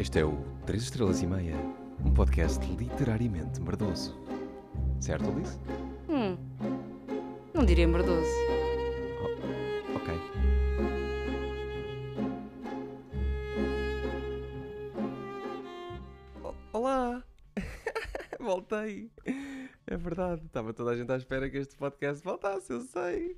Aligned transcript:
Este 0.00 0.20
é 0.20 0.24
o 0.24 0.32
3 0.66 0.82
Estrelas 0.82 1.20
e 1.22 1.26
Meia, 1.26 1.56
um 2.04 2.12
podcast 2.14 2.64
literariamente 2.76 3.60
merdoso. 3.60 4.16
Certo, 4.98 5.28
Alice? 5.30 5.58
Hum. 6.08 6.36
Não 7.52 7.64
diria 7.66 7.86
merdoso. 7.86 8.30
Ok. 9.94 10.14
O- 16.42 16.54
Olá! 16.72 17.22
Voltei! 18.40 19.10
É 19.86 19.96
verdade, 19.96 20.46
estava 20.46 20.72
toda 20.72 20.92
a 20.92 20.96
gente 20.96 21.10
à 21.12 21.16
espera 21.16 21.50
que 21.50 21.58
este 21.58 21.76
podcast 21.76 22.24
voltasse, 22.24 22.72
eu 22.72 22.80
sei. 22.80 23.36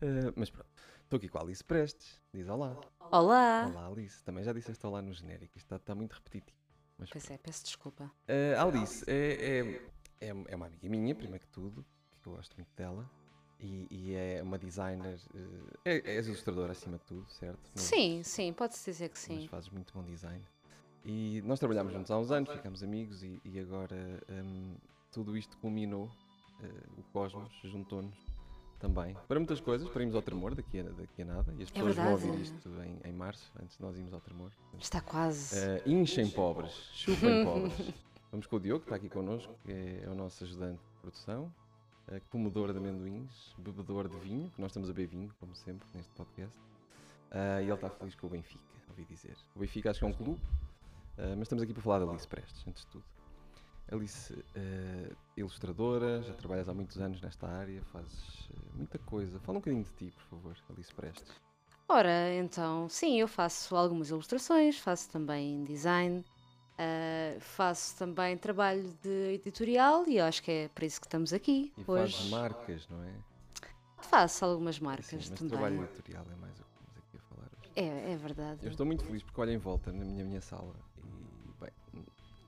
Eh, 0.00 0.32
mas 0.34 0.50
pronto, 0.50 0.68
estou 1.10 1.18
aqui 1.18 1.28
com 1.28 1.38
a 1.38 1.40
Alice 1.40 1.64
Prestes. 1.64 2.20
Diz 2.32 2.48
olá. 2.48 2.76
Olá! 3.10 3.66
Olá, 3.68 3.86
Alice. 3.88 4.22
Também 4.22 4.44
já 4.44 4.52
disseste 4.52 4.86
olá 4.86 5.02
no 5.02 5.12
genérico, 5.12 5.58
isto 5.58 5.66
está, 5.66 5.74
está 5.74 5.92
muito 5.92 6.12
repetitivo. 6.12 6.56
Mas 6.96 7.10
Pois 7.10 7.28
é, 7.28 7.36
peço 7.36 7.64
desculpa. 7.64 8.04
Uh, 8.04 8.60
Alice 8.60 9.04
é, 9.08 9.80
é, 10.20 10.28
é, 10.28 10.28
é 10.28 10.54
uma 10.56 10.66
amiga 10.66 10.88
minha, 10.88 11.12
primeiro 11.12 11.40
que 11.44 11.50
tudo, 11.50 11.84
que 12.22 12.28
eu 12.28 12.34
gosto 12.34 12.54
muito 12.56 12.70
dela. 12.76 13.10
E, 13.58 13.88
e 13.90 14.14
é 14.14 14.40
uma 14.40 14.56
designer, 14.56 15.18
uh, 15.34 15.78
é, 15.84 16.14
és 16.14 16.28
ilustradora 16.28 16.70
acima 16.70 16.96
de 16.98 17.04
tudo, 17.04 17.28
certo? 17.28 17.58
Mas- 17.74 17.84
Sim, 17.84 18.22
sim, 18.22 18.52
pode-se 18.52 18.88
dizer 18.88 19.08
que 19.08 19.14
Mas 19.18 19.42
sim. 19.42 19.48
fazes 19.48 19.68
muito 19.68 19.92
bom 19.92 20.04
design. 20.04 20.44
E 21.04 21.42
nós 21.44 21.58
trabalhámos 21.58 21.92
juntos 21.92 22.10
há 22.12 22.18
uns 22.18 22.30
anos, 22.30 22.52
ficámos 22.52 22.84
amigos 22.84 23.24
e, 23.24 23.40
e 23.44 23.58
agora 23.58 23.96
um, 24.28 24.76
tudo 25.10 25.36
isto 25.36 25.56
culminou. 25.58 26.04
uh, 26.04 27.00
o 27.00 27.02
Cosmos 27.12 27.52
juntou-nos 27.64 28.29
também. 28.80 29.14
Para 29.28 29.38
muitas 29.38 29.60
coisas, 29.60 29.88
para 29.88 30.00
irmos 30.02 30.16
ao 30.16 30.22
Tremor 30.22 30.54
daqui 30.54 30.80
a, 30.80 30.82
daqui 30.82 31.22
a 31.22 31.24
nada. 31.24 31.54
E 31.58 31.62
as 31.62 31.70
pessoas 31.70 31.94
vão 31.94 32.04
É 32.04 32.08
verdade. 32.08 32.28
ouvir 32.30 32.42
isto 32.42 32.68
em, 32.82 33.10
em 33.10 33.12
março, 33.12 33.52
antes 33.62 33.76
de 33.76 33.82
nós 33.82 33.96
irmos 33.96 34.12
ao 34.12 34.20
Tremor. 34.20 34.50
Está 34.78 35.00
quase. 35.00 35.54
Uh, 35.56 35.82
inchem 35.88 36.28
pobres, 36.30 36.72
chupem 36.94 37.44
pobres. 37.46 37.92
Vamos 38.32 38.46
com 38.46 38.56
o 38.56 38.60
Diogo, 38.60 38.80
que 38.80 38.86
está 38.86 38.96
aqui 38.96 39.08
connosco, 39.08 39.52
que 39.64 39.70
é, 39.70 40.02
é 40.04 40.08
o 40.08 40.14
nosso 40.14 40.42
ajudante 40.44 40.78
de 40.80 41.00
produção, 41.00 41.52
uh, 42.08 42.20
comedor 42.30 42.72
de 42.72 42.78
amendoins, 42.78 43.54
bebedor 43.58 44.08
de 44.08 44.16
vinho, 44.18 44.50
que 44.50 44.60
nós 44.60 44.70
estamos 44.70 44.88
a 44.88 44.92
beber 44.92 45.08
vinho, 45.08 45.30
como 45.38 45.54
sempre, 45.54 45.86
neste 45.94 46.12
podcast. 46.14 46.56
Uh, 46.58 47.60
e 47.60 47.64
ele 47.64 47.72
está 47.74 47.90
feliz 47.90 48.14
com 48.14 48.26
o 48.26 48.30
Benfica, 48.30 48.64
ouvi 48.88 49.04
dizer. 49.04 49.36
O 49.54 49.60
Benfica 49.60 49.90
acho 49.90 49.98
que 50.00 50.04
é 50.04 50.08
um 50.08 50.12
clube, 50.12 50.40
mas 51.36 51.42
estamos 51.42 51.62
aqui 51.62 51.74
para 51.74 51.82
falar 51.82 51.98
da 51.98 52.10
Alice 52.10 52.26
Prestes, 52.26 52.66
antes 52.66 52.82
de 52.82 52.90
tudo. 52.92 53.04
Alice, 53.92 54.32
uh, 54.32 55.16
ilustradora, 55.36 56.22
já 56.22 56.32
trabalhas 56.34 56.68
há 56.68 56.74
muitos 56.74 56.98
anos 57.00 57.20
nesta 57.20 57.46
área, 57.48 57.82
fazes 57.84 58.48
uh, 58.50 58.76
muita 58.76 58.98
coisa. 58.98 59.38
Fala 59.40 59.58
um 59.58 59.60
bocadinho 59.60 59.84
de 59.84 59.90
ti, 59.92 60.12
por 60.12 60.22
favor, 60.24 60.56
Alice 60.70 60.92
Prestes. 60.94 61.40
Ora, 61.88 62.32
então, 62.34 62.88
sim, 62.88 63.20
eu 63.20 63.26
faço 63.26 63.74
algumas 63.74 64.10
ilustrações, 64.10 64.78
faço 64.78 65.10
também 65.10 65.64
design, 65.64 66.24
ah, 66.78 67.36
faço 67.40 67.94
também 67.98 68.38
trabalho 68.38 68.84
de 69.02 69.34
editorial 69.34 70.08
e 70.08 70.18
acho 70.18 70.42
que 70.42 70.50
é 70.50 70.68
para 70.68 70.86
isso 70.86 70.98
que 70.98 71.06
estamos 71.06 71.32
aqui 71.32 71.70
E 71.76 71.84
hoje. 71.86 72.14
fazes 72.14 72.30
marcas, 72.30 72.88
não 72.88 73.02
é? 73.02 73.12
Faço 74.00 74.46
algumas 74.46 74.76
Sim, 74.76 74.84
marcas 74.84 75.12
mas 75.12 75.28
também. 75.30 75.48
trabalho 75.48 75.82
editorial 75.84 76.24
é 76.32 76.36
mais 76.36 76.58
o 76.58 76.62
que 76.64 76.70
estamos 76.70 76.96
aqui 76.96 77.16
a 77.18 77.34
falar 77.34 77.48
hoje. 77.58 77.72
É, 77.76 78.12
é 78.12 78.16
verdade. 78.16 78.60
Eu 78.62 78.70
estou 78.70 78.86
muito 78.86 79.04
feliz 79.04 79.22
porque 79.22 79.40
olho 79.40 79.50
em 79.50 79.58
volta 79.58 79.92
na 79.92 80.04
minha, 80.04 80.24
minha 80.24 80.40
sala 80.40 80.74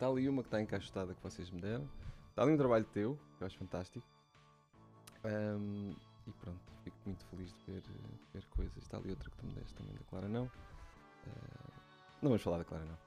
está 0.03 0.11
ali 0.11 0.29
uma 0.29 0.43
que 0.43 0.49
está 0.49 0.61
encaixotada 0.61 1.15
que 1.15 1.23
vocês 1.23 1.49
me 1.49 1.61
deram, 1.61 1.89
está 2.31 2.43
ali 2.43 2.53
um 2.53 2.57
trabalho 2.57 2.85
teu, 2.87 3.17
que 3.39 3.45
eu 3.45 3.47
acho 3.47 3.57
fantástico. 3.57 4.05
Ahm, 5.25 5.93
e 6.27 6.33
pronto, 6.33 6.61
fico 6.83 6.97
muito 7.07 7.25
feliz 7.27 7.55
de 7.55 7.73
ver, 7.73 7.83
ver 8.35 8.45
coisas. 8.47 8.77
Está 8.79 8.97
ali 8.97 9.11
outra 9.11 9.31
que 9.31 9.37
tu 9.37 9.47
me 9.47 9.53
deste 9.53 9.75
também, 9.75 9.95
da 9.95 10.05
Clara 10.11 10.27
Não. 10.27 10.51
Ah, 11.25 11.71
não 12.21 12.31
vamos 12.31 12.43
falar 12.43 12.59
da 12.59 12.65
Clara 12.65 12.85
Não. 12.85 12.99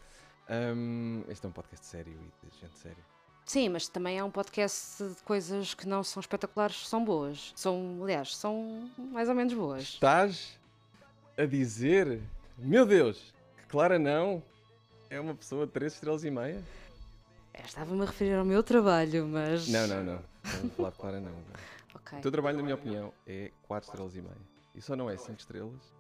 Ahm, 0.48 1.24
este 1.28 1.46
é 1.46 1.50
um 1.50 1.52
podcast 1.52 1.86
sério 1.86 2.14
e 2.14 2.50
de 2.50 2.60
gente 2.62 2.78
séria. 2.80 3.04
Sim, 3.46 3.70
mas 3.70 3.90
também 3.90 4.18
é 4.18 4.24
um 4.24 4.32
podcast 4.32 5.04
de 5.04 5.22
coisas 5.24 5.74
que 5.74 5.86
não 5.86 6.02
são 6.02 6.22
espetaculares, 6.22 6.88
são 6.88 7.04
boas. 7.04 7.52
São, 7.58 8.00
aliás, 8.04 8.38
são 8.38 8.90
mais 8.98 9.28
ou 9.28 9.36
menos 9.36 9.54
boas. 9.54 9.82
Estás 9.82 10.58
a 11.38 11.46
dizer, 11.46 12.22
meu 12.58 12.86
Deus, 12.86 13.34
que 13.58 13.66
Clara 13.68 14.00
Não 14.00 14.42
é 15.10 15.20
uma 15.20 15.36
pessoa 15.36 15.66
de 15.66 15.74
3 15.74 15.94
estrelas 15.94 16.24
e 16.24 16.32
meia? 16.32 16.64
É, 17.58 17.62
Estava-me 17.64 18.02
a 18.02 18.06
referir 18.06 18.34
ao 18.36 18.44
meu 18.44 18.62
trabalho, 18.62 19.26
mas. 19.28 19.68
Não, 19.70 19.88
não, 19.88 20.04
não. 20.04 20.14
Não 20.14 20.60
vou 20.62 20.70
falar 20.72 20.90
de 20.92 20.98
Clara 20.98 21.20
Não. 21.22 21.30
agora. 21.30 21.60
Ok. 21.96 22.20
O 22.20 22.22
teu 22.22 22.32
trabalho, 22.32 22.58
na 22.58 22.64
minha 22.64 22.76
opinião, 22.76 23.14
é 23.26 23.52
4 23.64 23.88
estrelas 23.90 24.16
e 24.18 24.22
meia. 24.22 24.36
E 24.76 24.82
só 24.82 24.98
não 24.98 25.10
é 25.10 25.16
5 25.18 25.40
estrelas 25.40 25.94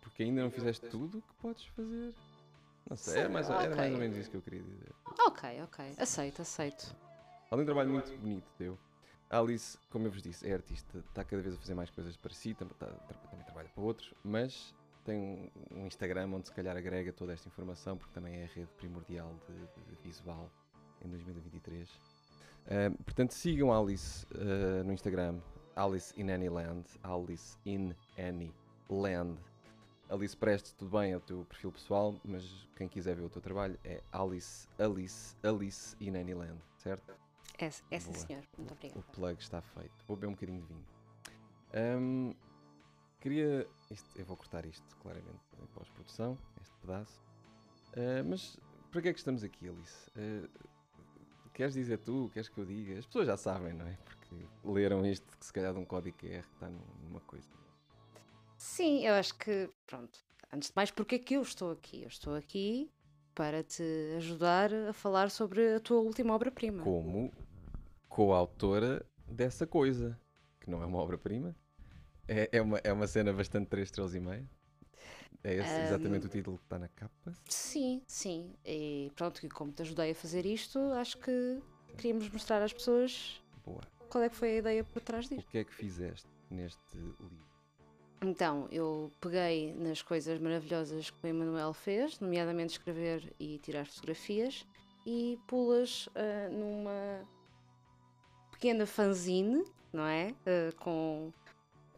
porque 0.00 0.22
ainda 0.22 0.42
não 0.42 0.50
fizeste 0.50 0.88
tudo 0.88 1.18
o 1.18 1.22
que 1.22 1.34
podes 1.34 1.66
fazer. 1.66 2.14
Não 2.88 2.96
sei, 2.96 3.20
é 3.20 3.28
mais, 3.28 3.48
era 3.50 3.76
mais 3.76 3.92
ou 3.92 3.98
menos 4.00 4.16
isso 4.16 4.30
que 4.30 4.36
eu 4.38 4.42
queria 4.42 4.62
dizer. 4.62 4.90
Ok, 5.26 5.62
ok. 5.62 5.94
Aceito, 5.98 6.40
aceito. 6.42 6.96
Além 7.50 7.64
de 7.64 7.70
um 7.70 7.74
trabalho 7.74 7.90
muito 7.90 8.10
bonito 8.16 8.50
teu, 8.56 8.78
a 9.28 9.38
Alice, 9.38 9.78
como 9.90 10.06
eu 10.06 10.10
vos 10.10 10.22
disse, 10.22 10.48
é 10.48 10.54
artista, 10.54 10.98
está 11.06 11.22
cada 11.22 11.42
vez 11.42 11.54
a 11.54 11.58
fazer 11.58 11.74
mais 11.74 11.90
coisas 11.90 12.16
para 12.16 12.32
si, 12.32 12.54
tá- 12.54 12.64
também 12.64 13.44
trabalha 13.44 13.68
para 13.68 13.82
outros, 13.84 14.14
mas 14.24 14.74
tem 15.04 15.18
um, 15.70 15.82
um 15.82 15.86
Instagram 15.86 16.30
onde 16.32 16.48
se 16.48 16.54
calhar 16.54 16.74
agrega 16.76 17.12
toda 17.12 17.34
esta 17.34 17.46
informação, 17.48 17.98
porque 17.98 18.14
também 18.14 18.40
é 18.40 18.44
a 18.44 18.48
rede 18.48 18.70
primordial 18.78 19.38
de, 19.46 19.84
de 19.84 20.02
visual 20.02 20.50
em 21.04 21.08
2023. 21.08 21.88
Ah, 22.66 22.90
portanto, 23.04 23.32
sigam 23.32 23.72
Alice 23.72 24.26
ah, 24.34 24.82
no 24.84 24.92
Instagram, 24.92 25.40
Alice 25.76 26.12
in 26.20 26.30
Any 26.30 26.48
Land, 26.48 26.84
Alice 27.02 27.56
in 27.64 27.94
Any 28.18 28.52
Land. 28.88 29.38
Alice 30.10 30.34
Prestes, 30.36 30.72
tudo 30.72 30.98
bem, 30.98 31.12
é 31.12 31.16
o 31.16 31.20
teu 31.20 31.44
perfil 31.44 31.70
pessoal, 31.70 32.14
mas 32.24 32.66
quem 32.76 32.88
quiser 32.88 33.14
ver 33.14 33.24
o 33.24 33.28
teu 33.28 33.42
trabalho 33.42 33.78
é 33.84 34.02
Alice, 34.10 34.66
Alice, 34.78 35.36
Alice 35.42 35.94
in 36.00 36.16
Any 36.16 36.32
Land, 36.32 36.58
certo? 36.78 37.14
É, 37.58 37.66
é 37.66 37.98
sim, 38.00 38.12
senhor. 38.14 38.42
Muito 38.56 38.70
O 38.70 38.74
obrigada. 38.74 39.04
plug 39.12 39.38
está 39.42 39.60
feito. 39.60 39.92
Vou 40.06 40.16
beber 40.16 40.28
um 40.28 40.32
bocadinho 40.32 40.60
de 40.62 40.66
vinho. 40.66 40.86
Ahm, 41.74 42.32
queria. 43.20 43.66
Isto, 43.90 44.08
eu 44.18 44.24
vou 44.24 44.36
cortar 44.36 44.64
isto 44.64 44.96
claramente 44.96 45.40
em 45.60 45.66
pós-produção, 45.74 46.38
este 46.62 46.74
pedaço. 46.78 47.20
Ah, 47.94 48.22
mas 48.24 48.58
para 48.90 49.02
que 49.02 49.08
é 49.08 49.12
que 49.12 49.18
estamos 49.18 49.44
aqui, 49.44 49.68
Alice? 49.68 50.10
Ah, 50.16 50.48
queres 51.58 51.74
dizer 51.74 51.98
tu? 51.98 52.30
Queres 52.32 52.48
que 52.48 52.56
eu 52.56 52.64
diga? 52.64 52.96
As 53.00 53.04
pessoas 53.04 53.26
já 53.26 53.36
sabem, 53.36 53.72
não 53.72 53.84
é? 53.84 53.98
Porque 54.04 54.46
leram 54.64 55.04
isto, 55.04 55.26
que 55.36 55.44
se 55.44 55.52
calhar 55.52 55.72
de 55.74 55.80
um 55.80 55.84
código 55.84 56.16
QR 56.16 56.42
que 56.44 56.54
está 56.54 56.68
num- 56.70 56.80
numa 57.02 57.20
coisa. 57.20 57.48
Sim, 58.56 59.04
eu 59.04 59.14
acho 59.14 59.36
que, 59.36 59.68
pronto, 59.84 60.20
antes 60.52 60.68
de 60.68 60.72
mais, 60.76 60.92
porque 60.92 61.16
é 61.16 61.18
que 61.18 61.34
eu 61.34 61.42
estou 61.42 61.72
aqui? 61.72 62.02
Eu 62.02 62.08
estou 62.08 62.34
aqui 62.36 62.88
para 63.34 63.64
te 63.64 63.82
ajudar 64.18 64.72
a 64.72 64.92
falar 64.92 65.30
sobre 65.32 65.74
a 65.74 65.80
tua 65.80 65.98
última 65.98 66.32
obra-prima. 66.32 66.82
Como 66.84 67.32
coautora 68.08 69.04
dessa 69.26 69.66
coisa, 69.66 70.16
que 70.60 70.70
não 70.70 70.80
é 70.80 70.86
uma 70.86 70.98
obra-prima. 70.98 71.56
É, 72.28 72.48
é, 72.52 72.62
uma, 72.62 72.78
é 72.84 72.92
uma 72.92 73.06
cena 73.08 73.32
bastante 73.32 73.66
3 73.68 73.88
estrelas 73.88 74.14
e 74.14 74.20
meia. 74.20 74.48
É 75.44 75.54
esse 75.54 75.80
Ahm. 75.80 75.84
exatamente 75.84 76.26
o 76.26 76.28
título 76.28 76.58
que 76.58 76.64
está 76.64 76.78
na 76.78 76.88
capa. 76.88 77.32
Sim, 77.48 78.02
sim. 78.06 78.52
E 78.64 79.10
pronto, 79.14 79.44
e 79.44 79.48
como 79.48 79.72
te 79.72 79.82
ajudei 79.82 80.10
a 80.10 80.14
fazer 80.14 80.44
isto, 80.44 80.78
acho 80.94 81.16
que 81.18 81.60
queríamos 81.96 82.28
mostrar 82.30 82.62
às 82.62 82.72
pessoas 82.72 83.40
Boa. 83.64 83.80
qual 84.10 84.24
é 84.24 84.28
que 84.28 84.36
foi 84.36 84.50
a 84.50 84.56
ideia 84.56 84.84
por 84.84 85.00
trás 85.02 85.26
O 85.26 85.28
disto. 85.30 85.48
que 85.50 85.58
é 85.58 85.64
que 85.64 85.72
fizeste 85.74 86.26
neste 86.50 86.96
livro? 86.96 87.46
Então, 88.20 88.66
eu 88.72 89.12
peguei 89.20 89.72
nas 89.74 90.02
coisas 90.02 90.40
maravilhosas 90.40 91.08
que 91.08 91.24
o 91.24 91.28
Emanuel 91.28 91.72
fez, 91.72 92.18
nomeadamente 92.18 92.72
escrever 92.72 93.32
e 93.38 93.58
tirar 93.58 93.86
fotografias, 93.86 94.66
e 95.06 95.38
pulas 95.46 96.08
ah, 96.16 96.48
numa 96.50 97.22
pequena 98.50 98.86
fanzine, 98.86 99.62
não 99.92 100.04
é? 100.04 100.34
Ah, 100.44 100.72
com 100.80 101.32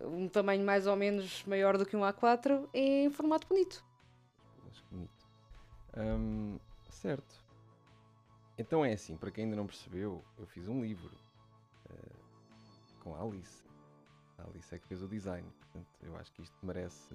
um 0.03 0.28
tamanho 0.28 0.65
mais 0.65 0.87
ou 0.87 0.97
menos 0.97 1.44
maior 1.44 1.77
do 1.77 1.87
que 1.87 1.97
um 1.97 2.00
A4, 2.00 2.69
em 2.72 3.11
formato 3.11 3.47
bonito. 3.47 3.84
Acho 4.70 4.82
que 4.85 4.94
bonito. 4.94 5.26
Certo. 6.91 7.41
Então 8.58 8.85
é 8.85 8.93
assim, 8.93 9.17
para 9.17 9.31
quem 9.31 9.44
ainda 9.44 9.56
não 9.56 9.67
percebeu, 9.67 10.23
eu 10.38 10.47
fiz 10.47 10.69
um 10.69 10.82
livro 10.82 11.11
eh, 11.91 12.17
com 13.02 13.14
a 13.14 13.23
Alice. 13.23 13.64
A 14.38 14.43
Alice 14.44 14.75
é 14.75 14.79
que 14.79 14.87
fez 14.87 15.02
o 15.02 15.08
design. 15.08 15.49
Portanto, 15.61 15.88
eu 16.03 16.14
acho 16.17 16.31
que 16.32 16.43
isto 16.43 16.55
merece, 16.62 17.14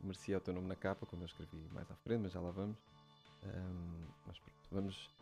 merecia 0.00 0.38
o 0.38 0.40
teu 0.40 0.52
nome 0.52 0.66
na 0.66 0.74
capa, 0.74 1.06
como 1.06 1.22
eu 1.22 1.26
escrevi 1.26 1.68
mais 1.72 1.88
à 1.90 1.94
frente, 1.94 2.22
mas 2.22 2.32
já 2.32 2.40
lá 2.40 2.50
vamos. 2.50 2.76
Hum, 3.44 4.06
mas 4.26 4.38
pronto, 4.38 4.68
vamos, 4.72 5.14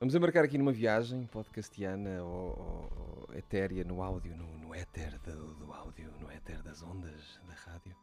vamos 0.00 0.14
embarcar 0.14 0.44
aqui 0.44 0.56
numa 0.58 0.72
viagem 0.72 1.26
podcastiana 1.26 2.22
ou, 2.22 2.88
ou, 3.28 3.34
etérea 3.36 3.84
no 3.84 4.02
áudio, 4.02 4.36
no, 4.36 4.46
no 4.58 4.74
éter 4.74 5.18
do, 5.20 5.54
do 5.54 5.72
áudio, 5.72 6.10
no 6.20 6.30
éter 6.30 6.62
das 6.62 6.82
ondas 6.82 7.40
da 7.46 7.54
rádio 7.54 7.94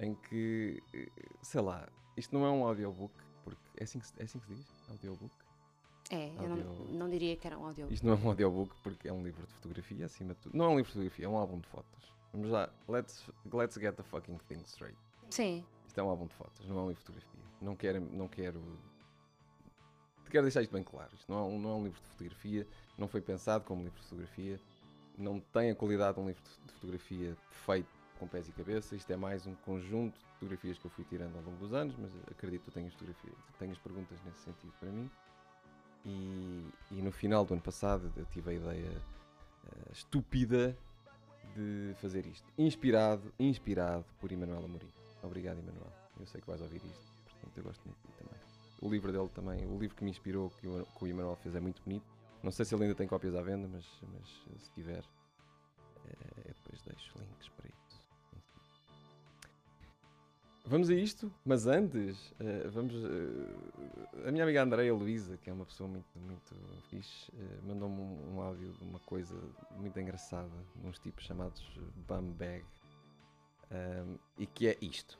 em 0.00 0.14
que, 0.14 0.80
eh, 0.94 1.10
sei 1.42 1.60
lá, 1.60 1.88
isto 2.16 2.32
não 2.36 2.44
é 2.46 2.50
um 2.50 2.64
audiobook, 2.64 3.12
porque 3.42 3.60
é 3.76 3.82
assim 3.84 3.98
que, 3.98 4.06
se- 4.06 4.14
é 4.18 4.22
assim 4.24 4.38
que 4.38 4.46
se 4.46 4.54
diz? 4.54 4.66
Audiobook? 4.88 5.34
É, 6.10 6.28
eu 6.36 6.48
não, 6.48 6.52
Audio- 6.52 6.84
não 6.96 7.10
diria 7.10 7.36
que 7.36 7.46
era 7.46 7.58
um 7.58 7.66
audio. 7.66 7.88
Isto 7.90 8.06
não 8.06 8.12
é 8.14 8.16
um 8.16 8.28
audiobook 8.28 8.74
porque 8.82 9.08
é 9.08 9.12
um 9.12 9.22
livro 9.24 9.44
de 9.46 9.52
fotografia, 9.54 10.06
acima 10.06 10.34
de 10.34 10.40
tudo. 10.40 10.56
Não 10.56 10.66
é 10.66 10.68
um 10.68 10.76
livro 10.76 10.84
de 10.86 10.92
fotografia, 10.92 11.24
é 11.26 11.28
um 11.28 11.36
álbum 11.36 11.58
de 11.58 11.66
fotos. 11.68 12.14
Vamos 12.32 12.48
lá, 12.50 12.70
let's, 12.88 13.28
let's 13.52 13.74
get 13.76 13.94
the 13.96 14.02
fucking 14.04 14.38
thing 14.48 14.60
straight. 14.66 14.96
Sim, 15.30 15.64
Isto 15.86 15.98
é 15.98 16.02
um 16.02 16.08
álbum 16.10 16.26
de 16.26 16.34
fotos, 16.34 16.64
não 16.68 16.78
é 16.78 16.82
um 16.82 16.88
livro 16.88 17.00
de 17.02 17.06
fotografia. 17.06 17.40
Não 17.60 17.74
quero, 17.74 18.00
não 18.00 18.28
quero 18.28 18.62
quero 20.30 20.44
deixar 20.44 20.62
isto 20.62 20.72
bem 20.72 20.82
claro. 20.82 21.10
Isto 21.14 21.30
não 21.30 21.38
é, 21.38 21.42
um, 21.42 21.58
não 21.58 21.70
é 21.70 21.74
um 21.74 21.84
livro 21.84 22.00
de 22.00 22.08
fotografia, 22.08 22.66
não 22.96 23.08
foi 23.08 23.20
pensado 23.20 23.64
como 23.64 23.82
livro 23.82 23.98
de 23.98 24.04
fotografia, 24.04 24.60
não 25.16 25.40
tem 25.40 25.70
a 25.70 25.74
qualidade 25.74 26.14
de 26.14 26.20
um 26.20 26.26
livro 26.26 26.42
de 26.42 26.72
fotografia 26.72 27.36
feito 27.66 27.88
com 28.18 28.26
pés 28.26 28.48
e 28.48 28.52
cabeça. 28.52 28.94
Isto 28.96 29.12
é 29.12 29.16
mais 29.16 29.46
um 29.46 29.54
conjunto 29.54 30.18
de 30.18 30.34
fotografias 30.34 30.78
que 30.78 30.84
eu 30.84 30.90
fui 30.90 31.04
tirando 31.04 31.36
ao 31.36 31.42
longo 31.42 31.58
dos 31.58 31.72
anos, 31.72 31.94
mas 31.98 32.10
acredito 32.30 32.64
que 32.64 32.70
tenhas 33.58 33.78
perguntas 33.78 34.18
nesse 34.24 34.40
sentido 34.40 34.72
para 34.78 34.90
mim. 34.90 35.10
E, 36.04 36.68
e 36.92 37.02
no 37.02 37.10
final 37.10 37.44
do 37.44 37.54
ano 37.54 37.62
passado 37.62 38.10
eu 38.16 38.24
tive 38.26 38.50
a 38.50 38.54
ideia 38.54 38.90
uh, 38.90 39.92
estúpida 39.92 40.76
de 41.54 41.94
fazer 42.00 42.26
isto. 42.26 42.46
Inspirado, 42.56 43.32
inspirado 43.38 44.04
por 44.20 44.30
Emanuel 44.30 44.64
Amorim. 44.64 44.88
Obrigado, 45.22 45.58
Emanuel. 45.58 45.92
Eu 46.18 46.26
sei 46.26 46.40
que 46.40 46.46
vais 46.46 46.60
ouvir 46.60 46.82
isto, 46.84 47.12
portanto 47.24 47.58
eu 47.58 47.64
gosto 47.64 47.84
muito 47.84 47.98
de 47.98 48.08
ti 48.08 48.18
também. 48.18 48.47
O 48.80 48.88
livro 48.88 49.12
dele 49.12 49.28
também, 49.28 49.66
o 49.66 49.78
livro 49.78 49.96
que 49.96 50.04
me 50.04 50.10
inspirou, 50.10 50.50
que 50.50 50.66
o, 50.66 50.86
que 50.86 51.12
o 51.12 51.36
fez, 51.36 51.54
é 51.54 51.60
muito 51.60 51.82
bonito. 51.82 52.06
Não 52.42 52.52
sei 52.52 52.64
se 52.64 52.74
ele 52.74 52.84
ainda 52.84 52.94
tem 52.94 53.08
cópias 53.08 53.34
à 53.34 53.42
venda, 53.42 53.68
mas, 53.68 53.84
mas 54.12 54.62
se 54.62 54.70
tiver, 54.72 55.02
é, 56.06 56.52
depois 56.52 56.80
deixo 56.82 57.18
links 57.18 57.48
para 57.48 57.68
isso. 57.68 57.78
Vamos 60.68 60.90
a 60.90 60.94
isto, 60.94 61.32
mas 61.46 61.66
antes, 61.66 62.30
uh, 62.32 62.70
vamos. 62.70 62.94
Uh, 62.94 64.26
a 64.26 64.30
minha 64.30 64.44
amiga 64.44 64.62
Andreia 64.62 64.92
Luísa, 64.92 65.38
que 65.38 65.48
é 65.48 65.52
uma 65.52 65.64
pessoa 65.64 65.88
muito, 65.88 66.06
muito 66.18 66.54
fixe, 66.90 67.32
uh, 67.32 67.66
mandou-me 67.66 67.98
um, 67.98 68.34
um, 68.34 68.42
áudio 68.42 68.74
de 68.74 68.84
uma 68.84 68.98
coisa 69.00 69.34
muito 69.78 69.98
engraçada, 69.98 70.52
uns 70.84 70.98
tipos 70.98 71.24
chamados 71.24 71.64
Bum 72.06 72.32
Bag, 72.32 72.66
e 74.36 74.46
que 74.46 74.68
é 74.68 74.76
isto. 74.82 75.18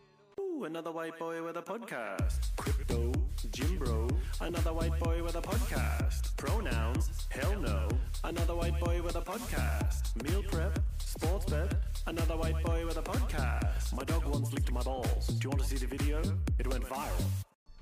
Ooh, 0.58 0.64
another 0.64 0.90
white 0.90 1.18
boy 1.18 1.42
with 1.44 1.56
a 1.56 1.62
podcast. 1.62 2.56
Crypto, 2.56 3.12
Jim 3.50 3.78
Bro, 3.78 4.08
another 4.40 4.72
white 4.72 4.98
boy 4.98 5.22
with 5.22 5.36
a 5.36 5.40
podcast. 5.40 6.36
Pronouns, 6.36 7.10
hell 7.28 7.60
no, 7.60 7.88
another 8.24 8.54
white 8.54 8.78
boy 8.80 9.00
with 9.02 9.16
a 9.16 9.20
podcast. 9.20 10.16
Meal 10.22 10.42
prep, 10.48 10.78
sports 10.98 11.44
bet, 11.46 11.74
another 12.06 12.36
white 12.36 12.60
boy 12.64 12.84
with 12.86 12.96
a 12.96 13.02
podcast. 13.02 13.92
My 13.94 14.04
dog 14.04 14.24
once 14.24 14.52
licked 14.52 14.72
my 14.72 14.82
balls. 14.82 15.26
Do 15.28 15.44
you 15.44 15.50
want 15.50 15.62
to 15.62 15.68
see 15.68 15.76
the 15.76 15.86
video? 15.86 16.20
It 16.58 16.66
went 16.66 16.84
viral. 16.84 17.22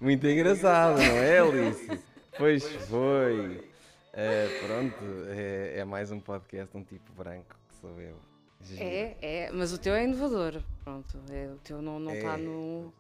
Muito 0.00 0.26
engraçado, 0.26 0.98
não 0.98 1.16
é, 1.16 1.38
Alice? 1.38 1.98
pois 2.36 2.64
foi. 2.88 3.64
É, 4.12 4.48
pronto, 4.66 5.04
é, 5.28 5.78
é 5.78 5.84
mais 5.84 6.10
um 6.10 6.20
podcast, 6.20 6.76
um 6.76 6.82
tipo 6.82 7.12
branco 7.12 7.56
que 7.68 7.76
sou 7.80 7.98
eu. 8.00 8.35
É, 8.78 9.16
é, 9.20 9.52
mas 9.52 9.72
o 9.72 9.78
teu 9.78 9.94
é 9.94 10.04
inovador. 10.04 10.62
Pronto, 10.82 11.18
é, 11.30 11.46
o 11.52 11.58
teu 11.58 11.80
não 11.80 11.98
está 12.12 12.34
é. 12.34 12.36
no, 12.36 12.92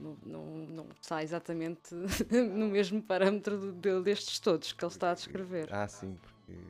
no. 0.00 0.18
Não, 0.24 0.44
não 0.66 0.86
está 1.00 1.22
exatamente 1.22 1.94
no 2.30 2.68
mesmo 2.68 3.00
parâmetro 3.02 3.72
do, 3.72 4.02
destes 4.02 4.38
todos 4.38 4.72
que 4.72 4.84
ele 4.84 4.92
está 4.92 5.10
a 5.10 5.14
descrever. 5.14 5.68
Ah, 5.72 5.86
sim, 5.88 6.18
porque. 6.20 6.60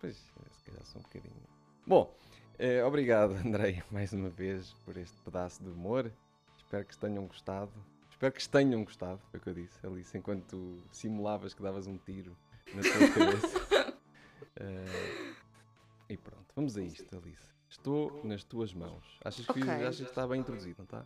Pois, 0.00 0.16
se 0.16 0.64
calhar 0.64 0.84
sou 0.84 1.00
um 1.00 1.04
bocadinho. 1.04 1.34
Bom, 1.86 2.14
eh, 2.58 2.82
obrigado, 2.84 3.32
Andrei, 3.46 3.82
mais 3.90 4.12
uma 4.12 4.28
vez 4.28 4.72
por 4.84 4.96
este 4.96 5.16
pedaço 5.22 5.62
de 5.62 5.68
humor. 5.70 6.10
Espero 6.58 6.84
que 6.84 6.96
tenham 6.98 7.26
gostado. 7.26 7.72
Espero 8.10 8.34
que 8.34 8.48
tenham 8.48 8.84
gostado, 8.84 9.18
foi 9.30 9.40
o 9.40 9.42
que 9.42 9.48
eu 9.48 9.54
disse, 9.54 9.78
Alice, 9.86 10.16
enquanto 10.16 10.76
simulavas 10.92 11.54
que 11.54 11.62
davas 11.62 11.86
um 11.86 11.96
tiro 11.96 12.36
na 12.74 12.82
tua 12.82 13.08
cabeça. 13.14 13.58
uh, 14.60 15.34
E 16.06 16.16
pronto, 16.18 16.39
vamos 16.54 16.76
a 16.76 16.82
isto, 16.82 17.16
Alice. 17.16 17.50
Estou 17.68 18.20
nas 18.24 18.42
tuas 18.42 18.74
mãos. 18.74 19.04
Achas 19.24 19.46
que, 19.46 19.52
okay. 19.52 19.62
achas 19.62 19.96
que 19.96 20.02
está 20.02 20.26
bem 20.26 20.40
introduzido, 20.40 20.76
não 20.78 20.84
está? 20.84 21.04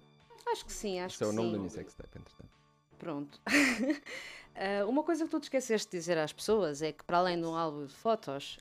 Acho 0.50 0.64
que 0.64 0.72
sim, 0.72 0.98
acho 1.00 1.18
que 1.18 1.24
é 1.24 1.26
o 1.26 1.32
nome 1.32 1.48
sim. 1.48 1.52
da 1.52 1.58
minha 1.58 1.70
sextape, 1.70 2.18
entretanto. 2.18 2.50
Pronto. 2.98 3.40
uh, 3.46 4.88
uma 4.88 5.02
coisa 5.02 5.24
que 5.24 5.30
tu 5.30 5.40
te 5.40 5.44
esqueceste 5.44 5.90
de 5.90 5.98
dizer 5.98 6.16
às 6.16 6.32
pessoas 6.32 6.80
é 6.80 6.92
que, 6.92 7.04
para 7.04 7.18
além 7.18 7.40
de 7.40 7.46
um 7.46 7.54
álbum 7.54 7.84
de 7.86 7.94
fotos, 7.94 8.58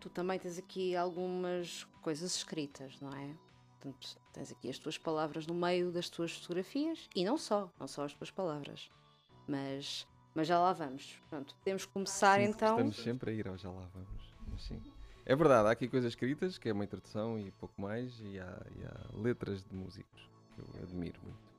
tu 0.00 0.08
também 0.10 0.38
tens 0.38 0.58
aqui 0.58 0.96
algumas 0.96 1.84
coisas 2.02 2.34
escritas, 2.36 3.00
não 3.00 3.10
é? 3.12 3.36
Portanto, 3.80 4.16
tens 4.32 4.50
aqui 4.50 4.70
as 4.70 4.78
tuas 4.78 4.98
palavras 4.98 5.46
no 5.46 5.54
meio 5.54 5.92
das 5.92 6.08
tuas 6.08 6.32
fotografias 6.32 7.08
e 7.14 7.24
não 7.24 7.36
só, 7.36 7.70
não 7.78 7.86
só 7.86 8.04
as 8.04 8.14
tuas 8.14 8.30
palavras. 8.30 8.90
Mas, 9.46 10.06
mas 10.34 10.48
já 10.48 10.58
lá 10.58 10.72
vamos. 10.72 11.22
Pronto, 11.28 11.54
podemos 11.56 11.84
começar 11.84 12.40
sim, 12.40 12.46
então. 12.46 12.76
Estamos 12.76 12.96
sempre 12.96 13.30
a 13.30 13.34
ir 13.34 13.46
ao 13.46 13.56
já 13.56 13.70
lá 13.70 13.86
vamos. 13.92 14.34
Mas 14.48 14.62
sim. 14.62 14.82
É 15.26 15.34
verdade, 15.34 15.68
há 15.68 15.70
aqui 15.70 15.88
coisas 15.88 16.12
escritas, 16.12 16.58
que 16.58 16.68
é 16.68 16.72
uma 16.72 16.84
introdução 16.84 17.38
e 17.38 17.50
pouco 17.52 17.80
mais, 17.80 18.20
e 18.20 18.38
há, 18.38 18.62
e 18.76 18.84
há 18.84 19.22
letras 19.22 19.64
de 19.64 19.74
músicos 19.74 20.30
que 20.54 20.60
eu 20.60 20.82
admiro 20.82 21.18
muito. 21.22 21.54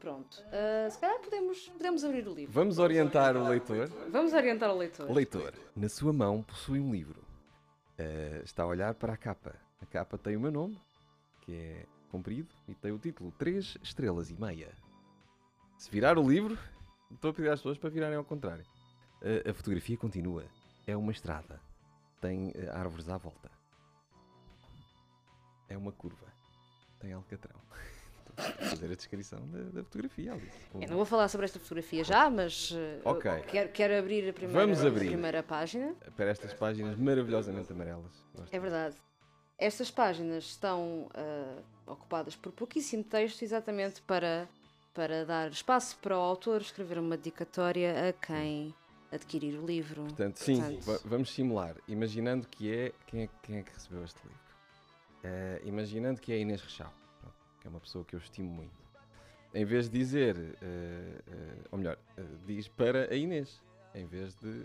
Pronto, 0.00 0.42
uh, 0.46 0.90
se 0.90 0.98
calhar 0.98 1.20
podemos, 1.20 1.68
podemos 1.68 2.04
abrir 2.04 2.26
o 2.26 2.34
livro. 2.34 2.52
Vamos 2.52 2.78
orientar 2.78 3.36
o 3.36 3.48
leitor. 3.48 3.88
Vamos 4.10 4.32
orientar 4.32 4.70
o 4.70 4.76
leitor. 4.76 5.08
Leitor, 5.10 5.54
na 5.76 5.88
sua 5.88 6.12
mão 6.12 6.42
possui 6.42 6.80
um 6.80 6.90
livro. 6.90 7.20
Uh, 7.98 8.42
está 8.42 8.64
a 8.64 8.66
olhar 8.66 8.94
para 8.94 9.12
a 9.12 9.16
capa. 9.16 9.54
A 9.80 9.86
capa 9.86 10.18
tem 10.18 10.36
o 10.36 10.40
meu 10.40 10.50
nome, 10.50 10.80
que 11.42 11.54
é 11.54 11.86
comprido, 12.10 12.48
e 12.66 12.74
tem 12.74 12.90
o 12.90 12.98
título 12.98 13.30
3 13.38 13.78
estrelas 13.82 14.30
e 14.30 14.34
meia. 14.40 14.72
Se 15.78 15.88
virar 15.90 16.18
o 16.18 16.28
livro, 16.28 16.58
estou 17.12 17.30
a 17.30 17.34
pedir 17.34 17.50
às 17.50 17.60
pessoas 17.60 17.78
para 17.78 17.90
virarem 17.90 18.16
ao 18.16 18.24
contrário. 18.24 18.64
Uh, 19.22 19.48
a 19.48 19.54
fotografia 19.54 19.96
continua. 19.96 20.44
É 20.86 20.96
uma 20.96 21.12
estrada 21.12 21.60
tem 22.20 22.52
eh, 22.54 22.68
árvores 22.70 23.08
à 23.08 23.16
volta. 23.16 23.50
É 25.68 25.76
uma 25.76 25.92
curva. 25.92 26.26
Tem 26.98 27.12
alcatrão. 27.12 27.58
Fazer 28.70 28.92
a 28.92 28.94
descrição 28.94 29.40
da, 29.48 29.58
da 29.58 29.84
fotografia, 29.84 30.32
Alice. 30.32 30.58
Eu 30.74 30.88
não 30.88 30.96
vou 30.96 31.04
falar 31.04 31.28
sobre 31.28 31.46
esta 31.46 31.58
fotografia 31.58 32.04
já, 32.04 32.30
mas 32.30 32.70
uh, 32.70 32.76
okay. 33.04 33.42
quero, 33.42 33.68
quero 33.70 33.98
abrir 33.98 34.28
a 34.28 34.32
primeira, 34.32 34.60
Vamos 34.60 34.84
abrir. 34.84 35.06
a 35.06 35.10
primeira 35.10 35.42
página. 35.42 35.94
Para 36.16 36.30
estas 36.30 36.54
páginas 36.54 36.96
maravilhosamente 36.96 37.72
amarelas. 37.72 38.12
Gosto 38.34 38.54
é 38.54 38.58
verdade. 38.58 38.96
Estas 39.58 39.90
páginas 39.90 40.44
estão 40.44 41.08
uh, 41.08 41.62
ocupadas 41.86 42.34
por 42.34 42.50
pouquíssimo 42.52 43.04
texto, 43.04 43.42
exatamente 43.42 44.00
para, 44.02 44.48
para 44.94 45.26
dar 45.26 45.50
espaço 45.50 45.98
para 45.98 46.16
o 46.16 46.20
autor 46.20 46.62
escrever 46.62 46.98
uma 46.98 47.16
dedicatória 47.16 48.08
a 48.08 48.12
quem 48.14 48.74
adquirir 49.12 49.58
o 49.58 49.66
livro. 49.66 50.04
Portanto, 50.04 50.38
sim, 50.38 50.60
Portanto... 50.60 51.02
vamos 51.04 51.32
simular. 51.32 51.76
Imaginando 51.88 52.46
que 52.48 52.72
é. 52.72 52.92
Quem 53.06 53.22
é, 53.22 53.28
quem 53.42 53.56
é 53.58 53.62
que 53.62 53.72
recebeu 53.72 54.04
este 54.04 54.20
livro? 54.22 54.40
Uh, 55.22 55.68
imaginando 55.68 56.20
que 56.20 56.32
é 56.32 56.38
Inês 56.38 56.62
Rechal, 56.62 56.92
que 57.60 57.66
é 57.66 57.70
uma 57.70 57.80
pessoa 57.80 58.04
que 58.04 58.14
eu 58.14 58.18
estimo 58.18 58.50
muito. 58.50 58.80
Em 59.52 59.64
vez 59.64 59.90
de 59.90 59.98
dizer, 59.98 60.36
uh, 60.36 60.40
uh, 60.40 61.68
ou 61.72 61.78
melhor, 61.78 61.98
diz 62.46 62.68
para 62.68 63.12
a 63.12 63.16
Inês. 63.16 63.60
Em 63.92 64.06
vez 64.06 64.36
de 64.36 64.64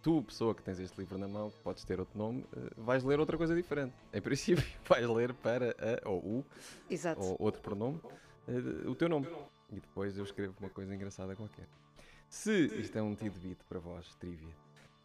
tu, 0.00 0.22
pessoa 0.22 0.54
que 0.54 0.62
tens 0.62 0.78
este 0.78 0.98
livro 0.98 1.18
na 1.18 1.28
mão, 1.28 1.52
podes 1.62 1.84
ter 1.84 2.00
outro 2.00 2.16
nome, 2.18 2.46
vais 2.78 3.04
ler 3.04 3.20
outra 3.20 3.36
coisa 3.36 3.54
diferente. 3.54 3.92
Em 4.10 4.22
princípio, 4.22 4.64
vais 4.88 5.06
ler 5.06 5.34
para 5.34 5.76
a 5.78 6.08
ou 6.08 6.18
o, 6.18 6.44
Exato. 6.88 7.20
ou 7.20 7.36
outro 7.38 7.60
pronome, 7.60 8.00
o 8.86 8.94
teu 8.94 9.06
nome. 9.06 9.28
E 9.70 9.78
depois 9.78 10.16
eu 10.16 10.24
escrevo 10.24 10.54
uma 10.60 10.70
coisa 10.70 10.94
engraçada 10.94 11.36
qualquer. 11.36 11.66
Se 12.28 12.66
isto 12.80 12.96
é 12.96 13.02
um 13.02 13.14
tidbit 13.14 13.64
para 13.64 13.78
vós, 13.78 14.14
trivia, 14.16 14.54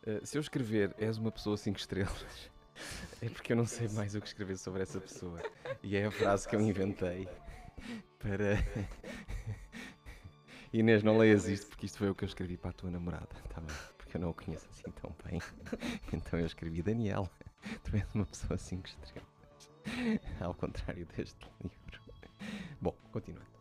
uh, 0.05 0.25
se 0.25 0.37
eu 0.37 0.41
escrever 0.41 0.93
és 0.97 1.17
uma 1.17 1.31
pessoa 1.31 1.55
5 1.55 1.79
estrelas, 1.79 2.51
é 3.21 3.29
porque 3.29 3.53
eu 3.53 3.57
não 3.57 3.65
sei 3.65 3.87
mais 3.89 4.13
o 4.13 4.21
que 4.21 4.27
escrever 4.27 4.57
sobre 4.57 4.83
essa 4.83 4.99
pessoa. 4.99 5.41
E 5.81 5.95
é 5.95 6.05
a 6.05 6.11
frase 6.11 6.47
que 6.47 6.55
eu 6.55 6.61
inventei 6.61 7.27
para. 8.19 8.57
Inês, 10.73 11.03
não 11.03 11.17
leias 11.17 11.47
isto 11.47 11.67
porque 11.67 11.85
isto 11.85 11.99
foi 11.99 12.09
o 12.09 12.15
que 12.15 12.23
eu 12.23 12.27
escrevi 12.27 12.57
para 12.57 12.71
a 12.71 12.73
tua 12.73 12.89
namorada, 12.89 13.29
tá 13.49 13.61
bem? 13.61 13.75
Porque 13.97 14.17
eu 14.17 14.21
não 14.21 14.31
o 14.31 14.33
conheço 14.33 14.67
assim 14.69 14.91
tão 14.91 15.15
bem. 15.25 15.39
Então 16.11 16.39
eu 16.39 16.45
escrevi 16.45 16.81
Daniel, 16.81 17.29
tu 17.83 17.95
és 17.95 18.13
uma 18.13 18.25
pessoa 18.25 18.57
5 18.57 18.87
estrelas. 18.87 19.33
Ao 20.41 20.53
contrário 20.53 21.05
deste 21.05 21.47
livro. 21.61 22.01
Bom, 22.81 22.95
continuando. 23.11 23.53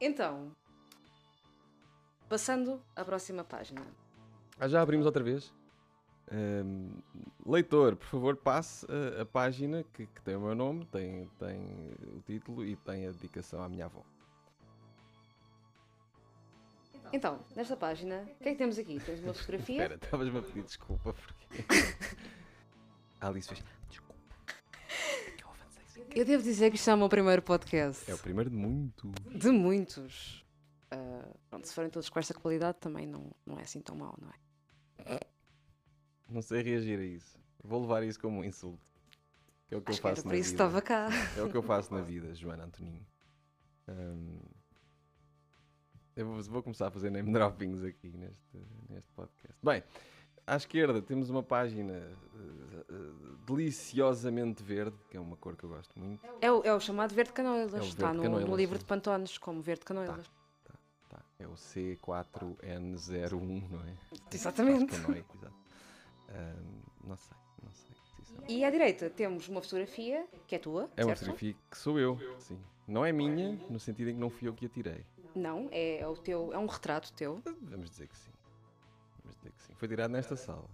Então, 0.00 0.52
Passando 2.28 2.82
à 2.94 3.04
próxima 3.04 3.42
página. 3.42 3.80
Ah, 4.58 4.68
já 4.68 4.82
abrimos 4.82 5.06
outra 5.06 5.22
vez? 5.22 5.52
Um, 6.30 6.90
leitor, 7.46 7.96
por 7.96 8.06
favor, 8.06 8.36
passe 8.36 8.86
a, 8.90 9.22
a 9.22 9.24
página 9.24 9.82
que, 9.94 10.06
que, 10.06 10.20
tem 10.22 10.36
o 10.36 10.40
meu 10.40 10.54
nome, 10.54 10.84
tem, 10.86 11.26
tem 11.38 11.58
o 12.14 12.20
título 12.26 12.66
e 12.66 12.76
tem 12.76 13.06
a 13.06 13.12
dedicação 13.12 13.62
à 13.62 13.68
minha 13.68 13.86
avó. 13.86 14.02
Então, 17.12 17.40
nesta 17.56 17.74
página, 17.74 18.28
o 18.38 18.42
que 18.42 18.48
é 18.50 18.52
que 18.52 18.58
temos 18.58 18.78
aqui? 18.78 19.00
Temos 19.00 19.22
uma 19.22 19.32
fotografia. 19.34 19.82
Espera, 19.82 19.94
estavas-me 19.94 20.38
a 20.38 20.42
pedir 20.42 20.62
desculpa 20.62 21.14
porque. 21.14 21.64
Alice 23.20 23.48
fez. 23.48 23.64
Desculpa. 23.88 24.14
Eu 26.14 26.24
devo 26.26 26.42
dizer 26.42 26.70
que 26.70 26.76
isto 26.76 26.90
é 26.90 26.94
o 26.94 26.98
meu 26.98 27.08
primeiro 27.08 27.40
podcast. 27.40 28.10
É 28.10 28.14
o 28.14 28.18
primeiro 28.18 28.50
de 28.50 28.56
muitos. 28.56 29.10
De 29.34 29.50
muitos. 29.50 30.44
Uh, 30.92 31.38
pronto, 31.50 31.66
se 31.68 31.74
forem 31.74 31.90
todos 31.90 32.08
com 32.08 32.18
esta 32.18 32.32
qualidade, 32.34 32.78
também 32.78 33.06
não, 33.06 33.30
não 33.44 33.58
é 33.58 33.62
assim 33.62 33.80
tão 33.80 33.94
mau, 33.96 34.14
não 34.20 34.30
é? 34.30 35.20
Não 36.28 36.42
sei 36.42 36.62
reagir 36.62 36.98
a 36.98 37.04
isso. 37.04 37.38
Vou 37.62 37.80
levar 37.80 38.02
isso 38.02 38.20
como 38.20 38.40
um 38.40 38.44
insulto. 38.44 38.90
É 39.70 39.76
o 39.76 39.82
que 39.82 39.90
Acho 39.90 39.98
eu 39.98 40.02
faço 40.02 40.22
que 40.22 40.28
na 40.28 40.34
vida. 40.34 40.46
estava 40.46 40.80
cá. 40.82 41.08
É 41.36 41.42
o 41.42 41.50
que 41.50 41.56
eu 41.56 41.62
faço 41.62 41.92
na 41.92 42.00
vida, 42.02 42.34
Joana 42.34 42.64
Antoninho. 42.64 43.06
Um, 43.88 44.38
Eu 46.16 46.26
vou, 46.26 46.42
vou 46.42 46.62
começar 46.62 46.88
a 46.88 46.90
fazer 46.90 47.10
name 47.10 47.32
droppings 47.32 47.82
aqui 47.84 48.08
neste, 48.16 48.58
neste 48.88 49.10
podcast. 49.12 49.56
Bem, 49.62 49.82
à 50.46 50.56
esquerda 50.56 51.00
temos 51.00 51.30
uma 51.30 51.42
página 51.42 51.92
eh, 51.92 52.84
eh, 52.90 52.94
deliciosamente 53.46 54.62
verde, 54.62 54.96
que 55.10 55.16
é 55.16 55.20
uma 55.20 55.36
cor 55.36 55.56
que 55.56 55.64
eu 55.64 55.70
gosto 55.70 55.98
muito. 55.98 56.26
É 56.40 56.50
o, 56.50 56.62
é 56.64 56.74
o 56.74 56.80
chamado 56.80 57.14
verde 57.14 57.32
canoilas. 57.32 57.72
É 57.72 57.78
o 57.78 57.82
Está 57.82 58.12
verde 58.12 58.28
no, 58.28 58.40
no 58.40 58.56
livro 58.56 58.74
sim. 58.76 58.80
de 58.80 58.84
Pantones 58.84 59.38
como 59.38 59.62
verde 59.62 59.84
canoilas. 59.84 60.26
Tá, 60.26 60.32
é 61.38 61.46
o 61.46 61.52
C4N01, 61.52 63.70
não 63.70 63.80
é? 63.80 63.94
Exatamente. 64.34 64.94
É 64.94 64.98
exato. 64.98 65.54
Ahm, 66.30 66.82
não 67.04 67.16
sei, 67.16 67.36
não 67.62 67.70
sei. 67.72 67.88
E 68.48 68.64
à 68.64 68.70
direita 68.70 69.08
temos 69.08 69.48
uma 69.48 69.62
fotografia 69.62 70.26
que 70.46 70.54
é 70.54 70.58
tua, 70.58 70.90
É 70.96 71.04
uma 71.04 71.14
certo? 71.14 71.18
fotografia 71.20 71.54
que 71.70 71.78
sou 71.78 71.98
eu, 71.98 72.18
sim. 72.38 72.58
Não 72.86 73.04
é 73.04 73.12
minha, 73.12 73.52
no 73.70 73.78
sentido 73.78 74.10
em 74.10 74.14
que 74.14 74.20
não 74.20 74.30
fui 74.30 74.48
eu 74.48 74.54
que 74.54 74.66
a 74.66 74.68
tirei. 74.68 75.04
Não, 75.34 75.68
é, 75.70 75.98
é 76.00 76.08
o 76.08 76.16
teu, 76.16 76.52
é 76.52 76.58
um 76.58 76.66
retrato 76.66 77.12
teu. 77.12 77.40
Vamos 77.62 77.90
dizer 77.90 78.08
que 78.08 78.16
sim. 78.16 78.30
Vamos 79.22 79.36
dizer 79.36 79.52
que 79.52 79.62
sim. 79.62 79.74
Foi 79.74 79.86
tirado 79.88 80.10
nesta 80.10 80.36
sala. 80.36 80.64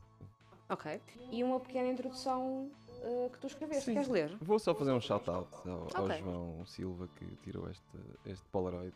Ok. 0.69 1.01
E 1.31 1.45
uma 1.45 1.61
pequena 1.61 1.89
introdução 1.89 2.71
uh, 3.03 3.29
que 3.31 3.39
tu 3.39 3.47
escreveste. 3.49 3.85
Sim. 3.87 3.93
Queres 3.95 4.09
ler? 4.09 4.37
Vou 4.41 4.59
só 4.59 4.75
fazer 4.75 4.93
um 4.93 5.01
shout-out 5.01 5.49
ao, 5.69 5.89
ao 5.95 6.05
Ok. 6.07 6.19
João 6.21 6.65
Silva 6.65 7.09
que 7.17 7.27
tirou 7.43 7.69
este, 7.69 7.85
este 8.27 8.45
Polaroid. 8.47 8.95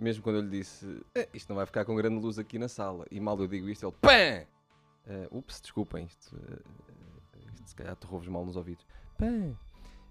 Mesmo 0.00 0.22
quando 0.22 0.36
eu 0.36 0.42
lhe 0.42 0.50
disse, 0.50 1.04
"Eh, 1.14 1.28
isto 1.34 1.48
não 1.50 1.56
vai 1.56 1.66
ficar 1.66 1.84
com 1.84 1.94
grande 1.94 2.18
luz 2.20 2.38
aqui 2.38 2.58
na 2.58 2.68
sala. 2.68 3.04
E 3.10 3.20
mal 3.20 3.38
eu 3.38 3.46
digo 3.46 3.68
isto, 3.68 3.84
ele, 3.86 3.94
PAM! 4.00 4.46
Eh, 5.06 5.28
ups, 5.30 5.60
desculpem, 5.60 6.06
isto, 6.06 6.34
eh, 6.36 7.38
isto 7.54 7.68
se 7.68 7.74
calhar 7.74 7.92
aterrou-vos 7.92 8.28
mal 8.28 8.44
nos 8.44 8.56
ouvidos. 8.56 8.86
PAM! 9.18 9.54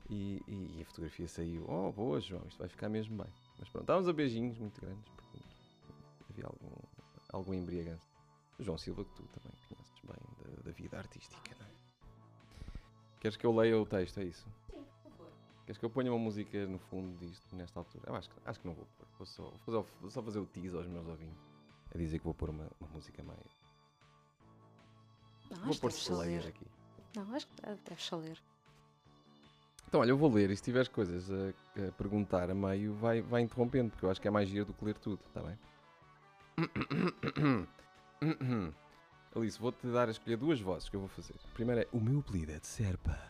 E, 0.10 0.41
e- 0.48 0.77
e 0.77 0.81
a 0.81 0.86
fotografia 0.86 1.27
saiu, 1.27 1.65
oh 1.67 1.91
boa 1.91 2.19
João, 2.19 2.43
isto 2.48 2.58
vai 2.60 2.67
ficar 2.67 2.88
mesmo 2.89 3.15
bem. 3.17 3.31
Mas 3.58 3.67
pronto, 3.69 3.84
estávamos 3.84 4.08
a 4.08 4.13
beijinhos 4.13 4.58
muito 4.58 4.79
grandes, 4.81 5.08
porque 5.15 5.39
havia 6.29 6.46
algum, 6.46 6.75
algum 7.31 7.53
embriagante. 7.53 8.01
João 8.60 8.77
Silva, 8.77 9.03
que 9.05 9.12
tu 9.15 9.24
também 9.24 9.53
conheces 9.69 10.00
bem 10.03 10.55
da, 10.55 10.62
da 10.63 10.72
vida 10.72 10.98
artística, 10.98 11.55
não 11.60 11.65
é? 11.65 11.69
Queres 13.19 13.38
que 13.38 13.46
eu 13.46 13.55
leia 13.55 13.77
o 13.79 13.86
texto, 13.86 14.19
é 14.19 14.24
isso? 14.25 14.46
Queres 15.70 15.78
que 15.78 15.86
eu 15.86 15.90
ponha 15.92 16.12
uma 16.12 16.18
música 16.18 16.66
no 16.66 16.80
fundo 16.80 17.16
disto, 17.20 17.56
nesta 17.56 17.80
altura? 17.80 18.06
Eu 18.08 18.16
acho 18.16 18.28
que, 18.28 18.36
acho 18.44 18.60
que 18.60 18.66
não 18.66 18.74
vou 18.74 18.88
pôr. 18.98 19.08
Vou 19.20 19.26
só, 19.28 19.44
vou 19.44 19.60
fazer, 19.60 19.78
o- 19.78 19.86
vou 20.02 20.10
só 20.10 20.24
fazer 20.24 20.40
o 20.40 20.46
tease 20.48 20.76
aos 20.76 20.88
meus 20.88 21.06
ouvintes. 21.06 21.38
A 21.94 21.98
dizer 22.00 22.18
que 22.18 22.26
vou 22.26 22.34
pôr 22.34 22.50
uma, 22.50 22.68
uma 22.82 22.90
música 22.90 23.22
mais. 23.22 23.38
Não, 25.52 25.60
vou 25.60 25.76
pôr 25.76 25.92
Slayer 25.92 26.48
aqui. 26.48 26.66
Não, 27.16 27.36
acho 27.36 27.46
que 27.46 27.62
deves 27.88 28.04
só 28.04 28.18
ler. 28.18 28.42
Então, 29.88 30.00
olha, 30.02 30.10
eu 30.10 30.18
vou 30.18 30.34
ler 30.34 30.50
e 30.50 30.58
se 30.58 30.64
tiveres 30.64 30.88
coisas 30.88 31.30
a, 31.30 31.50
a 31.88 31.92
perguntar 31.92 32.50
a 32.50 32.56
meio, 32.56 32.96
vai, 32.96 33.22
vai 33.22 33.44
interrompendo, 33.44 33.92
porque 33.92 34.06
eu 34.06 34.10
acho 34.10 34.20
que 34.20 34.28
é 34.28 34.32
mais 34.32 34.50
giro 34.50 34.66
do 34.66 34.74
que 34.74 34.84
ler 34.84 34.98
tudo, 34.98 35.22
está 35.28 35.44
bem? 35.44 35.60
Alice, 39.36 39.60
vou-te 39.60 39.86
dar 39.86 40.08
a 40.08 40.12
escolher 40.12 40.38
duas 40.38 40.60
vozes 40.60 40.90
que 40.90 40.96
eu 40.96 41.02
vou 41.02 41.10
fazer. 41.10 41.36
A 41.46 41.54
primeira 41.54 41.84
é: 41.84 41.88
O 41.92 42.00
meu 42.00 42.22
apelido 42.22 42.54
é 42.54 42.60
de 42.60 42.66
Serpa. 42.66 43.29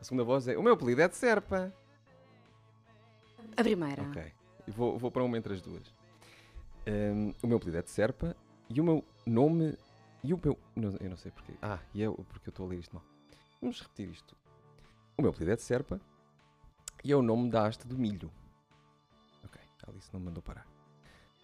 A 0.00 0.04
segunda 0.04 0.24
voz 0.24 0.46
é: 0.48 0.56
O 0.56 0.62
meu 0.62 0.74
apelido 0.74 1.02
é 1.02 1.08
de 1.08 1.16
Serpa. 1.16 1.72
A 3.56 3.62
primeira. 3.62 4.02
Ok. 4.02 4.32
Vou, 4.68 4.98
vou 4.98 5.10
para 5.10 5.22
uma 5.24 5.36
entre 5.38 5.54
as 5.54 5.62
duas. 5.62 5.92
Hum, 6.86 7.34
o 7.42 7.46
meu 7.46 7.56
apelido 7.56 7.78
é 7.78 7.82
de 7.82 7.90
Serpa 7.90 8.36
e 8.68 8.80
o 8.80 8.84
meu 8.84 9.04
nome. 9.26 9.76
E 10.22 10.32
o 10.34 10.40
meu. 10.42 10.58
não- 10.76 10.96
eu 11.00 11.10
não 11.10 11.16
sei 11.16 11.30
porquê. 11.32 11.54
Ah, 11.62 11.78
e 11.94 12.06
o- 12.06 12.14
porque 12.24 12.48
eu 12.48 12.50
estou 12.50 12.66
a 12.66 12.68
ler 12.70 12.78
isto 12.78 12.94
mal. 12.94 13.04
Vamos 13.60 13.80
repetir 13.80 14.08
isto. 14.10 14.36
O 15.16 15.22
meu 15.22 15.30
apelido 15.30 15.52
é 15.52 15.56
de 15.56 15.62
Serpa 15.62 16.00
e 17.04 17.10
é 17.12 17.16
o 17.16 17.22
nome 17.22 17.50
da 17.50 17.66
haste 17.66 17.86
do 17.86 17.96
milho. 17.98 18.30
Ok, 19.44 19.60
Alice 19.86 20.08
não 20.12 20.20
me 20.20 20.26
mandou 20.26 20.42
parar. 20.42 20.66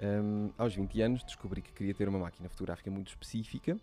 Hum, 0.00 0.50
aos 0.58 0.74
20 0.74 1.00
anos 1.02 1.22
descobri 1.24 1.62
que 1.62 1.72
queria 1.72 1.94
ter 1.94 2.08
uma 2.08 2.18
máquina 2.18 2.48
fotográfica 2.48 2.90
muito 2.90 3.08
específica 3.08 3.78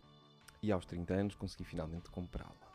e 0.61 0.71
aos 0.71 0.85
30 0.85 1.13
anos 1.13 1.35
consegui 1.35 1.63
finalmente 1.63 2.09
comprá-la. 2.09 2.70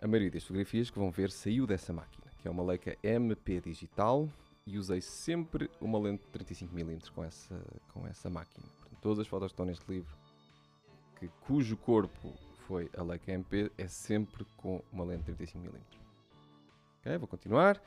A 0.00 0.06
maioria 0.06 0.30
das 0.30 0.42
fotografias 0.42 0.90
que 0.90 0.98
vão 0.98 1.10
ver 1.10 1.30
saiu 1.30 1.66
dessa 1.66 1.92
máquina, 1.92 2.26
que 2.38 2.46
é 2.46 2.50
uma 2.50 2.62
Leica 2.62 2.96
MP 3.02 3.60
digital 3.62 4.28
e 4.66 4.76
usei 4.76 5.00
sempre 5.00 5.70
uma 5.80 5.98
lente 5.98 6.22
de 6.24 6.44
35mm 6.44 7.10
com 7.12 7.24
essa, 7.24 7.58
com 7.94 8.06
essa 8.06 8.28
máquina. 8.28 8.66
Portanto, 8.78 9.00
todas 9.00 9.18
as 9.20 9.26
fotos 9.26 9.48
que 9.48 9.52
estão 9.54 9.64
neste 9.64 9.90
livro, 9.90 10.14
que, 11.18 11.28
cujo 11.46 11.76
corpo 11.78 12.34
foi 12.66 12.90
a 12.94 13.02
Leica 13.02 13.32
MP, 13.32 13.72
é 13.78 13.88
sempre 13.88 14.44
com 14.58 14.82
uma 14.92 15.04
lente 15.04 15.32
de 15.32 15.32
35mm. 15.32 15.80
Ok, 17.00 17.18
vou 17.18 17.28
continuar. 17.28 17.80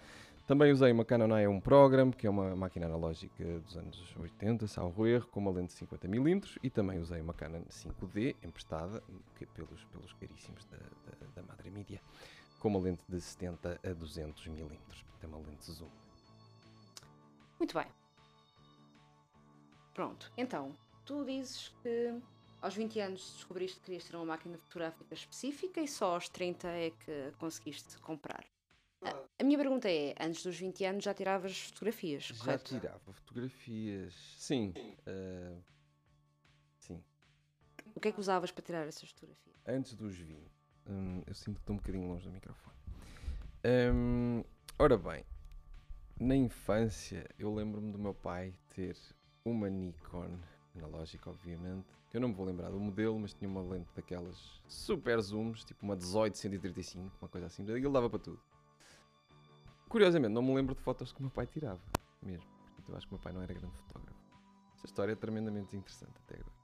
Também 0.50 0.72
usei 0.72 0.92
uma 0.92 1.06
Canon 1.06 1.28
A1 1.28 1.62
Program, 1.62 2.10
que 2.10 2.26
é 2.26 2.30
uma 2.30 2.56
máquina 2.56 2.88
analógica 2.88 3.60
dos 3.60 3.78
anos 3.78 4.16
80, 4.18 4.66
salvo 4.66 5.06
erro, 5.06 5.28
com 5.28 5.40
uma 5.40 5.52
lente 5.52 5.76
de 5.76 5.86
50mm 5.86 6.58
e 6.64 6.72
também 6.72 6.98
usei 6.98 7.22
uma 7.22 7.36
Canon 7.36 7.62
5D 7.70 8.36
emprestada 8.42 9.04
pelos, 9.54 9.84
pelos 9.84 10.12
caríssimos 10.14 10.66
da, 10.66 10.78
da, 10.78 11.28
da 11.36 11.44
Madre 11.44 11.70
Media, 11.70 12.02
com 12.60 12.68
uma 12.68 12.80
lente 12.80 13.04
de 13.08 13.22
70 13.22 13.80
a 13.84 13.90
200mm. 13.90 14.70
Portanto, 14.70 15.22
é 15.22 15.28
uma 15.28 15.38
lente 15.38 15.72
zoom. 15.72 15.88
Muito 17.60 17.78
bem. 17.78 17.86
Pronto, 19.94 20.32
então, 20.36 20.76
tu 21.06 21.24
dizes 21.26 21.68
que 21.84 22.20
aos 22.60 22.74
20 22.74 23.00
anos 23.02 23.34
descobriste 23.36 23.78
que 23.82 23.86
querias 23.86 24.04
ter 24.04 24.16
uma 24.16 24.26
máquina 24.26 24.58
fotográfica 24.58 25.14
específica 25.14 25.80
e 25.80 25.88
só 25.88 26.16
aos 26.16 26.28
30 26.28 26.68
é 26.70 26.90
que 26.90 27.34
conseguiste 27.38 28.00
comprar. 28.00 28.44
A, 29.02 29.16
a 29.40 29.44
minha 29.44 29.58
pergunta 29.58 29.90
é: 29.90 30.14
antes 30.20 30.44
dos 30.44 30.58
20 30.58 30.84
anos 30.86 31.04
já 31.04 31.14
tiravas 31.14 31.58
fotografias, 31.60 32.24
Já 32.24 32.36
correto? 32.36 32.80
tirava 32.80 33.14
fotografias. 33.14 34.14
Sim. 34.38 34.74
ah, 35.08 35.58
sim. 36.80 37.04
O 37.96 38.00
que 38.00 38.10
é 38.10 38.12
que 38.12 38.20
usavas 38.20 38.52
para 38.52 38.64
tirar 38.64 38.88
essas 38.88 39.10
fotografias? 39.12 39.56
Antes 39.68 39.94
dos 39.94 40.16
20. 40.16 40.52
Hum, 40.88 41.22
eu 41.28 41.34
sinto 41.34 41.56
que 41.56 41.62
estou 41.62 41.74
um 41.76 41.78
bocadinho 41.78 42.08
longe 42.08 42.26
do 42.26 42.32
microfone. 42.32 42.76
Hum, 43.94 44.44
ora 44.78 44.98
bem, 44.98 45.24
na 46.20 46.36
infância 46.36 47.30
eu 47.38 47.54
lembro-me 47.54 47.92
do 47.92 48.00
meu 48.00 48.14
pai 48.14 48.54
ter 48.70 48.98
uma 49.46 49.70
Nikon, 49.70 50.38
analógica 50.76 51.30
obviamente, 51.30 51.88
eu 52.14 52.20
não 52.20 52.30
me 52.30 52.34
vou 52.34 52.46
lembrar 52.46 52.70
do 52.72 52.80
modelo, 52.80 53.20
mas 53.20 53.34
tinha 53.34 53.50
uma 53.50 53.62
lente 53.62 53.90
daquelas 53.96 54.62
super 54.68 55.20
zooms, 55.22 55.64
tipo 55.64 55.86
uma 55.86 55.96
18-135, 55.96 57.12
uma 57.22 57.30
coisa 57.30 57.48
assim, 57.48 57.64
ele 57.70 57.88
dava 57.90 58.10
para 58.10 58.20
tudo. 58.20 58.42
Curiosamente, 59.90 60.32
não 60.32 60.44
me 60.44 60.54
lembro 60.54 60.76
de 60.76 60.82
fotos 60.82 61.12
que 61.12 61.20
o 61.20 61.24
meu 61.24 61.32
pai 61.32 61.48
tirava, 61.48 61.82
mesmo. 62.22 62.48
Portanto, 62.66 62.90
eu 62.90 62.96
acho 62.96 63.08
que 63.08 63.14
o 63.14 63.16
meu 63.16 63.24
pai 63.24 63.34
não 63.34 63.42
era 63.42 63.54
grande 63.54 63.76
fotógrafo. 63.76 64.20
Essa 64.76 64.86
história 64.86 65.14
é 65.14 65.16
tremendamente 65.16 65.76
interessante 65.76 66.14
até 66.26 66.36
agora. 66.36 66.60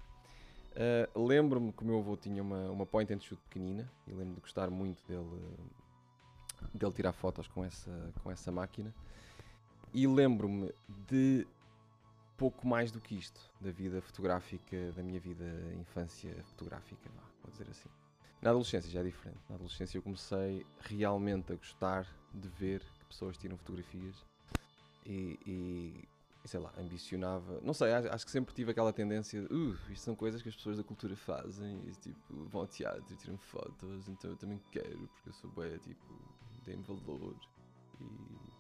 Uh, 0.76 1.26
lembro-me 1.26 1.74
que 1.74 1.84
o 1.84 1.86
meu 1.86 2.00
avô 2.00 2.16
tinha 2.16 2.44
uma, 2.44 2.70
uma 2.70 2.86
point 2.86 3.12
and 3.12 3.20
shoot 3.20 3.42
pequenina 3.50 3.92
e 4.06 4.12
lembro-me 4.12 4.36
de 4.36 4.42
gostar 4.42 4.70
muito 4.70 5.04
dele, 5.08 5.42
dele 6.74 6.92
tirar 6.94 7.14
fotos 7.14 7.48
com 7.48 7.66
essa, 7.66 8.14
com 8.22 8.30
essa 8.30 8.52
máquina. 8.52 8.94
E 9.92 10.06
lembro-me 10.06 10.72
de 11.08 11.48
pouco 12.38 12.68
mais 12.68 12.92
do 12.92 13.00
que 13.00 13.16
isto, 13.16 13.50
da 13.60 13.72
vida 13.72 14.02
fotográfica, 14.02 14.92
da 14.92 15.02
minha 15.02 15.20
vida 15.20 15.46
infância 15.80 16.36
fotográfica, 16.44 17.10
vou 17.42 17.52
dizer 17.52 17.70
assim. 17.70 17.90
Na 18.42 18.52
adolescência 18.52 18.92
já 18.92 19.00
é 19.00 19.04
diferente. 19.04 19.40
Na 19.50 19.56
adolescência 19.56 19.98
eu 19.98 20.02
comecei 20.04 20.66
realmente 20.82 21.52
a 21.52 21.56
gostar 21.56 22.06
de 22.34 22.48
ver 22.50 22.84
que 23.06 23.10
pessoas 23.10 23.38
tiram 23.38 23.58
fotografias 23.58 24.16
e, 25.06 25.40
e 25.46 26.08
sei 26.48 26.60
lá, 26.60 26.72
ambicionava. 26.78 27.60
Não 27.62 27.74
sei, 27.74 27.94
acho, 27.94 28.08
acho 28.10 28.26
que 28.26 28.32
sempre 28.32 28.54
tive 28.54 28.72
aquela 28.72 28.92
tendência 28.92 29.42
de, 29.42 29.54
uh, 29.54 29.74
isto 29.90 30.04
são 30.04 30.16
coisas 30.16 30.42
que 30.42 30.50
as 30.50 30.56
pessoas 30.56 30.78
da 30.78 30.84
cultura 30.84 31.16
fazem, 31.16 31.82
e, 31.88 31.92
tipo, 31.92 32.46
vão 32.46 32.62
ao 32.62 32.68
teatro 32.68 33.14
e 33.14 33.16
tiram 33.18 33.38
fotos, 33.38 34.08
então 34.08 34.32
eu 34.32 34.38
também 34.38 34.62
quero, 34.72 35.08
porque 35.08 35.30
eu 35.30 35.34
sou 35.34 35.50
bem, 35.52 35.78
tipo, 35.80 36.14
dei-me 36.64 36.84
valor 36.84 37.36
e 38.00 38.56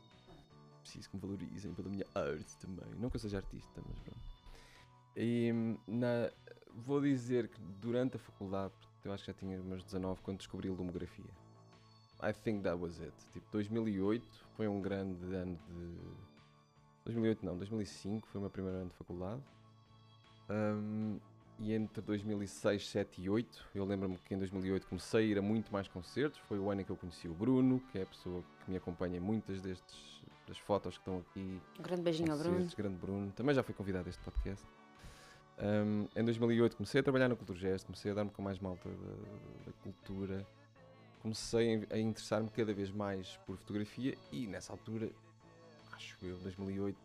preciso 0.81 1.09
que 1.09 1.15
me 1.15 1.21
valorizem 1.21 1.73
pela 1.73 1.89
minha 1.89 2.05
arte 2.13 2.57
também. 2.57 2.93
Não 2.99 3.09
que 3.09 3.15
eu 3.15 3.19
seja 3.19 3.37
artista, 3.37 3.81
mas 3.87 3.99
pronto. 3.99 4.19
E 5.17 5.51
na, 5.87 6.31
vou 6.73 7.01
dizer 7.01 7.47
que 7.47 7.59
durante 7.81 8.17
a 8.17 8.19
faculdade, 8.19 8.73
eu 9.03 9.11
acho 9.11 9.23
que 9.23 9.31
já 9.31 9.37
tinha 9.37 9.61
meus 9.61 9.83
19 9.83 10.21
quando 10.21 10.37
descobri 10.37 10.69
a 10.69 10.71
lumografia. 10.71 11.44
I 12.21 12.33
think 12.33 12.63
that 12.63 12.77
was 12.77 12.99
it. 12.99 13.13
Tipo, 13.31 13.45
2008 13.51 14.23
foi 14.55 14.67
um 14.67 14.81
grande 14.81 15.23
ano 15.35 15.57
de 15.67 16.25
2008 17.05 17.45
não, 17.45 17.57
2005 17.57 18.27
foi 18.27 18.39
o 18.39 18.41
meu 18.41 18.49
primeiro 18.49 18.79
ano 18.79 18.89
de 18.89 18.95
faculdade. 18.95 19.41
Um, 20.49 21.19
e 21.59 21.73
entre 21.73 22.01
2006, 22.01 22.89
7 22.89 23.21
e 23.21 23.29
8, 23.29 23.69
eu 23.73 23.85
lembro-me 23.85 24.17
que 24.17 24.33
em 24.33 24.37
2008 24.37 24.87
comecei 24.87 25.21
a 25.21 25.23
ir 25.23 25.37
a 25.37 25.41
muito 25.41 25.71
mais 25.71 25.87
concertos. 25.87 26.39
Foi 26.39 26.59
o 26.59 26.69
ano 26.69 26.81
em 26.81 26.83
que 26.83 26.91
eu 26.91 26.97
conheci 26.97 27.27
o 27.27 27.33
Bruno, 27.33 27.79
que 27.91 27.99
é 27.99 28.01
a 28.03 28.05
pessoa 28.05 28.43
que 28.63 28.71
me 28.71 28.77
acompanha 28.77 29.17
em 29.17 29.21
muitas 29.21 29.61
destes, 29.61 30.21
das 30.47 30.57
fotos 30.57 30.97
que 30.97 31.01
estão 31.01 31.19
aqui. 31.19 31.61
Um 31.79 31.83
grande 31.83 32.01
beijinho 32.01 32.31
ao 32.31 32.37
Bruno. 32.37 32.67
Grande 32.75 32.97
Bruno. 32.97 33.31
Também 33.31 33.55
já 33.55 33.63
foi 33.63 33.73
convidado 33.73 34.07
a 34.07 34.09
este 34.09 34.21
podcast. 34.21 34.65
Um, 35.57 36.07
em 36.13 36.25
2008 36.25 36.75
comecei 36.75 36.99
a 36.99 37.03
trabalhar 37.03 37.29
no 37.29 37.37
Cultura 37.37 37.57
Gesto, 37.57 37.85
comecei 37.85 38.11
a 38.11 38.13
dar-me 38.13 38.31
com 38.31 38.41
mais 38.41 38.59
malta 38.59 38.89
da, 38.89 39.65
da 39.67 39.71
cultura. 39.81 40.45
Comecei 41.25 41.87
a 41.89 41.97
interessar-me 41.97 42.51
cada 42.51 42.71
vez 42.71 42.91
mais 42.91 43.35
por 43.47 43.57
fotografia 43.57 44.15
e 44.31 44.45
nessa 44.45 44.71
altura, 44.71 45.09
acho 45.93 46.15
eu, 46.23 46.37
2008, 46.37 46.95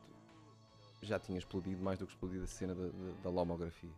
já 1.01 1.19
tinha 1.19 1.39
explodido 1.39 1.83
mais 1.83 1.99
do 1.99 2.07
que 2.07 2.13
explodido 2.13 2.45
a 2.45 2.47
cena 2.47 2.75
da, 2.75 2.89
da, 2.89 3.13
da 3.23 3.31
lomografia. 3.31 3.89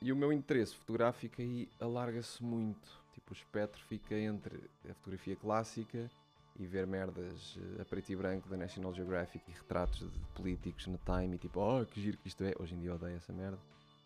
E 0.00 0.10
o 0.10 0.16
meu 0.16 0.32
interesse 0.32 0.74
fotográfico 0.74 1.42
aí 1.42 1.68
alarga-se 1.78 2.42
muito. 2.42 2.88
Tipo, 3.12 3.34
o 3.34 3.36
espectro 3.36 3.84
fica 3.84 4.18
entre 4.18 4.58
a 4.88 4.94
fotografia 4.94 5.36
clássica 5.36 6.10
e 6.58 6.64
ver 6.64 6.86
merdas 6.86 7.58
eh, 7.58 7.82
a 7.82 7.84
preto 7.84 8.10
e 8.10 8.16
branco 8.16 8.48
da 8.48 8.56
National 8.56 8.94
Geographic 8.94 9.44
e 9.46 9.52
retratos 9.52 10.10
de 10.10 10.18
políticos 10.34 10.86
no 10.86 10.98
Time 11.04 11.36
e 11.36 11.38
tipo, 11.38 11.60
oh, 11.60 11.84
que 11.84 12.00
giro 12.00 12.16
que 12.16 12.28
isto 12.28 12.42
é. 12.42 12.54
Hoje 12.58 12.74
em 12.74 12.80
dia 12.80 12.94
odeio 12.94 13.18
essa 13.18 13.34
merda. 13.34 13.58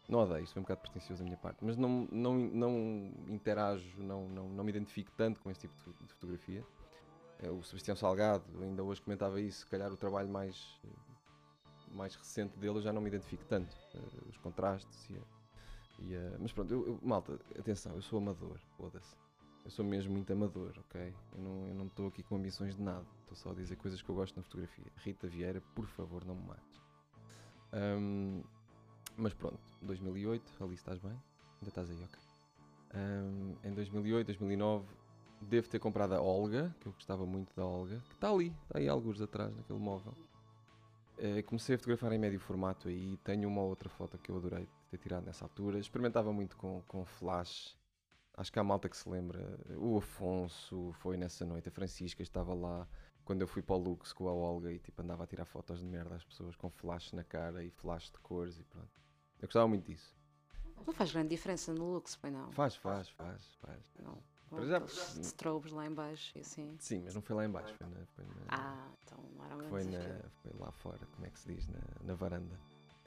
Não 0.09 0.21
odeio, 0.21 0.43
isto 0.43 0.55
foi 0.55 0.61
um 0.61 0.65
bocado 0.65 0.81
pretencioso 0.81 1.23
da 1.23 1.25
minha 1.27 1.37
parte, 1.37 1.63
mas 1.63 1.77
não, 1.77 2.09
não, 2.11 2.35
não 2.35 3.13
interajo, 3.29 4.03
não, 4.03 4.27
não, 4.29 4.49
não 4.49 4.65
me 4.65 4.71
identifico 4.71 5.13
tanto 5.13 5.39
com 5.41 5.51
esse 5.51 5.61
tipo 5.61 5.75
de, 6.03 6.09
fotografia. 6.15 6.65
Eh, 7.41 7.51
O 7.51 7.63
Sebastião 7.63 7.95
Salgado, 7.95 8.45
ainda 8.63 8.83
hoje 8.83 9.03
comentava 9.03 9.39
isso, 9.41 9.61
se 9.61 9.67
calhar 9.67 9.93
o 9.93 9.97
trabalho 9.99 10.29
mais, 10.31 10.81
eh, 10.85 10.89
mais 11.93 12.15
recente 12.17 12.57
dele 12.59 12.79
eu 12.79 12.83
já 12.83 12.91
não 12.93 13.03
me 13.03 13.09
identifico 13.09 13.45
tanto. 13.45 13.77
eh, 13.95 13.99
Os 14.31 14.39
contrastes 14.39 15.11
e 15.11 15.17
a, 15.19 15.21
e 16.01 16.17
a- 16.17 16.39
Mas 16.39 16.53
pronto, 16.53 16.73
eu, 16.73 16.87
eu- 16.87 16.99
malta, 17.03 17.39
atenção, 17.59 17.95
eu 17.95 18.01
sou 18.03 18.19
amador, 18.19 18.59
foda-se. 18.79 19.15
Eu 19.65 19.71
sou 19.71 19.85
mesmo 19.85 20.15
muito 20.15 20.33
amador, 20.33 20.73
ok? 20.79 21.15
Eu 21.33 21.39
não 21.75 21.87
estou 21.87 22.07
aqui 22.09 22.23
com 22.23 22.37
ambições 22.37 22.75
de 22.77 22.83
nada. 22.83 23.05
Estou 23.25 23.37
só 23.37 23.51
a 23.51 23.55
dizer 23.55 23.77
coisas 23.77 24.01
que 24.01 24.09
eu 24.09 24.15
gosto 24.15 24.35
na 24.37 24.43
fotografia. 24.43 24.87
Rita 24.97 25.27
Vieira, 25.29 25.61
por 25.75 25.87
favor, 25.87 26.25
não 26.25 26.35
me 26.35 26.47
mates. 26.47 26.81
Ahm, 27.73 28.43
mas 29.19 29.35
pronto, 29.35 29.59
2008, 29.83 30.65
ali 30.65 30.75
estás 30.75 30.99
bem? 31.01 31.11
Ainda 31.11 31.69
estás 31.69 31.91
aí, 31.91 31.97
ok. 32.05 32.19
Ahm, 32.95 33.57
em 33.65 33.75
2008, 33.75 34.27
2009, 34.29 34.87
devo 35.43 35.69
ter 35.69 35.79
comprado 35.79 36.15
a 36.15 36.23
Olga, 36.23 36.75
que 36.81 36.87
eu 36.87 36.93
gostava 36.93 37.27
muito 37.27 37.55
da 37.55 37.67
Olga, 37.67 37.99
que 38.09 38.15
está 38.15 38.31
ali, 38.31 38.55
está 38.63 38.79
aí 38.79 38.89
alguns 38.89 39.21
atrás 39.21 39.55
naquele 39.57 39.79
móvel. 39.79 40.15
Eh, 41.19 41.43
comecei 41.43 41.75
a 41.75 41.79
fotografar 41.79 42.13
em 42.13 42.19
médio 42.19 42.39
formato 42.39 42.89
aí, 42.89 43.17
tenho 43.25 43.49
uma 43.49 43.63
outra 43.63 43.89
foto 43.89 44.17
que 44.19 44.31
eu 44.31 44.37
adorei 44.37 44.69
ter 44.89 44.99
tirado 44.99 45.27
nessa 45.27 45.45
altura. 45.45 45.79
Experimentava 45.81 46.33
muito 46.33 46.57
com, 46.57 46.81
com 46.87 47.05
flash. 47.05 47.77
Acho 48.37 48.53
que 48.53 48.59
há 48.61 48.65
malta 48.65 48.89
que 48.89 48.97
se 48.97 49.09
lembra. 49.09 49.59
O 49.77 49.99
Afonso 49.99 50.93
foi 51.01 51.17
nessa 51.17 51.45
noite, 51.45 51.69
a 51.69 51.73
Francisca 51.73 52.23
estava 52.23 52.55
lá 52.55 52.87
quando 53.25 53.43
eu 53.43 53.49
fui 53.49 53.63
para 53.63 53.75
o 53.75 53.79
Lux 53.79 54.13
com 54.13 54.29
a 54.29 54.33
Olga 54.33 54.73
e 54.73 54.79
tipo 54.79 55.03
andava 55.03 55.25
a 55.25 55.27
tirar 55.27 55.45
fotos 55.45 55.81
de 55.81 55.87
merda 55.87 56.15
às 56.15 56.25
pessoas 56.25 56.55
com 56.55 56.71
flash 56.71 57.13
na 57.13 57.25
cara 57.25 57.65
e 57.65 57.71
flash 57.71 58.11
de 58.11 58.19
cores 58.21 58.59
e 58.61 58.65
pronto. 58.65 59.08
Eu 59.41 59.47
gostava 59.47 59.69
muito 59.69 59.85
disso. 59.87 60.15
Não 60.87 60.93
faz 60.95 61.13
grande 61.13 61.29
diferença 61.29 61.73
no 61.75 61.93
looks, 61.95 62.17
pois 62.17 62.33
não. 62.33 62.51
Faz, 62.53 62.75
faz, 62.77 63.09
faz, 63.11 63.43
faz. 63.61 63.79
Não. 64.03 64.19
Para 64.51 64.65
já- 64.65 64.79
strobes 64.87 65.73
lá 65.73 65.87
em 65.87 65.93
baixo 65.93 66.37
e 66.39 66.41
assim. 66.41 66.75
Sim, 66.81 67.03
mas 67.05 67.15
não 67.15 67.21
foi 67.21 67.37
lá 67.37 67.45
em 67.45 67.51
baixo, 67.51 67.75
foi, 67.75 67.87
na, 67.87 68.07
foi, 68.07 68.25
na- 68.25 68.33
Ah, 68.49 68.89
então 69.03 69.19
não 69.37 69.45
era 69.45 69.57
foi, 69.69 69.85
na- 69.85 70.29
foi 70.43 70.53
lá 70.59 70.73
fora, 70.73 70.99
como 71.15 71.27
é 71.27 71.31
que 71.31 71.39
se 71.39 71.55
diz, 71.55 71.69
na, 71.69 71.79
na 72.03 72.15
varanda. 72.15 72.59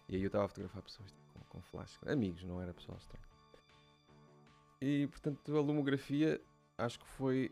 E 0.08 0.16
aí 0.16 0.22
eu 0.22 0.28
estava 0.28 0.46
a 0.46 0.48
fotografar 0.48 0.84
pessoas 0.84 1.12
com, 1.34 1.40
com 1.46 1.62
flash, 1.64 1.98
amigos, 2.06 2.44
não 2.44 2.62
era 2.62 2.74
pessoal 2.76 2.98
estranho. 3.00 3.26
E 4.80 5.08
portanto 5.08 5.58
a 5.58 5.62
lumografia 5.62 6.40
acho 6.78 7.00
que 7.00 7.08
foi 7.08 7.52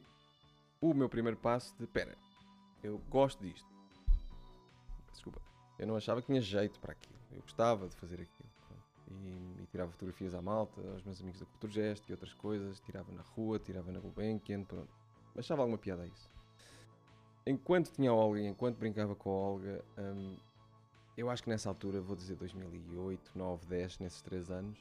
o 0.80 0.94
meu 0.94 1.10
primeiro 1.10 1.38
passo 1.38 1.76
de 1.78 1.88
pera, 1.88 2.16
eu 2.84 3.00
gosto 3.10 3.42
disto. 3.44 3.68
Desculpa, 5.12 5.42
eu 5.80 5.88
não 5.88 5.96
achava 5.96 6.22
que 6.22 6.28
tinha 6.28 6.42
jeito 6.42 6.80
para 6.80 6.92
aquilo, 6.92 7.18
eu 7.32 7.42
gostava 7.42 7.88
de 7.88 7.96
fazer 7.96 8.22
aquilo. 8.22 8.49
E, 9.10 9.64
e 9.64 9.68
tirava 9.72 9.92
fotografias 9.92 10.34
à 10.36 10.42
malta, 10.42 10.82
aos 10.92 11.04
meus 11.04 11.20
amigos 11.22 11.40
da 11.40 11.46
Culturgest 11.46 12.08
e 12.08 12.12
outras 12.12 12.34
coisas, 12.34 12.80
tirava 12.80 13.12
na 13.12 13.22
rua, 13.22 13.60
tirava 13.60 13.92
na 13.92 14.00
Gulbenkian, 14.00 14.64
pronto. 14.64 14.90
Achava 15.36 15.62
alguma 15.62 15.78
piada 15.78 16.04
a 16.04 16.08
isso 16.08 16.30
enquanto 17.50 17.92
tinha 17.92 18.12
a 18.12 18.14
Olga 18.14 18.40
e 18.40 18.48
enquanto 18.48 18.78
brincava 18.78 19.16
com 19.16 19.30
a 19.30 19.34
Olga, 19.34 19.84
hum, 19.98 20.38
eu 21.18 21.30
acho 21.30 21.44
que 21.44 21.50
nessa 21.50 21.70
altura, 21.70 22.00
vou 22.00 22.16
dizer 22.16 22.36
2008, 22.36 23.32
9, 23.36 23.66
10, 23.66 24.00
nesses 24.00 24.22
3 24.22 24.52
anos, 24.52 24.78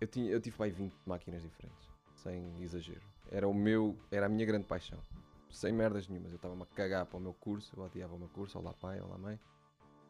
eu, 0.00 0.06
tinha, 0.06 0.30
eu 0.30 0.40
tive 0.40 0.56
pai 0.56 0.70
20 0.70 0.94
máquinas 1.06 1.42
diferentes, 1.42 1.88
sem 2.16 2.60
exagero. 2.62 3.02
Era 3.30 3.48
o 3.48 3.54
meu, 3.54 3.96
era 4.10 4.26
a 4.26 4.28
minha 4.28 4.44
grande 4.44 4.66
paixão. 4.66 4.98
Sem 5.48 5.72
merdas 5.72 6.08
nenhumas, 6.08 6.32
eu 6.32 6.36
estava-me 6.36 6.62
a 6.62 6.66
cagar 6.66 7.06
para 7.06 7.18
o 7.18 7.20
meu 7.20 7.34
curso, 7.34 7.72
eu 7.76 7.84
odiava 7.84 8.14
o 8.14 8.18
meu 8.18 8.28
curso, 8.28 8.58
olá 8.58 8.72
pai, 8.74 9.00
olá 9.00 9.16
mãe. 9.16 9.38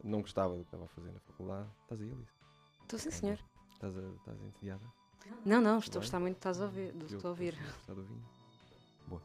Não 0.02 0.20
gostava 0.20 0.54
do 0.54 0.60
que 0.60 0.68
estava 0.68 0.84
a 0.84 0.88
fazer 0.88 1.12
na 1.12 1.20
faculdade. 1.20 1.68
Estás 1.82 2.00
aí, 2.00 2.10
Alice? 2.10 2.32
Estou 2.82 2.98
sim, 2.98 3.10
senhor. 3.10 3.38
Estás, 3.82 3.96
a, 3.98 4.08
estás 4.14 4.40
entediada? 4.44 4.84
Não, 5.44 5.60
não, 5.60 5.78
estou 5.80 5.98
a 5.98 6.02
gostar 6.02 6.20
muito, 6.20 6.36
estás 6.36 6.60
a 6.60 6.66
ouvir, 6.66 6.94
Eu 7.00 7.06
estou 7.06 7.28
a 7.28 7.30
ouvir. 7.30 7.56
gostar 7.56 7.94
do 7.94 8.04
vinho. 8.04 8.22
Boa. 9.08 9.20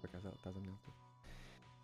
Por 0.00 0.06
acaso 0.08 0.28
estás 0.36 0.56
a 0.56 0.60
minha 0.60 0.72
altura. 0.72 0.96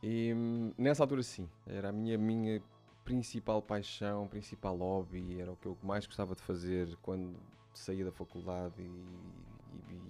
E 0.00 0.32
hum, 0.32 0.72
nessa 0.78 1.02
altura 1.02 1.24
sim, 1.24 1.48
era 1.66 1.88
a 1.88 1.92
minha, 1.92 2.16
minha 2.16 2.62
principal 3.04 3.60
paixão, 3.60 4.28
principal 4.28 4.76
hobby, 4.76 5.40
era 5.40 5.50
o 5.50 5.56
que 5.56 5.66
eu 5.66 5.76
mais 5.82 6.06
gostava 6.06 6.36
de 6.36 6.42
fazer 6.42 6.96
quando 7.02 7.36
saía 7.74 8.04
da 8.04 8.12
faculdade 8.12 8.80
e, 8.80 9.08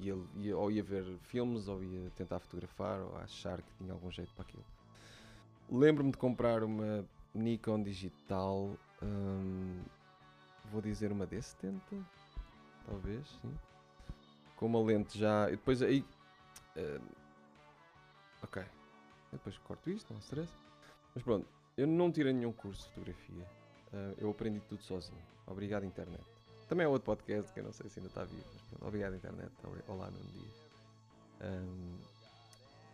e, 0.02 0.12
ia- 0.36 0.56
ou 0.58 0.70
ia 0.70 0.82
ver 0.82 1.04
filmes 1.22 1.68
ou 1.68 1.82
ia 1.82 2.10
tentar 2.16 2.38
fotografar 2.38 3.00
ou 3.00 3.16
achar 3.16 3.62
que 3.62 3.72
tinha 3.78 3.94
algum 3.94 4.10
jeito 4.10 4.34
para 4.34 4.42
aquilo. 4.42 4.64
Lembro-me 5.70 6.10
de 6.10 6.18
comprar 6.18 6.62
uma 6.62 7.02
Nikon 7.34 7.82
digital, 7.82 8.76
hum, 9.02 9.82
vou 10.70 10.80
dizer 10.80 11.12
uma 11.12 11.26
D70, 11.26 11.80
talvez, 12.86 13.26
sim. 13.42 13.54
Com 14.56 14.66
uma 14.66 14.82
lente 14.82 15.18
já. 15.18 15.48
E 15.48 15.52
depois 15.52 15.82
aí. 15.82 16.04
eh, 16.76 17.00
ok. 18.42 18.62
Eu 18.62 19.38
depois 19.38 19.56
corto 19.58 19.90
isto, 19.90 20.12
não 20.12 20.18
stress. 20.20 20.52
Mas 21.14 21.22
pronto, 21.22 21.46
eu 21.76 21.86
não 21.86 22.10
tirei 22.10 22.32
nenhum 22.32 22.52
curso 22.52 22.82
de 22.82 22.88
fotografia. 22.94 23.46
Eh, 23.92 24.14
eu 24.18 24.30
aprendi 24.30 24.60
tudo 24.68 24.82
sozinho. 24.82 25.22
Obrigado, 25.46 25.84
internet. 25.84 26.24
Também 26.68 26.84
é 26.84 26.88
outro 26.88 27.06
podcast 27.06 27.52
que 27.52 27.60
eu 27.60 27.64
não 27.64 27.72
sei 27.72 27.88
se 27.88 27.98
ainda 27.98 28.08
está 28.08 28.24
vivo. 28.24 28.44
Mas 28.52 28.62
pronto, 28.62 28.86
obrigado, 28.86 29.14
internet. 29.14 29.50
Olá, 29.86 30.10
Nuno 30.10 30.30
Dias. 30.32 30.64
Ahm, 31.40 31.96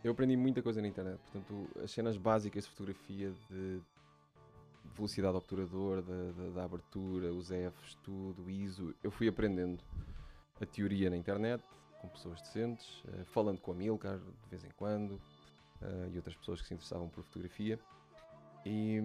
eu 0.04 0.12
aprendi 0.12 0.36
muita 0.36 0.60
coisa 0.62 0.82
na 0.82 0.88
internet. 0.88 1.18
Portanto, 1.32 1.68
as 1.82 1.90
cenas 1.90 2.16
básicas 2.16 2.64
de 2.64 2.70
fotografia 2.70 3.32
de 3.50 3.80
velocidade 4.94 5.32
do 5.32 5.38
obturador, 5.38 6.02
da, 6.02 6.32
da- 6.32 6.50
da 6.50 6.64
abertura, 6.64 7.32
os 7.32 7.48
Fs, 7.48 7.94
tudo, 8.02 8.48
ISO. 8.50 8.94
Eu 9.02 9.10
fui 9.10 9.28
aprendendo 9.28 9.82
a 10.60 10.66
teoria 10.66 11.10
na 11.10 11.16
internet, 11.16 11.62
com 12.00 12.08
pessoas 12.08 12.40
decentes, 12.42 13.02
eh, 13.08 13.24
falando 13.24 13.60
com 13.60 13.72
a 13.72 13.74
Milcar 13.74 14.18
de 14.18 14.48
vez 14.50 14.64
em 14.64 14.70
quando 14.76 15.20
eh, 15.82 16.10
e 16.12 16.16
outras 16.16 16.36
pessoas 16.36 16.60
que 16.60 16.68
se 16.68 16.74
interessavam 16.74 17.08
por 17.08 17.24
fotografia. 17.24 17.78
E, 18.64 18.98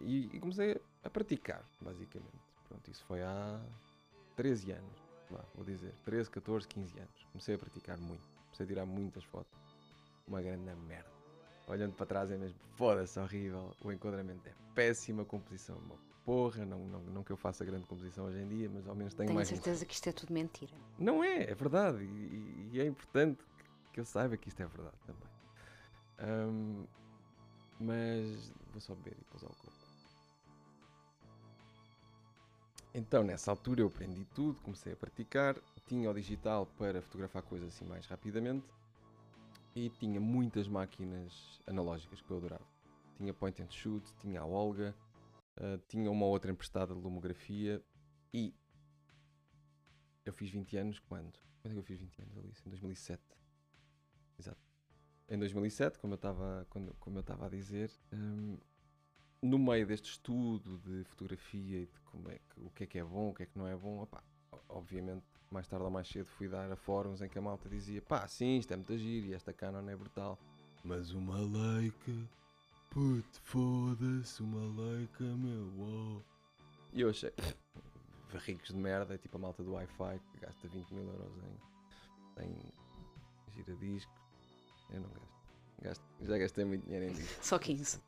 e- 0.00 0.30
e 0.32 0.40
comecei 0.40 0.80
a 1.02 1.10
praticar, 1.10 1.64
basicamente. 1.80 2.38
Pronto, 2.68 2.90
isso 2.90 3.04
foi 3.04 3.22
há 3.22 3.60
13 4.36 4.72
anos, 4.72 4.98
vou 5.54 5.64
dizer, 5.64 5.92
13, 6.04 6.30
14, 6.30 6.66
15 6.68 6.98
anos. 6.98 7.26
Comecei 7.32 7.54
a 7.54 7.58
praticar 7.58 7.98
muito, 7.98 8.22
comecei 8.46 8.64
a 8.64 8.68
tirar 8.68 8.86
muitas 8.86 9.24
fotos. 9.24 9.58
Uma 10.26 10.40
grande 10.40 10.64
merda. 10.86 11.13
Olhando 11.66 11.94
para 11.94 12.06
trás 12.06 12.30
é 12.30 12.36
mesmo, 12.36 12.58
foda-se, 12.76 13.18
horrível. 13.18 13.74
O 13.82 13.90
enquadramento 13.90 14.46
é 14.48 14.52
péssimo, 14.74 15.22
a 15.22 15.24
composição 15.24 15.76
é 15.76 15.78
uma 15.78 15.96
porra. 16.24 16.64
Não, 16.66 16.78
não, 16.86 17.00
não 17.00 17.24
que 17.24 17.32
eu 17.32 17.36
faça 17.36 17.64
grande 17.64 17.86
composição 17.86 18.26
hoje 18.26 18.38
em 18.38 18.48
dia, 18.48 18.68
mas 18.68 18.86
ao 18.86 18.94
menos 18.94 19.14
tenho, 19.14 19.28
Tenho 19.28 19.34
mais 19.36 19.48
certeza 19.48 19.84
que 19.86 19.94
isto 19.94 20.06
é 20.08 20.12
tudo 20.12 20.32
mentira. 20.32 20.72
não 20.98 21.24
é, 21.24 21.44
é 21.50 21.54
verdade. 21.54 22.04
E, 22.04 22.70
e- 22.72 22.80
é 22.80 22.86
importante 22.86 23.42
que- 23.42 23.64
que 23.94 24.00
eu 24.00 24.04
saiba 24.04 24.36
que 24.36 24.48
isto 24.48 24.60
é 24.60 24.66
verdade 24.66 24.96
também. 25.06 25.28
Ahm, 26.18 26.84
mas 27.80 28.52
vou 28.70 28.80
só 28.80 28.94
beber 28.94 29.16
e 29.18 29.24
pousar 29.24 29.46
o 29.50 29.54
corpo. 29.54 29.78
Então, 32.94 33.24
nessa 33.24 33.50
altura, 33.50 33.80
eu 33.80 33.86
aprendi 33.88 34.24
tudo, 34.34 34.60
comecei 34.60 34.92
a 34.92 34.96
praticar. 34.96 35.56
Tinha 35.88 36.08
o 36.10 36.14
digital 36.14 36.66
para 36.78 37.02
fotografar 37.02 37.42
coisas 37.42 37.74
assim 37.74 37.84
mais 37.86 38.06
rapidamente. 38.06 38.64
E 39.74 39.90
tinha 39.90 40.20
muitas 40.20 40.68
máquinas 40.68 41.60
analógicas 41.66 42.20
que 42.20 42.30
eu 42.30 42.36
adorava. 42.36 42.66
Tinha 43.16 43.34
point 43.34 43.60
and 43.62 43.70
shoot, 43.70 44.04
tinha 44.20 44.40
a 44.40 44.46
Olga, 44.46 44.94
ah, 45.56 45.78
tinha 45.88 46.10
uma 46.10 46.26
outra 46.26 46.50
emprestada 46.50 46.94
de 46.94 47.00
lumografia 47.00 47.84
e 48.32 48.54
eu 50.24 50.32
fiz 50.32 50.50
20 50.50 50.76
anos 50.76 50.98
quando? 51.00 51.38
Quando 51.60 51.72
é 51.72 51.74
que 51.74 51.78
eu 51.78 51.82
fiz 51.84 51.98
20 51.98 52.22
anos, 52.22 52.38
Alice? 52.38 52.62
Em 52.66 52.70
2007. 52.70 53.22
Exato. 54.38 54.60
Em 55.28 55.38
2007, 55.38 55.98
como 55.98 56.14
eu 56.14 56.16
estava 56.16 56.66
eu 56.74 57.20
estava 57.20 57.46
a 57.46 57.48
dizer, 57.48 57.90
hum, 58.12 58.58
no 59.42 59.58
meio 59.58 59.86
deste 59.86 60.10
estudo 60.10 60.78
de 60.78 61.04
fotografia 61.04 61.80
e 61.82 61.86
de 61.86 62.00
como 62.00 62.30
é 62.30 62.38
que, 62.38 62.60
o 62.60 62.70
que 62.70 62.84
é 62.84 62.86
que 62.86 62.98
é 62.98 63.04
bom, 63.04 63.30
o 63.30 63.34
que 63.34 63.42
é 63.44 63.46
que 63.46 63.58
não 63.58 63.66
é 63.66 63.76
bom, 63.76 64.02
opá, 64.02 64.22
o- 64.52 64.58
obviamente, 64.68 65.24
mais 65.54 65.68
tarde 65.68 65.84
ou 65.84 65.90
mais 65.90 66.08
cedo 66.08 66.26
fui 66.26 66.48
dar 66.48 66.70
a 66.70 66.76
fóruns 66.76 67.22
em 67.22 67.28
que 67.28 67.38
a 67.38 67.42
malta 67.42 67.68
dizia 67.68 68.02
pá, 68.02 68.26
sim, 68.26 68.58
isto 68.58 68.72
é 68.72 68.76
muito 68.76 68.98
giro 68.98 69.28
e 69.28 69.34
esta 69.34 69.52
Canon 69.52 69.88
é 69.88 69.96
brutal. 69.96 70.38
Mas 70.82 71.12
uma 71.12 71.38
Leica, 71.38 72.12
puto, 72.90 73.40
foda-se, 73.44 74.42
uma 74.42 74.82
Leica, 74.82 75.24
meu, 75.24 75.72
uau. 75.78 76.22
E 76.92 77.00
eu 77.00 77.08
achei, 77.08 77.32
ricos 78.44 78.68
de 78.68 78.76
merda, 78.76 79.14
é 79.14 79.18
tipo 79.18 79.36
a 79.36 79.40
malta 79.40 79.62
do 79.62 79.72
Wi-Fi 79.72 80.20
que 80.32 80.40
gasta 80.40 80.68
20 80.68 80.90
mil 80.90 81.06
euros 81.06 81.32
em, 82.40 82.44
em 82.44 82.72
giradiscos. 83.54 84.20
Eu 84.90 85.00
não 85.00 85.08
gasto. 85.08 85.28
gasto. 85.80 86.04
Já 86.20 86.36
gastei 86.36 86.64
muito 86.64 86.84
dinheiro 86.84 87.06
em 87.06 87.12
discos. 87.12 87.38
Só 87.46 87.58
15. 87.58 88.00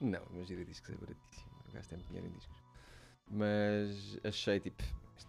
Não, 0.00 0.22
mas 0.32 0.48
giradiscos 0.48 0.90
é 0.90 0.96
baratíssimo. 0.96 1.50
Eu 1.66 1.72
gasto 1.72 1.90
tempo 1.90 2.02
dinheiro 2.08 2.26
em 2.26 2.32
discos. 2.32 2.62
Mas 3.30 4.18
achei 4.22 4.60
tipo, 4.60 4.82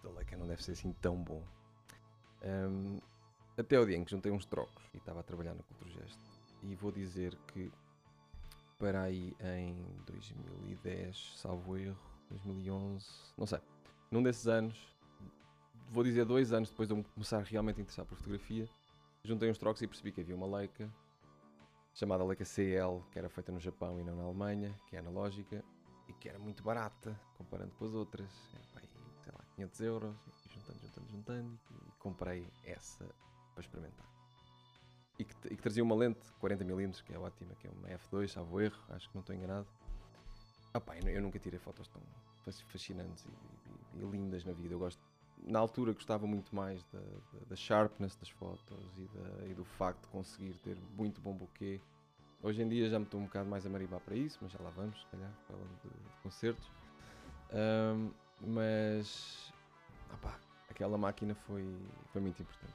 da 0.06 0.10
Leica 0.12 0.36
não 0.36 0.46
deve 0.46 0.62
ser 0.62 0.72
assim 0.72 0.92
tão 0.92 1.22
bom. 1.22 1.42
Um, 2.42 3.00
até 3.56 3.78
o 3.78 3.86
dia 3.86 3.96
em 3.96 4.04
que 4.04 4.10
juntei 4.10 4.30
uns 4.30 4.46
trocos 4.46 4.84
e 4.94 4.98
estava 4.98 5.20
a 5.20 5.22
trabalhar 5.22 5.54
na 5.54 5.62
Culturgest. 5.62 6.18
E 6.62 6.74
vou 6.74 6.92
dizer 6.92 7.36
que 7.48 7.72
para 8.78 9.02
aí 9.02 9.34
em 9.40 9.74
2010, 10.06 11.34
salvo 11.36 11.76
erro, 11.76 11.98
2011, 12.30 13.06
não 13.36 13.46
sei, 13.46 13.60
num 14.10 14.22
desses 14.22 14.46
anos, 14.46 14.94
vou 15.90 16.04
dizer 16.04 16.24
dois 16.24 16.52
anos 16.52 16.68
depois 16.68 16.88
de 16.88 16.92
eu 16.92 16.98
me 16.98 17.04
começar 17.04 17.42
realmente 17.42 17.78
a 17.78 17.82
interessar 17.82 18.04
por 18.04 18.16
fotografia, 18.16 18.68
juntei 19.24 19.50
uns 19.50 19.58
trocos 19.58 19.80
e 19.80 19.86
percebi 19.86 20.12
que 20.12 20.20
havia 20.20 20.36
uma 20.36 20.46
Leica 20.46 20.92
chamada 21.94 22.22
Leica 22.24 22.44
CL, 22.44 23.02
que 23.10 23.18
era 23.18 23.30
feita 23.30 23.50
no 23.50 23.58
Japão 23.58 23.98
e 23.98 24.04
não 24.04 24.14
na 24.14 24.24
Alemanha, 24.24 24.78
que 24.86 24.96
é 24.96 24.98
analógica 24.98 25.64
e 26.06 26.12
que 26.12 26.28
era 26.28 26.38
muito 26.38 26.62
barata 26.62 27.18
comparando 27.38 27.74
com 27.76 27.86
as 27.86 27.94
outras. 27.94 28.30
500 29.56 29.80
euros, 29.80 30.14
e 30.46 30.54
juntando, 30.54 30.78
juntando, 30.80 31.08
juntando, 31.10 31.58
e 31.70 31.92
comprei 31.98 32.46
essa 32.62 33.04
para 33.54 33.62
experimentar. 33.62 34.06
E 35.18 35.24
que, 35.24 35.34
e 35.48 35.56
que 35.56 35.62
trazia 35.62 35.82
uma 35.82 35.94
lente 35.94 36.20
40mm, 36.40 37.02
que 37.02 37.14
é 37.14 37.18
ótima, 37.18 37.54
que 37.56 37.66
é 37.66 37.70
uma 37.70 37.88
F2, 37.88 38.28
salvo 38.30 38.60
erro, 38.60 38.78
acho 38.90 39.08
que 39.08 39.14
não 39.14 39.20
estou 39.22 39.34
enganado. 39.34 39.66
Ah, 40.74 40.82
eu, 41.02 41.08
eu 41.08 41.22
nunca 41.22 41.38
tirei 41.38 41.58
fotos 41.58 41.88
tão 41.88 42.02
fascinantes 42.68 43.24
e, 43.24 43.28
e- 43.30 43.98
e 43.98 44.10
lindas 44.10 44.44
na 44.44 44.52
vida. 44.52 44.74
Eu 44.74 44.78
gosto, 44.78 45.00
na 45.38 45.58
altura 45.58 45.92
gostava 45.94 46.26
muito 46.26 46.54
mais 46.54 46.84
da, 46.92 46.98
da, 47.00 47.44
da 47.48 47.56
sharpness 47.56 48.14
das 48.16 48.28
fotos 48.28 48.60
da- 49.14 49.46
e 49.46 49.54
do 49.54 49.64
facto 49.64 50.02
de 50.02 50.08
conseguir 50.08 50.52
ter 50.58 50.76
muito 50.96 51.18
bom 51.20 51.32
bokeh. 51.34 51.80
Hoje 52.42 52.62
em 52.62 52.68
dia 52.68 52.90
já 52.90 52.98
me 52.98 53.06
estou 53.06 53.18
um 53.18 53.24
bocado 53.24 53.48
mais 53.48 53.64
a 53.64 53.70
maribar 53.70 54.00
para 54.00 54.14
isso, 54.14 54.38
mas 54.42 54.52
já 54.52 54.58
lá 54.60 54.68
vamos, 54.70 55.00
se 55.00 55.06
calhar, 55.06 55.32
falando 55.48 55.74
de, 55.82 55.88
de 55.88 56.16
concertos. 56.22 56.70
Ahm, 57.50 58.10
mas, 58.40 59.52
opá, 60.12 60.38
aquela 60.68 60.98
máquina 60.98 61.34
foi, 61.34 61.64
foi 62.12 62.20
muito 62.20 62.42
importante. 62.42 62.74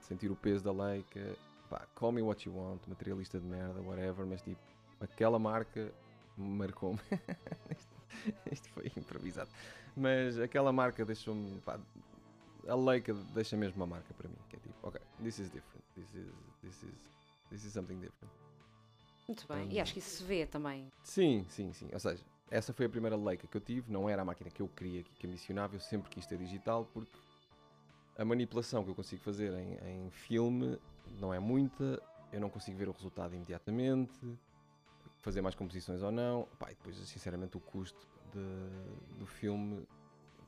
Sentir 0.00 0.30
o 0.30 0.36
peso 0.36 0.64
da 0.64 0.72
Leica, 0.72 1.36
pá, 1.68 1.86
call 1.94 2.12
me 2.12 2.22
what 2.22 2.48
you 2.48 2.54
want, 2.54 2.80
materialista 2.86 3.38
de 3.38 3.46
merda, 3.46 3.80
whatever, 3.82 4.26
mas 4.26 4.42
tipo, 4.42 4.60
aquela 5.00 5.38
marca 5.38 5.92
marcou-me. 6.36 7.00
isto, 7.76 7.96
isto 8.50 8.68
foi 8.70 8.90
improvisado. 8.96 9.50
Mas 9.96 10.38
aquela 10.38 10.72
marca 10.72 11.04
deixou-me, 11.04 11.60
a 12.66 12.74
Leica 12.74 13.14
deixa 13.34 13.56
mesmo 13.56 13.76
uma 13.76 13.86
marca 13.86 14.12
para 14.14 14.28
mim, 14.28 14.38
que 14.48 14.56
é 14.56 14.58
tipo, 14.58 14.74
ok, 14.82 15.00
this 15.22 15.38
is 15.38 15.50
different, 15.50 15.84
this 15.94 16.14
is, 16.14 16.32
this 16.62 16.82
is, 16.82 16.94
this 17.50 17.64
is 17.64 17.72
something 17.72 17.98
different. 17.98 18.32
Muito 19.26 19.46
bem. 19.46 19.70
E 19.70 19.78
acho 19.78 19.92
que 19.92 19.98
isso 19.98 20.18
se 20.18 20.24
vê 20.24 20.46
também. 20.46 20.90
Sim, 21.02 21.44
sim, 21.50 21.70
sim. 21.74 21.90
Ou 21.92 22.00
seja, 22.00 22.24
essa 22.50 22.72
foi 22.72 22.86
a 22.86 22.88
primeira 22.88 23.16
Leica 23.16 23.46
que 23.46 23.56
eu 23.56 23.60
tive, 23.60 23.90
não 23.92 24.08
era 24.08 24.22
a 24.22 24.24
máquina 24.24 24.50
que 24.50 24.62
eu 24.62 24.68
queria, 24.68 25.02
que 25.02 25.26
ambicionava, 25.26 25.74
eu 25.76 25.80
sempre 25.80 26.10
quis 26.10 26.26
ter 26.26 26.38
digital, 26.38 26.84
porque 26.92 27.18
a 28.16 28.24
manipulação 28.24 28.82
que 28.84 28.90
eu 28.90 28.94
consigo 28.94 29.22
fazer 29.22 29.52
em, 29.54 30.06
em 30.06 30.10
filme 30.10 30.78
não 31.20 31.32
é 31.32 31.38
muita, 31.38 32.02
eu 32.32 32.40
não 32.40 32.50
consigo 32.50 32.76
ver 32.78 32.88
o 32.88 32.92
resultado 32.92 33.34
imediatamente, 33.34 34.18
fazer 35.20 35.40
mais 35.40 35.54
composições 35.54 36.02
ou 36.02 36.10
não. 36.10 36.48
Pá, 36.58 36.68
depois, 36.68 36.96
sinceramente, 37.08 37.56
o 37.56 37.60
custo 37.60 38.06
de- 38.32 39.18
do 39.18 39.26
filme, 39.26 39.86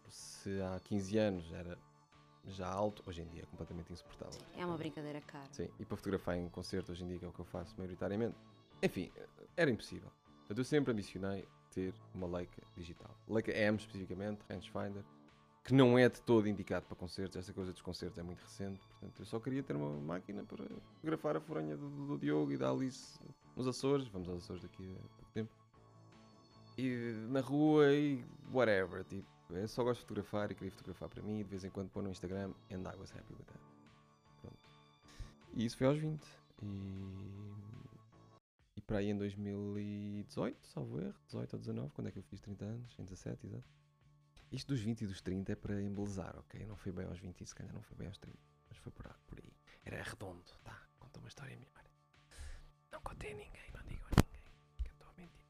se 0.09 0.61
há 0.63 0.81
15 0.81 1.19
anos 1.19 1.53
era 1.53 1.79
já 2.47 2.67
alto, 2.67 3.03
hoje 3.07 3.21
em 3.23 3.27
dia 3.29 3.43
é 3.43 3.47
completamente 3.47 3.93
insuportável. 3.93 4.41
É 4.57 4.65
uma 4.65 4.77
brincadeira 4.77 5.21
cara. 5.21 5.47
Sim, 5.53 5.69
e 5.79 5.85
para 5.85 5.97
fotografar 5.97 6.37
em 6.37 6.49
concerto 6.49 6.91
hoje 6.93 7.05
em 7.05 7.09
dia, 7.09 7.19
que 7.19 7.25
é 7.25 7.29
o 7.29 7.33
que 7.33 7.41
eu 7.41 7.45
faço 7.45 7.75
maioritariamente, 7.77 8.37
enfim, 8.83 9.13
era 9.57 9.71
impossível. 9.71 10.11
Portanto, 10.39 10.59
eu 10.59 10.65
sempre 10.65 10.91
ambicionei 10.93 11.47
ter 11.71 11.95
uma 12.15 12.27
Leica 12.27 12.63
digital. 12.77 13.11
Leica 13.29 13.53
M, 13.53 13.77
especificamente, 13.77 14.41
rangefinder, 14.49 15.05
que 15.65 15.75
não 15.75 15.99
é 15.99 16.09
de 16.09 16.21
todo 16.23 16.49
indicado 16.49 16.87
para 16.87 16.97
concertos, 16.97 17.37
essa 17.37 17.53
coisa 17.53 17.73
dos 17.73 17.83
concertos 17.83 18.19
é 18.19 18.23
muito 18.23 18.41
recente, 18.41 18.81
portanto, 18.89 19.21
eu 19.21 19.27
só 19.27 19.39
queria 19.39 19.63
ter 19.63 19.77
uma 19.77 19.91
máquina 20.01 20.43
para 20.43 20.65
fotografar 20.95 21.37
a 21.37 21.41
foronha 21.41 21.77
do, 21.77 21.89
do 22.07 22.19
Diogo 22.19 22.53
e 22.53 22.57
da 22.57 22.71
Alice 22.71 23.19
nos 23.57 23.67
Açores, 23.67 24.09
vamos 24.09 24.29
aos 24.29 24.43
Açores 24.43 24.63
daqui 24.63 24.83
a 24.83 25.09
pouco 25.17 25.33
tempo, 25.33 25.53
e 26.79 27.27
na 27.29 27.41
rua 27.41 27.93
e 27.93 28.25
whatever, 28.53 29.05
tipo, 29.05 29.29
eu 29.51 29.69
só 29.69 29.83
gosto 29.83 30.01
de 30.01 30.07
fotografar 30.07 30.51
e 30.51 30.55
queria 30.55 30.71
fotografar 30.71 31.09
para 31.09 31.23
mim, 31.23 31.41
e 31.41 31.45
de 31.45 31.51
vez 31.51 31.65
em 31.65 31.71
quando 31.71 31.91
pôr 31.91 32.03
no 32.03 32.11
Instagram, 32.11 32.53
and 32.71 32.81
I 32.81 32.97
was 32.99 33.13
happy 33.13 33.35
with 33.35 33.45
that. 33.47 33.61
Pronto. 34.41 34.59
E 35.55 35.65
isso 35.65 35.77
foi 35.77 35.87
aos 35.89 35.99
20. 35.99 36.25
E, 36.63 36.67
e 36.67 37.70
para 38.91 38.99
aí 38.99 39.09
em 39.09 39.17
2018, 39.17 40.67
salvo 40.67 40.99
erro, 41.01 41.15
18 41.27 41.53
ou 41.55 41.59
19, 41.61 41.93
quando 41.93 42.09
é 42.09 42.11
que 42.11 42.19
eu 42.19 42.25
fiz 42.25 42.41
30 42.41 42.65
anos? 42.65 42.99
Em 42.99 43.05
17, 43.05 43.47
exato. 43.47 43.65
Isto 44.51 44.67
dos 44.75 44.81
20 44.81 45.03
e 45.03 45.07
dos 45.07 45.21
30 45.21 45.53
é 45.53 45.55
para 45.55 45.81
embelezar, 45.81 46.37
ok? 46.37 46.67
Não 46.67 46.75
foi 46.75 46.91
bem 46.91 47.07
aos 47.07 47.21
20 47.21 47.41
e 47.41 47.47
se 47.47 47.55
calhar 47.55 47.73
não 47.73 47.83
foi 47.83 47.97
bem 47.97 48.09
aos 48.09 48.19
30, 48.19 48.37
mas 48.69 48.79
foi 48.79 48.91
por, 48.91 49.05
por 49.29 49.39
aí. 49.39 49.53
Era 49.85 50.03
redondo, 50.03 50.43
tá? 50.65 50.77
Conta 50.99 51.21
uma 51.21 51.29
história 51.29 51.57
melhor. 51.57 51.85
Não 52.91 53.01
contei 53.03 53.31
a 53.31 53.35
ninguém, 53.37 53.71
não 53.73 53.83
digo 53.85 54.05
a 54.07 54.21
ninguém, 54.21 54.43
que 54.83 54.89
eu 54.89 54.93
estou 54.93 55.09
a 55.09 55.13
mentir. 55.13 55.47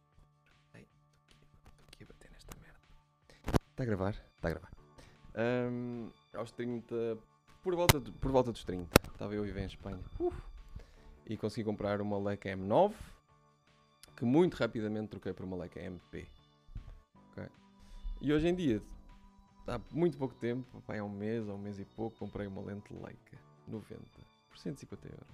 Estou 1.64 1.86
aqui, 1.88 2.02
a 2.04 2.06
bater 2.06 2.30
nesta 2.30 2.58
merda. 2.60 2.86
Está 3.70 3.82
a 3.82 3.86
gravar? 3.86 4.10
Está 4.36 4.48
a 4.48 4.50
gravar. 4.50 4.70
Ahm, 5.34 6.10
aos 6.34 6.52
30, 6.52 7.16
por 7.62 7.74
volta, 7.74 7.98
de- 7.98 8.12
por 8.12 8.30
volta 8.30 8.52
dos 8.52 8.64
30, 8.64 8.90
estava 9.10 9.34
eu 9.34 9.42
a 9.42 9.46
viver 9.46 9.62
em 9.62 9.66
Espanha. 9.66 10.04
Uf. 10.18 10.36
E 11.24 11.38
consegui 11.38 11.64
comprar 11.64 12.02
uma 12.02 12.18
Leica 12.18 12.50
M9, 12.50 12.92
que 14.20 14.24
muito 14.26 14.52
rapidamente 14.54 15.08
troquei 15.08 15.32
por 15.32 15.46
uma 15.46 15.56
Leica 15.56 15.80
MP. 15.80 16.28
Ok? 17.30 17.48
E 18.20 18.30
hoje 18.30 18.48
em 18.48 18.54
dia, 18.54 18.82
há 19.66 19.80
muito 19.90 20.18
pouco 20.18 20.34
tempo, 20.34 20.82
há 20.86 21.02
um 21.02 21.08
mês 21.08 21.48
ou 21.48 21.54
um 21.54 21.58
mês 21.58 21.78
e 21.78 21.86
pouco, 21.86 22.18
comprei 22.18 22.46
uma 22.46 22.60
lente 22.60 22.92
Leica 22.92 23.38
90 23.66 23.98
por 24.50 24.58
150 24.58 25.08
euros. 25.08 25.26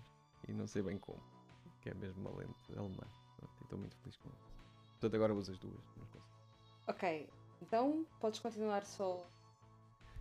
E 0.46 0.52
não 0.52 0.68
sei 0.68 0.82
bem 0.82 0.96
como, 0.98 1.20
que 1.80 1.90
é 1.90 1.94
mesmo 1.94 2.20
uma 2.20 2.38
lente 2.38 2.78
alemã. 2.78 3.02
Estou 3.60 3.76
muito 3.76 3.96
feliz 3.96 4.16
com 4.18 4.28
isso. 4.28 4.52
Portanto, 4.92 5.16
agora 5.16 5.34
uso 5.34 5.50
as 5.50 5.58
duas. 5.58 5.84
Ok, 6.86 7.28
então 7.60 8.06
podes 8.20 8.38
continuar 8.38 8.84
só. 8.84 9.28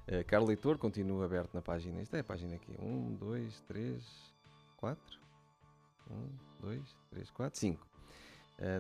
Uh, 0.07 0.25
Carlos 0.25 0.47
Leitor 0.47 0.79
continua 0.79 1.25
aberto 1.25 1.53
na 1.53 1.61
página. 1.61 2.01
Isto 2.01 2.15
é 2.15 2.21
a 2.21 2.23
página 2.23 2.55
aqui. 2.55 2.75
1, 2.79 3.13
2, 3.13 3.61
3, 3.67 4.33
4. 4.77 5.19
1, 6.09 6.29
2, 6.61 6.95
3, 7.11 7.29
4, 7.29 7.59
5. 7.59 7.94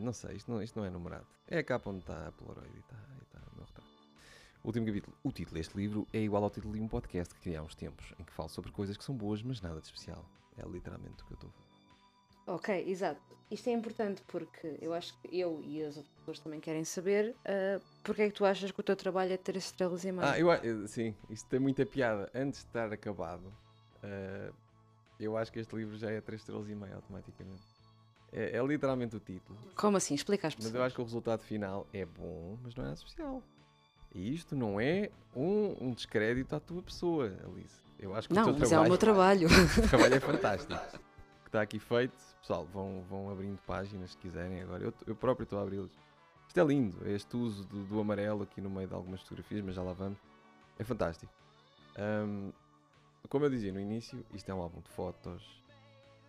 Não 0.01 0.13
sei, 0.13 0.35
isto 0.37 0.49
não, 0.51 0.61
isto 0.61 0.77
não 0.79 0.85
é 0.85 0.89
numerado. 0.89 1.27
É 1.47 1.59
a 1.59 1.63
capa 1.63 1.89
onde 1.89 1.99
está 1.99 2.27
a 2.27 2.31
Polaroid 2.31 2.75
e 2.75 2.79
está, 2.79 2.95
e 3.19 3.23
está 3.23 3.39
o 3.51 3.55
meu 3.55 3.65
retrato. 3.65 3.89
Último 4.63 4.85
capítulo. 4.85 5.15
O 5.23 5.31
título 5.31 5.55
deste 5.55 5.77
livro 5.77 6.07
é 6.11 6.19
igual 6.19 6.43
ao 6.43 6.49
título 6.49 6.73
de 6.73 6.81
um 6.81 6.87
podcast 6.87 7.33
que 7.35 7.41
criei 7.41 7.57
há 7.57 7.61
uns 7.63 7.75
tempos, 7.75 8.13
em 8.19 8.23
que 8.23 8.31
falo 8.33 8.49
sobre 8.49 8.71
coisas 8.71 8.97
que 8.97 9.03
são 9.03 9.15
boas, 9.15 9.43
mas 9.43 9.61
nada 9.61 9.79
de 9.79 9.85
especial. 9.85 10.25
É 10.57 10.65
literalmente 10.67 11.21
o 11.23 11.25
que 11.27 11.33
eu 11.33 11.35
estou 11.35 11.49
a 11.49 11.53
fazer. 11.53 11.65
Ok, 12.47 12.89
exato. 12.89 13.21
Isto 13.51 13.69
é 13.69 13.73
importante 13.73 14.23
porque 14.27 14.77
eu 14.81 14.93
acho 14.93 15.13
que 15.19 15.39
eu 15.39 15.61
e 15.63 15.83
as 15.83 15.97
outras 15.97 16.15
pessoas 16.15 16.39
também 16.39 16.59
querem 16.59 16.83
saber 16.83 17.35
ah, 17.45 17.79
porque 18.03 18.23
é 18.23 18.27
que 18.29 18.33
tu 18.35 18.45
achas 18.45 18.71
que 18.71 18.79
o 18.79 18.83
teu 18.83 18.95
trabalho 18.95 19.33
é 19.33 19.37
ter 19.37 19.55
estrelas 19.55 20.03
e 20.05 20.11
meio. 20.11 20.27
Ah, 20.27 20.39
eu, 20.39 20.49
eu- 20.51 20.87
sim, 20.87 21.15
isto 21.29 21.47
tem 21.49 21.59
muita 21.59 21.85
piada. 21.85 22.29
Antes 22.33 22.61
de 22.61 22.67
estar 22.67 22.91
acabado, 22.91 23.53
eh, 24.01 24.51
eu 25.19 25.35
acho 25.37 25.51
que 25.51 25.59
este 25.59 25.75
livro 25.75 25.95
já 25.97 26.09
é 26.09 26.21
3 26.21 26.41
estrelas 26.41 26.67
e 26.69 26.75
meia 26.75 26.95
automaticamente. 26.95 27.61
É, 28.37 28.57
é 28.57 28.65
literalmente 28.65 29.15
o 29.15 29.19
título. 29.19 29.57
Como 29.77 29.95
assim? 29.95 30.13
Explica 30.13 30.47
às 30.49 30.53
Mas 30.55 30.65
pessoas. 30.65 30.75
eu 30.75 30.83
acho 30.83 30.95
que 30.95 31.01
o 31.01 31.05
resultado 31.05 31.41
final 31.41 31.87
é 31.93 32.05
bom, 32.05 32.57
mas 32.61 32.75
não 32.75 32.83
é 32.83 32.87
nada 32.87 32.97
especial. 32.97 33.41
E 34.13 34.33
isto 34.33 34.55
não 34.57 34.79
é 34.79 35.09
um, 35.33 35.75
um 35.87 35.91
descrédito 35.93 36.53
à 36.53 36.59
tua 36.59 36.81
pessoa, 36.81 37.33
Alice. 37.45 37.81
Eu 37.97 38.13
acho 38.13 38.27
que 38.27 38.33
o 38.33 38.35
Não, 38.35 38.43
teu 38.45 38.57
mas 38.59 38.71
é 38.73 38.79
o 38.79 38.83
meu 38.83 38.97
trabalho. 38.97 39.47
o 39.79 39.87
trabalho 39.87 40.15
é 40.15 40.19
fantástico. 40.21 40.73
O 40.73 41.43
que 41.43 41.47
está 41.47 41.61
aqui 41.61 41.79
feito, 41.79 42.13
pessoal, 42.41 42.65
vão, 42.65 43.01
vão 43.09 43.29
abrindo 43.29 43.57
páginas 43.65 44.11
se 44.11 44.17
quiserem 44.17 44.61
agora. 44.61 44.83
Eu, 44.83 44.93
eu 45.07 45.15
próprio 45.15 45.45
estou 45.45 45.57
a 45.57 45.61
abri-las. 45.61 45.91
Isto 46.47 46.59
é 46.59 46.63
lindo, 46.65 47.07
este 47.09 47.37
uso 47.37 47.65
do, 47.65 47.85
do 47.85 47.99
amarelo 48.01 48.43
aqui 48.43 48.59
no 48.59 48.69
meio 48.69 48.87
de 48.87 48.93
algumas 48.93 49.21
fotografias, 49.21 49.63
mas 49.63 49.75
já 49.75 49.81
lá 49.81 49.93
vamos. 49.93 50.19
É 50.77 50.83
fantástico. 50.83 51.31
Ahm, 51.97 52.51
como 53.29 53.45
eu 53.45 53.49
dizia 53.49 53.71
no 53.71 53.79
início, 53.79 54.25
isto 54.33 54.49
é 54.49 54.53
um 54.53 54.61
álbum 54.61 54.81
de 54.81 54.89
fotos. 54.89 55.63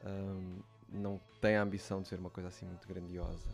Ahm, 0.05 0.61
não 0.89 1.21
tem 1.41 1.57
a 1.57 1.63
ambição 1.63 2.03
de 2.03 2.09
ser 2.09 2.19
uma 2.19 2.31
coisa 2.31 2.49
assim 2.49 2.67
muito 2.67 2.87
grandiosa. 2.87 3.49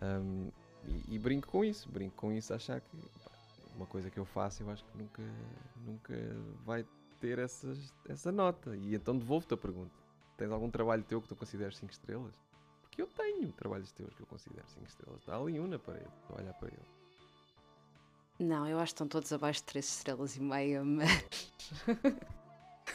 Ahm, 0.00 0.48
e, 0.84 1.14
e 1.14 1.18
brinco 1.18 1.48
com 1.48 1.64
isso, 1.64 1.88
brinco 1.90 2.16
com 2.16 2.32
isso 2.32 2.52
achar 2.52 2.80
que 2.80 2.96
pá, 3.24 3.30
uma 3.74 3.86
coisa 3.86 4.10
que 4.10 4.18
eu 4.18 4.24
faço 4.24 4.62
eu 4.62 4.70
acho 4.70 4.84
que 4.84 4.98
nunca, 4.98 5.22
nunca 5.84 6.14
vai 6.64 6.84
ter 7.20 7.38
essas, 7.38 7.92
essa 8.08 8.32
nota. 8.32 8.76
E 8.76 8.94
então 8.94 9.16
devolvo-te 9.16 9.54
a 9.54 9.56
pergunta. 9.56 9.94
Tens 10.36 10.50
algum 10.50 10.70
trabalho 10.70 11.04
teu 11.04 11.20
que 11.20 11.28
tu 11.28 11.36
consideres 11.36 11.76
5 11.76 11.92
estrelas? 11.92 12.34
Porque 12.82 13.00
eu 13.00 13.06
tenho 13.06 13.52
trabalhos 13.52 13.92
teus 13.92 14.12
que 14.14 14.22
eu 14.22 14.26
considero 14.26 14.68
5 14.68 14.86
estrelas. 14.86 15.20
Está 15.20 15.36
ali 15.36 15.60
um 15.60 15.66
na 15.66 15.78
parede, 15.78 16.10
estou 16.22 16.36
a 16.36 16.40
olhar 16.40 16.54
para 16.54 16.68
ele. 16.68 17.02
Não, 18.38 18.66
eu 18.66 18.78
acho 18.78 18.92
que 18.92 18.94
estão 18.94 19.06
todos 19.06 19.32
abaixo 19.32 19.60
de 19.60 19.66
3 19.66 19.86
estrelas 19.86 20.36
e 20.36 20.40
meia, 20.40 20.84
mas. 20.84 21.52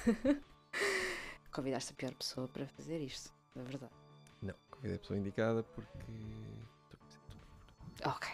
Convidaste 1.52 1.94
a 1.94 1.96
pior 1.96 2.14
pessoa 2.14 2.48
para 2.48 2.68
fazer 2.68 3.00
isto, 3.00 3.34
é 3.56 3.62
verdade. 3.64 3.92
Não, 4.42 4.54
convidei 4.70 4.96
a 4.96 5.00
pessoa 5.00 5.18
indicada 5.20 5.64
porque 5.64 6.12
Ok. 8.06 8.30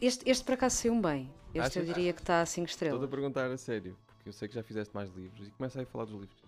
Este, 0.00 0.28
este 0.28 0.44
por 0.44 0.54
acaso 0.54 0.76
saiu 0.76 1.00
bem. 1.00 1.32
Este 1.54 1.78
eu 1.78 1.82
Achas? 1.82 1.86
diria 1.86 2.12
que 2.12 2.20
está 2.20 2.40
a 2.42 2.46
5 2.46 2.66
Estou 2.68 2.86
a 2.86 2.88
estrelas. 2.88 3.10
perguntar 3.10 3.50
a 3.50 3.56
sério, 3.56 3.96
porque 4.06 4.28
eu 4.28 4.32
sei 4.32 4.48
que 4.48 4.54
já 4.54 4.62
fizeste 4.62 4.94
mais 4.94 5.10
livros 5.10 5.48
e 5.48 5.50
começa 5.52 5.78
aí 5.78 5.84
a 5.84 5.86
falar 5.86 6.04
dos 6.06 6.14
livros. 6.20 6.40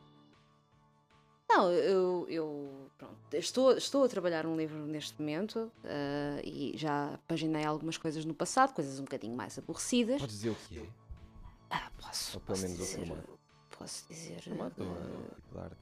Não, 1.48 1.70
eu, 1.70 2.26
eu 2.30 2.90
pronto, 2.96 3.14
estou, 3.34 3.76
estou 3.76 4.04
a 4.04 4.08
trabalhar 4.08 4.46
um 4.46 4.56
livro 4.56 4.78
neste 4.86 5.20
momento 5.20 5.70
ah, 5.84 6.40
e 6.42 6.72
já 6.76 7.18
paginei 7.28 7.62
algumas 7.64 7.98
coisas 7.98 8.24
no 8.24 8.32
passado, 8.34 8.72
coisas 8.72 8.98
um 8.98 9.04
bocadinho 9.04 9.36
mais 9.36 9.58
aborrecidas. 9.58 10.18
Podes 10.20 10.36
dizer 10.36 10.50
o 10.50 10.54
que 10.54 10.78
é? 10.78 10.88
Ah, 11.70 11.90
posso, 12.00 12.38
Ou 12.38 12.40
pelo 12.42 12.58
menos 12.58 12.80
o 12.80 12.84
formato. 12.86 13.38
Posso 13.78 14.08
dizer. 14.08 14.40
Formato 14.42 14.82
é 14.82 15.34
tipo 15.34 15.52
de 15.52 15.58
arte? 15.58 15.76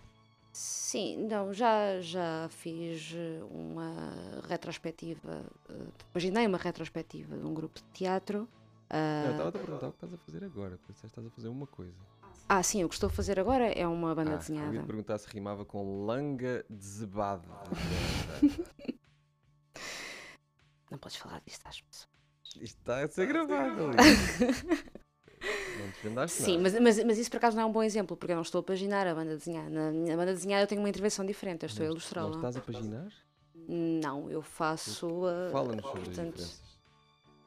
Sim, 0.53 1.29
não, 1.29 1.53
já, 1.55 2.01
já 2.01 2.49
fiz 2.51 3.13
eh, 3.15 3.41
uma 3.51 4.43
retrospectiva, 4.49 5.45
eh, 5.69 5.87
paginei 6.13 6.45
uma 6.47 6.59
retrospectiva 6.59 7.37
de 7.37 7.47
um 7.47 7.55
grupo 7.55 7.79
de 7.79 7.87
teatro. 7.93 8.49
ah, 8.91 9.21
Não, 9.23 9.27
eu 9.27 9.31
estava 9.33 9.49
a 9.49 9.53
perguntar 9.53 9.87
o 9.87 9.91
que 9.93 9.97
estás 9.97 10.13
a 10.13 10.19
fazer 10.19 10.45
agora, 10.45 10.77
porque 10.79 10.93
disseste 10.93 11.07
estás 11.07 11.27
a 11.27 11.31
fazer 11.31 11.49
uma 11.49 11.67
coisa. 11.69 11.95
ah, 12.49 12.63
sim, 12.65 12.83
o 12.83 12.89
que 12.89 12.95
estou 12.95 13.07
a 13.07 13.13
fazer 13.13 13.39
agora 13.39 13.67
é 13.69 13.87
uma 13.87 14.13
banda 14.13 14.33
Ah, 14.33 14.35
eu 14.35 14.39
desenhada. 14.39 14.75
ia 14.75 14.81
te 14.83 14.87
perguntar 14.87 15.19
se 15.19 15.29
rimava 15.29 15.65
com 15.65 16.05
langa 16.05 16.65
de 16.69 16.85
zebada. 16.85 17.49
Não 20.91 20.99
podes 20.99 21.17
falar 21.17 21.41
disto 21.47 21.65
às 21.67 21.81
pessoas. 21.81 22.09
Isto 22.57 22.79
está 22.81 23.05
a 23.05 23.09
ser 23.09 23.27
gravado. 23.29 23.77
Não 26.05 26.29
Sim, 26.29 26.59
mas, 26.59 26.79
mas, 26.81 27.05
mas 27.05 27.19
isso 27.19 27.31
por 27.31 27.37
acaso 27.39 27.57
não 27.57 27.63
é 27.65 27.67
um 27.67 27.73
bom 27.73 27.83
exemplo, 27.83 28.17
porque 28.17 28.33
eu 28.33 28.37
não 28.37 28.43
estou 28.43 28.61
a 28.61 28.63
paginar 28.63 29.07
a 29.07 29.15
banda 29.15 29.37
desenhada. 29.37 29.71
Na 29.71 29.91
minha 29.91 30.17
banda 30.17 30.33
desenhada 30.33 30.65
eu 30.65 30.67
tenho 30.67 30.81
uma 30.81 30.89
intervenção 30.89 31.25
diferente, 31.25 31.63
eu 31.63 31.67
estou 31.67 31.83
a 31.85 31.87
Não 31.87 31.93
ilustrá-la. 31.93 32.35
estás 32.37 32.57
a 32.57 32.61
paginar? 32.61 33.13
Não, 33.69 34.31
eu 34.31 34.43
faço. 34.43 35.27
ah, 35.27 35.51
Fala-nos 35.53 35.85
sobre 35.85 36.01
portanto. 36.03 36.49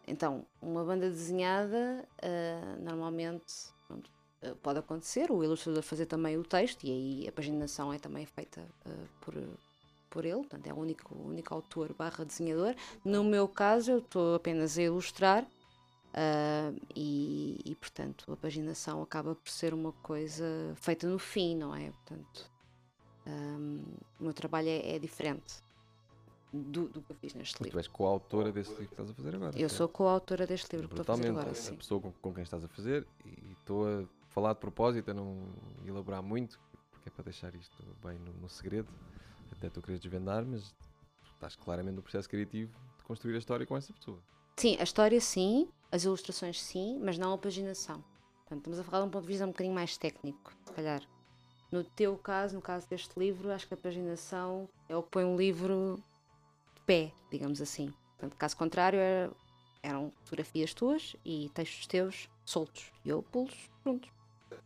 Então, 0.08 0.46
uma 0.62 0.84
banda 0.84 1.10
desenhada, 1.10 2.06
ah, 2.22 2.76
normalmente 2.80 3.54
pronto, 3.88 4.10
ah, 4.42 4.54
pode 4.62 4.80
acontecer, 4.80 5.32
o 5.32 5.44
ilustrador 5.44 5.82
fazer 5.82 6.06
também 6.06 6.38
o 6.38 6.44
texto 6.44 6.84
e 6.84 6.92
aí 6.92 7.28
a 7.28 7.32
paginação 7.32 7.92
é 7.94 7.98
também 8.00 8.26
feita 8.26 8.62
ah, 8.86 8.90
por, 9.22 9.34
por 10.10 10.26
ele, 10.26 10.38
portanto 10.40 10.68
é 10.68 10.74
o 10.74 10.78
único, 10.78 11.16
único 11.18 11.54
autor 11.54 11.94
barra 11.94 12.26
desenhador. 12.26 12.76
No 13.04 13.24
meu 13.24 13.48
caso, 13.48 13.92
eu 13.92 13.98
estou 14.00 14.36
apenas 14.36 14.78
a 14.78 14.82
ilustrar 14.84 15.46
ah, 16.14 16.72
e, 16.96 17.60
e, 17.66 17.76
portanto, 17.76 18.32
a 18.32 18.38
paginação 18.38 19.02
acaba 19.02 19.34
por 19.36 19.50
ser 19.50 19.74
uma 19.74 19.92
coisa 19.92 20.46
feita 20.76 21.08
no 21.08 21.18
fim, 21.18 21.56
não 21.56 21.76
é? 21.76 21.92
Portanto, 21.92 22.52
ah, 23.26 23.58
o 24.20 24.24
meu 24.24 24.34
trabalho 24.34 24.70
é, 24.70 24.96
é 24.96 25.00
diferente 25.00 25.56
do, 26.54 26.88
do 26.88 27.02
que 27.02 27.12
eu 27.12 27.16
fiz 27.16 27.34
neste 27.34 27.56
Tu 27.56 27.64
livro. 27.64 27.80
és 27.80 27.88
coautora 27.88 28.52
desse 28.52 28.70
livro 28.72 28.88
que 28.88 28.94
estás 28.94 29.10
a 29.10 29.14
fazer 29.14 29.36
agora. 29.36 29.56
Eu 29.56 29.70
certo? 29.70 29.78
sou 29.78 29.88
coautora 29.90 30.46
deste 30.46 30.76
livro 30.76 30.88
que 30.88 31.02
estou 31.02 31.14
a 31.14 31.18
fazer 31.18 31.30
agora, 31.30 31.50
a 31.50 31.56
sim. 31.56 31.76
pessoa 31.76 32.00
com, 32.00 32.12
com 32.12 32.34
quem 32.34 32.44
estás 32.44 32.64
a 32.64 32.68
fazer 32.68 33.08
e 33.26 33.52
estou 33.54 33.88
a 33.88 34.06
falar 34.30 34.54
de 34.54 34.60
propósito, 34.60 35.10
a 35.10 35.14
não 35.16 35.48
elaborar 35.84 36.22
muito, 36.22 36.60
porque 36.92 37.10
é 37.10 37.12
para 37.12 37.24
deixar 37.24 37.56
isto 37.56 37.76
bem 38.04 38.20
no, 38.20 38.34
no 38.34 38.50
segredo. 38.50 38.88
Até 39.52 39.70
tu 39.70 39.82
queres 39.82 40.00
desvendar, 40.00 40.46
mas 40.46 40.72
tu 41.24 41.32
estás 41.34 41.56
claramente 41.56 41.96
no 41.96 42.04
processo 42.04 42.30
criativo 42.30 42.72
de 42.98 43.04
construir 43.04 43.34
a 43.34 43.40
história 43.40 43.66
com 43.66 43.76
essa 43.76 43.92
pessoa. 43.92 44.20
Sim, 44.58 44.78
a 44.80 44.84
história 44.84 45.20
sim, 45.20 45.68
as 45.94 46.04
ilustrações 46.06 46.60
sim, 46.60 47.00
mas 47.04 47.20
não 47.20 47.34
a 47.34 47.38
paginação. 47.38 48.04
Portanto, 48.40 48.58
estamos 48.62 48.80
a 48.80 48.84
falar 48.84 49.04
de 49.04 49.08
um 49.08 49.12
ponto 49.12 49.22
de 49.22 49.28
vista 49.28 49.46
um 49.46 49.50
bocadinho 49.50 49.76
mais 49.76 49.96
técnico, 49.96 50.52
se 50.66 50.74
calhar. 50.74 51.04
No 51.72 51.84
teu 51.84 52.18
caso, 52.18 52.56
no 52.56 52.62
caso 52.64 52.88
deste 52.90 53.18
livro, 53.20 53.52
acho 53.52 53.68
que 53.68 53.76
a 53.76 53.78
paginação 53.78 54.68
é 54.90 54.96
o 54.96 55.04
que 55.04 55.10
põe 55.12 55.24
um 55.24 55.38
livro 55.38 56.04
de 56.76 56.82
pé, 56.82 57.12
digamos 57.32 57.62
assim. 57.62 57.94
Portanto, 58.18 58.36
caso 58.38 58.58
contrário, 58.58 58.98
era- 59.00 59.32
eram 59.84 60.12
fotografias 60.24 60.74
tuas 60.74 61.16
e 61.24 61.50
textos 61.54 61.86
teus 61.86 62.28
soltos. 62.44 62.92
E 63.06 63.10
eu 63.10 63.22
pulos 63.22 63.70
juntos. 63.86 64.10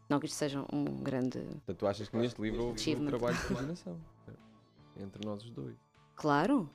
Não 0.09 0.19
que 0.21 0.27
isto 0.27 0.35
seja 0.37 0.65
um 0.71 0.85
grande. 1.03 1.39
Portanto, 1.39 1.77
tu 1.77 1.87
achas 1.87 2.07
que 2.07 2.15
neste 2.15 2.41
livro 2.41 2.67
houve 2.67 2.95
um 2.95 3.05
trabalho 3.05 3.35
de 3.37 3.47
imaginação 3.51 3.99
certo? 4.25 4.39
entre 4.97 5.25
nós 5.25 5.43
os 5.43 5.49
dois. 5.51 5.75
Claro, 6.15 6.69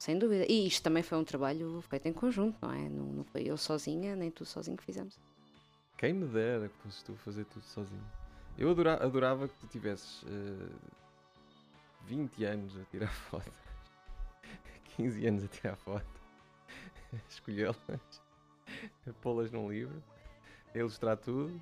sem 0.00 0.18
dúvida. 0.18 0.46
E 0.50 0.66
isto 0.66 0.82
também 0.82 1.02
foi 1.02 1.18
um 1.18 1.24
trabalho 1.24 1.82
feito 1.82 2.08
em 2.08 2.12
conjunto, 2.12 2.56
não 2.62 2.72
é? 2.72 2.88
Não, 2.88 3.04
não 3.04 3.22
foi 3.24 3.42
eu 3.44 3.56
sozinha, 3.58 4.16
nem 4.16 4.30
tu 4.30 4.46
sozinho 4.46 4.74
que 4.76 4.82
fizemos. 4.82 5.20
Quem 5.98 6.14
me 6.14 6.26
dera 6.26 6.68
que 6.70 6.76
fosses 6.78 7.02
tu 7.02 7.12
a 7.12 7.16
fazer 7.16 7.44
tudo 7.44 7.62
sozinho. 7.66 8.02
Eu 8.56 8.70
adora- 8.70 9.04
adorava 9.04 9.46
que 9.46 9.54
tu 9.58 9.66
tivesses 9.66 10.24
eh, 10.26 10.72
20 12.06 12.42
anos 12.46 12.74
a 12.80 12.84
tirar 12.86 13.12
fotos, 13.12 13.52
15 14.96 15.26
anos 15.26 15.44
a 15.44 15.48
tirar 15.48 15.76
foto, 15.76 16.06
a 17.12 17.16
escolhê-las, 17.28 17.76
pô-las 19.20 19.50
num 19.50 19.70
livro, 19.70 20.02
a 20.74 20.78
ilustrar 20.78 21.18
tudo. 21.18 21.60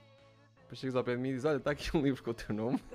Depois 0.60 0.78
chegas 0.78 0.94
ao 0.96 1.02
pé 1.02 1.16
de 1.16 1.22
mim 1.22 1.30
e 1.30 1.32
dizes: 1.32 1.44
Olha, 1.46 1.56
está 1.56 1.70
aqui 1.72 1.96
um 1.96 2.02
livro 2.02 2.22
com 2.22 2.30
o 2.30 2.34
teu 2.34 2.54
nome. 2.54 2.80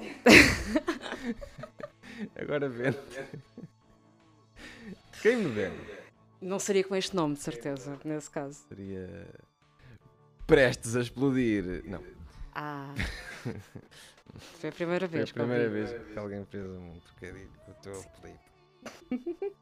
Agora 2.39 2.69
vende. 2.69 2.97
Quem 5.23 5.37
me 5.37 5.55
dera? 5.55 5.73
Não 6.41 6.59
seria 6.59 6.83
com 6.83 6.93
este 6.93 7.15
nome, 7.15 7.35
de 7.35 7.39
certeza, 7.39 7.97
nesse 8.03 8.29
caso. 8.29 8.65
Seria 8.67 9.25
prestes 10.45 10.97
a 10.97 10.99
explodir. 10.99 11.81
Não. 11.85 12.03
Ah. 12.53 12.93
Foi 14.59 14.69
a 14.69 14.73
primeira 14.73 15.07
Foi 15.07 15.19
vez. 15.19 15.29
a 15.29 15.33
que 15.33 15.39
eu 15.39 15.45
primeira 15.45 15.69
vez 15.69 15.91
que 16.11 16.19
alguém 16.19 16.43
fez 16.43 16.65
um 16.65 16.99
trocadilho 16.99 17.49
com 17.65 17.71
o 17.71 17.75
teu 17.75 18.01
apelido. 18.01 19.55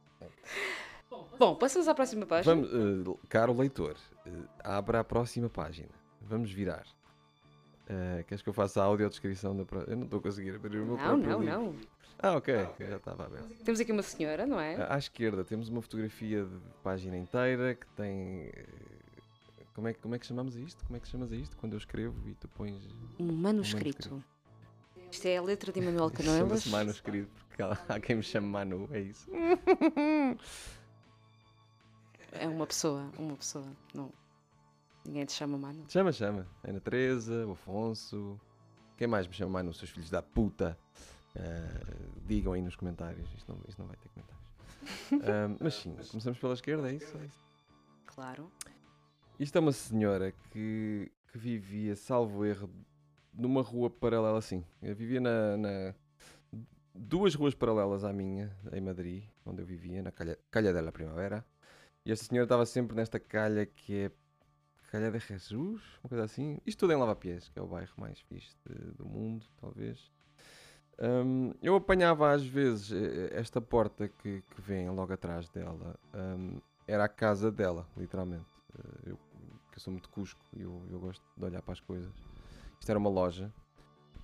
Bom, 1.38 1.56
passamos 1.56 1.88
à 1.88 1.94
próxima 1.94 2.26
página. 2.26 2.56
Vamos, 2.56 2.72
eh, 2.74 3.28
caro 3.30 3.54
leitor, 3.54 3.96
eh, 4.26 4.32
abra 4.64 5.02
a 5.02 5.04
próxima 5.04 5.48
página. 5.48 5.90
Vamos 6.20 6.52
virar. 6.52 6.88
Eh, 7.94 8.24
queres 8.26 8.42
que 8.42 8.48
eu 8.48 8.54
faça 8.54 8.82
a 8.82 8.86
audiodescrição 8.86 9.54
da 9.56 9.66
próxima? 9.66 9.92
Eu 9.94 9.98
não 9.98 10.06
estou 10.06 10.20
a 10.20 10.24
conseguir 10.24 10.56
abrir 10.56 10.80
o 10.80 10.86
meu 10.86 10.96
Não, 10.98 11.18
não, 11.18 11.42
livro. 11.42 11.44
não. 11.58 11.76
Ah, 12.20 12.38
ok. 12.38 12.54
Já 12.80 12.96
estava 12.98 13.26
aberto. 13.26 13.50
Temos 13.66 13.80
aqui 13.82 13.92
uma 13.92 14.02
senhora, 14.04 14.46
não 14.46 14.60
é? 14.60 14.76
À 14.90 14.98
esquerda 14.98 15.44
temos 15.44 15.68
uma 15.68 15.82
fotografia 15.82 16.46
de 16.46 16.56
página 16.84 17.18
inteira 17.18 17.76
que 17.76 17.86
tem. 17.88 18.50
eh, 18.54 18.66
Como 19.74 19.88
é, 19.88 19.94
que- 19.94 20.00
como 20.00 20.14
é 20.16 20.20
que 20.20 20.26
chamamos 20.26 20.56
isto? 20.56 20.86
Como 20.86 20.96
é 20.98 21.00
que 21.00 21.08
chamas 21.08 21.32
isto? 21.32 21.58
Quando 21.58 21.74
eu 21.74 21.78
escrevo 21.78 22.16
e 22.30 22.34
tu 22.36 22.48
pões. 22.50 22.76
Um 23.20 23.32
manuscrito. 23.34 24.24
Isto 25.12 25.26
é 25.28 25.38
a 25.38 25.42
letra 25.42 25.72
de 25.72 25.80
Emanuel 25.80 26.12
Canoelas. 26.12 26.64
Chama-se 26.64 26.70
manuscrito 26.70 27.32
porque 27.48 27.62
há, 27.64 27.78
há 27.90 28.00
quem 28.00 28.16
me 28.18 28.24
chame 28.24 28.48
Manu, 28.48 28.88
é 28.92 29.00
isso. 29.00 29.28
É 32.34 32.48
uma 32.48 32.66
pessoa, 32.66 33.12
uma 33.18 33.36
pessoa. 33.36 33.66
Não. 33.94 34.10
Ninguém 35.06 35.26
te 35.26 35.34
chama 35.34 35.58
Mano. 35.58 35.86
Chama, 35.90 36.12
chama. 36.12 36.48
Ana 36.64 36.80
Teresa, 36.80 37.46
o 37.48 37.52
Afonso. 37.52 38.40
Quem 38.98 39.08
mais 39.08 39.28
me 39.28 39.34
chama 39.34 39.52
Manu? 39.54 39.74
Seus 39.74 39.90
filhos 39.90 40.10
da 40.10 40.22
puta. 40.22 40.78
Ah, 41.36 42.12
digam 42.26 42.54
aí 42.54 42.62
nos 42.62 42.76
comentários. 42.76 43.28
Isto 43.36 43.52
não, 43.54 43.62
isto 43.68 43.80
não 43.80 43.88
vai 43.88 43.98
ter 43.98 44.10
comentários. 44.10 44.42
Ah, 45.24 45.56
mas 45.64 45.74
sim, 45.76 45.96
começamos 46.10 46.40
pela 46.40 46.54
esquerda, 46.54 46.92
é 46.92 46.96
isso? 46.96 47.18
É 47.18 47.26
isso. 47.26 47.46
Claro. 48.06 48.52
Isto 49.40 49.56
é 49.58 49.60
uma 49.62 49.72
senhora 49.72 50.32
que, 50.52 51.12
que 51.32 51.38
vivia, 51.38 51.96
salvo 51.96 52.46
erro, 52.46 52.70
numa 53.34 53.62
rua 53.64 53.90
paralela 53.90 54.38
assim. 54.38 54.64
Eu 54.84 54.96
vivia 54.96 55.20
na, 55.20 55.58
na- 55.58 55.96
duas 56.94 57.34
ruas 57.34 57.56
paralelas 57.56 58.04
à 58.04 58.14
minha, 58.14 58.56
em 58.72 58.82
Madrid, 58.82 59.24
onde 59.46 59.62
eu 59.62 59.66
vivia, 59.66 60.04
na 60.04 60.12
Calha, 60.12 60.38
calha 60.52 60.72
della 60.72 60.92
Primavera. 60.92 61.44
E 62.06 62.12
esta 62.12 62.26
senhora 62.26 62.46
estava 62.46 62.66
sempre 62.66 62.96
nesta 62.96 63.20
calha 63.20 63.66
que 63.66 63.96
é 63.96 64.12
Calha 64.92 65.10
de 65.10 65.20
Jesus, 65.20 65.82
uma 66.04 66.10
coisa 66.10 66.26
assim. 66.26 66.60
Isto 66.66 66.80
tudo 66.80 66.92
em 66.92 66.98
Lavapiés, 66.98 67.48
que 67.48 67.58
é 67.58 67.62
o 67.62 67.66
bairro 67.66 67.94
mais 67.96 68.20
fixe 68.20 68.54
do 68.98 69.06
mundo, 69.06 69.46
talvez. 69.62 70.12
Hum, 71.00 71.54
eu 71.64 71.78
apanhava 71.78 72.30
às 72.30 72.46
vezes 72.46 72.92
eh, 72.92 73.30
esta 73.32 73.62
porta 73.62 74.10
que, 74.10 74.42
que 74.42 74.62
vem 74.62 74.90
logo 74.90 75.14
atrás 75.14 75.48
dela, 75.48 75.98
hum, 76.14 76.60
era 76.86 77.06
a 77.06 77.08
casa 77.08 77.50
dela, 77.50 77.88
literalmente. 77.96 78.46
Eh, 78.78 79.12
eu, 79.12 79.20
que 79.72 79.80
sou 79.80 79.94
muito 79.94 80.10
cusco 80.10 80.42
e 80.58 80.62
eu, 80.62 80.84
eu 80.92 81.00
gosto 81.00 81.24
de 81.38 81.46
olhar 81.46 81.62
para 81.62 81.72
as 81.72 81.80
coisas. 81.80 82.14
Isto 82.78 82.90
era 82.90 83.00
uma 83.00 83.10
loja, 83.10 83.50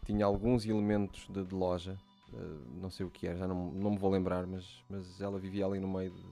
tinha 0.03 0.25
alguns 0.25 0.65
elementos 0.65 1.29
de, 1.29 1.45
de 1.45 1.55
loja, 1.55 1.97
eh, 2.33 2.59
não 2.81 2.89
sei 2.89 3.05
o 3.05 3.09
que 3.09 3.25
era, 3.25 3.37
já 3.37 3.47
não, 3.47 3.71
não 3.71 3.91
me 3.91 3.97
vou 3.97 4.11
lembrar, 4.11 4.45
mas, 4.45 4.83
mas 4.89 5.21
ela 5.21 5.39
vivia 5.39 5.65
ali 5.65 5.79
no 5.79 5.87
meio 5.87 6.11
de, 6.11 6.23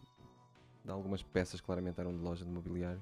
de 0.84 0.92
algumas 0.92 1.24
peças 1.24 1.62
claramente 1.62 2.02
eram 2.02 2.12
de 2.12 2.22
loja 2.22 2.44
de 2.44 2.52
mobiliário. 2.52 3.02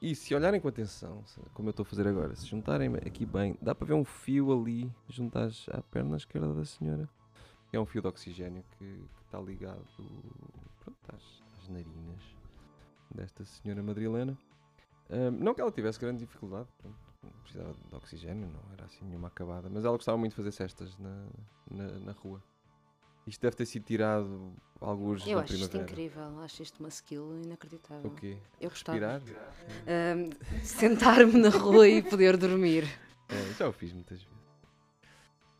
E 0.00 0.14
se 0.14 0.34
olharem 0.34 0.58
com 0.58 0.66
atenção, 0.66 1.22
como 1.52 1.68
eu 1.68 1.72
estou 1.72 1.82
a 1.82 1.86
fazer 1.86 2.08
agora, 2.08 2.34
se 2.34 2.46
juntarem 2.46 2.94
aqui 3.06 3.26
bem, 3.26 3.54
dá 3.60 3.74
para 3.74 3.86
ver 3.86 3.92
um 3.92 4.04
fio 4.04 4.50
ali, 4.50 4.90
juntares 5.06 5.66
à 5.70 5.82
perna 5.82 6.16
esquerda 6.16 6.54
da 6.54 6.64
senhora. 6.64 7.06
É 7.70 7.78
um 7.78 7.84
fio 7.84 8.00
de 8.00 8.08
oxigênio 8.08 8.64
que, 8.72 8.84
que 8.84 9.22
está 9.26 9.38
ligado 9.38 9.84
pronto, 10.80 10.98
às, 11.14 11.42
às 11.58 11.68
narinas 11.68 12.22
desta 13.14 13.44
senhora 13.44 13.82
madrilena. 13.82 14.38
Ahm, 15.10 15.32
não 15.32 15.54
que 15.54 15.60
ela 15.60 15.70
tivesse 15.70 16.00
grande 16.00 16.20
dificuldade, 16.20 16.68
pronto, 16.78 16.96
precisava 17.42 17.74
de 17.74 17.94
oxigênio, 17.94 18.48
não 18.48 18.72
era 18.72 18.86
assim 18.86 19.04
nenhuma 19.04 19.28
acabada, 19.28 19.68
mas 19.68 19.84
ela 19.84 19.96
gostava 19.96 20.16
muito 20.16 20.32
de 20.32 20.36
fazer 20.36 20.52
cestas 20.52 20.96
na, 20.98 21.26
na, 21.70 21.98
na 21.98 22.12
rua. 22.12 22.42
Isto 23.26 23.42
deve 23.42 23.56
ter 23.56 23.66
sido 23.66 23.84
tirado 23.84 24.52
alguns 24.80 25.26
Eu 25.26 25.38
acho 25.38 25.54
isto 25.54 25.76
incrível, 25.76 26.40
acho 26.40 26.62
isto 26.62 26.80
uma 26.80 26.88
skill 26.88 27.40
inacreditável. 27.42 28.10
O 28.10 28.14
quê? 28.14 28.38
Eu. 28.60 28.70
Respirar? 28.70 29.20
Sentar-me 30.64 31.38
na 31.38 31.50
rua 31.50 31.88
e 31.88 32.02
poder 32.02 32.36
dormir. 32.36 32.84
É, 33.28 33.54
já 33.54 33.68
o 33.68 33.72
fiz 33.72 33.92
muitas 33.92 34.22
vezes. 34.22 34.40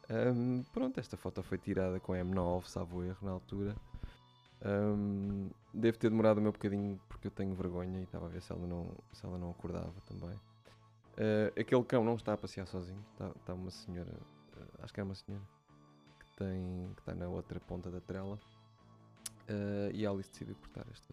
Ahm, 0.09 0.63
pronto, 0.73 0.99
esta 0.99 1.17
foto 1.17 1.43
foi 1.43 1.59
tirada 1.59 2.01
com 2.01 2.13
a 2.13 2.17
M9, 2.17 2.65
salvo 2.67 3.05
erro, 3.05 3.19
na 3.23 3.31
altura. 3.31 3.77
Ahm, 4.63 5.51
deve 5.73 5.97
ter 5.99 6.11
demorado 6.11 6.39
o 6.39 6.41
meu 6.41 6.53
bocadinho 6.53 7.01
porque 7.09 7.29
eu 7.29 7.31
tenho 7.31 7.55
vergonha 7.55 8.01
e 8.01 8.03
estava 8.03 8.27
a 8.27 8.29
ver 8.29 8.43
se 8.43 8.53
ela 8.53 8.67
não, 8.67 8.97
se 9.13 9.25
ela 9.25 9.39
não 9.39 9.51
acordava 9.51 9.95
também. 10.07 10.39
Ah, 11.21 11.53
aquele 11.61 11.85
cão 11.85 12.03
não 12.03 12.15
está 12.15 12.33
a 12.33 12.37
passear 12.37 12.67
sozinho, 12.67 13.05
está, 13.13 13.29
está 13.29 13.55
uma 13.55 13.71
senhora, 13.71 14.13
ah, 14.57 14.83
acho 14.85 14.93
que 14.95 15.01
é 15.01 15.03
uma 15.03 15.15
senhora, 15.15 15.45
tem, 16.45 16.93
que 16.95 17.01
está 17.03 17.15
na 17.15 17.29
outra 17.29 17.61
ponta 17.61 17.91
da 17.91 18.01
trela. 18.01 18.39
Ah, 19.49 19.91
e 19.93 20.07
a 20.07 20.11
Alice 20.11 20.31
decidiu 20.31 20.55
cortar 20.57 20.87
esta 20.91 21.13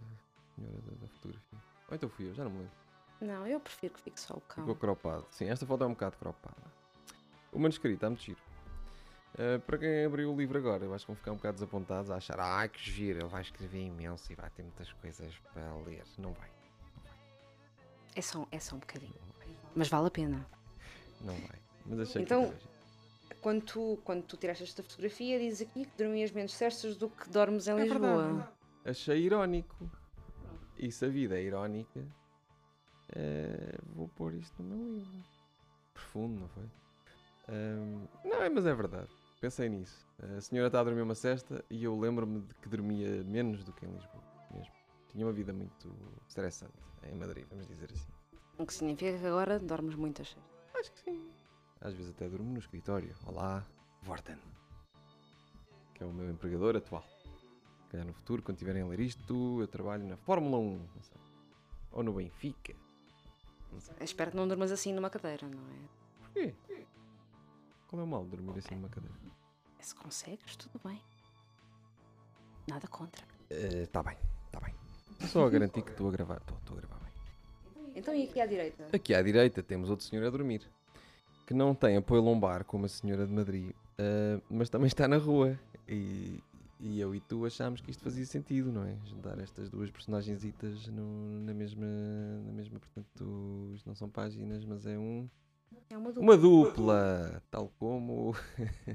senhora 0.55 0.81
da, 0.81 0.95
da 1.01 1.07
fotografia. 1.07 1.59
Ou 1.89 1.95
então 1.95 2.09
fui 2.09 2.29
eu, 2.29 2.33
já 2.33 2.43
não 2.43 2.51
me 2.51 2.57
lembro. 2.59 2.73
Não, 3.21 3.47
eu 3.47 3.59
prefiro 3.59 3.93
que 3.95 4.01
fique 4.01 4.19
só 4.19 4.35
o 4.35 4.39
Ficou 4.41 4.65
cão. 4.65 4.75
cropado. 4.75 5.25
Sim, 5.31 5.45
esta 5.49 5.65
foto 5.65 5.83
é 5.83 5.87
um 5.87 5.91
bocado 5.91 6.17
cropada. 6.17 6.55
O 7.51 7.59
manuscrito 7.59 7.95
está 7.95 8.09
muito 8.09 8.21
giro. 8.23 8.39
Uh, 9.33 9.59
para 9.61 9.77
quem 9.77 10.05
abriu 10.05 10.31
o 10.33 10.37
livro 10.37 10.57
agora, 10.57 10.83
eu 10.85 10.93
acho 10.93 11.05
que 11.05 11.11
vão 11.11 11.15
ficar 11.15 11.31
um 11.31 11.35
bocado 11.35 11.55
desapontados 11.55 12.09
a 12.11 12.15
achar 12.15 12.39
ai 12.39 12.69
que 12.69 12.79
giro, 12.91 13.19
ele 13.19 13.27
vai 13.27 13.41
escrever 13.41 13.83
imenso 13.85 14.31
e 14.31 14.35
vai 14.35 14.49
ter 14.51 14.63
muitas 14.63 14.91
coisas 14.93 15.33
para 15.53 15.75
ler. 15.77 16.03
Não 16.17 16.33
vai, 16.33 16.49
É 18.15 18.21
só, 18.21 18.47
é 18.51 18.59
só 18.59 18.75
um 18.75 18.79
bocadinho. 18.79 19.13
Mas 19.75 19.89
vale 19.89 20.07
a 20.07 20.11
pena. 20.11 20.45
não 21.21 21.35
vai. 21.35 21.59
Mas 21.85 21.99
achei 22.01 22.21
Então- 22.23 22.51
que. 22.51 22.76
Quando 23.41 23.61
tu, 23.63 23.99
quando 24.03 24.23
tu 24.23 24.37
tiraste 24.37 24.63
esta 24.63 24.83
fotografia, 24.83 25.39
diz 25.39 25.61
aqui 25.61 25.85
que 25.85 25.97
dormias 25.97 26.31
menos 26.31 26.53
cestas 26.53 26.95
do 26.97 27.09
que 27.09 27.29
dormes 27.29 27.67
em 27.67 27.71
É 27.79 27.83
Lisboa. 27.83 28.27
verdade. 28.33 28.49
Achei 28.85 29.19
irónico. 29.21 29.89
E 30.77 30.91
se 30.91 31.05
a 31.05 31.09
vida 31.09 31.37
é 31.37 31.43
irónica, 31.43 32.05
eh, 33.15 33.77
vou 33.95 34.07
pôr 34.09 34.33
isto 34.35 34.61
no 34.61 34.75
meu 34.75 34.95
livro. 34.97 35.23
Profundo, 35.93 36.41
não 36.41 36.47
foi? 36.49 36.63
Ahm, 37.49 38.07
não, 38.23 38.41
é, 38.43 38.49
mas 38.49 38.65
é 38.65 38.73
verdade. 38.73 39.09
Pensei 39.39 39.69
nisso. 39.69 40.05
A 40.37 40.41
senhora 40.41 40.67
está 40.67 40.79
a 40.79 40.83
dormir 40.83 41.01
uma 41.01 41.15
cesta 41.15 41.63
e 41.69 41.83
eu 41.83 41.97
lembro-me 41.99 42.41
de 42.41 42.53
que 42.55 42.67
dormia 42.69 43.23
menos 43.23 43.63
do 43.63 43.71
que 43.73 43.85
em 43.85 43.89
Lisboa. 43.91 44.23
Mesmo. 44.53 44.71
Tinha 45.09 45.25
uma 45.25 45.33
vida 45.33 45.53
muito 45.53 45.95
estressante 46.27 46.73
em 47.03 47.15
Madrid, 47.15 47.45
vamos 47.49 47.67
dizer 47.67 47.89
assim. 47.91 48.11
O 48.57 48.65
que 48.65 48.73
significa 48.73 49.17
que 49.17 49.25
agora 49.25 49.59
dormes 49.59 49.95
muitas 49.95 50.29
cestas. 50.29 50.43
Acho 50.79 50.91
que 50.91 50.99
sim. 50.99 51.29
Às 51.81 51.93
vezes 51.93 52.11
até 52.11 52.27
durmo 52.27 52.51
no 52.51 52.59
escritório. 52.59 53.15
Olá, 53.25 53.65
Vorten. 54.01 54.37
Que 55.93 56.03
é 56.03 56.05
o 56.05 56.11
meu 56.11 56.29
empregador 56.29 56.75
atual. 56.75 57.05
Calhar 57.89 58.05
no 58.05 58.13
futuro, 58.13 58.41
quando 58.41 58.57
tiverem 58.57 58.81
a 58.81 58.87
ler 58.87 58.99
isto, 58.99 59.61
eu 59.61 59.67
trabalho 59.67 60.05
na 60.05 60.17
Fórmula 60.17 60.57
1. 60.57 60.77
Não 60.77 61.03
sei. 61.03 61.17
Ou 61.91 62.03
no 62.03 62.13
Benfica. 62.13 62.75
Espero 64.01 64.31
que 64.31 64.37
não 64.37 64.47
durmas 64.47 64.71
assim 64.71 64.93
numa 64.93 65.09
cadeira, 65.09 65.47
não 65.47 65.59
é? 65.59 65.87
Porquê? 66.23 66.55
Qual 67.87 68.01
é 68.01 68.03
o 68.03 68.07
mal 68.07 68.23
de 68.23 68.31
dormir 68.31 68.57
assim 68.57 68.75
numa 68.75 68.89
cadeira? 68.89 69.15
Se 69.79 69.93
consegues, 69.95 70.55
tudo 70.55 70.81
bem. 70.83 71.01
Nada 72.67 72.87
contra. 72.87 73.25
Está 73.49 74.03
bem, 74.03 74.17
está 74.47 74.59
bem. 74.59 74.75
Só 75.27 75.45
a 75.45 75.49
garantir 75.49 75.83
que 75.83 75.91
estou 75.91 76.09
a 76.09 76.11
gravar. 76.11 76.41
Estou 76.41 76.77
a 76.77 76.81
gravar 76.81 76.99
bem. 76.99 77.13
Então 77.95 78.13
e 78.13 78.23
aqui 78.23 78.41
à 78.41 78.45
direita? 78.45 78.89
Aqui 78.93 79.13
à 79.13 79.21
direita 79.21 79.63
temos 79.63 79.89
outro 79.89 80.05
senhor 80.05 80.25
a 80.25 80.29
dormir. 80.29 80.69
Que 81.47 81.53
não 81.55 81.73
tem 81.73 81.97
apoio 81.97 82.21
lombar 82.21 82.63
como 82.65 82.85
a 82.85 82.89
senhora 82.89 83.25
de 83.25 83.33
Madrid. 83.33 83.71
ah, 83.97 84.39
mas 84.49 84.69
também 84.69 84.85
está 84.87 85.07
na 85.07 85.17
rua. 85.17 85.57
E, 85.87 86.43
e 86.79 86.99
eu 86.99 87.15
e 87.15 87.19
tu 87.21 87.45
achámos 87.45 87.79
que 87.81 87.89
isto 87.89 88.03
fazia 88.03 88.25
sentido, 88.25 88.71
não 88.71 88.83
é? 88.83 88.95
Juntar 89.05 89.39
estas 89.39 89.69
duas 89.69 89.89
personagenzitas 89.89 90.85
no- 90.87 91.39
na 91.41 91.53
mesma. 91.53 91.87
Na 92.45 92.51
mesma, 92.51 92.77
portanto, 92.79 93.71
isto 93.73 93.87
não 93.87 93.95
são 93.95 94.09
páginas, 94.09 94.63
mas 94.65 94.85
é 94.85 94.97
um. 94.97 95.27
É 95.89 95.97
uma 95.97 96.11
dupla. 96.11 96.21
Uma 96.23 96.37
dupla, 96.37 97.43
tal 97.49 97.71
como 97.79 98.35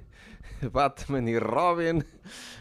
Batman 0.73 1.31
e 1.31 1.38
Robin. 1.38 2.03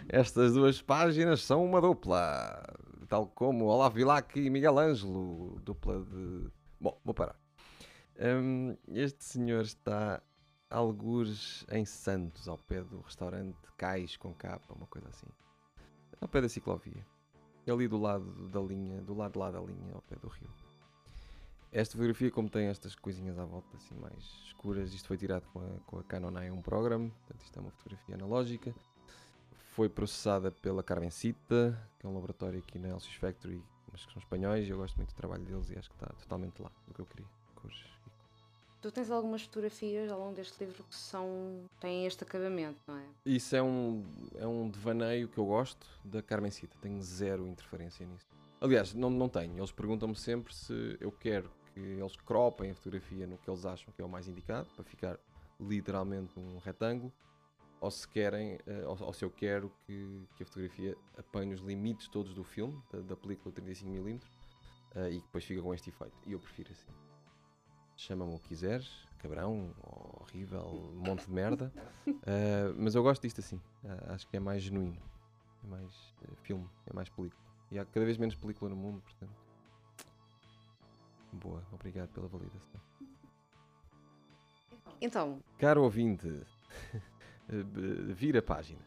Estas 0.07 0.53
duas 0.53 0.81
páginas 0.81 1.43
são 1.43 1.63
uma 1.65 1.81
dupla, 1.81 2.63
tal 3.09 3.27
como 3.27 3.65
Olavo 3.65 3.95
Bilac 3.95 4.39
e 4.39 4.49
Miguel 4.49 4.79
Ângelo, 4.79 5.59
dupla 5.65 5.99
de. 6.03 6.47
Bom, 6.79 6.97
vou 7.03 7.13
parar. 7.13 7.35
Hum, 8.23 8.77
este 8.89 9.23
senhor 9.23 9.63
está 9.63 10.21
algures 10.69 11.65
em 11.71 11.83
Santos, 11.83 12.47
ao 12.47 12.55
pé 12.55 12.83
do 12.83 13.01
restaurante 13.01 13.57
Cais 13.75 14.15
com 14.15 14.31
capa, 14.31 14.75
uma 14.75 14.85
coisa 14.85 15.09
assim. 15.09 15.25
Ao 16.21 16.27
pé 16.27 16.39
da 16.39 16.47
ciclovia. 16.47 17.03
Ali 17.67 17.87
do 17.87 17.97
lado 17.97 18.47
da 18.49 18.59
linha, 18.59 19.01
do 19.01 19.15
lado 19.15 19.39
lá 19.39 19.49
da 19.49 19.59
linha, 19.59 19.95
ao 19.95 20.03
pé 20.03 20.17
do 20.17 20.27
rio. 20.27 20.49
Esta 21.71 21.93
fotografia, 21.93 22.29
como 22.29 22.47
tem 22.47 22.67
estas 22.67 22.93
coisinhas 22.93 23.39
à 23.39 23.45
volta 23.45 23.75
assim 23.75 23.95
mais 23.95 24.23
escuras, 24.45 24.93
isto 24.93 25.07
foi 25.07 25.17
tirado 25.17 25.47
com 25.47 25.59
a, 25.59 25.79
com 25.87 25.97
a 25.97 26.03
Canon 26.03 26.31
A1 26.31 26.61
Program, 26.61 27.09
portanto 27.09 27.41
isto 27.41 27.57
é 27.57 27.61
uma 27.61 27.71
fotografia 27.71 28.13
analógica. 28.13 28.75
Foi 29.71 29.89
processada 29.89 30.51
pela 30.51 30.83
Carmencita, 30.83 31.89
que 31.97 32.05
é 32.05 32.09
um 32.09 32.13
laboratório 32.13 32.59
aqui 32.59 32.77
na 32.77 32.89
Elsys 32.89 33.15
Factory, 33.15 33.63
mas 33.91 34.05
que 34.05 34.13
são 34.13 34.21
espanhóis 34.21 34.67
e 34.67 34.69
eu 34.69 34.77
gosto 34.77 34.95
muito 34.97 35.09
do 35.09 35.15
trabalho 35.15 35.43
deles 35.43 35.71
e 35.71 35.79
acho 35.79 35.89
que 35.89 35.95
está 35.95 36.13
totalmente 36.19 36.61
lá, 36.61 36.71
do 36.87 36.93
que 36.93 36.99
eu 36.99 37.05
queria. 37.07 37.27
Cores 37.55 38.00
Tu 38.81 38.91
tens 38.91 39.11
algumas 39.11 39.43
fotografias 39.43 40.11
ao 40.11 40.19
longo 40.19 40.33
deste 40.33 40.63
livro 40.63 40.83
que 40.83 40.95
são 40.95 41.63
têm 41.79 42.07
este 42.07 42.23
acabamento, 42.23 42.79
não 42.87 42.97
é? 42.97 43.05
Isso 43.23 43.55
é 43.55 43.61
um, 43.61 44.03
é 44.35 44.47
um 44.47 44.67
devaneio 44.67 45.27
que 45.27 45.37
eu 45.37 45.45
gosto 45.45 45.85
da 46.03 46.19
Carmencita. 46.21 46.75
Tenho 46.81 46.99
zero 47.03 47.47
interferência 47.47 48.07
nisso. 48.07 48.25
Aliás, 48.59 48.93
não, 48.95 49.11
não 49.11 49.29
tenho. 49.29 49.55
Eles 49.55 49.71
perguntam-me 49.71 50.15
sempre 50.15 50.53
se 50.53 50.97
eu 50.99 51.11
quero 51.11 51.51
que 51.73 51.79
eles 51.79 52.15
cropem 52.15 52.71
a 52.71 52.75
fotografia 52.75 53.27
no 53.27 53.37
que 53.37 53.47
eles 53.47 53.65
acham 53.65 53.93
que 53.93 54.01
é 54.01 54.05
o 54.05 54.09
mais 54.09 54.27
indicado, 54.27 54.67
para 54.75 54.83
ficar 54.83 55.19
literalmente 55.59 56.39
um 56.39 56.57
retângulo, 56.57 57.13
ou 57.79 57.91
se 57.91 58.07
querem, 58.07 58.57
eh, 58.65 58.85
ou, 58.85 58.97
ou 58.99 59.13
se 59.13 59.23
eu 59.23 59.29
quero 59.29 59.71
que, 59.85 60.27
que 60.35 60.43
a 60.43 60.45
fotografia 60.45 60.97
apanhe 61.17 61.53
os 61.53 61.61
limites 61.61 62.07
todos 62.07 62.33
do 62.33 62.43
filme, 62.43 62.81
da, 62.91 62.99
da 63.01 63.15
película 63.15 63.53
35mm, 63.53 64.21
eh, 64.95 65.11
e 65.11 65.15
que 65.17 65.25
depois 65.25 65.43
fica 65.43 65.61
com 65.61 65.73
este 65.73 65.89
efeito. 65.89 66.17
E 66.25 66.33
eu 66.33 66.39
prefiro 66.39 66.71
assim. 66.71 67.10
Chama-me 68.01 68.33
o 68.33 68.39
que 68.39 68.47
quiseres, 68.47 69.07
cabrão, 69.19 69.75
horrível, 70.21 70.91
monte 70.95 71.27
de 71.27 71.31
merda. 71.31 71.71
Uh, 72.07 72.73
mas 72.75 72.95
eu 72.95 73.03
gosto 73.03 73.21
disto 73.21 73.41
assim. 73.41 73.57
Uh, 73.83 74.13
acho 74.13 74.27
que 74.27 74.35
é 74.35 74.39
mais 74.39 74.63
genuíno. 74.63 74.99
É 75.63 75.67
mais 75.67 75.93
uh, 76.23 76.35
filme, 76.41 76.67
é 76.87 76.93
mais 76.95 77.09
película. 77.09 77.39
E 77.69 77.77
há 77.77 77.85
cada 77.85 78.03
vez 78.03 78.17
menos 78.17 78.33
película 78.33 78.71
no 78.71 78.75
mundo, 78.75 79.03
portanto. 79.03 79.35
Boa, 81.33 81.63
obrigado 81.71 82.09
pela 82.09 82.27
validação. 82.27 82.81
Então, 84.99 85.39
Caro 85.59 85.83
ouvinte, 85.83 86.41
vira 88.15 88.39
a 88.39 88.41
página. 88.41 88.81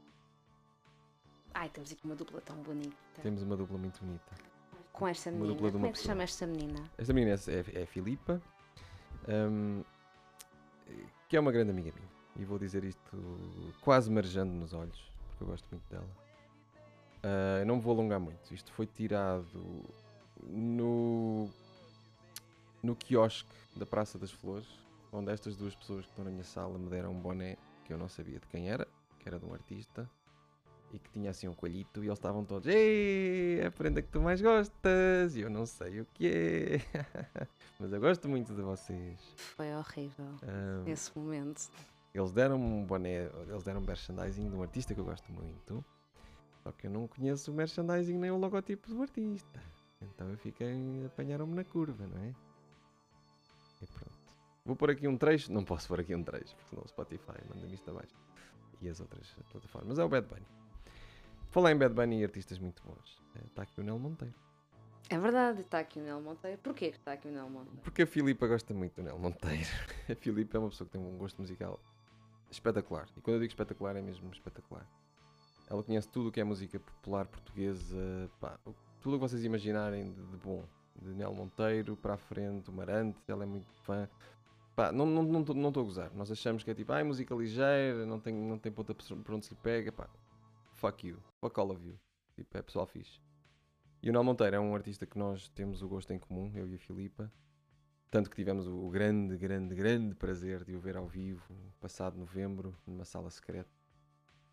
ai, 1.55 1.69
temos 1.69 1.93
aqui 1.93 2.05
uma 2.05 2.17
dupla 2.17 2.41
tão 2.41 2.57
bonita. 2.57 2.97
Temos 3.23 3.45
uma 3.45 3.57
dupla 3.57 3.79
muito 3.79 4.01
bonita. 4.01 4.35
Com 4.93 5.07
esta 5.07 5.31
menina. 5.31 5.71
Como 5.71 5.87
é 5.87 5.93
que 5.93 5.99
se 5.99 6.05
chama 6.05 6.25
esta 6.25 6.49
menina? 6.49 6.91
Esta 6.99 7.13
menina 7.13 7.37
é, 7.37 7.79
é, 7.79 7.83
é 7.83 7.87
Filipa, 7.87 8.43
hum, 9.29 9.83
que 11.29 11.37
é 11.37 11.41
uma 11.41 11.53
grande 11.53 11.71
amiga 11.71 11.93
minha. 11.95 12.09
E 12.37 12.45
vou 12.45 12.59
dizer 12.59 12.85
isto 12.85 13.17
quase 13.81 14.11
marejando 14.11 14.53
nos 14.53 14.73
olhos, 14.73 15.13
porque 15.29 15.45
eu 15.45 15.49
gosto 15.49 15.69
muito 15.71 15.89
dela. 15.89 16.09
Eu 17.61 17.67
não 17.67 17.77
me 17.77 17.83
vou 17.83 17.95
alongar 17.95 18.21
muito. 18.21 18.53
Isto 18.53 18.73
foi 18.73 18.87
tirado 18.87 19.85
no, 20.43 21.49
no 22.83 22.95
quiosque 22.95 23.49
da 23.75 23.87
Praça 23.87 24.19
das 24.19 24.31
Flores, 24.31 24.69
onde 25.13 25.33
estas 25.33 25.57
duas 25.57 25.75
pessoas 25.75 26.05
que 26.05 26.11
estão 26.11 26.25
na 26.25 26.31
minha 26.31 26.45
sala 26.45 26.79
me 26.79 26.89
deram 26.89 27.13
um 27.13 27.21
boné 27.21 27.57
que 27.85 27.93
eu 27.93 27.99
não 27.99 28.09
sabia 28.09 28.39
de 28.39 28.47
quem 28.49 28.69
era, 28.69 28.87
que 29.19 29.29
era 29.29 29.39
de 29.39 29.47
um 29.47 29.53
artista, 29.53 30.09
e 30.95 30.99
que 31.01 31.11
tinha 31.11 31.31
assim 31.31 31.49
um 31.49 31.53
coelhito, 31.55 32.05
e 32.05 32.07
eles 32.07 32.19
estavam 32.19 32.45
todos, 32.45 32.69
Ei, 32.69 33.59
é 33.61 33.67
a 33.67 33.71
prenda 33.73 34.01
que 34.01 34.09
tu 34.09 34.21
mais 34.21 34.41
gostas, 34.41 35.35
e 35.35 35.41
eu 35.41 35.51
não 35.51 35.67
sei 35.67 36.01
o 36.01 36.07
que 36.07 36.29
é, 36.29 36.79
mas 37.81 37.93
eu 37.93 38.01
gosto 38.01 38.29
muito 38.29 38.55
de 38.55 38.63
vocês. 38.63 39.19
Foi 39.57 39.75
horrível. 39.75 40.27
Ah, 40.45 40.89
Esse 40.89 41.11
momento. 41.19 41.69
eles 42.15 42.31
deram 42.33 42.57
um 42.57 42.85
boné, 42.85 43.29
eles 43.49 43.65
deram 43.65 43.81
um 43.81 43.85
merchandising 43.85 44.49
de 44.49 44.55
um 44.55 44.63
artista 44.63 44.95
que 44.95 45.01
eu 45.01 45.05
gosto 45.05 45.33
muito, 45.33 45.85
só 46.63 46.71
que 46.71 46.87
eu 46.87 46.91
não 46.93 47.09
conheço 47.09 47.51
o 47.51 47.55
merchandising 47.55 48.17
nem 48.17 48.31
o 48.31 48.39
logotipo 48.39 48.89
do 48.89 49.03
artista. 49.03 49.61
Então 50.01 50.31
eu 50.31 50.39
fiquei, 50.39 51.05
apanharam-me 51.07 51.55
na 51.57 51.65
curva, 51.65 52.07
não 52.07 52.23
é? 52.23 52.33
E 53.83 53.87
pronto. 53.87 54.15
Vou 54.65 54.77
pôr 54.77 54.91
aqui 54.91 55.09
um 55.09 55.17
trecho, 55.19 55.53
não 55.53 55.65
posso 55.65 55.89
pôr 55.89 55.99
aqui 56.01 56.15
um 56.15 56.23
trecho, 56.23 56.55
porque 56.55 56.69
senão 56.71 56.85
o 56.85 56.89
Spotify 56.89 57.43
manda-me 57.49 57.75
isto 57.75 57.91
abaixo. 57.91 58.15
E 58.81 58.89
as 58.89 59.01
outras 59.01 59.27
plataformas, 59.51 59.89
mas 59.89 59.99
é 59.99 60.05
o 60.05 60.09
Bad 60.09 60.27
Bunny. 60.29 60.47
Falar 61.55 61.71
em 61.71 61.77
Bad 61.77 61.95
Bunny 61.95 62.21
e 62.21 62.25
artistas 62.25 62.59
muito 62.59 62.83
bons. 62.83 63.23
Está 63.47 63.63
aqui 63.63 63.81
o 63.81 63.85
Nel 63.85 63.97
Monteiro. 63.97 64.35
É 65.09 65.17
verdade, 65.17 65.61
está 65.61 65.79
aqui 65.79 66.01
o 66.01 66.03
Nel 66.03 66.21
Monteiro. 66.21 66.59
Porquê 66.59 66.91
que 66.91 66.97
está 66.97 67.13
aqui 67.13 67.29
o 67.29 67.31
Nel 67.31 67.49
Monteiro? 67.49 67.79
Porque 67.81 68.03
a 68.03 68.07
Filipa 68.09 68.49
gosta 68.49 68.75
muito 68.75 68.97
do 68.97 69.05
Nel 69.05 69.17
Monteiro. 69.21 69.69
A 70.11 70.17
Filipa 70.17 70.57
é 70.57 70.59
uma 70.59 70.69
pessoa 70.69 70.85
que 70.85 70.99
tem 70.99 71.01
um 71.01 71.17
gosto 71.17 71.41
musical 71.41 71.79
espetacular. 72.51 73.07
E 73.17 73.21
quando 73.21 73.35
eu 73.37 73.41
digo 73.43 73.53
espetacular, 73.53 73.95
é 73.95 74.03
mesmo 74.03 74.33
espetacular. 74.33 74.85
Ela 75.71 75.81
conhece 75.85 76.09
tudo 76.09 76.31
o 76.31 76.33
que 76.33 76.41
é 76.41 76.45
música 76.45 76.81
popular 76.81 77.25
portuguesa, 77.29 78.29
pá, 78.41 78.59
tudo 79.01 79.15
o 79.15 79.21
que 79.21 79.29
vocês 79.29 79.45
imaginarem 79.45 80.11
de, 80.11 80.27
de 80.27 80.37
bom. 80.39 80.65
De 81.01 81.15
Nel 81.15 81.33
Monteiro 81.33 81.97
para 81.97 82.15
a 82.15 82.19
frente, 82.19 82.69
o 82.69 82.73
Marante, 82.73 83.21
ela 83.29 83.45
é 83.45 83.47
muito 83.47 83.73
fã. 83.85 84.09
Pá, 84.75 84.91
não 84.91 85.07
estou 85.09 85.23
não, 85.23 85.45
não, 85.45 85.55
não 85.55 85.69
a 85.69 85.85
gozar. 85.85 86.11
Nós 86.17 86.33
achamos 86.33 86.65
que 86.65 86.71
é 86.73 86.75
tipo, 86.75 86.91
ai, 86.93 87.05
música 87.05 87.33
ligeira, 87.33 88.05
não 88.05 88.19
tem, 88.19 88.35
não 88.35 88.59
tem 88.59 88.73
ponta 88.73 88.93
por 88.93 89.35
onde 89.35 89.47
se 89.47 89.55
lhe 89.55 89.61
pega. 89.63 89.93
Pá, 89.93 90.11
fuck 90.73 91.07
you, 91.07 91.23
fuck 91.45 91.61
all 91.61 91.71
of 91.71 91.87
you. 91.87 91.99
Tipo, 92.35 92.57
é 92.57 92.63
pessoal 92.63 92.87
fixe. 92.87 93.21
E 94.03 94.09
o 94.09 94.13
Nel 94.13 94.25
Monteiro 94.25 94.57
é 94.57 94.61
um 94.61 94.75
artista 94.75 95.05
que 95.05 95.19
nós 95.19 95.49
temos 95.51 95.83
o 95.83 95.89
gosto 95.89 96.11
em 96.13 96.19
comum, 96.19 96.51
eu 96.55 96.67
e 96.67 96.75
a 96.75 96.79
Filipa. 96.79 97.31
Tanto 98.11 98.31
que 98.31 98.37
tivemos 98.37 98.67
o, 98.67 98.89
grande, 98.89 99.37
grande, 99.37 99.75
grande 99.75 100.15
prazer 100.15 100.65
de 100.65 100.75
o 100.75 100.81
ver 100.81 100.97
ao 100.97 101.07
vivo, 101.07 101.55
passado 101.81 102.17
novembro, 102.17 102.75
numa 102.87 103.05
sala 103.05 103.29
secreta, 103.29 103.69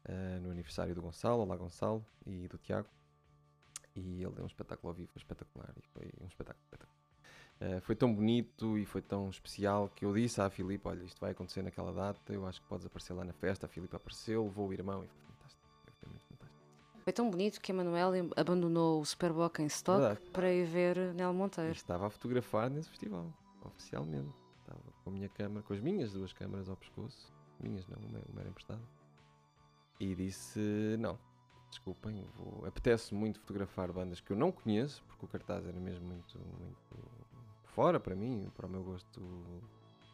ah, 0.03 0.39
no 0.41 0.51
aniversário 0.51 0.93
do 0.93 1.01
Gonçalo, 1.01 1.43
olá 1.43 1.55
Gonçalo, 1.55 2.05
e 2.25 2.47
do 2.47 2.57
Tiago. 2.57 2.89
E 3.95 4.21
ele 4.21 4.33
deu 4.33 4.43
um 4.43 4.47
espetáculo 4.47 4.89
ao 4.89 4.93
vivo, 4.93 5.11
espetacular, 5.15 5.73
e 5.77 5.87
foi 5.93 6.11
um 6.19 6.27
espetáculo 6.27 6.63
espetacular. 6.63 6.97
Ah, 7.61 7.81
foi 7.81 7.95
tão 7.95 8.13
bonito 8.13 8.77
e 8.77 8.85
foi 8.85 9.01
tão 9.01 9.29
especial 9.29 9.87
que 9.89 10.03
eu 10.03 10.13
disse 10.13 10.41
à 10.41 10.49
Filipe, 10.49 10.87
olha, 10.87 11.03
isto 11.03 11.21
vai 11.21 11.31
acontecer 11.31 11.61
naquela 11.61 11.93
data, 11.93 12.33
eu 12.33 12.45
acho 12.45 12.61
que 12.61 12.67
podes 12.67 12.85
aparecer 12.85 13.13
lá 13.13 13.23
na 13.23 13.33
festa. 13.33 13.65
A 13.65 13.69
Filipe 13.69 13.95
apareceu, 13.95 14.43
levou 14.43 14.67
o 14.69 14.73
irmão 14.73 15.05
e 15.05 15.07
foi. 15.07 15.30
Foi 17.11 17.13
tão 17.13 17.29
bonito 17.29 17.59
que 17.59 17.73
a 17.73 17.75
Manuel 17.75 18.13
abandonou 18.37 19.01
o 19.01 19.05
Superboc 19.05 19.59
em 19.59 19.65
stock 19.65 19.99
Verdade. 19.99 20.29
para 20.31 20.53
ir 20.53 20.63
ver 20.63 21.13
Nel 21.13 21.33
Monteiro. 21.33 21.73
estava 21.73 22.07
a 22.07 22.09
fotografar 22.09 22.69
nesse 22.69 22.87
festival, 22.87 23.27
oficialmente. 23.65 24.33
Estava 24.61 24.79
com 25.03 25.09
a 25.09 25.11
minha 25.11 25.27
câmera, 25.27 25.61
com 25.61 25.73
as 25.73 25.81
minhas 25.81 26.13
duas 26.13 26.31
câmaras 26.31 26.69
ao 26.69 26.77
pescoço. 26.77 27.29
Minhas 27.59 27.85
não, 27.85 27.97
uma, 27.97 28.21
uma 28.31 28.39
era 28.39 28.49
emprestada. 28.49 28.81
E 29.99 30.15
disse: 30.15 30.95
Não, 30.99 31.19
desculpem, 31.69 32.25
vou... 32.37 32.65
apetece 32.65 33.13
muito 33.13 33.41
fotografar 33.41 33.91
bandas 33.91 34.21
que 34.21 34.31
eu 34.31 34.37
não 34.37 34.49
conheço, 34.49 35.03
porque 35.03 35.25
o 35.25 35.27
cartaz 35.27 35.67
era 35.67 35.81
mesmo 35.81 36.07
muito, 36.07 36.39
muito 36.39 37.11
fora 37.65 37.99
para 37.99 38.15
mim, 38.15 38.49
para 38.55 38.67
o 38.67 38.69
meu 38.69 38.85
gosto 38.85 39.21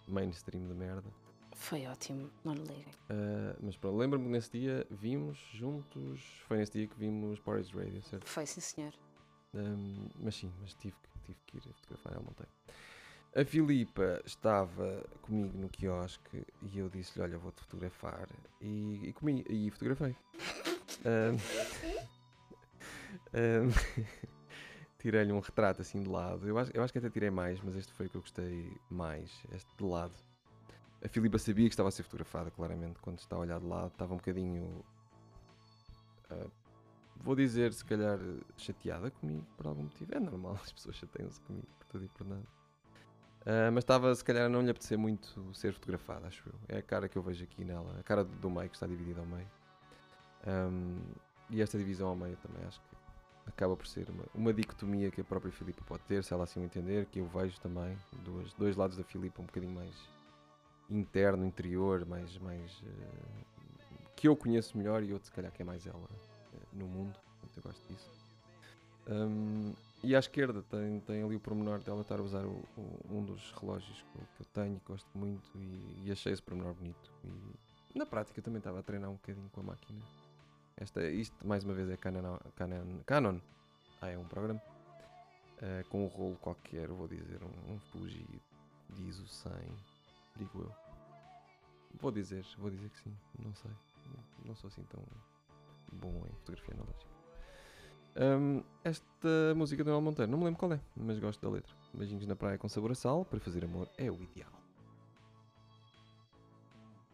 mainstream 0.07 0.65
de 0.65 0.73
merda. 0.73 1.13
Foi 1.57 1.85
ótimo, 1.87 2.29
não 2.45 2.53
lhe 2.53 2.61
liguem. 2.61 2.93
Ah, 3.09 3.55
mas 3.61 3.75
pronto, 3.75 3.97
lembro-me 3.97 4.25
que 4.25 4.31
nesse 4.31 4.51
dia 4.51 4.87
vimos 4.91 5.37
juntos. 5.53 6.21
Foi 6.47 6.57
nesse 6.57 6.71
dia 6.71 6.87
que 6.87 6.95
vimos 6.97 7.39
Porridge 7.39 7.75
Radio, 7.75 8.01
certo? 8.03 8.25
Foi, 8.27 8.45
sim, 8.45 8.61
senhor. 8.61 8.93
Um, 9.53 10.07
mas 10.19 10.35
sim, 10.35 10.53
mas 10.61 10.73
tive, 10.75 10.95
que- 10.95 11.19
tive 11.25 11.39
que 11.47 11.57
ir 11.57 11.69
a 11.69 11.73
fotografar 11.73 12.13
El 12.13 12.21
Monteiro. 12.23 12.51
A 13.35 13.43
Filipa 13.43 14.21
estava 14.25 15.03
comigo 15.23 15.57
no 15.57 15.67
quiosque 15.67 16.45
e 16.61 16.77
eu 16.79 16.89
disse-lhe: 16.89 17.23
Olha, 17.23 17.37
vou-te 17.37 17.59
fotografar. 17.61 18.27
E, 18.61 19.09
e 19.09 19.13
comi, 19.13 19.43
e 19.49 19.69
fotografei. 19.71 20.15
Um, 21.05 21.33
um, 23.33 23.71
Tirei-lhe 24.99 25.31
um 25.31 25.39
retrato 25.39 25.81
assim 25.81 26.01
de 26.03 26.09
lado. 26.09 26.47
Eu 26.47 26.57
acho, 26.57 26.71
eu 26.73 26.83
acho 26.83 26.91
que 26.93 26.99
até 26.99 27.09
tirei 27.09 27.29
mais, 27.29 27.59
mas 27.61 27.75
este 27.75 27.91
foi 27.93 28.07
o 28.07 28.09
que 28.09 28.17
eu 28.17 28.21
gostei 28.21 28.75
mais. 28.89 29.31
Este 29.51 29.69
de 29.75 29.83
lado. 29.83 30.13
A 31.03 31.07
Filipa 31.07 31.37
sabia 31.37 31.67
que 31.67 31.73
estava 31.73 31.89
a 31.89 31.91
ser 31.91 32.03
fotografada, 32.03 32.49
claramente, 32.49 32.99
quando 32.99 33.19
está 33.19 33.35
a 33.35 33.39
olhar 33.39 33.59
de 33.59 33.65
lado. 33.65 33.87
Estava 33.87 34.13
um 34.13 34.17
bocadinho. 34.17 34.83
ah, 36.29 36.47
vou 37.17 37.35
dizer, 37.35 37.71
se 37.73 37.85
calhar, 37.85 38.19
chateada 38.57 39.11
comigo 39.11 39.45
por 39.55 39.67
algum 39.67 39.83
motivo. 39.83 40.13
É 40.15 40.19
normal, 40.19 40.59
as 40.61 40.71
pessoas 40.71 40.95
chateiam-se 40.95 41.39
comigo 41.41 41.67
por 41.79 41.87
tudo 41.87 42.05
e 42.05 42.07
por 42.09 42.27
nada. 42.27 42.45
Ah, 43.45 43.71
mas 43.71 43.83
estava, 43.83 44.13
se 44.13 44.23
calhar, 44.23 44.45
a 44.45 44.49
não 44.49 44.61
lhe 44.61 44.69
apetecer 44.69 44.97
muito 44.97 45.53
ser 45.53 45.71
fotografada, 45.71 46.27
acho 46.27 46.43
eu. 46.49 46.55
É 46.67 46.79
a 46.79 46.81
cara 46.81 47.07
que 47.07 47.17
eu 47.17 47.21
vejo 47.21 47.43
aqui 47.43 47.63
nela, 47.63 47.97
a 47.99 48.03
cara 48.03 48.23
do, 48.23 48.49
meio, 48.49 48.69
que 48.69 48.75
está 48.75 48.87
dividida 48.87 49.21
ao 49.21 49.25
meio. 49.25 49.47
Ahm, 50.45 50.99
e 51.49 51.61
esta 51.61 51.77
divisão 51.77 52.09
ao 52.09 52.15
meio 52.15 52.35
também 52.37 52.65
acho 52.67 52.79
que 52.81 52.97
acaba 53.45 53.75
por 53.77 53.87
ser 53.87 54.09
uma, 54.09 54.25
uma 54.35 54.53
dicotomia 54.53 55.09
que 55.09 55.21
a 55.21 55.23
própria 55.23 55.51
Filipa 55.51 55.81
pode 55.85 56.03
ter, 56.03 56.23
se 56.23 56.33
ela 56.33 56.43
assim 56.43 56.59
o 56.59 56.63
entender, 56.63 57.05
que 57.05 57.19
eu 57.19 57.27
vejo 57.27 57.59
também. 57.61 57.97
Duas, 58.25 58.51
dois 58.53 58.75
lados 58.75 58.97
da 58.97 59.03
Filipa 59.03 59.41
um 59.41 59.45
bocadinho 59.45 59.73
mais 59.73 59.95
interno, 60.89 61.45
interior, 61.45 62.05
mais. 62.05 62.37
mais 62.37 62.81
eh, 62.85 63.45
que 64.15 64.27
eu 64.27 64.35
conheço 64.35 64.75
melhor 64.77 65.03
e 65.03 65.13
outro, 65.13 65.27
se 65.27 65.31
calhar, 65.31 65.51
que 65.51 65.61
é 65.61 65.65
mais 65.65 65.85
ela 65.85 66.07
eh, 66.53 66.57
no 66.73 66.87
mundo. 66.87 67.13
Eu 67.55 67.61
gosto 67.63 67.81
disso. 67.87 68.09
Ahm, 69.07 69.73
e 70.03 70.15
à 70.15 70.19
esquerda 70.19 70.61
tem, 70.63 70.99
tem 71.01 71.23
ali 71.23 71.35
o 71.35 71.39
pormenor 71.39 71.79
dela 71.79 72.01
estar 72.01 72.19
a 72.19 72.21
usar 72.21 72.45
o- 72.45 72.63
o- 72.77 72.99
um 73.17 73.23
dos 73.23 73.51
relógios 73.53 74.01
que 74.01 74.17
eu, 74.17 74.21
que 74.35 74.41
eu 74.41 74.45
tenho, 74.53 74.81
gosto 74.85 75.07
muito, 75.15 75.47
e, 75.55 76.03
e 76.05 76.11
achei 76.11 76.33
esse 76.33 76.41
pormenor 76.41 76.73
bonito. 76.73 77.11
E 77.93 77.97
na 77.97 78.05
prática 78.05 78.41
também 78.41 78.57
estava 78.59 78.79
a 78.79 78.83
treinar 78.83 79.09
um 79.09 79.13
bocadinho 79.15 79.49
com 79.51 79.61
a 79.61 79.63
máquina. 79.63 79.99
Esta, 80.77 81.03
isto, 81.09 81.35
mais 81.47 81.63
uma 81.63 81.73
vez, 81.73 81.89
é 81.89 81.97
Canon. 81.97 82.37
Canon, 82.55 82.99
Canon. 83.05 83.39
Ah, 84.01 84.09
é 84.09 84.17
um 84.17 84.25
programa. 84.25 84.61
Ah, 85.61 85.83
com 85.89 86.03
um 86.03 86.07
rolo 86.07 86.35
qualquer, 86.37 86.87
vou 86.89 87.07
dizer, 87.07 87.39
um, 87.43 87.73
um 87.73 87.79
Fuji 87.91 88.25
ISO 88.99 89.27
100, 89.27 89.51
digo 90.37 90.61
eu. 90.61 90.71
Vou 91.99 92.11
dizer, 92.11 92.45
vou 92.57 92.69
dizer 92.69 92.89
que 92.89 92.99
sim, 92.99 93.15
não 93.39 93.53
sei. 93.55 93.71
Não 94.45 94.55
sou 94.55 94.67
assim 94.67 94.83
tão 94.83 95.03
bom 95.93 96.25
em 96.27 96.33
fotografia 96.35 96.73
analógica. 96.75 97.17
Hum, 98.19 98.63
esta 98.83 99.53
música 99.55 99.83
do 99.83 99.89
Noel 99.89 100.01
Monteiro, 100.01 100.31
não 100.31 100.39
me 100.39 100.45
lembro 100.45 100.59
qual 100.59 100.73
é, 100.73 100.79
mas 100.95 101.19
gosto 101.19 101.41
da 101.41 101.49
letra. 101.49 101.73
Beijinhos 101.93 102.25
na 102.25 102.35
praia 102.35 102.57
com 102.57 102.67
sabor 102.67 102.91
a 102.91 102.95
sal, 102.95 103.25
para 103.25 103.39
fazer 103.39 103.63
amor 103.63 103.89
é 103.97 104.09
o 104.09 104.21
ideal. 104.21 104.51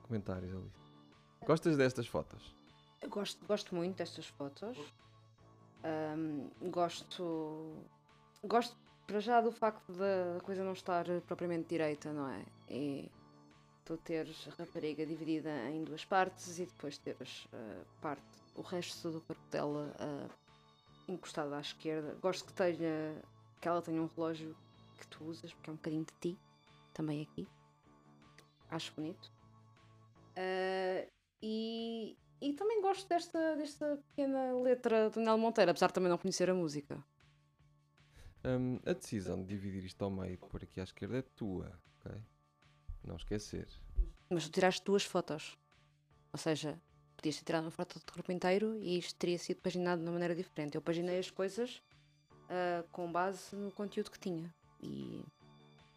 Comentários, 0.03 0.53
Alice. 0.53 0.83
Gostas 1.45 1.75
destas 1.77 2.07
fotos? 2.07 2.55
Eu 3.01 3.09
gosto, 3.09 3.45
gosto 3.45 3.75
muito 3.75 3.97
destas 3.97 4.27
fotos. 4.27 4.77
Ahm, 5.83 6.49
gosto. 6.69 7.75
Gosto 8.43 8.77
para 9.13 9.19
já 9.19 9.39
do 9.39 9.51
facto 9.51 9.93
da 9.93 10.39
coisa 10.41 10.63
não 10.63 10.73
estar 10.73 11.05
propriamente 11.27 11.69
direita, 11.69 12.11
não 12.11 12.27
é? 12.27 12.43
E 12.67 13.11
tu 13.85 13.95
teres 13.95 14.47
a 14.47 14.59
rapariga 14.59 15.05
dividida 15.05 15.51
em 15.69 15.83
duas 15.83 16.03
partes 16.03 16.57
e 16.57 16.65
depois 16.65 16.97
teres 16.97 17.47
a 17.53 18.01
parte, 18.01 18.23
o 18.55 18.63
resto 18.63 19.11
do 19.11 19.21
corpo 19.21 19.43
dela 19.51 19.93
ah, 19.99 20.27
encostado 21.07 21.53
à 21.53 21.59
esquerda. 21.59 22.17
Gosto 22.23 22.45
que 22.45 22.53
tenha 22.53 23.21
que 23.61 23.67
ela 23.67 23.83
tenha 23.83 24.01
um 24.01 24.09
relógio 24.15 24.55
que 24.97 25.05
tu 25.05 25.25
usas, 25.25 25.53
porque 25.53 25.69
é 25.69 25.73
um 25.73 25.75
bocadinho 25.75 26.05
de 26.05 26.13
ti, 26.19 26.39
também 26.91 27.21
aqui. 27.21 27.47
Acho 28.71 28.91
bonito. 28.95 29.31
Ah, 30.35 31.07
e, 31.39 32.17
e 32.41 32.53
também 32.53 32.81
gosto 32.81 33.07
desta, 33.07 33.55
desta 33.57 33.95
pequena 34.07 34.53
letra 34.53 35.11
do 35.11 35.19
Nel 35.19 35.37
Monteiro, 35.37 35.69
apesar 35.69 35.85
de 35.85 35.93
também 35.93 36.09
não 36.09 36.17
conhecer 36.17 36.49
a 36.49 36.53
música. 36.55 36.97
Hum, 38.45 38.79
a 38.85 38.93
decisão 38.93 39.41
de 39.41 39.47
dividir 39.47 39.85
isto 39.85 40.03
ao 40.03 40.11
meio 40.11 40.37
pôr 40.37 40.63
aqui 40.63 40.79
à 40.81 40.83
esquerda 40.83 41.17
é 41.17 41.21
tua, 41.21 41.71
ok? 42.01 42.11
Não 43.03 43.15
esquecer. 43.15 43.67
Mas 44.29 44.45
tu 44.45 44.51
tiraste 44.51 44.83
duas 44.83 45.03
fotos. 45.03 45.57
Ou 46.33 46.37
seja, 46.39 46.81
podias 47.15 47.37
ter 47.37 47.45
tirado 47.45 47.63
uma 47.63 47.71
foto 47.71 47.99
do 47.99 48.11
corpo 48.11 48.31
inteiro 48.31 48.75
e 48.81 48.97
isto 48.97 49.15
teria 49.17 49.37
sido 49.37 49.61
paginado 49.61 50.01
de 50.01 50.07
uma 50.07 50.13
maneira 50.13 50.35
diferente. 50.35 50.75
Eu 50.75 50.81
paginei 50.81 51.19
as 51.19 51.29
coisas 51.31 51.81
ah, 52.49 52.83
com 52.91 53.09
base 53.11 53.55
no 53.55 53.71
conteúdo 53.71 54.11
que 54.11 54.19
tinha. 54.19 54.53
E 54.81 55.23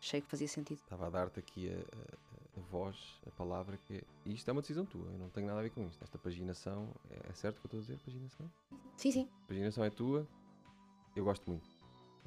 achei 0.01 0.21
que 0.21 0.29
fazia 0.29 0.47
sentido. 0.47 0.79
Estava 0.83 1.07
a 1.07 1.11
dar-te 1.11 1.41
aqui 1.41 1.69
a, 1.71 1.79
a- 1.79 2.27
a 2.59 2.61
voz, 2.71 2.97
a 3.27 3.31
palavra 3.33 3.77
que 3.77 4.03
e 4.25 4.33
isto 4.35 4.49
é 4.49 4.53
uma 4.53 4.61
decisão 4.63 4.87
tua, 4.87 5.11
eu 5.11 5.19
não 5.19 5.29
tenho 5.31 5.47
nada 5.47 5.59
a 5.59 5.63
ver 5.63 5.71
com 5.71 5.87
isto. 5.87 6.03
Esta 6.03 6.17
paginação, 6.19 6.95
é, 7.11 7.31
é 7.31 7.33
certo 7.35 7.61
que 7.61 7.67
eu 7.67 7.69
estou 7.69 7.79
a 7.81 7.83
dizer 7.83 7.99
paginação? 7.99 8.51
Sim, 8.97 9.11
sim. 9.13 9.29
A 9.43 9.47
paginação 9.49 9.85
é 9.85 9.91
tua, 9.91 10.27
eu 11.15 11.25
gosto 11.25 11.49
muito. 11.51 11.69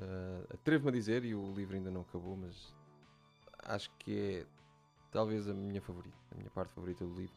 Ah, 0.02 0.54
Atrevo-me 0.54 0.90
a 0.90 0.94
dizer, 0.94 1.26
e 1.26 1.36
o 1.36 1.54
livro 1.54 1.76
ainda 1.76 1.92
não 1.92 2.02
acabou, 2.02 2.36
mas 2.38 2.74
acho 3.64 3.90
que 4.00 4.42
é 4.42 4.46
talvez 5.12 5.48
a 5.48 5.54
minha 5.54 5.82
favorita, 5.82 6.18
a 6.32 6.36
minha 6.36 6.50
parte 6.50 6.74
favorita 6.74 7.06
do 7.06 7.14
livro. 7.14 7.36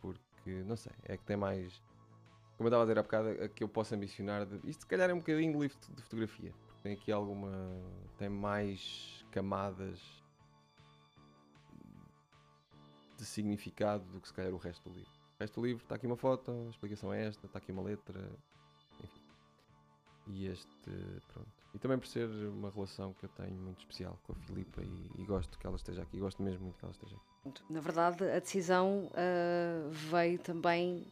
Porque, 0.00 0.62
não 0.64 0.76
sei, 0.76 0.92
é 1.04 1.16
que 1.16 1.24
tem 1.24 1.36
mais. 1.36 1.82
Como 2.56 2.66
eu 2.66 2.68
estava 2.68 2.82
a 2.82 2.86
dizer 2.86 2.98
há 2.98 3.02
bocado, 3.02 3.28
a 3.44 3.48
que 3.48 3.62
eu 3.62 3.68
posso 3.68 3.94
ambicionar. 3.94 4.44
De, 4.46 4.56
isto 4.68 4.80
se 4.80 4.86
calhar 4.86 5.08
é 5.10 5.14
um 5.14 5.18
bocadinho 5.18 5.52
de 5.52 5.58
livro 5.58 5.78
de- 5.94 6.02
fotografia. 6.02 6.52
Tem 6.82 6.92
aqui 6.92 7.10
alguma. 7.10 7.50
tem 8.16 8.28
mais 8.28 9.24
camadas 9.30 10.00
de 13.16 13.24
significado 13.24 14.04
do 14.12 14.20
que 14.20 14.28
se 14.28 14.34
calhar 14.34 14.52
o 14.52 14.56
resto 14.56 14.88
do 14.88 14.94
livro. 14.94 15.12
O 15.38 15.42
resto 15.42 15.60
do 15.60 15.66
livro 15.66 15.82
está 15.82 15.96
aqui 15.96 16.06
uma 16.06 16.16
foto, 16.16 16.50
a 16.50 16.70
explicação 16.70 17.12
é 17.12 17.26
esta, 17.26 17.46
está 17.46 17.58
aqui 17.58 17.72
uma 17.72 17.82
letra. 17.82 18.30
E 20.28 20.46
este, 20.46 20.90
pronto. 21.32 21.48
E 21.74 21.78
também 21.78 21.98
por 21.98 22.06
ser 22.06 22.26
uma 22.28 22.70
relação 22.70 23.12
que 23.14 23.24
eu 23.24 23.28
tenho 23.30 23.54
muito 23.54 23.78
especial 23.80 24.18
com 24.26 24.32
a 24.32 24.36
Filipa 24.36 24.82
e, 24.82 25.10
e 25.22 25.24
gosto 25.24 25.58
que 25.58 25.66
ela 25.66 25.76
esteja 25.76 26.02
aqui, 26.02 26.18
gosto 26.18 26.42
mesmo 26.42 26.64
muito 26.64 26.78
que 26.78 26.84
ela 26.84 26.92
esteja 26.92 27.16
aqui. 27.16 27.62
Na 27.70 27.80
verdade, 27.80 28.24
a 28.30 28.38
decisão 28.38 29.10
ah, 29.14 29.88
veio 29.90 30.38
também 30.38 31.06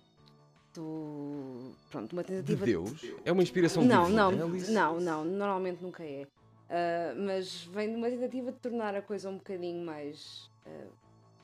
do. 0.74 1.72
Pronto, 1.90 2.08
de 2.08 2.12
uma 2.14 2.22
De 2.22 2.28
tentativa 2.28 2.64
Deus? 2.66 3.00
É 3.24 3.32
uma 3.32 3.42
inspiração 3.42 3.82
Não, 3.84 4.04
divina, 4.04 4.30
não, 4.30 4.46
Alice? 4.48 4.70
não, 4.70 5.00
não, 5.00 5.24
normalmente 5.24 5.82
nunca 5.82 6.04
é. 6.04 6.26
Ah, 6.68 7.14
mas 7.16 7.64
vem 7.64 7.90
de 7.90 7.96
uma 7.96 8.10
tentativa 8.10 8.52
de 8.52 8.58
tornar 8.58 8.94
a 8.94 9.02
coisa 9.02 9.30
um 9.30 9.36
bocadinho 9.38 9.84
mais 9.84 10.50
ah, 10.66 10.86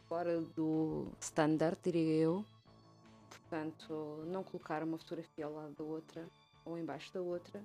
fora 0.09 0.41
do 0.41 1.07
standard, 1.21 1.79
diria 1.83 2.17
eu. 2.23 2.45
portanto, 3.31 4.25
não 4.27 4.43
colocar 4.43 4.83
uma 4.83 4.99
fotografia 4.99 5.47
ao 5.47 5.53
lado 5.55 5.75
da 5.75 5.85
outra 5.85 6.27
ou 6.65 6.79
embaixo 6.79 7.13
da 7.13 7.21
outra, 7.21 7.63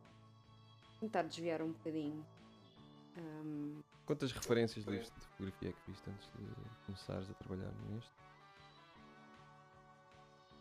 tentar 0.99 1.23
desviar 1.23 1.61
um 1.61 1.71
bocadinho. 1.71 2.25
Um, 3.17 3.81
Quantas 4.05 4.31
referências 4.31 4.85
de 4.85 4.91
livros 4.91 5.11
de 5.11 5.19
fotografia 5.21 5.69
é 5.69 5.73
que 5.73 5.91
viste 5.91 6.09
antes 6.09 6.27
de 6.27 6.85
começares 6.85 7.29
a 7.29 7.33
trabalhar 7.33 7.71
neste? 7.89 8.11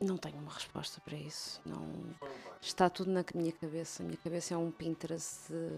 não 0.01 0.16
tenho 0.16 0.37
uma 0.39 0.53
resposta 0.53 1.01
para 1.01 1.16
isso. 1.16 1.61
Não 1.64 2.14
está 2.61 2.89
tudo 2.91 3.11
na 3.11 3.24
minha 3.34 3.53
cabeça. 3.53 4.03
A 4.03 4.07
minha 4.07 4.18
cabeça 4.18 4.55
é 4.55 4.57
um 4.57 4.70
Pinterest 4.70 5.51
de, 5.51 5.68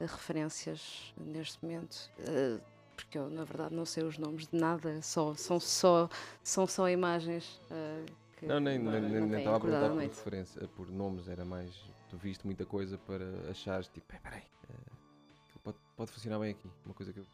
de 0.00 0.12
referências 0.12 1.12
neste 1.16 1.62
momento. 1.64 2.10
Uh, 2.18 2.60
porque 2.96 3.16
eu 3.16 3.30
na 3.30 3.44
verdade 3.44 3.74
não 3.74 3.86
sei 3.86 4.02
os 4.02 4.18
nomes 4.18 4.46
de 4.46 4.58
nada, 4.58 5.00
só, 5.00 5.34
são, 5.34 5.58
só, 5.58 6.08
são 6.42 6.66
só 6.66 6.88
imagens. 6.88 7.60
Uh, 7.70 8.04
que 8.40 8.46
não, 8.46 8.58
nem, 8.58 8.78
nem, 8.78 9.00
nem, 9.00 9.20
nem 9.26 9.38
estava 9.38 9.58
a 9.58 9.60
perguntar 9.60 9.90
por 9.90 9.98
referência, 9.98 10.68
por 10.68 10.90
nomes, 10.90 11.28
era 11.28 11.44
mais. 11.44 11.74
Tu 12.08 12.16
viste 12.16 12.44
muita 12.44 12.64
coisa 12.64 12.98
para 12.98 13.24
achares 13.50 13.86
tipo, 13.88 14.06
peraí, 14.06 14.42
uh, 14.68 15.58
pode, 15.62 15.78
pode 15.96 16.10
funcionar 16.10 16.38
bem 16.40 16.52
aqui. 16.52 16.68
Uma 16.84 16.94
coisa 16.94 17.12
que 17.12 17.20
eu. 17.20 17.26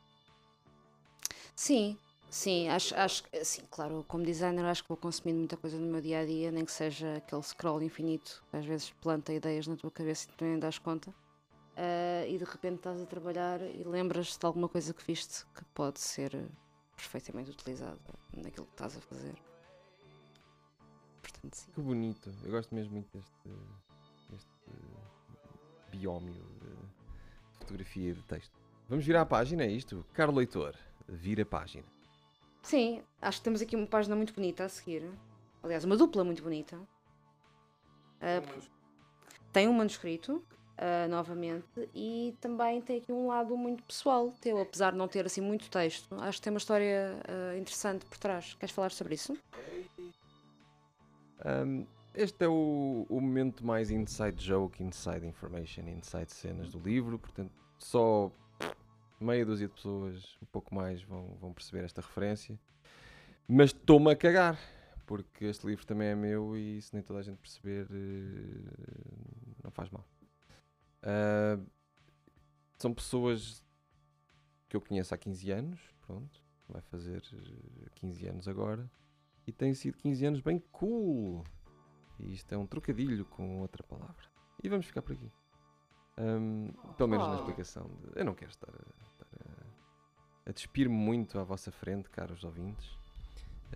Sim, 1.54 1.96
Sim, 2.28 2.68
acho, 2.68 2.94
acho 2.96 3.22
sim, 3.44 3.62
claro, 3.70 4.04
como 4.08 4.24
designer 4.24 4.64
acho 4.64 4.82
que 4.82 4.88
vou 4.88 4.96
consumindo 4.96 5.38
muita 5.38 5.56
coisa 5.56 5.78
no 5.78 5.86
meu 5.86 6.00
dia 6.00 6.20
a 6.20 6.24
dia, 6.26 6.50
nem 6.50 6.64
que 6.64 6.72
seja 6.72 7.16
aquele 7.16 7.42
scroll 7.42 7.80
infinito, 7.82 8.42
que 8.50 8.56
às 8.56 8.66
vezes 8.66 8.90
planta 9.00 9.32
ideias 9.32 9.66
na 9.66 9.76
tua 9.76 9.92
cabeça 9.92 10.28
e 10.28 10.32
tu 10.32 10.44
nem 10.44 10.58
das 10.58 10.78
conta. 10.78 11.10
Uh, 11.10 12.26
e 12.28 12.36
de 12.36 12.44
repente 12.44 12.76
estás 12.76 13.00
a 13.00 13.06
trabalhar 13.06 13.60
e 13.62 13.84
lembras-te 13.84 14.40
de 14.40 14.44
alguma 14.44 14.68
coisa 14.68 14.92
que 14.92 15.04
viste 15.04 15.44
que 15.54 15.64
pode 15.66 16.00
ser 16.00 16.50
perfeitamente 16.96 17.50
utilizada 17.50 17.98
naquilo 18.34 18.66
que 18.66 18.72
estás 18.72 18.96
a 18.96 19.00
fazer. 19.00 19.45
Portanto, 21.30 21.54
sim. 21.54 21.72
Que 21.72 21.80
bonito, 21.80 22.32
eu 22.44 22.50
gosto 22.50 22.74
mesmo 22.74 22.92
muito 22.92 23.08
deste, 23.12 23.48
deste 24.30 24.48
biómio 25.90 26.34
de 26.34 27.58
fotografia 27.58 28.10
e 28.10 28.14
de 28.14 28.22
texto. 28.22 28.52
Vamos 28.88 29.04
virar 29.04 29.22
a 29.22 29.26
página, 29.26 29.64
é 29.64 29.70
isto? 29.70 30.04
Caro 30.12 30.32
leitor, 30.32 30.76
vira 31.08 31.42
a 31.42 31.46
página. 31.46 31.84
Sim, 32.62 33.02
acho 33.20 33.38
que 33.38 33.44
temos 33.44 33.60
aqui 33.60 33.74
uma 33.74 33.86
página 33.86 34.14
muito 34.14 34.32
bonita 34.32 34.64
a 34.64 34.68
seguir. 34.68 35.10
Aliás, 35.62 35.84
uma 35.84 35.96
dupla 35.96 36.22
muito 36.22 36.42
bonita. 36.42 36.76
Uh, 36.76 38.62
tem 39.52 39.66
um 39.68 39.72
manuscrito, 39.72 40.36
uh, 40.36 41.08
novamente, 41.08 41.90
e 41.94 42.36
também 42.40 42.80
tem 42.80 42.98
aqui 42.98 43.12
um 43.12 43.26
lado 43.26 43.56
muito 43.56 43.82
pessoal 43.82 44.32
teu, 44.40 44.60
apesar 44.60 44.92
de 44.92 44.98
não 44.98 45.08
ter 45.08 45.26
assim 45.26 45.40
muito 45.40 45.68
texto. 45.68 46.14
Acho 46.20 46.38
que 46.38 46.44
tem 46.44 46.52
uma 46.52 46.58
história 46.58 47.20
uh, 47.28 47.58
interessante 47.58 48.04
por 48.06 48.18
trás. 48.18 48.54
Queres 48.54 48.74
falar 48.74 48.92
sobre 48.92 49.14
isso? 49.14 49.36
Um, 51.46 51.86
este 52.12 52.44
é 52.44 52.48
o, 52.48 53.06
o 53.08 53.20
momento 53.20 53.64
mais 53.64 53.90
inside 53.90 54.42
joke, 54.42 54.82
inside 54.82 55.24
information, 55.24 55.82
inside 55.88 56.32
cenas 56.32 56.72
do 56.72 56.78
livro, 56.78 57.18
portanto, 57.18 57.52
só 57.78 58.32
meia 59.20 59.44
dúzia 59.46 59.68
de 59.68 59.74
pessoas, 59.74 60.36
um 60.42 60.46
pouco 60.46 60.74
mais, 60.74 61.02
vão, 61.02 61.36
vão 61.40 61.52
perceber 61.52 61.84
esta 61.84 62.00
referência. 62.00 62.58
Mas 63.46 63.70
estou-me 63.70 64.10
a 64.10 64.16
cagar, 64.16 64.58
porque 65.06 65.44
este 65.44 65.66
livro 65.66 65.86
também 65.86 66.08
é 66.08 66.14
meu 66.16 66.56
e 66.56 66.82
se 66.82 66.92
nem 66.92 67.02
toda 67.02 67.20
a 67.20 67.22
gente 67.22 67.36
perceber, 67.36 67.86
eh, 67.90 69.62
não 69.62 69.70
faz 69.70 69.88
mal. 69.90 70.04
Uh, 71.02 71.64
são 72.76 72.92
pessoas 72.92 73.62
que 74.68 74.76
eu 74.76 74.80
conheço 74.80 75.14
há 75.14 75.18
15 75.18 75.50
anos, 75.52 75.80
pronto, 76.04 76.42
vai 76.68 76.82
fazer 76.82 77.22
15 77.94 78.26
anos 78.26 78.48
agora, 78.48 78.90
e 79.46 79.52
tem 79.52 79.74
sido 79.74 79.96
15 79.98 80.26
anos 80.26 80.40
bem 80.40 80.62
cool. 80.72 81.44
E 82.18 82.32
isto 82.32 82.52
é 82.52 82.58
um 82.58 82.66
trocadilho 82.66 83.24
com 83.26 83.60
outra 83.60 83.82
palavra. 83.82 84.26
E 84.62 84.68
vamos 84.68 84.86
ficar 84.86 85.02
por 85.02 85.12
aqui. 85.12 85.30
Um, 86.18 86.72
pelo 86.96 87.10
menos 87.10 87.26
oh. 87.26 87.30
na 87.30 87.36
explicação. 87.36 87.90
De, 88.00 88.20
eu 88.20 88.24
não 88.24 88.34
quero 88.34 88.50
estar 88.50 88.70
a 88.70 89.06
a 90.46 90.52
despir-me 90.52 90.94
muito 90.94 91.38
à 91.38 91.42
vossa 91.42 91.72
frente, 91.72 92.08
caros 92.08 92.44
ouvintes. 92.44 92.88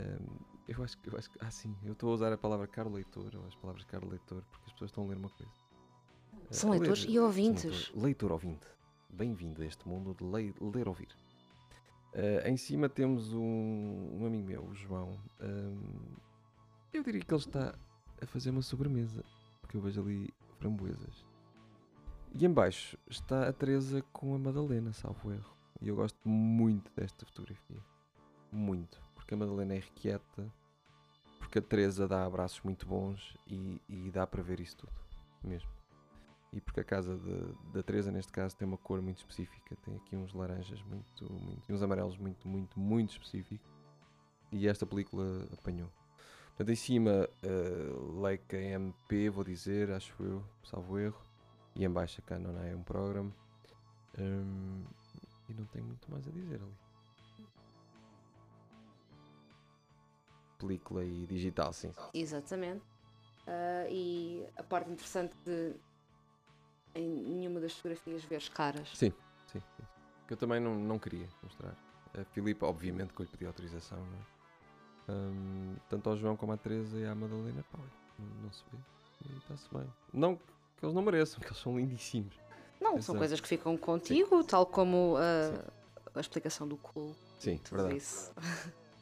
Um, 0.01 0.39
eu 0.69 0.85
acho 0.85 0.97
que, 0.99 1.09
eu 1.09 1.19
acho 1.19 1.29
que, 1.29 1.37
ah 1.41 1.51
sim, 1.51 1.77
eu 1.85 1.93
estou 1.93 2.11
a 2.11 2.15
usar 2.15 2.33
a 2.33 2.39
palavra 2.39 2.67
caro 2.69 2.89
leitor, 2.89 3.35
ou 3.35 3.45
as 3.47 3.57
palavras 3.57 3.85
caro 3.85 4.09
leitor, 4.09 4.43
porque 4.53 4.67
as 4.67 4.73
pessoas 4.73 4.91
estão 4.91 5.05
a 5.05 5.09
ler 5.09 5.17
uma 5.17 5.31
coisa. 5.31 5.53
São 6.49 6.71
uh, 6.71 6.73
leitores 6.75 7.05
ler, 7.05 7.11
e 7.11 7.19
ouvintes. 7.19 7.65
Leitor, 7.65 8.03
leitor 8.03 8.33
ouvinte. 8.33 8.67
Bem-vindo 9.11 9.63
a 9.63 9.67
este 9.67 9.87
mundo 9.89 10.15
de 10.15 10.25
ler 10.25 10.89
ouvir. 10.89 11.09
Uh, 12.13 12.49
em 12.49 12.57
cima 12.57 12.89
temos 12.89 13.33
um, 13.33 14.19
um, 14.21 14.27
amigo 14.27 14.47
meu, 14.47 14.65
o 14.65 14.75
João. 14.75 15.19
Eu 16.93 17.03
diria 17.05 17.21
que 17.21 17.33
ele 17.33 17.41
está 17.41 17.75
a 18.21 18.27
fazer 18.27 18.51
uma 18.51 18.63
sobremesa, 18.63 19.25
porque 19.61 19.77
eu 19.77 19.81
vejo 19.81 20.01
ali 20.01 20.33
framboesas. 20.59 21.25
E 22.35 22.45
em 22.45 22.53
baixo 22.53 22.99
está 23.09 23.49
a 23.49 23.53
Teresa 23.53 24.03
com 24.13 24.35
a 24.35 24.39
Madalena, 24.39 24.93
salvo 24.93 25.33
erro. 25.33 25.57
E 25.81 25.89
eu 25.89 25.97
gosto 25.97 26.29
muito 26.29 26.93
desta 26.95 27.25
fotografia. 27.25 27.81
Muito. 28.53 29.01
Porque 29.15 29.35
a 29.35 29.37
Madalena 29.37 29.75
é 29.75 29.77
irrequieta, 29.79 30.53
porque 31.39 31.59
a 31.59 31.63
Teresa 31.63 32.07
dá 32.07 32.25
abraços 32.25 32.61
muito 32.63 32.87
bons 32.87 33.37
e, 33.47 33.81
e 33.89 34.11
dá 34.11 34.27
para 34.27 34.43
ver 34.43 34.61
isso 34.61 34.77
tudo. 34.77 34.93
Mesmo. 35.43 35.80
E 36.53 36.61
porque 36.61 36.81
a 36.81 36.85
casa 36.85 37.17
da 37.73 37.83
Teresa, 37.83 38.11
neste 38.11 38.33
caso, 38.33 38.57
tem 38.57 38.67
uma 38.67 38.77
cor 38.77 39.01
muito 39.01 39.19
específica. 39.19 39.77
Tem 39.85 39.97
aqui 39.97 40.17
uns 40.17 40.35
laranjas 40.35 40.83
muito, 40.83 41.33
muito. 41.33 41.73
uns 41.73 41.83
amarelos 41.83 42.17
muito, 42.17 42.49
muito, 42.49 42.79
muito 42.79 43.11
específicos. 43.11 43.71
E 44.51 44.67
esta 44.67 44.85
película 44.85 45.47
apanhou. 45.53 45.89
Portanto, 46.49 46.71
em 46.71 46.77
cima, 46.77 47.29
uh, 47.45 48.21
Leica 48.21 48.57
MP, 48.57 49.31
vou 49.31 49.45
dizer, 49.45 49.93
acho 49.93 50.15
eu, 50.23 50.45
salvo 50.65 50.99
erro. 50.99 51.21
E 51.77 51.85
em 51.85 51.91
baixo 51.91 52.21
a 52.21 52.29
Canon 52.29 52.59
é 52.65 52.75
um 52.75 52.83
programa. 52.83 53.33
Um, 54.19 54.85
e 55.49 55.55
não 55.55 55.65
tem 55.67 55.81
muito 55.81 56.11
mais 56.11 56.27
a 56.27 56.31
dizer 56.33 56.61
ali. 56.61 56.75
Película 60.59 61.05
e 61.05 61.27
digital, 61.27 61.73
sim. 61.73 61.93
Exatamente. 62.13 62.85
Uh, 63.47 63.89
e 63.89 64.47
a 64.57 64.63
parte 64.63 64.91
interessante 64.91 65.35
de 65.45 65.75
em 66.95 67.09
nenhuma 67.09 67.61
das 67.61 67.73
fotografias 67.75 68.25
ver 68.25 68.43
caras. 68.51 68.89
Sim, 68.95 69.13
sim. 69.47 69.61
sim. 69.61 69.87
Que 70.27 70.35
eu 70.35 70.37
também 70.37 70.61
não, 70.61 70.75
não 70.75 70.99
queria 70.99 71.29
mostrar. 71.43 71.77
A 72.19 72.25
Filipe, 72.25 72.65
obviamente, 72.65 73.13
que 73.13 73.21
eu 73.21 73.25
lhe 73.25 73.31
pedi 73.31 73.47
autorização, 73.47 73.99
não 73.99 74.19
é? 74.19 74.41
Um, 75.13 75.77
tanto 75.89 76.09
ao 76.09 76.17
João 76.17 76.37
como 76.37 76.53
à 76.53 76.57
Teresa 76.57 76.99
e 76.99 77.05
à 77.05 77.15
Madalena, 77.15 77.65
pá, 77.73 77.79
não, 78.19 78.27
não 78.43 78.53
se 78.53 78.63
vê. 78.71 78.79
E 79.29 79.39
está-se 79.39 79.69
bem. 79.73 79.87
Não 80.13 80.37
que 80.37 80.85
eles 80.85 80.95
não 80.95 81.03
mereçam, 81.03 81.39
que 81.41 81.47
eles 81.47 81.59
são 81.59 81.77
lindíssimos. 81.77 82.35
Não, 82.81 82.93
Exato. 82.93 83.05
são 83.05 83.17
coisas 83.17 83.41
que 83.41 83.49
ficam 83.49 83.77
contigo, 83.77 84.41
Sim. 84.41 84.47
tal 84.47 84.65
como 84.65 85.17
uh, 85.17 85.73
a 86.15 86.21
explicação 86.21 86.67
do 86.67 86.77
cool. 86.79 87.15
Sim, 87.39 87.61
verdade. 87.71 87.97
Isso. 87.97 88.33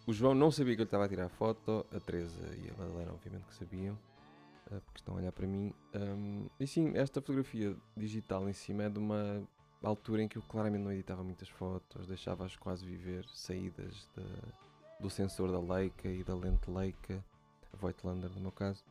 O 0.06 0.12
João 0.12 0.34
não 0.34 0.50
sabia 0.50 0.74
que 0.74 0.80
eu 0.80 0.84
estava 0.86 1.04
a 1.04 1.08
tirar 1.08 1.26
a 1.26 1.28
foto, 1.28 1.86
a 1.94 2.00
Teresa 2.00 2.42
e 2.56 2.70
a 2.70 2.72
Madalena, 2.78 3.12
obviamente, 3.12 3.44
que 3.46 3.54
sabiam, 3.54 3.96
porque 4.84 5.00
estão 5.00 5.14
a 5.14 5.18
olhar 5.18 5.32
para 5.32 5.46
mim. 5.46 5.72
Um, 5.94 6.48
e 6.58 6.66
sim, 6.66 6.92
esta 6.96 7.20
fotografia 7.20 7.76
digital 7.96 8.48
em 8.48 8.52
cima 8.52 8.84
é 8.84 8.88
de 8.88 8.98
uma 8.98 9.42
altura 9.82 10.22
em 10.22 10.28
que 10.28 10.36
eu 10.36 10.42
claramente 10.42 10.82
não 10.82 10.92
editava 10.92 11.22
muitas 11.22 11.48
fotos, 11.48 12.06
deixava-as 12.06 12.56
quase 12.56 12.84
viver 12.84 13.24
saídas 13.28 14.08
de, 14.16 14.24
do 15.00 15.08
sensor 15.08 15.50
da 15.50 15.60
Leica 15.60 16.08
e 16.08 16.24
da 16.24 16.34
lente 16.34 16.70
Leica, 16.70 17.24
a 17.72 17.76
Voigtlander 17.76 18.30
no 18.30 18.40
meu 18.40 18.52
caso 18.52 18.84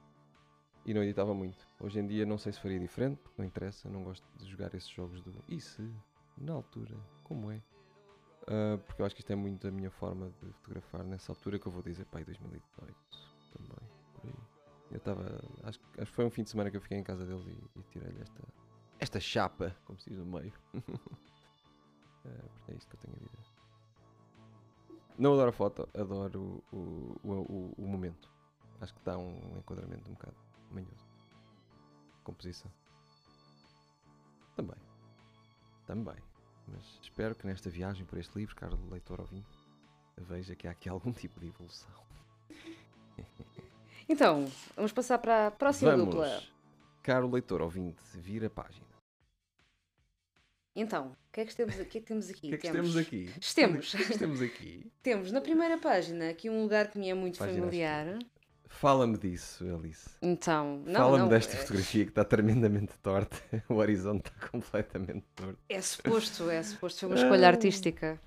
e 0.88 0.93
não 0.93 1.03
editava 1.03 1.34
muito. 1.34 1.67
Hoje 1.82 1.99
em 1.99 2.07
dia 2.07 2.25
não 2.25 2.38
sei 2.38 2.53
se 2.53 2.61
faria 2.61 2.80
diferente, 2.80 3.17
porque 3.17 3.36
não 3.38 3.45
interessa, 3.45 3.89
não 3.89 4.03
gosto 4.03 4.25
de 4.38 4.49
jogar 4.49 4.73
esses 4.73 4.89
jogos 4.89 5.21
do 5.21 5.43
e 5.49 5.59
se, 5.59 5.93
na 6.38 6.53
altura, 6.53 6.95
como 7.25 7.51
é? 7.51 7.61
Uh, 8.43 8.78
porque 8.86 9.01
eu 9.01 9.05
acho 9.05 9.13
que 9.13 9.19
isto 9.19 9.32
é 9.32 9.36
muito 9.36 9.67
a 9.67 9.71
minha 9.71 9.91
forma 9.91 10.32
de 10.41 10.53
fotografar 10.53 11.03
nessa 11.03 11.34
altura 11.34 11.59
que 11.59 11.67
eu 11.67 11.71
vou 11.73 11.84
dizer, 11.84 12.05
pai, 12.05 12.23
2018 12.23 12.95
também. 13.51 13.86
Eu 14.91 14.97
estava, 14.97 15.23
acho, 15.63 15.79
acho 15.97 16.11
que 16.11 16.15
foi 16.15 16.25
um 16.25 16.29
fim 16.29 16.43
de 16.43 16.49
semana 16.49 16.71
que 16.71 16.77
eu 16.77 16.81
fiquei 16.81 16.97
em 16.97 17.03
casa 17.03 17.25
deles 17.25 17.45
e, 17.45 17.79
e 17.79 17.83
tirei-lhe 17.91 18.21
esta, 18.21 18.41
esta 18.99 19.19
chapa, 19.19 19.75
como 19.85 19.99
se 19.99 20.09
diz 20.09 20.19
no 20.19 20.25
meio. 20.25 20.53
porque 22.23 22.71
é 22.71 22.75
isto 22.75 22.89
que 22.89 22.95
eu 22.95 22.99
tenho 22.99 23.15
a 23.15 23.19
dizer. 23.19 23.57
Não 25.17 25.33
adoro 25.33 25.49
a 25.49 25.53
foto, 25.53 25.89
adoro 25.93 26.63
o, 26.71 26.77
o, 27.23 27.31
o, 27.31 27.73
o 27.77 27.88
momento. 27.88 28.31
Acho 28.79 28.93
que 28.93 29.01
dá 29.03 29.17
um 29.17 29.57
enquadramento 29.57 30.09
um 30.09 30.13
bocado 30.13 30.38
manhoso. 30.71 31.05
Composição. 32.23 32.71
Também. 34.55 34.77
Também. 35.85 36.17
Mas 36.67 36.99
espero 37.01 37.33
que 37.33 37.47
nesta 37.47 37.69
viagem 37.69 38.05
por 38.05 38.19
este 38.19 38.38
livro, 38.38 38.55
caro 38.55 38.77
leitor 38.89 39.21
ouvinte, 39.21 39.57
veja 40.17 40.55
que 40.55 40.67
há 40.67 40.71
aqui 40.71 40.89
algum 40.89 41.11
tipo 41.13 41.39
de 41.39 41.47
evolução. 41.47 41.89
Então, 44.10 44.49
vamos 44.76 44.91
passar 44.91 45.18
para 45.18 45.47
a 45.47 45.51
próxima 45.51 45.91
vamos, 45.91 46.05
dupla. 46.05 46.41
Caro 47.03 47.30
leitor 47.30 47.62
ouvinte, 47.62 48.01
vira 48.16 48.47
a 48.47 48.49
página. 48.49 48.86
Então, 50.76 51.08
o 51.08 51.32
que 51.34 51.41
é 51.41 51.45
que 51.45 51.55
temos 51.55 51.80
aqui? 51.80 52.01
Temos 52.01 52.30
aqui. 52.30 52.47
O 52.47 52.49
que 52.49 52.55
é 52.55 52.58
que 52.58 52.72
temos, 52.72 52.97
aqui? 52.97 53.34
Estemos. 53.41 53.93
O 53.93 53.97
que 53.97 54.03
é 54.03 54.05
que 54.05 54.18
temos 54.20 54.41
aqui? 54.41 54.91
temos 55.01 55.32
na 55.32 55.41
primeira 55.41 55.78
página 55.78 56.30
aqui 56.30 56.49
um 56.49 56.62
lugar 56.62 56.89
que 56.91 56.99
me 56.99 57.10
é 57.10 57.14
muito 57.14 57.39
página 57.39 57.60
familiar. 57.60 58.20
Fala-me 58.70 59.18
disso, 59.18 59.64
Alice. 59.76 60.10
Então, 60.22 60.84
não, 60.86 60.99
Fala-me 60.99 61.30
desta 61.30 61.53
é- 61.53 61.58
fotografia 61.58 62.03
que 62.03 62.12
está 62.12 62.24
tremendamente 62.24 62.93
torta. 62.99 63.38
o 63.68 63.76
horizonte 63.76 64.28
está 64.30 64.47
completamente 64.49 65.26
torto. 65.36 65.58
É 65.68 65.82
suposto, 65.82 66.49
é 66.49 66.62
suposto, 66.62 66.99
foi 66.99 67.10
uma 67.10 67.16
escolha 67.24 67.47
artística. 67.47 68.22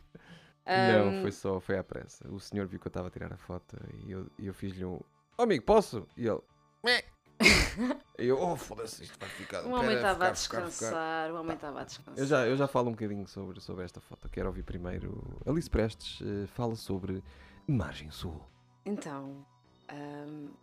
Não, 0.66 1.08
Ahm, 1.08 1.22
foi 1.22 1.32
só, 1.32 1.60
foi 1.60 1.78
à 1.78 1.84
pressa. 1.84 2.28
O 2.28 2.40
senhor 2.40 2.66
viu 2.66 2.80
que 2.80 2.86
eu 2.86 2.90
estava 2.90 3.08
a 3.08 3.10
tirar 3.10 3.32
a 3.32 3.36
foto 3.36 3.76
e 4.04 4.10
eu, 4.10 4.26
e 4.38 4.46
eu 4.46 4.54
fiz-lhe 4.54 4.84
um. 4.84 4.98
Oh 5.40 5.44
amigo, 5.44 5.64
posso? 5.64 6.06
E 6.18 6.26
ele. 6.26 6.38
"Mé." 6.84 7.02
e 8.18 8.26
eu, 8.26 8.38
oh 8.38 8.54
foda-se, 8.58 9.04
isto 9.04 9.18
vai 9.18 9.26
ficar. 9.30 9.64
O 9.64 9.70
homem 9.70 9.96
estava 9.96 10.28
a 10.28 10.34
ficar, 10.34 10.34
ficar, 10.34 10.56
ficar." 10.56 10.66
descansar, 10.68 11.30
o 11.32 11.40
homem 11.40 11.54
estava 11.54 11.80
a 11.80 11.84
descansar. 11.84 12.18
Eu 12.18 12.26
já, 12.26 12.46
eu 12.46 12.56
já 12.58 12.68
falo 12.68 12.88
um 12.88 12.92
bocadinho 12.92 13.26
sobre, 13.26 13.58
sobre 13.58 13.82
esta 13.86 14.02
foto. 14.02 14.28
Quero 14.28 14.48
ouvir 14.48 14.64
primeiro. 14.64 15.40
Alice 15.46 15.70
Prestes 15.70 16.20
eh, 16.20 16.46
fala 16.48 16.76
sobre 16.76 17.24
Margem 17.66 18.10
Sul. 18.10 18.38
Então, 18.84 19.46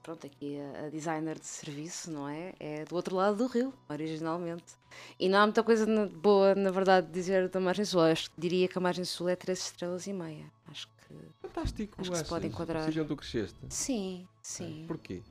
pronto, 0.04 0.28
aqui 0.28 0.60
a, 0.60 0.86
a 0.86 0.90
designer 0.90 1.40
de 1.40 1.48
serviço, 1.48 2.12
não 2.12 2.30
é? 2.30 2.54
É 2.60 2.86
do 2.86 2.96
outro 2.96 3.16
lado 3.16 3.36
do 3.38 3.48
rio, 3.48 3.74
originalmente. 3.90 4.76
E 5.20 5.28
não 5.28 5.40
há 5.40 5.46
muita 5.48 5.64
coisa 5.64 5.88
na- 5.88 6.06
boa, 6.06 6.54
na 6.54 6.70
verdade, 6.70 7.08
de 7.08 7.14
dizer 7.14 7.50
da 7.50 7.60
margem 7.60 7.84
sul. 7.84 8.02
Acho 8.02 8.30
que 8.30 8.40
diria 8.40 8.68
que 8.68 8.78
a 8.78 8.82
margem 8.82 9.06
sul 9.06 9.28
é 9.28 9.36
3 9.36 9.58
estrelas 9.58 10.06
e 10.06 10.14
meia. 10.14 10.46
Acho 10.70 10.88
que 10.88 10.97
Fantástico, 11.42 12.02
Acho 12.02 12.12
que 12.12 12.18
se 12.18 12.26
pode 12.26 12.48
enquadrar. 12.48 12.88
Onde 12.88 13.06
tu 13.06 13.16
cresceste. 13.16 13.58
sim, 13.70 14.28
sim. 14.42 14.86
Porquê? 14.88 15.24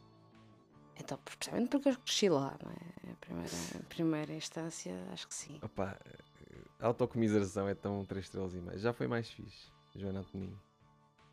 Então, 0.98 1.18
precisamente 1.18 1.68
porque 1.70 1.90
eu 1.90 1.96
cresci 1.98 2.28
lá, 2.28 2.56
não 2.62 2.70
é? 2.70 3.12
A 3.12 3.16
primeira, 3.16 3.50
a 3.78 3.82
primeira 3.84 4.32
instância, 4.34 4.92
acho 5.12 5.28
que 5.28 5.34
sim. 5.34 5.58
Opa, 5.62 5.96
eh, 6.04 6.58
a 6.80 6.86
autocomiseração 6.86 7.68
é 7.68 7.74
tão 7.74 8.04
3 8.04 8.24
estrelas 8.24 8.54
e 8.54 8.60
meia. 8.60 8.78
Já 8.78 8.92
foi 8.94 9.06
mais 9.06 9.30
fixe, 9.30 9.70
Joana 9.94 10.20
Antoninho. 10.20 10.58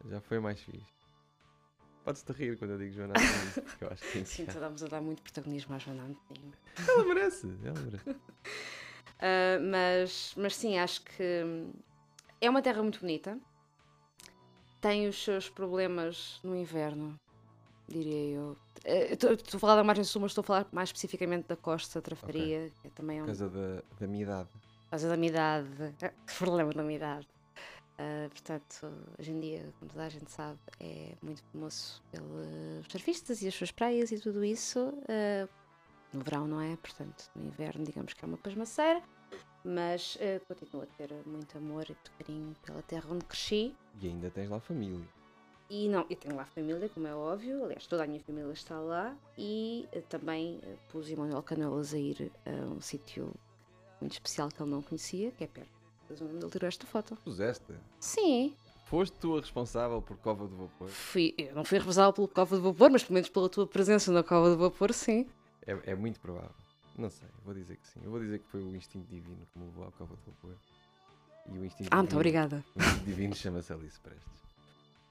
Já 0.09 0.19
foi 0.19 0.39
mais 0.39 0.59
fixe. 0.59 0.91
Podes-te 2.03 2.33
rir 2.33 2.57
quando 2.57 2.71
eu 2.71 2.77
digo 2.77 2.91
Joana 2.93 3.13
Antoninho, 3.13 3.69
porque 3.69 3.83
eu 3.85 3.89
acho 3.89 4.01
que 4.03 4.19
que 4.19 4.25
Sim, 4.25 4.43
estamos 4.43 4.83
a 4.83 4.87
dar 4.87 5.01
muito 5.01 5.21
protagonismo 5.21 5.73
à 5.75 5.77
Joana 5.77 6.03
Antoninho. 6.03 6.53
Ela 6.85 7.05
merece, 7.05 7.47
ela 7.63 7.79
merece. 7.79 8.15
Ah, 9.25 9.57
mas, 9.61 10.33
mas 10.35 10.53
sim, 10.53 10.77
acho 10.77 11.01
que 11.01 11.45
é 12.41 12.49
uma 12.49 12.61
terra 12.61 12.81
muito 12.81 12.99
bonita. 12.99 13.39
Tem 14.83 15.07
os 15.07 15.23
seus 15.23 15.49
problemas 15.49 16.41
no 16.43 16.53
inverno, 16.55 17.17
diria 17.87 18.35
eu. 18.35 18.57
Eh, 18.83 19.13
Estou 19.13 19.31
estou 19.31 19.57
a 19.57 19.59
falar 19.61 19.75
da 19.77 19.83
margem 19.83 20.03
sul, 20.03 20.21
mas 20.21 20.31
estou 20.31 20.41
a 20.41 20.45
falar 20.45 20.67
mais 20.73 20.89
especificamente 20.89 21.47
da 21.47 21.55
costa, 21.55 22.01
Trafaria, 22.01 22.69
que 22.81 22.89
também 22.89 23.17
é 23.19 23.21
Por 23.21 23.23
um 23.23 23.27
causa 23.27 23.49
da, 23.49 23.81
da 23.97 24.07
minha 24.07 24.23
idade. 24.23 24.49
por 24.83 24.89
causa 24.91 25.07
da 25.07 25.15
umidade. 25.15 25.69
Que 26.27 26.33
problema 26.37 26.73
da 26.73 26.83
umidade. 26.83 27.25
Ah, 27.97 28.27
portanto, 28.29 28.91
hoje 29.17 29.31
em 29.31 29.39
dia, 29.39 29.73
como 29.79 29.89
toda 29.89 30.03
a 30.05 30.09
gente 30.09 30.29
sabe, 30.29 30.59
é 30.81 31.13
muito 31.21 31.41
famoso 31.53 32.01
pelos 32.11 32.85
surfistas 32.91 33.41
e 33.41 33.47
as 33.47 33.53
suas 33.55 33.71
praias 33.71 34.11
e 34.11 34.19
tudo 34.19 34.43
isso. 34.43 34.93
Ah, 35.07 35.47
no 36.11 36.21
verão, 36.25 36.45
não 36.45 36.59
é? 36.59 36.75
Portanto, 36.75 37.31
no 37.35 37.45
inverno, 37.47 37.85
digamos 37.85 38.11
que 38.13 38.25
é 38.25 38.27
uma 38.27 38.37
pasmaceira. 38.37 39.01
Mas 39.63 40.17
ah, 40.21 40.39
continuo 40.47 40.83
a 40.83 40.85
ter 40.85 41.09
muito 41.25 41.57
amor 41.57 41.89
e 41.89 41.95
carinho 42.17 42.55
pela 42.65 42.81
terra 42.81 43.05
onde 43.09 43.25
cresci. 43.25 43.73
E 44.01 44.07
ainda 44.07 44.29
tens 44.29 44.49
lá 44.49 44.59
família. 44.59 45.05
E 45.69 45.87
não, 45.87 46.05
eu 46.09 46.15
tenho 46.17 46.35
lá 46.35 46.45
família, 46.45 46.89
como 46.89 47.07
é 47.07 47.15
óbvio. 47.15 47.63
Aliás, 47.63 47.87
toda 47.87 48.03
a 48.03 48.07
minha 48.07 48.19
família 48.19 48.51
está 48.51 48.79
lá. 48.79 49.15
E 49.37 49.87
ah, 49.95 50.01
também 50.09 50.59
ah, 50.63 50.75
pus 50.89 51.09
Emanuel 51.09 51.41
Canelas 51.43 51.93
a 51.93 51.97
ir 51.97 52.31
a 52.45 52.65
um 52.65 52.81
sítio 52.81 53.33
muito 54.01 54.13
especial 54.13 54.49
que 54.49 54.61
ele 54.61 54.69
não 54.69 54.81
conhecia, 54.81 55.31
que 55.31 55.43
é 55.43 55.47
perto 55.47 55.71
da 56.09 56.15
zona 56.15 56.31
onde 56.33 56.43
ele 56.45 56.51
tirou 56.51 56.67
esta 56.67 56.85
foto. 56.85 57.15
Puseste. 57.23 57.73
Sim, 57.99 58.53
Foste 58.85 59.17
tu 59.17 59.37
a 59.37 59.39
responsável 59.39 60.01
por 60.01 60.17
Cova 60.17 60.47
do 60.47 60.55
Vapor. 60.55 60.87
fui, 60.87 61.33
eu 61.37 61.55
não 61.55 61.63
fui 61.63 61.77
responsável 61.77 62.13
pelo 62.13 62.27
Cova 62.27 62.55
de 62.55 62.61
Vapor, 62.61 62.91
mas 62.91 63.03
pelo 63.03 63.13
menos 63.15 63.29
pela 63.29 63.49
tua 63.49 63.65
presença 63.65 64.11
na 64.11 64.21
Cova 64.21 64.51
de 64.51 64.57
Vapor, 64.57 64.93
sim. 64.93 65.27
É, 65.65 65.91
é 65.91 65.95
muito 65.95 66.19
provável. 66.19 66.51
Não 66.97 67.09
sei, 67.09 67.27
vou 67.43 67.53
dizer 67.53 67.77
que 67.77 67.87
sim. 67.87 67.99
Eu 68.03 68.11
vou 68.11 68.19
dizer 68.19 68.39
que 68.39 68.47
foi 68.47 68.61
o 68.61 68.75
instinto 68.75 69.07
divino 69.09 69.45
que 69.51 69.59
me 69.59 69.65
levou 69.65 69.87
à 69.87 69.91
Cova 69.91 70.15
do 70.15 70.21
Vapor. 70.31 70.55
E 71.47 71.57
o 71.57 71.65
instinto 71.65 71.89
Ah, 71.91 71.97
muito 71.97 72.09
divino- 72.09 72.19
obrigada. 72.19 72.63
O 72.75 72.79
instinto 72.81 73.05
divino 73.05 73.35
chama-se 73.35 73.73
Alice 73.73 73.99
Prestes. 73.99 74.43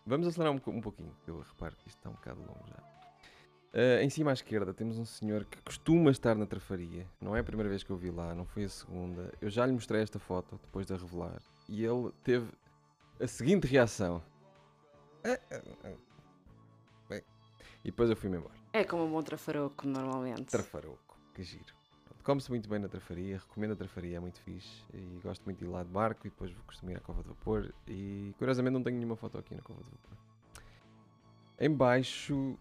Vamos 0.06 0.26
acelerar 0.28 0.52
um, 0.52 0.60
um 0.70 0.80
pouquinho, 0.80 1.14
que 1.24 1.30
eu 1.30 1.40
reparo 1.40 1.76
que 1.76 1.88
isto 1.88 1.98
está 1.98 2.08
um 2.10 2.14
bocado 2.14 2.40
longo 2.40 2.64
já. 2.68 2.82
Ah, 3.74 4.02
em 4.02 4.10
cima 4.10 4.30
à 4.30 4.34
esquerda 4.34 4.72
temos 4.72 4.98
um 4.98 5.04
senhor 5.04 5.44
que 5.44 5.60
costuma 5.62 6.10
estar 6.10 6.34
na 6.36 6.46
trafaria. 6.46 7.06
Não 7.20 7.34
é 7.36 7.40
a 7.40 7.44
primeira 7.44 7.68
vez 7.68 7.82
que 7.82 7.90
eu 7.90 7.96
vi 7.96 8.10
lá, 8.10 8.34
não 8.34 8.44
foi 8.46 8.64
a 8.64 8.68
segunda. 8.68 9.32
Eu 9.40 9.50
já 9.50 9.66
lhe 9.66 9.72
mostrei 9.72 10.02
esta 10.02 10.18
foto 10.18 10.58
depois 10.62 10.86
de 10.86 10.92
a 10.94 10.96
revelar. 10.96 11.40
E 11.68 11.84
ele 11.84 12.12
teve 12.22 12.48
a 13.20 13.26
seguinte 13.26 13.66
reação. 13.66 14.22
"Ah, 15.24 15.38
ah, 15.50 15.92
bem." 17.08 17.22
E 17.84 17.90
depois 17.90 18.08
eu 18.10 18.16
fui-me 18.16 18.36
embora. 18.38 18.54
É 18.72 18.84
como 18.84 19.04
um 19.04 19.10
bom 19.10 19.22
trafaroco, 19.22 19.86
normalmente. 19.86 20.44
Trafaroco, 20.44 21.11
que 21.32 21.42
giro. 21.42 21.74
Come-se 22.22 22.48
muito 22.50 22.68
bem 22.68 22.78
na 22.78 22.88
trafaria, 22.88 23.38
recomendo 23.38 23.72
a 23.72 23.76
trafaria, 23.76 24.16
é 24.16 24.20
muito 24.20 24.40
fixe. 24.40 24.84
E 24.94 25.20
gosto 25.22 25.44
muito 25.44 25.58
de 25.58 25.64
ir 25.64 25.68
lá 25.68 25.82
de 25.82 25.88
barco 25.88 26.26
e 26.26 26.30
depois 26.30 26.54
costumo 26.66 26.92
ir 26.92 26.96
à 26.96 27.00
Cova 27.00 27.22
de 27.22 27.28
Vapor. 27.28 27.72
E 27.88 28.32
curiosamente 28.38 28.72
não 28.72 28.82
tenho 28.82 28.96
nenhuma 28.96 29.16
foto 29.16 29.38
aqui 29.38 29.54
na 29.54 29.62
Cova 29.62 29.82
de 29.82 29.90
Vapor. 29.90 30.16
Em 31.58 31.70
baixo, 31.70 32.56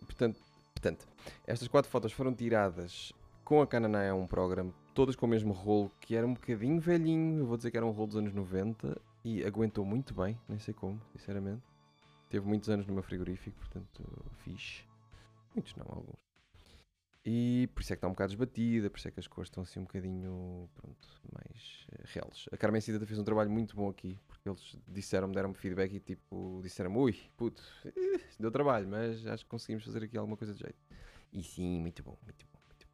portanto, 0.00 0.40
portanto, 0.74 1.06
estas 1.46 1.68
quatro 1.68 1.90
fotos 1.90 2.12
foram 2.12 2.34
tiradas 2.34 3.12
com 3.44 3.60
a 3.60 3.66
Canon 3.66 3.90
A1 3.90 4.26
Program, 4.26 4.72
todas 4.94 5.16
com 5.16 5.26
o 5.26 5.28
mesmo 5.28 5.52
rolo, 5.52 5.90
que 6.00 6.16
era 6.16 6.26
um 6.26 6.34
bocadinho 6.34 6.80
velhinho, 6.80 7.40
eu 7.40 7.46
vou 7.46 7.56
dizer 7.56 7.70
que 7.70 7.76
era 7.76 7.84
um 7.84 7.90
rolo 7.90 8.08
dos 8.08 8.16
anos 8.16 8.32
90 8.32 9.00
e 9.24 9.44
aguentou 9.44 9.84
muito 9.84 10.14
bem, 10.14 10.38
nem 10.48 10.58
sei 10.58 10.72
como, 10.74 11.00
sinceramente. 11.12 11.62
Teve 12.28 12.46
muitos 12.46 12.70
anos 12.70 12.86
no 12.86 12.94
meu 12.94 13.02
frigorífico, 13.02 13.56
portanto, 13.58 14.02
fixe. 14.44 14.84
Muitos 15.54 15.76
não, 15.76 15.86
alguns. 15.88 16.31
E 17.24 17.68
por 17.72 17.82
isso 17.82 17.92
é 17.92 17.96
que 17.96 17.98
está 17.98 18.08
um 18.08 18.12
bocado 18.12 18.30
desbatida, 18.30 18.90
por 18.90 18.98
isso 18.98 19.06
é 19.06 19.10
que 19.12 19.20
as 19.20 19.28
cores 19.28 19.46
estão 19.48 19.62
assim 19.62 19.78
um 19.78 19.84
bocadinho, 19.84 20.68
pronto, 20.74 21.08
mais 21.32 21.86
eh, 21.92 22.02
reales. 22.04 22.46
A 22.50 22.56
Carmen 22.56 22.80
Cida 22.80 23.04
fez 23.06 23.16
um 23.18 23.22
trabalho 23.22 23.48
muito 23.48 23.76
bom 23.76 23.88
aqui, 23.88 24.18
porque 24.26 24.48
eles 24.48 24.76
disseram-me, 24.88 25.32
deram-me 25.32 25.54
feedback 25.54 25.94
e 25.94 26.00
tipo, 26.00 26.60
disseram-me, 26.64 26.98
ui, 26.98 27.16
puto, 27.36 27.62
deu 28.40 28.50
trabalho, 28.50 28.88
mas 28.88 29.24
acho 29.26 29.44
que 29.44 29.50
conseguimos 29.50 29.84
fazer 29.84 30.02
aqui 30.02 30.18
alguma 30.18 30.36
coisa 30.36 30.52
de 30.52 30.60
jeito. 30.60 30.78
E 31.32 31.42
sim, 31.44 31.80
muito 31.80 32.02
bom, 32.02 32.18
muito 32.24 32.44
bom, 32.52 32.58
muito 32.66 32.86
bom. 32.86 32.92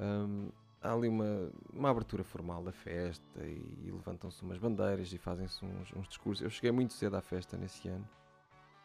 hum, 0.00 0.50
há 0.84 0.92
ali 0.92 1.08
uma, 1.08 1.50
uma 1.72 1.90
abertura 1.90 2.22
formal 2.22 2.62
da 2.62 2.72
festa 2.72 3.40
e, 3.40 3.90
levantam-se 3.90 4.42
umas 4.42 4.58
bandeiras 4.58 5.10
e 5.12 5.18
fazem-se 5.18 5.64
uns, 5.64 5.92
uns 5.96 6.06
discursos. 6.06 6.44
Eu 6.44 6.50
cheguei 6.50 6.70
muito 6.70 6.92
cedo 6.92 7.16
à 7.16 7.22
festa 7.22 7.56
nesse 7.56 7.88
ano, 7.88 8.06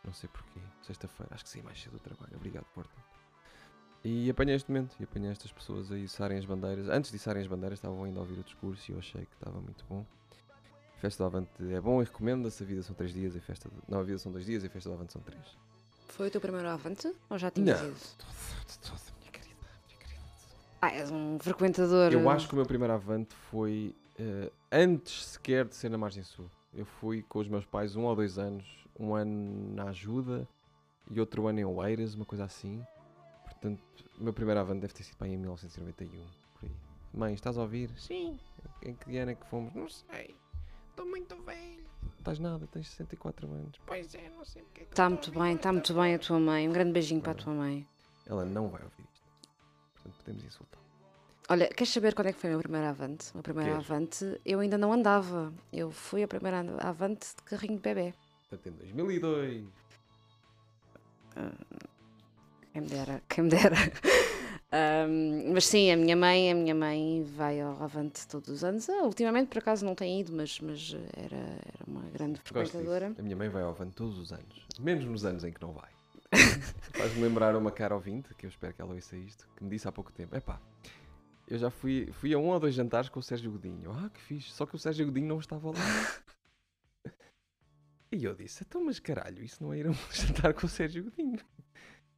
não 0.03 0.13
sei 0.13 0.29
porquê, 0.29 0.59
sexta-feira, 0.81 1.33
acho 1.35 1.43
que 1.43 1.49
saí 1.49 1.61
mais 1.61 1.81
cedo 1.81 1.93
do 1.93 1.99
trabalho, 1.99 2.35
obrigado 2.35 2.65
Porta. 2.73 2.91
E 4.03 4.29
apanhei 4.29 4.55
este 4.55 4.71
momento, 4.71 4.95
e 4.99 5.03
apanhei 5.03 5.29
estas 5.31 5.51
pessoas 5.51 5.91
a 5.91 5.97
içarem 5.97 6.37
as 6.37 6.45
bandeiras. 6.45 6.87
Antes 6.87 7.11
de 7.11 7.17
içarem 7.17 7.41
as 7.41 7.47
bandeiras 7.47 7.79
estavam 7.79 8.03
ainda 8.05 8.19
a 8.19 8.21
ouvir 8.21 8.39
o 8.39 8.43
discurso 8.43 8.89
e 8.89 8.93
eu 8.93 8.99
achei 8.99 9.25
que 9.25 9.33
estava 9.33 9.59
muito 9.59 9.83
bom. 9.89 10.05
Festa 10.99 11.23
do 11.23 11.27
Avante 11.27 11.49
é 11.73 11.81
bom 11.81 12.01
e 12.01 12.05
recomenda-se. 12.05 12.63
A 12.63 12.65
vida 12.65 12.81
são 12.81 12.95
três 12.95 13.13
dias 13.13 13.35
e 13.35 13.39
festa. 13.41 13.67
do- 13.69 13.83
Não, 13.89 13.99
a 13.99 14.03
vida 14.03 14.17
são 14.17 14.31
dois 14.31 14.45
dias 14.45 14.63
e 14.63 14.67
a 14.67 14.69
festa 14.69 14.89
do 14.89 14.95
Avante 14.95 15.11
são 15.13 15.21
três. 15.21 15.57
Foi 16.07 16.27
o 16.27 16.31
teu 16.31 16.39
primeiro 16.41 16.67
avante? 16.69 17.13
Ou 17.29 17.37
já 17.37 17.51
tinhas 17.51 17.81
Não. 17.81 17.87
ido? 17.89 17.97
Toda, 18.17 18.33
toda, 18.81 19.01
minha 19.19 19.31
querida, 19.31 19.55
minha 19.87 19.99
querida. 19.99 20.21
Ah, 20.81 20.91
és 20.91 21.11
um 21.11 21.37
frequentador. 21.39 22.11
Eu 22.13 22.29
acho 22.29 22.47
que 22.47 22.53
o 22.53 22.57
meu 22.57 22.65
primeiro 22.65 22.93
Avante 22.93 23.33
foi 23.51 23.93
eh, 24.17 24.49
antes 24.71 25.25
sequer 25.25 25.65
de 25.65 25.75
ser 25.75 25.89
na 25.89 25.97
Margem 25.97 26.23
Sul. 26.23 26.49
Eu 26.73 26.85
fui 26.85 27.21
com 27.23 27.39
os 27.39 27.47
meus 27.49 27.65
pais 27.65 27.95
um 27.97 28.03
ou 28.05 28.15
dois 28.15 28.37
anos, 28.37 28.65
um 28.99 29.15
ano 29.15 29.73
na 29.75 29.85
Ajuda 29.85 30.47
e 31.09 31.19
outro 31.19 31.47
ano 31.47 31.59
em 31.59 31.65
Oeiras, 31.65 32.13
uma 32.15 32.25
coisa 32.25 32.43
assim. 32.43 32.83
Portanto, 33.45 33.81
o 34.19 34.23
meu 34.23 34.33
primeiro 34.33 34.59
Avante 34.59 34.81
deve 34.81 34.93
ter 34.93 35.03
sido 35.03 35.15
para 35.17 35.27
aí 35.27 35.33
em 35.33 35.37
1991, 35.37 36.23
por 36.53 36.65
aí. 36.65 36.71
Mãe, 37.13 37.33
estás 37.33 37.57
a 37.57 37.61
ouvir? 37.61 37.89
Sim. 37.97 38.37
Em 38.83 38.93
que 38.93 39.17
ano 39.17 39.31
é 39.31 39.35
que 39.35 39.45
fomos? 39.47 39.73
Não 39.73 39.89
sei. 39.89 40.35
Estou 40.91 41.05
muito 41.05 41.35
velho. 41.43 41.87
Estás 42.17 42.37
nada, 42.39 42.67
tens 42.67 42.89
64 42.89 43.47
anos. 43.47 43.79
Pois 43.85 44.13
é, 44.13 44.29
não 44.35 44.43
sei 44.45 44.61
porque 44.63 44.81
é 44.81 44.85
que 44.85 44.91
Está 44.91 45.09
muito 45.09 45.31
bem, 45.31 45.55
está 45.55 45.71
muito 45.71 45.93
bem 45.93 46.15
a 46.15 46.19
tua 46.19 46.39
mãe. 46.39 46.67
Um 46.67 46.73
grande 46.73 46.91
beijinho 46.91 47.21
para 47.21 47.31
a 47.31 47.35
Não. 47.35 47.43
tua 47.43 47.53
mãe. 47.53 47.87
Ela 48.25 48.45
não 48.45 48.67
vai 48.67 48.83
ouvir 48.83 49.03
isto. 49.13 49.27
Portanto, 49.95 50.15
podemos 50.17 50.43
insultar. 50.43 50.79
Olha, 51.49 51.67
queres 51.69 51.91
saber 51.91 52.13
quando 52.13 52.27
é 52.27 52.33
que 52.33 52.39
foi 52.39 52.49
o 52.51 52.53
meu 52.53 52.59
primeiro 52.61 52.85
avante? 52.87 53.31
O 53.31 53.37
meu 53.37 53.43
primeiro 53.43 53.75
avante, 53.75 54.39
eu 54.45 54.59
ainda 54.59 54.77
não 54.77 54.93
andava. 54.93 55.51
Eu 55.73 55.89
fui 55.89 56.21
a 56.21 56.27
primeira 56.27 56.59
avante 56.79 57.35
de 57.35 57.43
carrinho 57.43 57.77
de 57.77 57.81
bebê. 57.81 58.13
Portanto, 58.49 58.73
em 58.73 58.77
2002. 58.77 59.65
Quem 62.73 62.81
me 62.81 62.87
dera, 62.87 63.21
quem 63.29 63.43
me 63.43 63.49
dera. 63.49 63.75
Ahm, 64.71 65.51
mas 65.51 65.65
sim, 65.65 65.91
a 65.91 65.97
minha 65.97 66.15
mãe, 66.15 66.51
a 66.51 66.55
minha 66.55 66.75
mãe 66.75 67.23
vai 67.23 67.59
ao 67.59 67.81
avante 67.81 68.27
todos 68.27 68.49
os 68.49 68.63
anos. 68.63 68.87
Ah, 68.87 69.03
ultimamente, 69.03 69.47
por 69.47 69.57
acaso, 69.57 69.83
não 69.83 69.95
tem 69.95 70.19
ido, 70.19 70.31
mas, 70.31 70.59
mas 70.59 70.95
era, 71.17 71.37
era 71.37 71.85
uma 71.87 72.01
grande 72.11 72.39
frequentadora. 72.39 73.15
A 73.17 73.21
minha 73.21 73.35
mãe 73.35 73.49
vai 73.49 73.63
ao 73.63 73.69
Avante 73.69 73.95
todos 73.95 74.19
os 74.19 74.31
anos. 74.31 74.67
Menos 74.79 75.05
nos 75.05 75.25
anos 75.25 75.43
em 75.43 75.51
que 75.51 75.61
não 75.61 75.73
vai. 75.73 75.89
Faz-me 76.93 77.23
lembrar 77.23 77.55
uma 77.55 77.71
cara 77.71 77.95
ouvinte, 77.95 78.33
que 78.35 78.45
eu 78.45 78.49
espero 78.49 78.73
que 78.73 78.81
ela 78.81 78.93
ouça 78.93 79.15
isto, 79.17 79.47
que 79.55 79.63
me 79.63 79.71
disse 79.71 79.87
há 79.87 79.91
pouco 79.91 80.11
tempo. 80.11 80.35
Epá, 80.35 80.61
eu 81.47 81.57
já 81.57 81.71
fui, 81.71 82.07
fui 82.13 82.31
a 82.33 82.37
um 82.37 82.49
ou 82.49 82.59
dois 82.59 82.75
jantares 82.75 83.09
com 83.09 83.19
o 83.19 83.23
Sérgio 83.23 83.51
Godinho. 83.51 83.91
Ah, 83.91 84.09
que 84.13 84.21
fixe. 84.21 84.51
Só 84.51 84.67
que 84.67 84.75
o 84.75 84.79
Sérgio 84.79 85.07
Godinho 85.07 85.27
não 85.27 85.39
estava 85.39 85.71
lá. 85.71 85.73
e 88.11 88.23
eu 88.23 88.33
disse, 88.35 88.63
então 88.67 88.83
mas 88.83 88.99
caralho, 88.99 89.43
isso 89.43 89.63
não 89.63 89.73
é 89.73 89.77
ir 89.79 89.87
a 89.87 89.91
um 89.91 89.93
jantar 90.11 90.53
com 90.53 90.65
o 90.65 90.69
Sérgio 90.69 91.03
Godinho. 91.03 91.39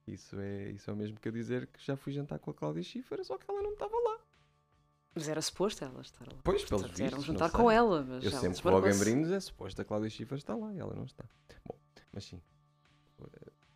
Isso 0.08 0.40
é, 0.40 0.72
isso 0.72 0.90
é 0.90 0.94
o 0.94 0.98
mesmo 0.98 1.20
que 1.20 1.28
eu 1.28 1.32
dizer 1.32 1.68
que 1.68 1.84
já 1.86 1.96
fui 1.96 2.12
jantar 2.12 2.40
com 2.40 2.52
a 2.52 2.54
Cláudia 2.54 2.82
Schiffer, 2.84 3.24
só 3.24 3.38
que 3.38 3.46
ela 3.50 3.62
não 3.62 3.74
estava 3.74 3.96
lá. 3.96 4.20
Mas 5.14 5.28
era 5.28 5.42
suposto 5.42 5.84
ela 5.84 6.02
estar 6.02 6.26
lá. 6.26 6.40
Pois, 6.44 6.64
pelos 6.64 6.82
Portanto, 6.84 7.00
era 7.02 7.16
um 7.16 7.20
vistos, 7.20 7.26
jantar 7.26 7.52
com 7.52 7.70
ela. 7.70 8.02
Mas 8.04 8.24
Eu 8.24 8.32
sempre 8.32 8.48
vou 8.48 8.52
desmarcou-se. 8.82 8.98
Gambrinhos 8.98 9.32
é 9.32 9.40
suposto 9.40 9.82
a 9.82 9.86
Cláudia 9.86 10.10
Schiffer 10.10 10.38
está 10.38 10.56
lá 10.56 10.74
e 10.74 10.80
ela 10.80 10.96
não 10.96 11.04
está. 11.04 11.26
Bom, 11.66 11.78
mas 12.12 12.26
sim. 12.26 12.42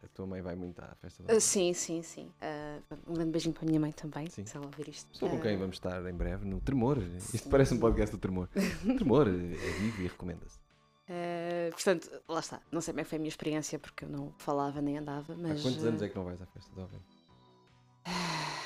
A 0.04 0.08
tua 0.14 0.26
mãe 0.26 0.42
vai 0.42 0.56
muito 0.56 0.80
à 0.80 0.96
festa 0.96 1.24
da 1.24 1.34
Ah, 1.34 1.40
sim, 1.40 1.74
sim, 1.74 2.02
sim. 2.02 2.32
Ah, 2.42 2.80
um 3.08 3.14
grande 3.14 3.32
beijinho 3.32 3.54
para 3.54 3.64
a 3.64 3.68
minha 3.68 3.80
mãe 3.80 3.92
também, 3.92 4.30
Sim. 4.30 4.46
se 4.46 4.56
ela 4.56 4.66
ouvir 4.66 4.88
isto. 4.88 5.12
Estou 5.14 5.30
com 5.30 5.38
Ah, 5.38 5.42
quem 5.42 5.58
vamos 5.58 5.76
estar 5.76 6.04
em 6.10 6.14
breve 6.14 6.46
no 6.46 6.62
Tremor. 6.62 6.98
Isto 7.34 7.50
parece 7.50 7.74
um 7.74 7.80
podcast 7.80 8.16
do 8.16 8.20
Tremor. 8.20 8.48
Tremor 8.98 9.28
é 9.28 9.32
vivo 9.32 10.02
e 10.04 10.08
recomenda-se. 10.08 10.58
Ah, 11.10 11.70
portanto, 11.72 12.10
lá 12.28 12.40
está. 12.40 12.62
Não 12.72 12.82
sei 12.82 12.94
como 12.94 13.02
é 13.02 13.04
que 13.04 13.10
foi 13.10 13.18
a 13.18 13.20
minha 13.20 13.30
experiência, 13.30 13.80
porque 13.80 14.06
eu 14.06 14.10
não 14.10 14.34
falava 14.38 14.82
nem 14.82 14.98
andava, 14.98 15.36
mas. 15.36 15.60
Há 15.60 15.64
quantos 15.64 15.86
anos 15.86 16.02
é 16.02 16.10
que 16.10 16.16
não 16.16 16.24
vais 16.26 16.42
à 16.42 16.46
festa 16.48 16.72
do 16.74 16.82
Avante? 16.82 17.06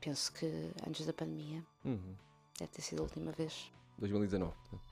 Penso 0.00 0.32
que 0.32 0.46
antes 0.86 1.06
da 1.06 1.12
pandemia 1.12 1.64
Uhum. 1.84 2.16
deve 2.58 2.72
ter 2.72 2.82
sido 2.82 3.00
a 3.00 3.02
última 3.04 3.32
vez. 3.32 3.70
2019, 3.98 4.52
portanto. 4.54 4.82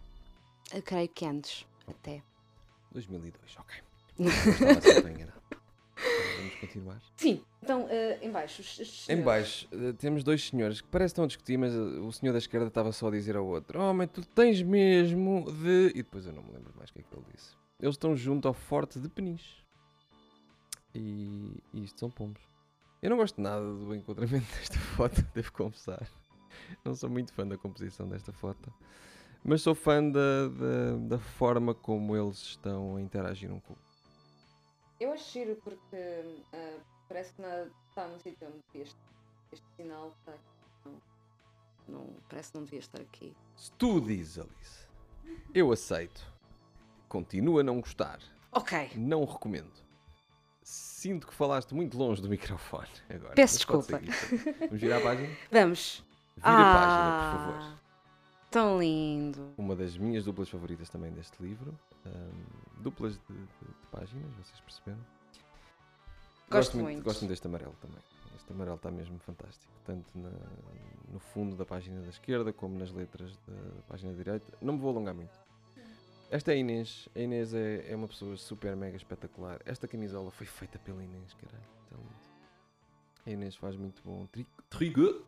Eu 0.73 0.83
creio 0.83 1.09
que 1.09 1.25
antes, 1.27 1.67
até. 1.89 2.23
2002, 2.93 3.57
ok. 3.59 3.83
Eu 4.21 4.27
estava 4.29 4.81
sempre 4.81 5.13
enganado. 5.13 5.40
Vamos 6.39 6.55
continuar. 6.57 7.01
Sim, 7.17 7.43
então, 7.63 7.85
uh, 7.85 7.89
em 8.23 8.31
baixo. 8.31 8.63
Em 9.09 9.23
baixo 9.23 9.69
eh, 9.73 9.93
temos 9.93 10.25
dois 10.25 10.49
senhores 10.49 10.81
que 10.81 10.89
parecem 10.89 11.09
que 11.09 11.13
estão 11.13 11.25
a 11.25 11.27
discutir, 11.27 11.59
mas 11.59 11.75
eh, 11.75 11.79
o 11.79 12.11
senhor 12.13 12.33
da 12.33 12.39
esquerda 12.39 12.67
estava 12.67 12.93
só 12.93 13.09
a 13.09 13.11
dizer 13.11 13.37
ao 13.37 13.47
outro: 13.47 13.81
Homem, 13.81 14.09
tu 14.09 14.23
tens 14.25 14.63
mesmo 14.63 15.45
de. 15.53 15.91
E 15.95 16.03
depois 16.03 16.27
eu 16.27 16.33
não 16.33 16.43
me 16.43 16.53
lembro 16.53 16.73
mais 16.77 16.91
o 16.91 16.93
que 16.93 17.01
é 17.01 17.03
que 17.03 17.15
ele 17.15 17.25
disse. 17.35 17.55
Eles 17.81 17.95
estão 17.95 18.17
junto 18.17 18.49
ao 18.49 18.55
Forte 18.55 18.99
de 18.99 19.09
Peniche. 19.09 19.65
E, 20.95 21.63
e 21.73 21.85
isto 21.85 22.01
são 22.01 22.11
pombos. 22.11 22.43
Eu 23.03 23.11
não 23.11 23.17
gosto 23.17 23.41
nada 23.41 23.65
do 23.65 23.95
enquadramento 23.95 24.47
desta 24.59 24.79
foto, 24.79 25.25
devo 25.35 25.53
confessar. 25.53 26.07
Não 26.85 26.95
sou 26.95 27.09
muito 27.09 27.33
fã 27.33 27.47
da 27.47 27.57
composição 27.57 28.09
desta 28.09 28.33
foto. 28.33 28.73
Mas 29.43 29.63
sou 29.63 29.75
fã 29.75 30.03
da, 30.03 30.49
da, 30.49 30.97
da 31.09 31.19
forma 31.19 31.75
como 31.75 32.15
eles 32.15 32.39
estão 32.39 32.97
a 32.97 33.01
interagir 33.01 33.51
um 33.51 33.59
com 33.61 33.73
o 33.73 33.77
outro. 33.77 33.90
Eu 35.01 35.13
acho 35.13 35.33
giro 35.33 35.57
porque 35.65 35.97
ah, 36.53 36.79
parece 37.09 37.33
que 37.33 37.43
está 37.89 38.07
no 38.07 38.21
sítio 38.21 38.47
onde 38.49 38.59
devia 38.67 38.83
estar. 38.85 39.11
Este 39.51 39.67
sinal 39.77 40.09
está 40.19 40.33
aqui. 40.33 40.43
Não, 40.85 41.01
não, 41.89 42.07
parece 42.29 42.53
que 42.53 42.59
não 42.59 42.65
devia 42.65 42.79
estar 42.81 43.01
aqui. 43.01 43.35
Se 43.57 43.73
tu 43.73 44.01
dizes, 44.01 44.39
Alice, 44.39 44.87
eu 45.55 45.73
aceito. 45.73 46.21
Continua 47.09 47.63
a 47.63 47.65
não 47.65 47.81
gostar. 47.81 48.21
Ok. 48.53 48.91
Não 48.95 49.25
recomendo. 49.25 49.73
Sinto 50.63 51.27
que 51.27 51.35
falaste 51.35 51.75
muito 51.75 51.97
longe 51.99 52.21
do 52.21 52.29
microfone 52.29 52.87
agora. 53.09 53.35
Peço 53.35 53.57
desculpa. 53.57 53.99
seguir. 53.99 54.13
Vamos 54.61 54.81
virar 54.81 54.99
a 54.99 55.01
página? 55.01 55.37
Vamos. 55.51 56.05
Vira 56.37 56.51
a 56.51 56.75
página, 56.75 57.13
por 57.17 57.39
favor. 57.39 57.61
Ah, 57.63 57.79
Tão 58.51 58.79
lindo. 58.79 59.55
Uma 59.57 59.75
das 59.75 59.97
minhas 59.97 60.25
duplas 60.25 60.49
favoritas 60.49 60.89
também 60.91 61.11
deste 61.13 61.43
livro. 61.43 61.77
Ahm, 62.07 62.83
duplas 62.83 63.15
de, 63.29 63.35
de- 63.35 63.41
de 63.45 63.87
páginas, 63.91 64.33
vocês 64.37 64.61
perceberam? 64.61 65.01
Gosto 66.51 66.77
muito. 66.79 67.03
Gosto 67.03 67.21
muito 67.21 67.31
deste 67.31 67.47
amarelo 67.47 67.75
também. 67.81 67.99
Este 68.37 68.53
amarelo 68.53 68.77
está 68.77 68.91
mesmo 68.91 69.19
fantástico. 69.21 69.71
Tanto 69.85 70.07
na- 70.19 70.31
no 71.13 71.19
fundo 71.21 71.55
da 71.57 71.65
página 71.65 72.01
da 72.01 72.09
esquerda 72.09 72.53
como 72.53 72.79
nas 72.79 72.91
letras 72.91 73.37
da, 73.47 73.53
da 73.55 73.83
página 73.89 74.13
direita. 74.15 74.53
Não 74.61 74.75
me 74.75 74.81
vou 74.81 74.91
alongar 74.91 75.15
muito. 75.15 75.39
Esta 76.31 76.53
é 76.53 76.55
a 76.55 76.59
Inês. 76.59 77.09
A 77.15 77.19
Inês 77.21 77.53
é, 77.55 77.91
é 77.93 77.97
uma 77.97 78.09
pessoa 78.09 78.37
super 78.37 78.75
mega 78.77 78.97
espetacular. 78.97 79.61
Esta 79.65 79.87
camisola 79.89 80.31
foi 80.31 80.47
feita 80.47 80.79
pela 80.79 81.03
Inês, 81.03 81.35
caralho. 81.35 81.63
Está 81.85 81.97
lindo. 81.97 82.21
A 83.27 83.31
Inês 83.31 83.57
faz 83.57 83.77
muito 83.77 84.01
bom 84.05 84.27
tri- 84.27 84.47
trigo. 84.69 85.25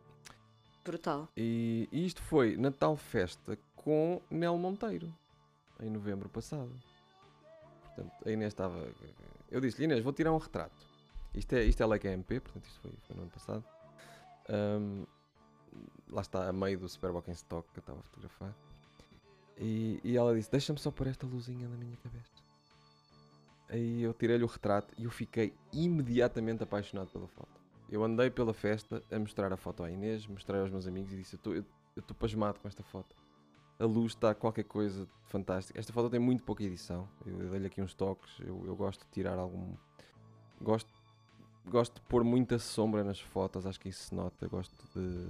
Brutal. 0.83 1.29
E, 1.37 1.87
e 1.91 2.05
isto 2.05 2.21
foi 2.23 2.57
Natal 2.57 2.97
Festa 2.97 3.57
com 3.75 4.21
Nel 4.29 4.57
Monteiro, 4.57 5.13
em 5.83 5.89
novembro 5.89 6.29
passado. 6.29 6.71
Portanto, 7.83 8.13
a 8.25 8.31
Inês 8.31 8.53
estava. 8.53 8.87
Eu 9.51 9.61
disse-lhe, 9.61 9.85
Inês, 9.85 10.03
vou 10.03 10.13
tirar 10.13 10.31
um 10.31 10.37
retrato. 10.37 10.75
Isto 11.33 11.53
é, 11.53 11.63
isto 11.63 11.81
é 11.81 11.85
Leica 11.85 12.09
MP, 12.09 12.39
portanto, 12.39 12.65
isto 12.65 12.79
foi, 12.81 12.91
foi 13.07 13.15
no 13.15 13.23
ano 13.23 13.31
passado. 13.31 13.63
Ahm, 14.49 15.05
lá 16.09 16.21
está, 16.21 16.47
a 16.47 16.53
meio 16.53 16.79
do 16.79 16.87
Superbock 16.87 17.29
em 17.29 17.33
stock 17.33 17.67
que 17.71 17.79
eu 17.79 17.81
estava 17.81 17.99
a 17.99 18.03
fotografar. 18.03 18.53
E, 19.57 19.99
e 20.03 20.17
ela 20.17 20.35
disse: 20.35 20.51
Deixa-me 20.51 20.79
só 20.79 20.91
pôr 20.91 21.07
esta 21.07 21.25
luzinha 21.25 21.67
na 21.67 21.75
minha 21.75 21.97
cabeça. 21.97 22.43
Aí 23.69 24.03
eu 24.03 24.13
tirei-lhe 24.13 24.43
o 24.43 24.47
retrato 24.47 24.93
e 24.97 25.05
eu 25.05 25.11
fiquei 25.11 25.53
imediatamente 25.71 26.61
apaixonado 26.63 27.09
pela 27.09 27.27
foto. 27.27 27.61
Eu 27.89 28.03
andei 28.03 28.29
pela 28.29 28.53
festa 28.53 29.03
a 29.11 29.19
mostrar 29.19 29.51
a 29.51 29.57
foto 29.57 29.83
à 29.83 29.89
Inês, 29.89 30.27
mostrei 30.27 30.61
aos 30.61 30.69
meus 30.69 30.87
amigos 30.87 31.11
e 31.13 31.17
disse: 31.17 31.39
Eu 31.45 31.65
estou 31.97 32.15
pasmado 32.15 32.59
com 32.59 32.67
esta 32.67 32.83
foto. 32.83 33.15
A 33.79 33.85
luz 33.85 34.13
está 34.13 34.33
qualquer 34.35 34.63
coisa 34.63 35.05
de 35.05 35.11
fantástico. 35.29 35.77
Esta 35.77 35.91
foto 35.91 36.09
tem 36.09 36.19
muito 36.19 36.43
pouca 36.43 36.63
edição. 36.63 37.07
Eu, 37.25 37.41
eu 37.41 37.49
dei-lhe 37.49 37.67
aqui 37.67 37.81
uns 37.81 37.93
toques. 37.93 38.39
Eu, 38.39 38.63
eu 38.65 38.75
gosto 38.75 39.01
de 39.05 39.11
tirar 39.11 39.37
algum. 39.37 39.75
Gosto, 40.61 40.89
gosto 41.65 41.95
de 41.95 42.01
pôr 42.01 42.23
muita 42.23 42.59
sombra 42.59 43.03
nas 43.03 43.19
fotos. 43.19 43.65
Acho 43.65 43.79
que 43.79 43.89
isso 43.89 44.03
se 44.07 44.15
nota. 44.15 44.47
Gosto 44.47 44.75
de. 44.95 45.27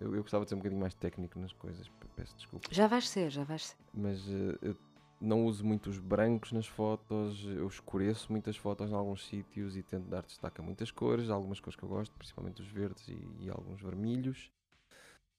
Eu, 0.00 0.14
eu 0.14 0.22
gostava 0.22 0.44
de 0.44 0.48
ser 0.50 0.54
um 0.54 0.58
bocadinho 0.58 0.80
mais 0.80 0.94
técnico 0.94 1.38
nas 1.38 1.52
coisas. 1.52 1.88
pe- 1.88 2.08
Peço 2.16 2.36
desculpa 2.36 2.68
Já 2.70 2.86
vais 2.86 3.08
ser, 3.08 3.30
já 3.30 3.42
vais 3.44 3.66
ser. 3.66 3.76
mas 3.92 4.20
eh, 4.28 4.58
eu 4.62 4.76
não 5.20 5.44
uso 5.46 5.64
muito 5.64 5.88
os 5.90 5.98
brancos 5.98 6.52
nas 6.52 6.66
fotos, 6.66 7.44
eu 7.46 7.66
escureço 7.66 8.30
muitas 8.30 8.56
fotos 8.56 8.90
em 8.90 8.94
alguns 8.94 9.26
sítios 9.26 9.76
e 9.76 9.82
tento 9.82 10.08
dar 10.08 10.22
destaque 10.22 10.60
a 10.60 10.64
muitas 10.64 10.90
cores, 10.90 11.30
algumas 11.30 11.58
cores 11.60 11.76
que 11.76 11.82
eu 11.84 11.88
gosto, 11.88 12.12
principalmente 12.16 12.60
os 12.62 12.68
verdes 12.68 13.06
e, 13.08 13.18
e 13.40 13.50
alguns 13.50 13.80
vermelhos. 13.80 14.50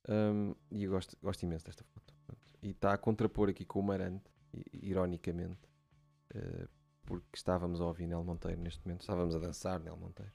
Ahm, 0.08 0.54
e 0.72 0.84
eu 0.84 0.92
gosto, 0.92 1.18
gosto 1.22 1.44
imenso 1.44 1.66
desta 1.66 1.84
foto. 1.84 2.14
E 2.62 2.72
está 2.72 2.94
a 2.94 2.98
contrapor 2.98 3.50
aqui 3.50 3.66
com 3.66 3.80
o 3.80 3.84
Marante, 3.84 4.30
ironicamente, 4.74 5.70
eh, 6.34 6.68
porque 7.04 7.28
estávamos 7.36 7.80
a 7.80 7.86
ouvir 7.86 8.08
Nel 8.08 8.24
Monteiro 8.24 8.60
neste 8.60 8.84
momento, 8.86 9.02
estávamos 9.02 9.36
a 9.36 9.40
dançar 9.40 9.80
Nel 9.80 9.98
Monteiro. 9.98 10.32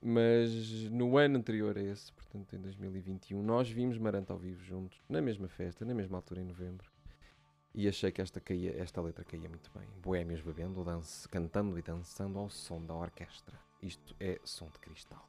Mas 0.00 0.84
no 0.90 1.18
ano 1.18 1.38
anterior 1.38 1.76
a 1.76 1.82
esse, 1.82 2.12
portanto 2.12 2.54
em 2.54 2.60
2021, 2.60 3.42
nós 3.42 3.68
vimos 3.68 3.98
Marante 3.98 4.30
ao 4.30 4.38
vivo 4.38 4.62
juntos, 4.62 5.02
na 5.08 5.20
mesma 5.20 5.48
festa, 5.48 5.84
na 5.84 5.92
mesma 5.92 6.18
altura 6.18 6.40
em 6.40 6.44
novembro. 6.44 6.90
E 7.74 7.86
achei 7.86 8.10
que 8.10 8.22
esta, 8.22 8.40
caía, 8.40 8.80
esta 8.80 9.00
letra 9.00 9.24
caía 9.24 9.48
muito 9.48 9.70
bem. 9.76 9.86
Boémios 10.00 10.40
bebendo, 10.40 10.82
dance, 10.82 11.28
cantando 11.28 11.78
e 11.78 11.82
dançando 11.82 12.38
ao 12.38 12.48
som 12.48 12.84
da 12.84 12.94
orquestra. 12.94 13.58
Isto 13.82 14.16
é 14.18 14.40
som 14.44 14.68
de 14.70 14.78
cristal. 14.78 15.28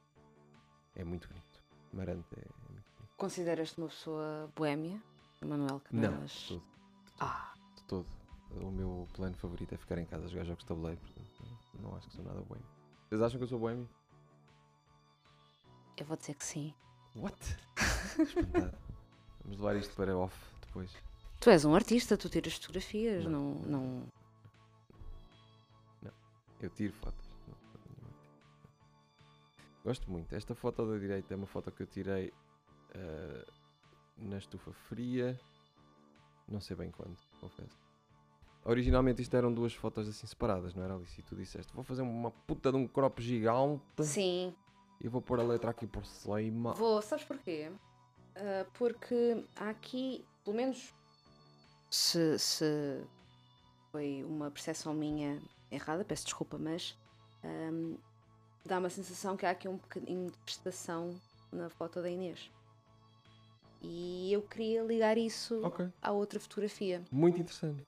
É 0.95 1.03
muito 1.03 1.27
bonito. 1.27 1.63
Marante 1.91 2.27
é, 2.37 2.41
é 2.41 2.71
muito. 2.71 2.98
Consideras-te 3.19 3.77
uma 3.77 3.89
pessoa 3.89 4.49
boémia? 4.55 4.99
Emanuel 5.41 5.81
Não, 5.91 6.25
de 6.25 6.47
todo. 6.47 6.63
Ah, 7.19 7.53
De 7.75 7.83
todo. 7.83 8.07
O 8.61 8.71
meu 8.71 9.07
plano 9.13 9.35
favorito 9.35 9.73
é 9.75 9.77
ficar 9.77 9.97
em 9.97 10.05
casa 10.05 10.25
a 10.25 10.27
jogar 10.29 10.45
jogos 10.45 10.63
de 10.63 10.67
tabuleiro. 10.67 10.99
Não 11.81 11.95
acho 11.95 12.07
que 12.07 12.15
sou 12.15 12.23
nada 12.23 12.41
boêmio. 12.41 12.65
Vocês 13.09 13.21
acham 13.21 13.37
que 13.37 13.43
eu 13.43 13.47
sou 13.47 13.59
boêmio? 13.59 13.87
eu 15.97 16.05
vou 16.05 16.15
dizer 16.15 16.33
que 16.35 16.45
sim. 16.45 16.73
What? 17.13 17.35
Vamos 19.43 19.57
levar 19.57 19.75
isto 19.75 19.93
para 19.95 20.15
off 20.17 20.33
depois. 20.61 20.89
Tu 21.41 21.49
és 21.49 21.65
um 21.65 21.75
artista, 21.75 22.17
tu 22.17 22.29
tiras 22.29 22.53
fotografias, 22.53 23.25
Não. 23.25 23.55
não. 23.55 23.81
não... 26.01 26.13
Eu 26.61 26.69
tiro 26.69 26.93
fotos. 26.93 27.29
Não, 27.47 27.55
não, 27.73 28.03
não. 28.03 28.13
Gosto 29.83 30.09
muito. 30.09 30.33
Esta 30.33 30.55
foto 30.55 30.85
da 30.85 30.97
direita 30.97 31.33
é 31.33 31.37
uma 31.37 31.47
foto 31.47 31.69
que 31.71 31.83
eu 31.83 31.87
tirei 31.87 32.33
eh, 32.93 33.45
na 34.17 34.37
estufa 34.37 34.71
fria. 34.71 35.39
Não 36.47 36.59
sei 36.59 36.75
bem 36.75 36.91
quando, 36.91 37.17
confesso. 37.39 37.77
Originalmente 38.65 39.21
isto 39.21 39.35
eram 39.35 39.53
duas 39.53 39.73
fotos 39.73 40.07
assim 40.07 40.27
separadas, 40.27 40.73
não 40.73 40.83
era 40.83 40.95
Alice? 40.95 41.19
E 41.19 41.23
tu 41.23 41.35
disseste, 41.35 41.73
vou 41.73 41.83
fazer 41.83 42.01
uma 42.01 42.31
puta 42.31 42.71
de 42.71 42.77
um 42.77 42.87
crop 42.87 43.21
gigante 43.21 43.81
Sim, 44.03 44.53
e 44.99 45.07
vou 45.07 45.21
pôr 45.21 45.39
a 45.39 45.43
letra 45.43 45.71
aqui 45.71 45.87
por 45.87 46.05
cima. 46.05 46.73
Vou, 46.73 47.01
sabes 47.01 47.23
porquê? 47.23 47.71
Ah, 48.35 48.65
porque 48.73 49.43
há 49.55 49.69
aqui, 49.69 50.25
pelo 50.43 50.55
menos 50.55 50.93
se, 51.89 52.37
se 52.39 53.03
foi 53.91 54.23
uma 54.23 54.51
percepção 54.51 54.93
minha 54.93 55.41
errada, 55.71 56.05
peço 56.05 56.25
desculpa, 56.25 56.57
mas 56.57 56.97
ahm, 57.43 57.95
dá 58.65 58.79
uma 58.79 58.89
sensação 58.89 59.35
que 59.35 59.45
há 59.45 59.51
aqui 59.51 59.67
um 59.67 59.77
bocadinho 59.77 60.31
de 60.31 60.37
prestação 60.39 61.19
na 61.51 61.69
foto 61.69 62.01
da 62.01 62.09
Inês. 62.09 62.51
E 63.81 64.31
eu 64.33 64.41
queria 64.41 64.83
ligar 64.83 65.17
isso 65.17 65.61
Ok, 65.63 65.87
à 66.01 66.11
outra 66.11 66.39
fotografia. 66.39 67.01
muito 67.11 67.39
interessante. 67.39 67.83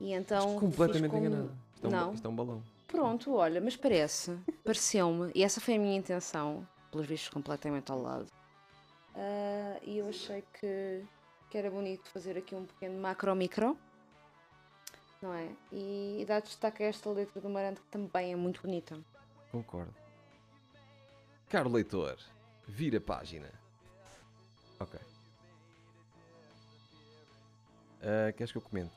E 0.00 0.12
então. 0.12 0.38
Estou 0.54 0.60
completamente 0.60 1.10
como- 1.10 1.26
enganado. 1.26 1.56
Isto 1.74 1.84
é, 1.84 1.88
um, 1.88 1.92
Não. 1.92 2.12
isto 2.14 2.26
é 2.26 2.30
um 2.30 2.36
balão. 2.36 2.62
Pronto, 2.88 3.34
olha, 3.34 3.60
mas 3.60 3.76
parece, 3.76 4.36
pareceu-me, 4.64 5.30
e 5.34 5.44
essa 5.44 5.60
foi 5.60 5.76
a 5.76 5.78
minha 5.78 5.96
intenção, 5.96 6.66
pelos 6.90 7.06
vistos 7.06 7.28
completamente 7.30 7.92
ao 7.92 8.02
lado. 8.02 8.26
Ah, 9.14 9.78
e 9.82 9.98
eu 9.98 10.08
achei 10.08 10.42
que, 10.58 11.04
que 11.48 11.56
era 11.58 11.70
bonito 11.70 12.08
fazer 12.10 12.36
aqui 12.36 12.54
um 12.54 12.64
pequeno 12.64 12.98
macro-micro, 13.00 13.78
não 15.22 15.32
é? 15.32 15.52
E, 15.70 16.22
e 16.22 16.24
dar 16.24 16.40
destaque 16.42 16.82
a 16.82 16.86
esta 16.86 17.08
letra 17.10 17.40
do 17.40 17.48
Marante 17.48 17.80
que 17.80 17.86
também 17.88 18.32
é 18.32 18.36
muito 18.36 18.60
bonita. 18.62 18.98
Concordo. 19.52 19.94
Caro 21.48 21.70
leitor, 21.70 22.16
vira 22.66 22.98
a 22.98 23.00
página. 23.00 23.52
Ok. 24.80 24.98
Ah, 28.02 28.32
queres 28.32 28.50
que 28.52 28.58
eu 28.58 28.62
comente? 28.62 28.92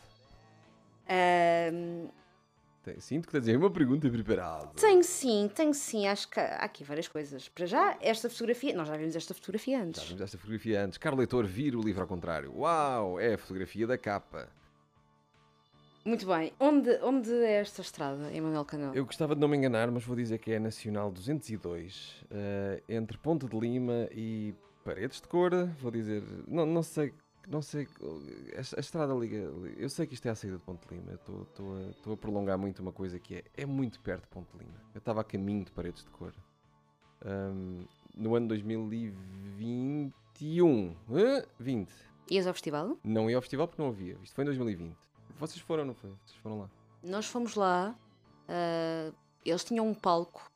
Tem- 2.83 2.99
Sinto 2.99 3.27
que 3.29 3.39
tens 3.39 3.55
uma 3.55 3.71
pergunta 3.71 4.09
preparada. 4.09 4.67
tenho 4.75 5.03
sim, 5.03 5.49
tenho 5.55 5.73
sim, 5.73 6.05
acho 6.05 6.27
que 6.29 6.37
há 6.39 6.57
aqui 6.57 6.83
várias 6.83 7.07
coisas. 7.07 7.47
Para 7.47 7.65
já, 7.65 7.97
esta 8.01 8.29
fotografia, 8.29 8.75
nós 8.75 8.87
já 8.89 8.97
vimos 8.97 9.15
esta 9.15 9.33
fotografia 9.33 9.77
Já 9.77 9.83
antes. 9.85 10.03
vimos 10.03 10.21
esta 10.21 10.37
fotografia 10.37 10.83
antes. 10.83 10.97
Caro 10.97 11.15
leitor, 11.15 11.45
vira 11.45 11.77
o 11.77 11.81
livro 11.81 12.01
ao 12.01 12.07
contrário. 12.07 12.53
Uau, 12.57 13.17
é 13.19 13.35
a 13.35 13.37
fotografia 13.37 13.87
da 13.87 13.97
capa. 13.97 14.49
Muito 16.03 16.25
bem, 16.27 16.51
onde, 16.59 16.89
onde 17.01 17.31
é 17.31 17.61
esta 17.61 17.81
estrada, 17.81 18.29
Emanuel 18.35 18.65
Canal? 18.65 18.93
Eu 18.93 19.05
gostava 19.05 19.33
de 19.33 19.39
não 19.39 19.47
me 19.47 19.55
enganar, 19.55 19.89
mas 19.89 20.03
vou 20.03 20.17
dizer 20.17 20.37
que 20.39 20.51
é 20.51 20.57
a 20.57 20.59
Nacional 20.59 21.09
202, 21.09 22.25
eh, 22.29 22.83
entre 22.89 23.17
Ponte 23.17 23.45
de 23.47 23.57
Lima 23.57 24.09
e 24.11 24.53
Paredes 24.83 25.21
de 25.21 25.27
Cora. 25.29 25.67
Vou 25.79 25.89
dizer, 25.89 26.21
não, 26.45 26.65
não 26.65 26.83
sei, 26.83 27.13
não 27.47 27.61
sei, 27.61 27.87
a, 28.55 28.77
a 28.77 28.79
estrada 28.79 29.13
liga. 29.13 29.37
Eu 29.77 29.89
sei 29.89 30.07
que 30.07 30.13
isto 30.13 30.25
é 30.27 30.31
a 30.31 30.35
saída 30.35 30.57
de 30.57 30.63
Ponte 30.63 30.85
Lima. 30.89 31.11
eu 31.11 31.43
Estou 31.43 32.11
a, 32.11 32.13
a 32.13 32.17
prolongar 32.17 32.57
muito 32.57 32.81
uma 32.81 32.91
coisa 32.91 33.19
que 33.19 33.35
é, 33.35 33.43
é 33.55 33.65
muito 33.65 33.99
perto 33.99 34.23
de 34.23 34.29
Ponte 34.29 34.55
Lima. 34.57 34.81
Eu 34.93 34.99
estava 34.99 35.21
a 35.21 35.23
caminho 35.23 35.65
de 35.65 35.71
Paredes 35.71 36.03
de 36.03 36.09
Cora. 36.11 36.35
Ahm, 37.25 37.85
no 38.15 38.35
ano 38.35 38.47
2021, 38.49 40.95
eh, 41.11 41.45
20. 41.59 41.91
Ias 42.31 42.47
ao 42.47 42.53
festival? 42.53 42.97
Não 43.03 43.29
ia 43.29 43.35
ao 43.35 43.41
festival 43.41 43.67
porque 43.67 43.81
não 43.81 43.89
havia. 43.89 44.17
Isto 44.23 44.35
foi 44.35 44.43
em 44.43 44.45
2020. 44.45 44.95
Vocês 45.37 45.59
foram, 45.59 45.83
não 45.85 45.93
foi? 45.93 46.09
Vocês 46.25 46.39
foram 46.41 46.61
lá. 46.61 46.69
Nós 47.03 47.25
fomos 47.25 47.55
lá, 47.55 47.93
ah, 48.47 49.11
eles 49.45 49.63
tinham 49.63 49.87
um 49.87 49.93
palco 49.93 50.49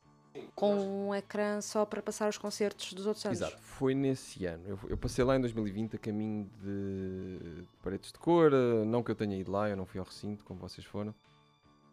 com 0.54 1.08
um 1.08 1.14
ecrã 1.14 1.60
só 1.60 1.84
para 1.86 2.00
passar 2.02 2.28
os 2.28 2.38
concertos 2.38 2.92
dos 2.92 3.06
outros 3.06 3.24
anos. 3.26 3.40
Exato, 3.40 3.58
foi 3.60 3.94
nesse 3.94 4.44
ano. 4.46 4.64
Eu, 4.66 4.78
eu 4.88 4.96
passei 4.96 5.24
lá 5.24 5.36
em 5.36 5.40
2020 5.40 5.96
a 5.96 5.98
caminho 5.98 6.50
de 6.62 7.64
Paredes 7.82 8.12
de 8.12 8.18
Cor. 8.18 8.52
eh, 8.52 8.84
Não 8.84 9.02
que 9.02 9.10
eu 9.10 9.14
tenha 9.14 9.36
ido 9.36 9.50
lá, 9.50 9.68
eu 9.68 9.76
não 9.76 9.86
fui 9.86 9.98
ao 10.00 10.06
recinto 10.06 10.44
como 10.44 10.60
vocês 10.60 10.86
foram. 10.86 11.14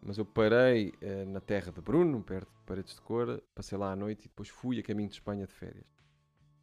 Mas 0.02 0.18
eu 0.18 0.24
parei 0.24 0.92
eh, 1.00 1.24
na 1.24 1.40
terra 1.40 1.72
de 1.72 1.80
Bruno, 1.80 2.22
perto 2.22 2.48
de 2.48 2.62
Paredes 2.64 2.94
de 2.94 3.00
Cor. 3.00 3.42
Passei 3.54 3.76
lá 3.78 3.92
à 3.92 3.96
noite 3.96 4.26
e 4.26 4.28
depois 4.28 4.48
fui 4.48 4.78
a 4.78 4.82
caminho 4.82 5.08
de 5.08 5.14
Espanha 5.16 5.46
de 5.46 5.52
férias. 5.52 5.86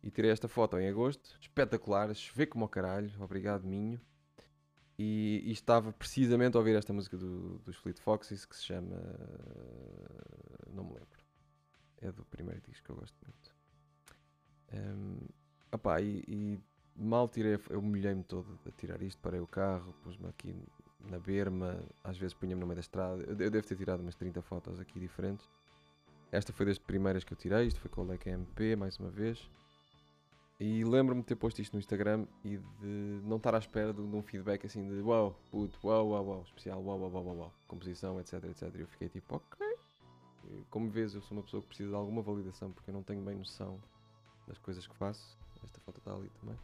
E 0.01 0.11
tirei 0.11 0.31
esta 0.31 0.47
foto 0.47 0.77
em 0.77 0.87
agosto, 0.89 1.37
espetacular, 1.41 2.13
chover 2.13 2.47
como 2.47 2.65
ao 2.65 2.69
caralho, 2.69 3.09
obrigado 3.21 3.65
Minho. 3.65 3.99
E, 4.99 5.41
e 5.45 5.51
estava 5.51 5.91
precisamente 5.91 6.55
a 6.55 6.59
ouvir 6.59 6.75
esta 6.75 6.93
música 6.93 7.17
do, 7.17 7.57
dos 7.59 7.75
Fleet 7.77 7.99
Foxes 7.99 8.45
que 8.45 8.55
se 8.55 8.63
chama. 8.63 8.95
Não 10.71 10.83
me 10.83 10.91
lembro. 10.93 11.22
É 12.03 12.11
do 12.11 12.25
primeiro 12.25 12.61
disco 12.61 12.85
que 12.85 12.91
eu 12.91 12.97
gosto 12.97 13.17
muito. 13.25 13.55
Um, 14.73 15.17
opá, 15.71 16.01
e, 16.01 16.21
e 16.27 16.59
mal 16.95 17.29
tirei, 17.29 17.57
eu 17.69 17.81
molhei-me 17.81 18.23
todo 18.23 18.59
a 18.67 18.71
tirar 18.71 19.01
isto, 19.01 19.21
parei 19.21 19.39
o 19.39 19.47
carro, 19.47 19.93
pus-me 20.03 20.27
aqui 20.27 20.53
na 20.99 21.17
berma, 21.17 21.81
às 22.03 22.17
vezes 22.17 22.33
punha-me 22.33 22.59
no 22.59 22.67
meio 22.67 22.75
da 22.75 22.81
estrada. 22.81 23.23
Eu, 23.23 23.37
eu 23.37 23.49
devo 23.49 23.65
ter 23.65 23.77
tirado 23.77 24.01
umas 24.01 24.15
30 24.15 24.41
fotos 24.41 24.81
aqui 24.81 24.99
diferentes. 24.99 25.49
Esta 26.29 26.51
foi 26.51 26.65
das 26.65 26.77
primeiras 26.77 27.23
que 27.23 27.31
eu 27.31 27.37
tirei, 27.37 27.67
isto 27.67 27.79
foi 27.79 27.89
com 27.89 28.01
o 28.01 28.05
Leica 28.05 28.29
MP, 28.29 28.75
mais 28.75 28.97
uma 28.97 29.09
vez. 29.09 29.49
E 30.59 30.83
lembro-me 30.83 31.21
de 31.21 31.27
ter 31.27 31.35
posto 31.35 31.61
isto 31.61 31.73
no 31.73 31.79
Instagram 31.79 32.25
e 32.43 32.57
de 32.57 33.21
não 33.23 33.37
estar 33.37 33.55
à 33.55 33.59
espera 33.59 33.93
de, 33.93 34.05
de 34.05 34.15
um 34.15 34.21
feedback 34.21 34.65
assim 34.65 34.87
de 34.87 35.01
uau, 35.01 35.39
puto, 35.51 35.79
uau, 35.83 36.09
uau, 36.09 36.25
uau, 36.25 36.41
especial, 36.43 36.83
uau, 36.83 36.99
uau, 36.99 37.11
uau, 37.11 37.37
uau, 37.37 37.53
composição, 37.67 38.19
etc, 38.19 38.43
etc. 38.45 38.73
E 38.75 38.81
eu 38.81 38.87
fiquei 38.87 39.09
tipo, 39.09 39.35
ok. 39.35 39.72
E 40.49 40.65
Como 40.69 40.89
vês, 40.89 41.13
eu 41.15 41.21
sou 41.21 41.37
uma 41.37 41.43
pessoa 41.43 41.61
que 41.61 41.67
precisa 41.69 41.89
de 41.89 41.95
alguma 41.95 42.21
validação 42.21 42.71
porque 42.71 42.89
eu 42.89 42.93
não 42.93 43.03
tenho 43.03 43.21
bem 43.21 43.35
noção 43.37 43.81
das 44.47 44.57
coisas 44.57 44.85
que 44.87 44.95
faço. 44.95 45.37
Esta 45.63 45.79
foto 45.81 45.97
está 45.99 46.13
ali 46.13 46.29
também. 46.41 46.57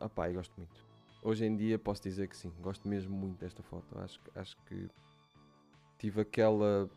Ah 0.00 0.08
pá, 0.08 0.28
e 0.30 0.34
gosto 0.34 0.52
muito. 0.56 0.84
Hoje 1.22 1.44
em 1.44 1.56
dia 1.56 1.78
posso 1.78 2.02
dizer 2.02 2.28
que 2.28 2.36
sim, 2.36 2.50
gosto 2.60 2.86
mesmo 2.88 3.14
muito 3.16 3.38
desta 3.38 3.62
foto. 3.62 3.98
Acho, 3.98 4.20
que- 4.20 4.38
acho 4.38 4.56
que 4.66 4.88
tive 5.98 6.20
aquela. 6.20 6.88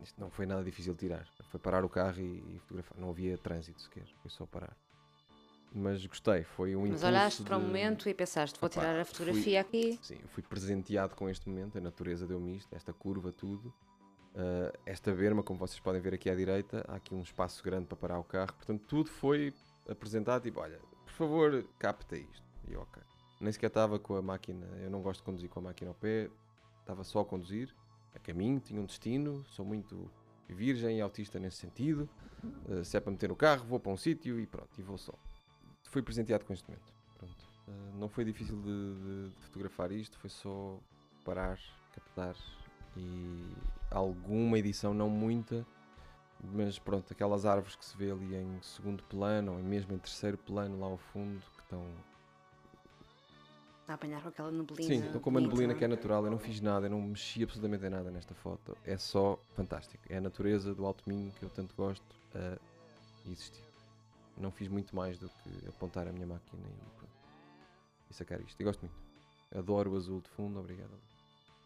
Isto 0.00 0.20
não 0.20 0.30
foi 0.30 0.46
nada 0.46 0.64
difícil 0.64 0.92
de 0.94 1.00
tirar. 1.00 1.26
Foi 1.50 1.60
parar 1.60 1.84
o 1.84 1.88
carro 1.88 2.20
e, 2.20 2.56
e 2.56 2.58
fotografar. 2.60 2.98
Não 2.98 3.10
havia 3.10 3.38
trânsito 3.38 3.80
sequer, 3.80 4.06
foi 4.22 4.30
só 4.30 4.44
parar. 4.46 4.76
Mas 5.72 6.04
gostei, 6.06 6.44
foi 6.44 6.76
um 6.76 6.86
Mas 6.88 7.02
olhaste 7.02 7.42
para 7.42 7.56
o 7.56 7.60
de- 7.60 7.66
momento 7.66 8.08
e 8.08 8.14
pensaste, 8.14 8.60
vou 8.60 8.68
Opá, 8.68 8.80
tirar 8.80 9.00
a 9.00 9.04
fui- 9.04 9.14
fotografia 9.14 9.60
aqui. 9.60 9.98
Sim, 10.02 10.18
eu 10.22 10.28
fui 10.28 10.42
presenteado 10.42 11.16
com 11.16 11.28
este 11.28 11.48
momento, 11.48 11.76
a 11.78 11.80
natureza 11.80 12.26
deu-me 12.28 12.56
isto, 12.56 12.72
esta 12.74 12.92
curva, 12.92 13.32
tudo. 13.32 13.72
Ah, 14.34 14.72
esta 14.84 15.12
berma, 15.14 15.42
como 15.42 15.58
vocês 15.58 15.78
podem 15.80 16.00
ver 16.00 16.14
aqui 16.14 16.28
à 16.28 16.34
direita, 16.34 16.84
há 16.88 16.96
aqui 16.96 17.14
um 17.14 17.22
espaço 17.22 17.62
grande 17.62 17.86
para 17.86 17.96
parar 17.96 18.18
o 18.18 18.24
carro, 18.24 18.52
portanto 18.54 18.82
tudo 18.86 19.08
foi 19.10 19.52
apresentado, 19.88 20.42
tipo, 20.42 20.60
olha, 20.60 20.78
por 21.04 21.12
favor, 21.12 21.64
capta 21.78 22.16
isto. 22.16 22.42
E 22.66 22.76
ok. 22.76 23.02
Nem 23.40 23.52
sequer 23.52 23.66
estava 23.66 23.98
com 23.98 24.16
a 24.16 24.22
máquina, 24.22 24.66
eu 24.82 24.90
não 24.90 25.02
gosto 25.02 25.20
de 25.20 25.24
conduzir 25.26 25.48
com 25.50 25.60
a 25.60 25.62
máquina 25.64 25.90
ao 25.90 25.94
pé, 25.94 26.30
estava 26.80 27.04
só 27.04 27.20
a 27.20 27.24
conduzir, 27.24 27.74
a 28.14 28.18
caminho, 28.18 28.58
tinha 28.60 28.80
um 28.80 28.86
destino, 28.86 29.44
sou 29.46 29.64
muito 29.64 30.10
virgem 30.48 30.98
e 30.98 31.00
autista 31.00 31.38
nesse 31.38 31.58
sentido. 31.58 32.08
Ah, 32.68 32.82
se 32.84 32.96
é 32.96 33.00
para 33.00 33.10
meter 33.10 33.28
no 33.28 33.36
carro, 33.36 33.64
vou 33.66 33.78
para 33.78 33.92
um 33.92 33.96
sítio 33.96 34.38
e 34.40 34.46
pronto, 34.46 34.70
e 34.78 34.82
vou 34.82 34.98
só. 34.98 35.14
Fui 35.90 36.02
presenteado 36.02 36.44
com 36.44 36.52
este 36.52 36.68
momento. 36.68 36.92
Pronto. 37.18 37.44
Uh, 37.68 37.96
não 37.98 38.08
foi 38.10 38.24
difícil 38.24 38.60
de, 38.60 38.94
de- 38.94 39.30
de 39.30 39.40
fotografar 39.42 39.90
isto, 39.92 40.18
foi 40.18 40.28
só 40.28 40.78
parar, 41.24 41.58
captar 41.92 42.34
e 42.96 43.54
alguma 43.94 44.58
edição, 44.58 44.92
não 44.92 45.08
muita, 45.08 45.64
mas 46.52 46.78
pronto, 46.78 47.12
aquelas 47.12 47.46
árvores 47.46 47.76
que 47.76 47.84
se 47.84 47.96
vê 47.96 48.10
ali 48.10 48.34
em 48.34 48.60
segundo 48.60 49.02
plano 49.04 49.52
ou 49.52 49.58
mesmo 49.58 49.94
em 49.94 49.98
terceiro 49.98 50.36
plano 50.36 50.78
lá 50.80 50.86
ao 50.86 50.98
fundo 50.98 51.40
que 51.54 51.62
estão. 51.62 51.86
A 53.86 53.94
apanhar 53.94 54.22
com 54.22 54.28
aquela 54.28 54.50
neblina. 54.50 54.82
Sim, 54.82 55.06
estão 55.06 55.20
com 55.20 55.30
uma 55.30 55.40
neblina 55.40 55.74
que 55.74 55.84
é 55.84 55.88
natural, 55.88 56.24
eu 56.24 56.30
não 56.30 56.38
fiz 56.38 56.60
nada, 56.60 56.86
eu 56.86 56.90
não 56.90 57.00
mexi 57.00 57.42
absolutamente 57.42 57.84
em 57.84 57.90
nada 57.90 58.10
nesta 58.10 58.34
foto, 58.34 58.76
é 58.84 58.96
só 58.96 59.38
fantástico. 59.54 60.02
É 60.08 60.16
a 60.16 60.20
natureza 60.20 60.74
do 60.74 60.84
Alto 60.84 61.04
Minho 61.06 61.30
que 61.32 61.44
eu 61.44 61.50
tanto 61.50 61.74
gosto 61.74 62.04
a 62.34 62.58
existir. 63.30 63.62
Não 64.36 64.50
fiz 64.50 64.68
muito 64.68 64.96
mais 64.96 65.18
do 65.18 65.28
que 65.28 65.68
apontar 65.68 66.08
a 66.08 66.12
minha 66.12 66.26
máquina 66.26 66.62
e, 66.66 68.10
e 68.10 68.14
sacar 68.14 68.40
isto. 68.40 68.60
E 68.60 68.64
gosto 68.64 68.80
muito. 68.80 68.96
Adoro 69.54 69.92
o 69.92 69.96
azul 69.96 70.20
de 70.20 70.28
fundo, 70.30 70.58
obrigado. 70.58 70.90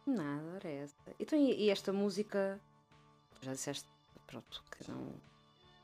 Nada, 0.08 0.56
era 0.56 0.68
essa. 0.68 0.94
Então, 1.18 1.38
e, 1.38 1.64
e 1.64 1.70
esta 1.70 1.92
música? 1.92 2.58
Já 3.42 3.52
disseste, 3.52 3.86
pronto, 4.26 4.62
que 4.70 4.90
não. 4.90 5.12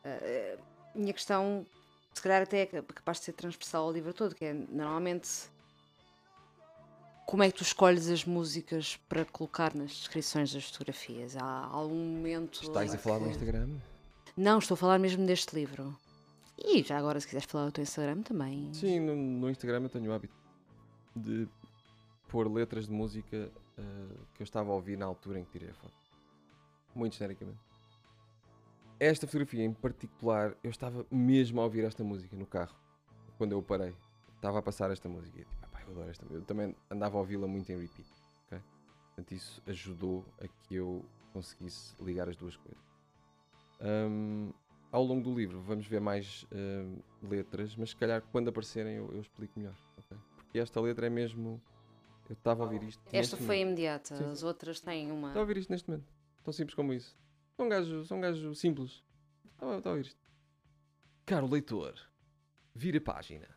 Ah, 0.05 0.59
minha 0.95 1.13
questão 1.13 1.67
se 2.13 2.23
calhar 2.23 2.43
até 2.43 2.63
é 2.63 2.67
capaz 2.83 3.19
de 3.19 3.25
ser 3.25 3.33
transversal 3.33 3.85
ao 3.85 3.93
livro 3.93 4.13
todo, 4.15 4.35
que 4.35 4.45
é 4.45 4.53
normalmente 4.55 5.29
como 7.27 7.43
é 7.43 7.51
que 7.51 7.57
tu 7.59 7.63
escolhes 7.63 8.09
as 8.09 8.25
músicas 8.25 8.97
para 9.09 9.25
colocar 9.25 9.75
nas 9.75 9.91
descrições 9.91 10.53
das 10.53 10.65
fotografias? 10.71 11.37
Há 11.37 11.67
algum 11.67 11.95
momento. 11.97 12.63
Estás 12.63 12.95
a 12.95 12.99
falar 12.99 13.19
que- 13.19 13.25
no 13.25 13.31
Instagram? 13.31 13.69
Não, 14.37 14.59
estou 14.59 14.75
a 14.75 14.79
falar 14.79 14.99
mesmo 14.99 15.25
deste 15.27 15.55
livro. 15.55 15.97
E 16.59 16.83
já 16.83 16.99
agora, 16.99 17.19
se 17.19 17.27
quiseres 17.27 17.47
falar 17.51 17.67
do 17.67 17.73
teu 17.73 17.83
Instagram 17.83 18.23
também. 18.23 18.73
Sim, 18.73 19.01
no, 19.01 19.17
no 19.17 19.51
Instagram 19.51 19.83
eu 19.85 19.89
tenho 19.89 20.11
o 20.11 20.15
hábito 20.15 20.35
de 21.17 21.49
pôr 22.29 22.51
letras 22.53 22.87
de 22.87 22.93
música 22.93 23.51
eh, 23.79 24.17
que 24.35 24.43
eu 24.43 24.45
estava 24.45 24.71
a 24.71 24.75
ouvir 24.75 24.97
na 24.97 25.07
altura 25.07 25.39
em 25.39 25.45
que 25.45 25.53
tirei 25.53 25.71
a 25.71 25.75
foto. 25.75 25.95
Muito 26.95 27.17
genericamente. 27.17 27.59
Esta 29.01 29.27
fotografia 29.27 29.65
em 29.65 29.73
particular, 29.73 30.57
eu 30.63 30.71
estava 30.71 31.05
mesmo 31.11 31.61
a 31.61 31.65
ouvir 31.65 31.85
esta 31.85 32.05
música 32.05 32.37
no 32.37 32.47
carro. 32.47 32.77
Quando 33.37 33.53
eu 33.53 33.63
parei. 33.63 33.95
Estava 34.37 34.59
a 34.59 34.63
passar 34.63 34.91
esta 34.91 35.09
música. 35.09 35.41
E 35.41 35.45
tipo, 35.45 35.65
"Epá, 35.65 35.83
eu 35.83 35.91
adoro 35.91 36.11
esta 36.11 36.25
música. 36.25 36.43
Eu 36.43 36.47
também 36.47 36.77
andava 36.91 37.17
a 37.17 37.21
ouvi-la 37.21 37.47
muito 37.49 37.71
em 37.73 37.79
repeat. 37.81 38.09
ok? 38.47 38.61
Portanto, 39.09 39.33
isso 39.33 39.63
ajudou 39.67 40.25
a 40.41 40.47
que 40.47 40.75
eu 40.77 41.05
conseguisse 41.33 41.95
ligar 42.03 42.29
as 42.29 42.37
duas 42.37 42.57
coisas. 42.57 42.83
Hum, 43.81 44.53
ao 44.93 45.03
longo 45.03 45.23
do 45.23 45.35
livro 45.35 45.61
vamos 45.61 45.87
ver 45.87 46.01
mais 46.01 46.47
letras, 47.21 47.75
mas 47.77 47.91
se 47.91 47.97
calhar 47.97 48.23
quando 48.31 48.49
aparecerem 48.49 48.95
eu, 48.95 49.13
eu 49.13 49.21
explico 49.21 49.59
melhor. 49.59 49.75
Porque 50.37 50.59
esta 50.61 50.81
letra 50.81 51.07
é 51.07 51.11
mesmo. 51.11 51.61
Eu 52.29 52.33
estava 52.35 52.63
a 52.63 52.67
ouvir 52.67 52.83
isto. 52.83 53.03
Esta 53.13 53.37
foi 53.37 53.47
momento. 53.47 53.61
imediata, 53.63 54.17
Sim, 54.17 54.25
as 54.31 54.43
outras 54.43 54.81
têm 54.81 55.11
uma. 55.13 55.29
Estava 55.29 55.41
a 55.41 55.43
ouvir 55.43 55.57
isto 55.59 55.71
neste 55.71 55.89
momento. 55.89 56.07
Tão 56.43 56.53
simples 56.53 56.75
como 56.75 56.93
isso. 56.93 57.17
Sou 57.57 57.67
um 57.67 57.69
gajo, 57.69 58.05
sou 58.05 58.17
um 58.17 58.21
gajo 58.21 58.55
simples. 58.55 59.03
Estava, 59.53 59.81
a 59.85 59.91
ouvir 59.91 60.07
isto. 60.07 60.21
Caro 61.27 61.47
leitor, 61.47 61.95
vira 62.75 62.99
a 62.99 63.01
página. 63.01 63.49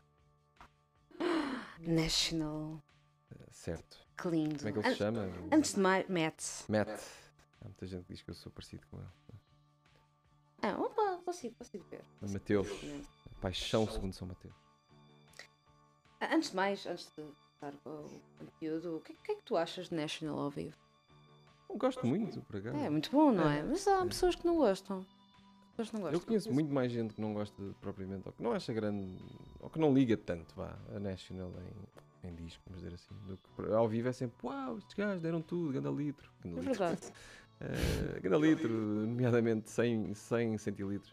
National. 1.80 2.82
Eh, 3.30 3.46
certo. 3.50 3.98
Que 4.16 4.28
lindo. 4.28 4.56
Como 4.58 4.68
é 4.68 4.72
que 4.72 4.78
ele 4.78 4.90
se 4.90 4.96
chama? 4.96 5.20
Antes 5.52 5.74
de 5.74 5.80
mais, 5.80 6.08
Matt. 6.08 6.42
Matt. 6.68 7.00
Há 7.60 7.64
muita 7.64 7.86
gente 7.86 8.04
que 8.06 8.12
diz 8.14 8.22
que 8.22 8.30
eu 8.30 8.34
sou 8.34 8.50
parecido 8.52 8.86
com 8.88 8.98
ele. 8.98 9.08
Ah, 10.62 10.76
opa, 10.78 11.22
consigo, 11.24 11.54
consigo 11.56 11.84
ver. 11.84 12.04
Mateus. 12.20 12.68
Paixão 13.40 13.88
segundo 13.88 14.12
São 14.12 14.26
Mateus. 14.26 14.54
Ah, 16.20 16.34
Antes 16.34 16.50
de 16.50 16.56
mais, 16.56 16.84
antes 16.86 17.12
de 17.16 17.24
o 17.84 18.20
conteúdo, 18.38 18.96
o 18.96 19.00
que, 19.00 19.12
o 19.12 19.16
que 19.16 19.32
é 19.32 19.34
que 19.34 19.42
tu 19.42 19.56
achas 19.56 19.88
de 19.88 19.94
National 19.94 20.38
ao 20.38 20.50
vivo? 20.50 20.76
Eu 21.68 21.76
gosto 21.76 22.06
muito, 22.06 22.40
por 22.42 22.56
acaso. 22.56 22.76
É 22.76 22.88
muito 22.88 23.10
bom, 23.10 23.32
não 23.32 23.48
é? 23.48 23.58
É, 23.58 23.62
Mas 23.62 23.86
há 23.86 24.02
é. 24.02 24.06
pessoas 24.06 24.34
que 24.34 24.46
não 24.46 24.56
gostam. 24.56 25.04
Pessoas 25.76 25.92
não 25.92 26.00
gostam. 26.00 26.20
Eu 26.20 26.26
conheço 26.26 26.52
muito 26.52 26.72
mais 26.72 26.90
gente 26.90 27.14
que 27.14 27.20
não 27.20 27.34
gosta 27.34 27.54
de- 27.62 27.74
propriamente, 27.74 28.26
ou 28.26 28.32
que 28.32 28.42
não 28.42 28.52
acha 28.52 28.72
grande, 28.72 29.18
ou 29.60 29.68
que 29.68 29.78
não 29.78 29.92
liga 29.92 30.16
tanto, 30.16 30.54
vá, 30.54 30.76
a 30.94 30.98
National 30.98 31.52
em, 32.24 32.28
em 32.28 32.34
disco, 32.34 32.62
vamos 32.66 32.82
dizer 32.82 32.94
assim, 32.94 33.14
do 33.26 33.36
que 33.36 33.72
ao 33.72 33.88
vivo 33.88 34.08
é 34.08 34.12
sempre, 34.12 34.46
uau, 34.46 34.78
estes 34.78 34.94
gajos 34.94 35.22
deram 35.22 35.42
tudo, 35.42 35.72
ganda 35.72 35.90
litro. 35.90 36.30
Ganda 36.42 36.56
É 36.56 36.60
litro. 36.60 36.78
verdade. 36.78 37.12
Eh, 37.60 38.20
ganda 38.20 38.36
litro, 38.38 38.72
nomeadamente 38.72 39.68
100, 39.68 40.14
100 40.14 40.56
centilitros. 40.58 41.12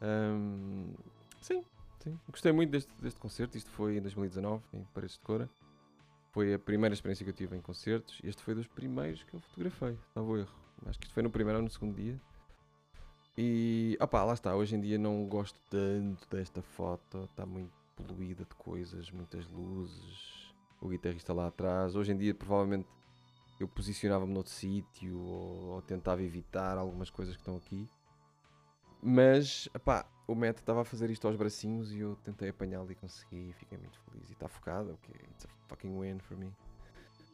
Ahm, 0.00 0.92
sim, 1.40 1.64
sim. 2.02 2.18
Gostei 2.28 2.50
muito 2.50 2.70
deste, 2.70 2.92
deste 3.00 3.20
concerto. 3.20 3.56
Isto 3.56 3.70
foi 3.70 3.96
em 3.96 4.00
2019, 4.02 4.60
em 4.72 4.82
Paredes 4.92 5.14
de 5.14 5.20
Cora. 5.20 5.48
Foi 6.38 6.54
a 6.54 6.58
primeira 6.60 6.94
experiência 6.94 7.24
que 7.24 7.30
eu 7.30 7.34
tive 7.34 7.56
em 7.56 7.60
concertos. 7.60 8.20
Este 8.22 8.44
foi 8.44 8.54
dos 8.54 8.68
primeiros 8.68 9.24
que 9.24 9.34
eu 9.34 9.40
fotografei, 9.40 9.98
salvo 10.14 10.36
erro. 10.36 10.54
Acho 10.86 10.96
que 10.96 11.06
isto 11.06 11.12
foi 11.12 11.20
no 11.24 11.30
primeiro 11.30 11.58
ou 11.58 11.64
no 11.64 11.68
segundo 11.68 11.96
dia. 11.96 12.16
E, 13.36 13.98
opá, 14.00 14.22
lá 14.22 14.34
está. 14.34 14.54
Hoje 14.54 14.76
em 14.76 14.80
dia 14.80 14.96
não 15.00 15.26
gosto 15.26 15.60
tanto 15.68 16.28
desta 16.30 16.62
foto. 16.62 17.24
Está 17.24 17.44
muito 17.44 17.72
poluída 17.96 18.44
de 18.44 18.54
coisas, 18.54 19.10
muitas 19.10 19.48
luzes. 19.48 20.54
O 20.80 20.86
guitarrista 20.86 21.32
lá 21.32 21.48
atrás. 21.48 21.96
Hoje 21.96 22.12
em 22.12 22.16
dia, 22.16 22.32
provavelmente, 22.32 22.86
eu 23.58 23.66
posicionava-me 23.66 24.32
noutro 24.32 24.52
sítio 24.52 25.18
ou, 25.18 25.70
ou 25.70 25.82
tentava 25.82 26.22
evitar 26.22 26.78
algumas 26.78 27.10
coisas 27.10 27.34
que 27.34 27.40
estão 27.40 27.56
aqui. 27.56 27.90
Mas, 29.02 29.68
epá, 29.74 30.08
o 30.28 30.34
Matt 30.34 30.58
estava 30.58 30.82
a 30.82 30.84
fazer 30.84 31.08
isto 31.10 31.26
aos 31.26 31.36
bracinhos 31.36 31.90
e 31.90 32.00
eu 32.00 32.14
tentei 32.22 32.50
apanhá-lo 32.50 32.92
e 32.92 32.94
consegui 32.94 33.48
e 33.48 33.52
fiquei 33.54 33.78
muito 33.78 33.98
feliz. 34.00 34.28
E 34.28 34.32
está 34.34 34.46
focado, 34.46 34.92
ok, 34.92 35.14
it's 35.30 35.46
a 35.46 35.48
fucking 35.68 35.98
win 35.98 36.18
for 36.18 36.36
me. 36.36 36.52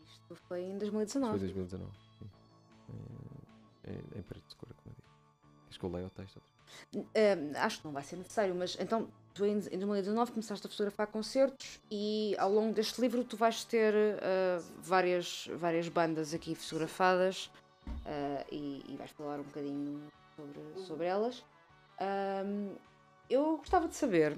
Isto 0.07 0.36
foi 0.36 0.62
em 0.62 0.74
Isto 0.74 0.92
foi 0.92 1.05
2019. 1.05 1.38
2019. 1.40 1.92
sim. 2.18 2.30
É, 3.84 3.90
é, 3.90 4.18
em 4.18 4.22
preto 4.22 4.49
de 4.49 4.55
cor, 4.55 4.68
como 4.74 4.90
eu 4.90 4.95
digo. 4.95 5.09
Queres 5.64 5.76
que 5.76 5.84
eu 5.84 5.90
leia 5.90 6.07
o 6.07 6.11
texto? 6.11 6.40
vez? 6.40 7.07
Ah, 7.57 7.66
acho 7.66 7.80
que 7.80 7.84
não 7.84 7.92
vai 7.92 8.05
ser 8.05 8.16
necessário, 8.16 8.55
mas 8.55 8.76
então 8.78 9.09
tu 9.34 9.45
em, 9.45 9.59
em 9.59 9.78
2019 9.78 10.30
começaste 10.30 10.64
a 10.64 10.70
fotografar 10.70 11.09
concertos 11.09 11.80
e 11.90 12.36
ao 12.38 12.51
longo 12.51 12.72
deste 12.72 13.01
livro 13.01 13.24
tu 13.24 13.36
vais 13.36 13.64
ter 13.64 13.92
ah, 14.22 14.62
várias, 14.78 15.49
várias 15.57 15.88
bandas 15.88 16.32
aqui 16.32 16.55
fotografadas 16.55 17.51
ah, 18.07 18.47
e, 18.53 18.84
e 18.88 18.97
vais 18.97 19.11
falar 19.11 19.40
um 19.40 19.45
bocadinho 19.45 20.01
sobre, 20.36 20.86
sobre 20.86 21.07
elas. 21.07 21.45
Ahm, 22.01 22.76
eu 23.28 23.57
gostava 23.59 23.88
de 23.88 23.97
saber 23.97 24.36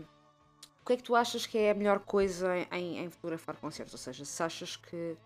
o 0.82 0.86
que 0.86 0.92
é 0.92 0.96
que 0.96 1.02
tu 1.02 1.16
achas 1.16 1.46
que 1.46 1.58
é 1.58 1.70
a 1.70 1.74
melhor 1.74 2.00
coisa 2.00 2.56
em, 2.72 2.98
em 2.98 3.10
fotografar 3.10 3.56
concertos, 3.56 3.94
ou 3.94 3.98
seja, 3.98 4.24
se 4.24 4.42
achas 4.42 4.76
que, 4.76 5.16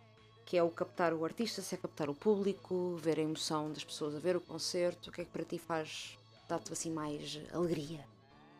que 0.47 0.57
é 0.57 0.62
o 0.62 0.70
captar 0.70 1.12
o 1.12 1.24
artista, 1.24 1.61
se 1.61 1.74
é 1.74 1.78
captar 1.78 2.09
o 2.09 2.14
público, 2.14 2.97
ver 2.97 3.18
a 3.18 3.22
emoção 3.22 3.70
das 3.70 3.85
pessoas 3.85 4.14
a 4.16 4.18
ver 4.18 4.37
o 4.37 4.41
concerto, 4.41 5.11
o 5.11 5.12
que 5.12 5.20
é 5.20 5.24
que 5.24 5.31
para 5.31 5.45
ti 5.45 5.59
faz 5.59 6.18
dá-te 6.49 6.72
assim 6.72 6.91
mais 6.91 7.41
alegria? 7.53 8.05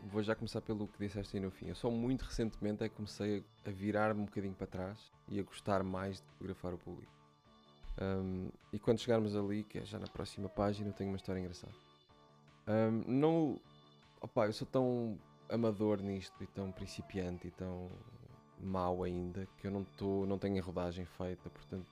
Vou 0.05 0.23
já 0.23 0.35
começar 0.35 0.61
pelo 0.61 0.87
que 0.87 0.99
disseste 0.99 1.37
aí 1.37 1.43
no 1.43 1.51
fim. 1.51 1.69
Eu 1.69 1.75
só 1.75 1.91
muito 1.91 2.23
recentemente 2.23 2.83
é 2.85 2.89
que 2.89 2.95
comecei 2.95 3.45
a 3.67 3.71
virar-me 3.71 4.21
um 4.23 4.25
bocadinho 4.25 4.55
para 4.55 4.67
trás 4.67 4.99
e 5.29 5.39
a 5.39 5.43
gostar 5.43 5.83
mais 5.83 6.17
de 6.17 6.27
fotografar 6.33 6.75
o 6.75 6.79
público. 6.79 7.13
Um, 8.01 8.49
e 8.73 8.79
quando 8.79 8.99
chegarmos 8.99 9.37
ali, 9.37 9.63
que 9.65 9.79
é 9.79 9.85
já 9.85 9.99
na 9.99 10.07
próxima 10.07 10.49
página, 10.49 10.89
eu 10.89 10.93
tenho 10.93 11.11
uma 11.11 11.17
história 11.17 11.41
engraçada. 11.41 11.75
Um, 12.71 13.03
não. 13.07 13.61
Opá, 14.21 14.47
eu 14.47 14.53
sou 14.53 14.67
tão 14.67 15.19
amador 15.49 16.01
nisto 16.01 16.41
e 16.43 16.47
tão 16.47 16.71
principiante 16.71 17.49
e 17.49 17.51
tão 17.51 17.91
mau 18.61 19.03
ainda 19.03 19.49
que 19.59 19.67
eu 19.67 19.71
não, 19.71 19.83
tô, 19.83 20.25
não 20.27 20.39
tenho 20.39 20.63
a 20.63 20.65
rodagem 20.65 21.05
feita, 21.05 21.49
portanto 21.51 21.87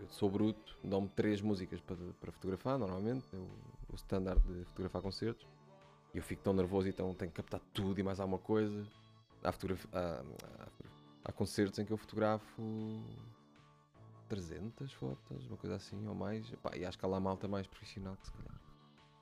eu 0.00 0.08
sou 0.08 0.30
bruto, 0.30 0.76
dão-me 0.82 1.08
três 1.08 1.40
músicas 1.40 1.80
para, 1.80 1.96
fotografar 2.32 2.78
normalmente, 2.78 3.24
é 3.32 3.36
o, 3.36 3.94
standard 3.94 4.40
de 4.42 4.64
fotografar 4.66 5.02
concertos. 5.02 5.46
E 6.14 6.18
eu 6.18 6.22
fico 6.22 6.42
tão 6.42 6.52
nervoso 6.54 6.88
e 6.88 6.92
tão, 6.92 7.12
tenho 7.14 7.30
que 7.30 7.36
captar 7.36 7.60
tudo 7.74 7.98
e 8.00 8.02
mais 8.02 8.18
alguma 8.20 8.38
coisa. 8.38 8.86
Há, 9.42 9.52
fotograf- 9.52 9.88
há, 9.92 10.22
há- 10.22 10.68
há 11.24 11.32
concertos 11.32 11.78
em 11.78 11.84
que 11.84 11.92
eu 11.92 11.96
fotografo 11.98 13.02
300 14.28 14.92
fotos, 14.92 15.46
uma 15.46 15.56
coisa 15.56 15.76
assim, 15.76 16.06
ou 16.06 16.14
mais. 16.14 16.50
Epá, 16.52 16.76
e 16.76 16.84
acho 16.84 16.98
que 16.98 17.04
há 17.04 17.08
lá 17.08 17.20
malta 17.20 17.46
mais 17.48 17.66
profissional 17.66 18.16
que 18.16 18.26
se 18.26 18.32
calhar. 18.32 18.67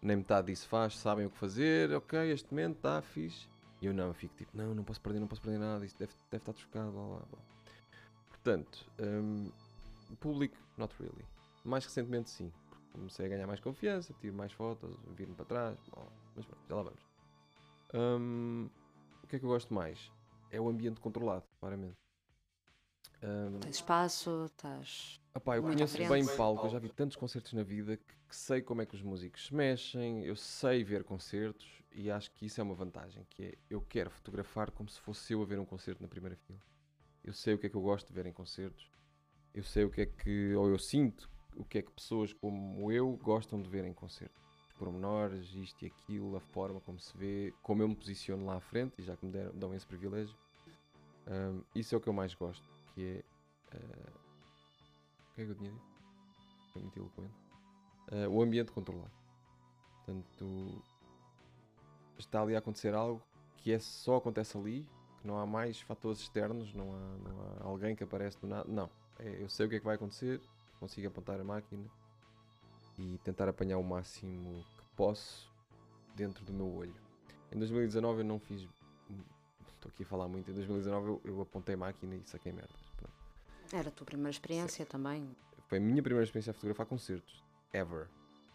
Nem 0.03 0.17
metade 0.17 0.49
disso 0.49 0.69
faz, 0.69 0.97
sabem 0.99 1.27
o 1.27 1.31
que 1.31 1.39
fazer, 1.39 1.93
ok, 1.93 2.31
este 2.31 2.51
momento 2.53 2.77
está 2.77 3.03
fixe. 3.03 3.49
E 3.81 3.87
eu 3.87 3.95
não, 3.95 4.09
eu 4.09 4.15
fico 4.15 4.35
tipo, 4.35 4.57
não, 4.57 4.75
não 4.75 4.85
posso 4.85 5.01
perder, 5.01 5.21
não 5.21 5.27
posso 5.27 5.43
perder 5.43 5.59
nada, 5.59 5.85
isto 5.85 5.99
deve, 5.99 6.13
deve 6.31 6.43
estar 6.43 6.53
trocado, 6.53 6.93
blá 6.93 7.07
blá 7.07 7.19
blá. 7.31 7.39
Portanto, 8.29 8.87
o 10.11 10.17
público, 10.17 10.57
not 10.79 10.95
really. 11.01 11.25
Mais 11.65 11.85
recentemente 11.85 12.31
sim, 12.31 12.53
comecei 12.93 13.27
a 13.27 13.29
ganhar 13.29 13.47
mais 13.47 13.61
confiança, 13.61 14.15
tiro 14.21 14.35
mais 14.35 14.53
fotos, 14.53 14.97
vir-me 15.17 15.35
para 15.35 15.45
trás, 15.45 15.79
blá, 15.91 16.05
blá. 16.05 16.13
mas 16.35 16.47
pronto, 16.47 16.63
já 16.69 16.75
lá 16.77 16.83
vamos. 16.83 17.07
Hum, 17.95 18.69
o 19.23 19.27
que 19.27 19.37
é 19.37 19.39
que 19.39 19.45
eu 19.45 19.51
gosto 19.51 19.75
mais? 19.75 20.11
É 20.51 20.61
o 20.61 20.69
ambiente 20.69 21.01
controlado, 21.01 21.45
claramente. 21.61 22.06
Hum, 23.23 23.59
Tens 23.61 23.77
espaço, 23.77 24.45
estás. 24.47 25.21
Eu 25.35 25.63
conheço 25.63 25.97
bem 26.09 26.25
palco, 26.37 26.67
eu 26.67 26.71
já 26.71 26.79
vi 26.79 26.89
tantos 26.89 27.17
concertos 27.17 27.53
na 27.53 27.63
vida 27.63 27.97
que, 27.97 28.15
que 28.29 28.37
sei 28.37 28.63
como 28.63 28.83
é 28.83 28.87
que 28.87 28.95
os 28.95 29.03
músicos 29.03 29.47
se 29.47 29.55
mexem, 29.55 30.25
eu 30.25 30.35
sei 30.37 30.83
ver 30.83 31.05
concertos 31.05 31.83
e 31.93 32.11
acho 32.11 32.31
que 32.33 32.47
isso 32.47 32.61
é 32.61 32.65
uma 32.65 32.75
vantagem, 32.75 33.25
que 33.31 33.43
é 33.45 33.55
eu 33.69 33.81
quero 33.83 34.11
fotografar 34.11 34.71
como 34.71 34.89
se 34.89 35.01
fosse 35.01 35.33
eu 35.33 35.43
a 35.43 35.45
ver 35.47 35.59
um 35.59 35.65
concerto 35.65 36.03
na 36.03 36.09
primeira 36.09 36.37
fila. 36.37 36.59
Eu 37.23 37.33
sei 37.33 37.55
o 37.55 37.59
que 37.59 37.67
é 37.67 37.71
que 37.71 37.77
eu 37.77 37.83
gosto 37.83 38.07
de 38.09 38.15
ver 38.15 38.27
em 38.27 38.33
concertos, 38.33 38.91
eu 39.53 39.63
sei 39.63 39.85
o 39.85 39.91
que 39.91 40.03
é 40.03 40.07
que, 40.07 40.55
ou 40.55 40.69
eu 40.69 40.79
sinto 40.79 41.29
o 41.57 41.65
que 41.65 41.79
é 41.79 41.83
que 41.83 41.91
pessoas 41.91 42.33
como 42.33 42.91
eu 42.93 43.17
gostam 43.17 43.61
de 43.61 43.69
ver 43.69 43.85
em 43.85 43.93
concertos. 43.93 44.43
Os 44.69 44.73
pormenores, 44.75 45.53
isto 45.55 45.83
e 45.85 45.87
aquilo, 45.87 46.37
a 46.37 46.41
forma 46.41 46.81
como 46.81 46.99
se 47.01 47.17
vê, 47.17 47.53
como 47.63 47.83
eu 47.83 47.89
me 47.89 47.97
posiciono 47.97 48.45
lá 48.45 48.57
à 48.57 48.61
frente, 48.61 48.95
e 48.99 49.03
já 49.03 49.17
que 49.17 49.25
me 49.25 49.33
deram, 49.33 49.53
dão 49.55 49.75
esse 49.75 49.87
privilégio. 49.87 50.37
Hum, 51.27 51.63
isso 51.75 51.95
é 51.95 51.99
o 51.99 52.01
que 52.01 52.09
eu 52.09 52.13
mais 52.13 52.35
gosto, 52.35 52.63
que 52.97 53.05
é... 53.05 53.25
ah, 53.77 54.13
o 55.31 55.35
que 55.35 55.43
é 55.43 55.45
que 55.45 55.51
eu 55.51 55.55
tinha 55.55 55.71
dito? 55.71 55.85
Foi 56.73 56.83
muito 56.83 56.99
eloquente. 56.99 57.35
Ah, 58.11 58.29
o 58.29 58.43
ambiente 58.43 58.73
controlado. 58.73 59.13
Portanto, 59.99 60.83
está 62.19 62.41
ali 62.41 62.57
a 62.57 62.59
acontecer 62.59 62.95
algo 62.95 63.23
que 63.59 63.73
é, 63.73 63.79
só 63.79 64.17
acontece 64.17 64.57
ali, 64.57 64.89
que 65.21 65.27
não 65.27 65.39
há 65.39 65.45
mais 65.45 65.81
fatores 65.81 66.21
externos, 66.21 66.73
não 66.73 66.95
há, 66.95 67.17
não 67.19 67.43
há 67.43 67.65
alguém 67.65 67.95
que 67.95 68.03
aparece 68.03 68.41
do 68.41 68.47
nada. 68.47 68.67
Não. 68.67 68.89
É, 69.19 69.43
eu 69.43 69.49
sei 69.49 69.67
o 69.67 69.69
que 69.69 69.77
é 69.77 69.79
que 69.79 69.85
vai 69.85 69.97
acontecer, 69.97 70.41
consigo 70.81 71.09
apontar 71.09 71.39
a 71.39 71.45
máquina 71.45 71.85
e 72.99 73.19
tentar 73.19 73.49
apanhar 73.49 73.77
o 73.77 73.85
máximo 73.85 74.65
que 74.79 74.85
posso 74.97 75.53
dentro 76.15 76.43
do 76.45 76.53
meu 76.53 76.73
olho. 76.75 76.95
Em 77.53 77.59
2019 77.59 78.21
eu 78.21 78.25
não 78.25 78.39
fiz 78.39 78.67
estou 79.87 79.91
aqui 79.91 80.03
a 80.03 80.07
falar 80.07 80.29
muito, 80.29 80.51
em 80.51 80.55
2019 80.55 81.09
eu, 81.09 81.21
eu 81.25 81.41
apontei 81.41 81.77
máquina 81.77 82.15
e 82.17 82.23
saquei 82.25 82.53
merdas. 82.53 82.86
Era 83.73 83.89
a 83.89 83.93
tua 83.93 84.05
primeira 84.07 84.31
experiência 84.31 84.85
também. 84.87 85.29
Foi 85.69 85.79
a 85.79 85.81
minha 85.81 86.03
primeira 86.03 86.25
experiência 86.25 86.51
a 86.51 86.55
fotografar 86.55 86.87
concertos. 86.87 87.43
Ever. 87.73 88.09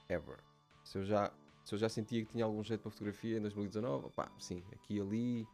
Ever. 0.09 0.37
Se 0.83 0.97
eu 0.97 1.05
já, 1.05 1.31
se 1.65 1.75
eu 1.75 1.79
já 1.79 1.89
sentia 1.89 2.23
que 2.25 2.31
tinha 2.31 2.45
algum 2.45 2.63
jeito 2.63 2.81
para 2.81 2.91
fotografia 2.91 3.37
em 3.37 3.41
2019, 3.41 4.09
pá, 4.15 4.29
sim, 4.39 4.63
aqui 4.71 4.95
e 4.95 5.01
ali, 5.01 5.47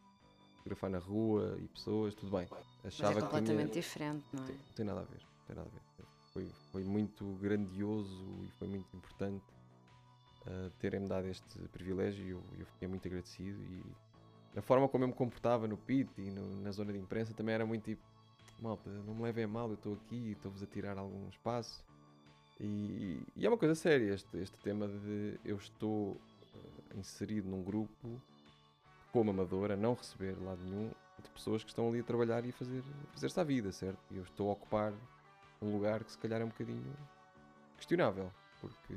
fotografar 0.58 0.90
na 0.90 1.00
rua 1.00 1.58
e 1.60 1.68
pessoas, 1.68 2.14
tudo 2.16 2.36
bem. 2.38 2.48
Mas 2.84 2.94
Achava 2.94 3.20
é 3.20 3.22
que 3.22 3.28
tinha- 3.30 3.32
completamente 3.32 3.74
diferente, 3.74 4.26
não 4.34 4.44
é? 4.44 4.48
Tem- 4.48 4.56
Não 4.58 4.74
tem 4.76 4.86
nada 4.86 5.00
a 5.02 5.04
ver, 5.04 5.20
não 5.22 5.46
tem 5.48 5.56
nada 5.56 5.70
a 5.70 5.72
ver. 5.74 5.82
Foi, 6.34 6.48
foi 6.72 6.84
muito 6.84 7.26
grandioso 7.36 8.44
e 8.44 8.52
foi 8.60 8.68
muito 8.68 8.96
importante 8.96 9.44
uh, 10.46 10.70
terem-me 10.80 11.08
dado 11.08 11.28
este 11.28 11.60
privilégio 11.70 12.24
e 12.26 12.30
eu, 12.30 12.44
eu 12.60 12.66
fiquei 12.68 12.88
muito 12.88 13.08
agradecido 13.08 13.60
e 13.64 13.84
a 14.56 14.62
forma 14.62 14.88
como 14.88 15.04
eu 15.04 15.08
me 15.08 15.14
comportava 15.14 15.68
no 15.68 15.78
pit 15.78 16.10
e 16.22 16.30
no- 16.30 16.62
na 16.62 16.72
zona 16.72 16.94
de 16.94 17.00
imprensa 17.00 17.34
também 17.34 17.56
era 17.56 17.66
muito 17.66 17.86
tipo, 17.86 18.04
malta, 18.62 18.90
não 18.90 19.14
me 19.16 19.24
levem 19.24 19.44
a 19.46 19.48
mal, 19.48 19.70
eu 19.70 19.76
estou 19.76 19.94
aqui, 19.94 20.32
estou-vos 20.32 20.64
a 20.64 20.66
tirar 20.66 20.98
algum 20.98 21.28
espaço 21.30 21.84
e, 22.60 23.22
e 23.36 23.46
é 23.46 23.50
uma 23.50 23.58
coisa 23.58 23.76
séria 23.76 24.14
este, 24.14 24.38
este 24.38 24.58
tema 24.60 24.88
de 24.88 25.40
eu 25.46 25.58
estou 25.58 26.12
uh, 26.12 26.20
inserido 26.98 27.48
num 27.48 27.64
grupo 27.64 28.20
como 29.12 29.30
amador, 29.32 29.72
a 29.72 29.76
não 29.76 29.94
receber 29.94 30.36
lado 30.42 30.62
nenhum 30.64 30.92
de 31.22 31.30
pessoas 31.30 31.64
que 31.64 31.70
estão 31.70 31.88
ali 31.90 32.00
a 32.00 32.04
trabalhar 32.04 32.46
e 32.46 32.50
a 32.50 32.54
fazer, 32.54 32.84
fazer-se 33.14 33.40
à 33.40 33.44
vida, 33.44 33.72
certo? 33.72 34.00
E 34.12 34.18
eu 34.18 34.24
estou 34.24 34.50
a 34.50 34.54
ocupar 34.54 34.94
um 35.62 35.72
lugar 35.72 36.04
que 36.04 36.12
se 36.12 36.18
calhar 36.18 36.42
é 36.42 36.46
um 36.46 36.50
bocadinho 36.50 36.96
questionável, 37.78 38.32
porque 38.62 38.94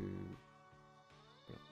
pronto, 1.47 1.63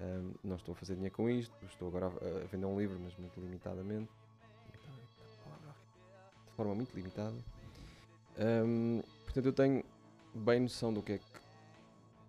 ahm, 0.00 0.32
não 0.44 0.56
estou 0.56 0.72
a 0.72 0.76
fazer 0.76 0.94
dinheiro 0.94 1.14
com 1.14 1.28
isto, 1.28 1.54
estou 1.66 1.88
agora 1.88 2.06
a, 2.06 2.44
a 2.44 2.46
vender 2.46 2.66
um 2.66 2.78
livro, 2.78 2.98
mas 3.00 3.14
muito 3.16 3.38
limitadamente, 3.40 4.10
forma 6.58 6.74
muito 6.74 6.92
limitada. 6.94 7.36
Ahm, 8.36 9.00
portanto, 9.24 9.46
eu 9.46 9.52
tenho 9.52 9.84
bem 10.34 10.58
noção 10.60 10.92
do 10.92 11.00
que 11.00 11.12
é 11.12 11.18
que, 11.18 11.24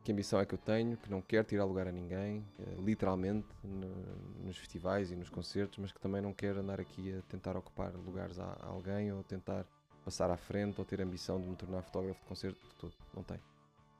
que 0.03 0.11
ambição 0.11 0.39
é 0.39 0.45
que 0.45 0.53
eu 0.53 0.59
tenho, 0.59 0.95
que 0.97 1.09
não 1.09 1.19
quero 1.19 1.47
tirar 1.47 1.65
lugar 1.65 1.87
a 1.87 1.91
ninguém, 1.91 2.45
eh, 2.59 2.75
literalmente, 2.79 3.47
no- 3.63 4.45
nos 4.45 4.55
festivais 4.55 5.09
e 5.11 5.15
nos 5.15 5.29
concertos, 5.29 5.79
mas 5.79 5.91
que 5.91 5.99
também 5.99 6.21
não 6.21 6.31
quero 6.31 6.59
andar 6.59 6.79
aqui 6.79 7.11
a 7.17 7.21
tentar 7.23 7.57
ocupar 7.57 7.91
lugares 7.95 8.37
a, 8.37 8.45
a 8.61 8.67
alguém 8.67 9.11
ou 9.11 9.23
tentar 9.23 9.65
passar 10.05 10.29
à 10.29 10.37
frente 10.37 10.79
ou 10.79 10.85
ter 10.85 11.01
ambição 11.01 11.41
de 11.41 11.47
me 11.47 11.55
tornar 11.55 11.81
fotógrafo 11.81 12.19
de 12.21 12.25
concerto 12.27 12.59
de 12.67 12.75
todo. 12.75 12.93
Não 13.15 13.23
tenho. 13.23 13.41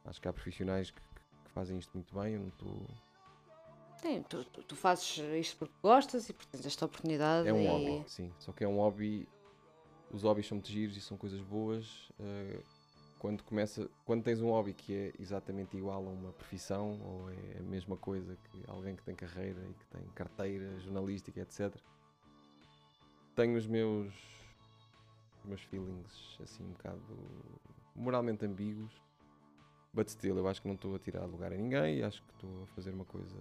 Acho 0.05 0.21
que 0.21 0.27
há 0.27 0.33
profissionais 0.33 0.91
que, 0.91 1.01
que- 1.01 1.51
fazem 1.51 1.77
isto 1.79 1.91
muito 1.95 2.13
bem, 2.15 2.33
eu 2.35 2.39
não 2.41 2.47
estou. 2.49 2.87
Tu, 4.29 4.43
tu- 4.45 4.63
tu 4.63 4.75
fazes 4.75 5.17
isto 5.17 5.57
porque 5.57 5.73
gostas 5.83 6.29
e 6.29 6.33
porque 6.33 6.49
tens 6.51 6.65
esta 6.65 6.85
oportunidade. 6.85 7.47
É 7.49 7.53
um 7.53 7.61
e... 7.61 7.67
hobby, 7.67 8.03
sim. 8.07 8.31
Só 8.39 8.51
que 8.53 8.63
é 8.63 8.67
um 8.67 8.77
hobby. 8.77 9.27
Os 10.11 10.23
hobbies 10.23 10.47
são 10.47 10.57
muito 10.57 10.69
giros 10.69 10.97
e 10.97 11.01
são 11.01 11.17
coisas 11.17 11.41
boas. 11.41 12.11
eh, 12.19 12.59
quando, 13.19 13.43
começa, 13.43 13.89
quando 14.05 14.23
tens 14.23 14.39
um 14.39 14.47
hobby 14.47 14.73
que 14.73 14.93
é 14.93 15.13
exatamente 15.19 15.75
igual 15.75 16.07
a 16.07 16.09
uma 16.09 16.31
profissão 16.31 16.99
ou 17.01 17.29
é 17.29 17.59
a 17.59 17.63
mesma 17.63 17.97
coisa 17.97 18.37
que 18.45 18.63
alguém 18.65 18.95
que 18.95 19.03
tem 19.03 19.13
carreira 19.13 19.61
e 19.69 19.73
que 19.73 19.85
tem 19.87 20.09
carteira 20.15 20.79
jornalística, 20.79 21.39
etc. 21.41 21.75
Tenho 23.35 23.57
os 23.57 23.67
meus, 23.67 24.13
os 25.39 25.45
meus 25.45 25.61
feelings 25.63 26.37
assim 26.41 26.63
um 26.63 26.71
bocado 26.71 27.17
moralmente 27.93 28.45
ambíguos. 28.45 28.91
But 29.93 30.07
still, 30.07 30.37
eu 30.37 30.47
acho 30.47 30.61
que 30.61 30.67
não 30.67 30.75
estou 30.75 30.95
a 30.95 30.99
tirar 30.99 31.25
lugar 31.25 31.51
a 31.51 31.57
ninguém 31.57 32.01
acho 32.03 32.23
que 32.23 32.31
estou 32.31 32.63
a 32.63 32.67
fazer 32.67 32.91
uma 32.91 33.05
coisa 33.05 33.37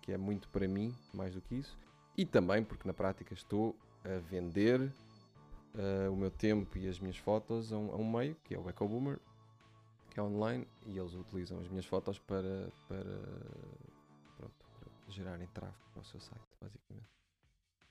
que 0.00 0.12
é 0.12 0.16
muito 0.16 0.48
para 0.48 0.66
mim, 0.66 0.94
mais 1.12 1.34
do 1.34 1.42
que 1.42 1.56
isso. 1.56 1.76
E 2.16 2.24
também 2.24 2.64
porque 2.64 2.88
na 2.88 2.94
prática 2.94 3.34
estou 3.34 3.76
a 4.02 4.18
vender 4.18 4.90
eh, 5.74 6.08
o 6.08 6.16
meu 6.16 6.30
tempo 6.30 6.78
e 6.78 6.88
as 6.88 6.98
minhas 6.98 7.16
fotos 7.16 7.72
a 7.72 7.78
um, 7.78 7.92
a 7.92 7.96
um 7.96 8.10
meio, 8.10 8.34
que 8.44 8.54
é 8.54 8.58
o 8.58 8.68
EcoBoomer, 8.68 9.18
que 10.10 10.18
é 10.18 10.22
online, 10.22 10.66
e 10.86 10.98
eles 10.98 11.14
utilizam 11.14 11.58
as 11.60 11.68
minhas 11.68 11.86
fotos 11.86 12.18
para, 12.18 12.70
para, 12.88 13.04
pronto, 14.36 14.54
para 14.80 15.10
gerarem 15.10 15.46
tráfego 15.48 15.90
para 15.92 16.00
o 16.00 16.04
seu 16.04 16.20
site, 16.20 16.48
basicamente. 16.60 17.08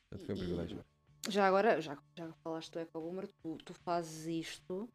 Portanto, 0.10 0.26
foi 0.26 0.36
um 0.36 0.38
privilégio. 0.38 0.86
Já 1.30 1.48
agora, 1.48 1.82
já, 1.82 1.98
já 2.16 2.32
falaste 2.44 2.72
do 2.72 2.80
EcoBoomer, 2.80 3.28
tu, 3.42 3.58
tu 3.64 3.74
fazes 3.74 4.26
isto 4.26 4.90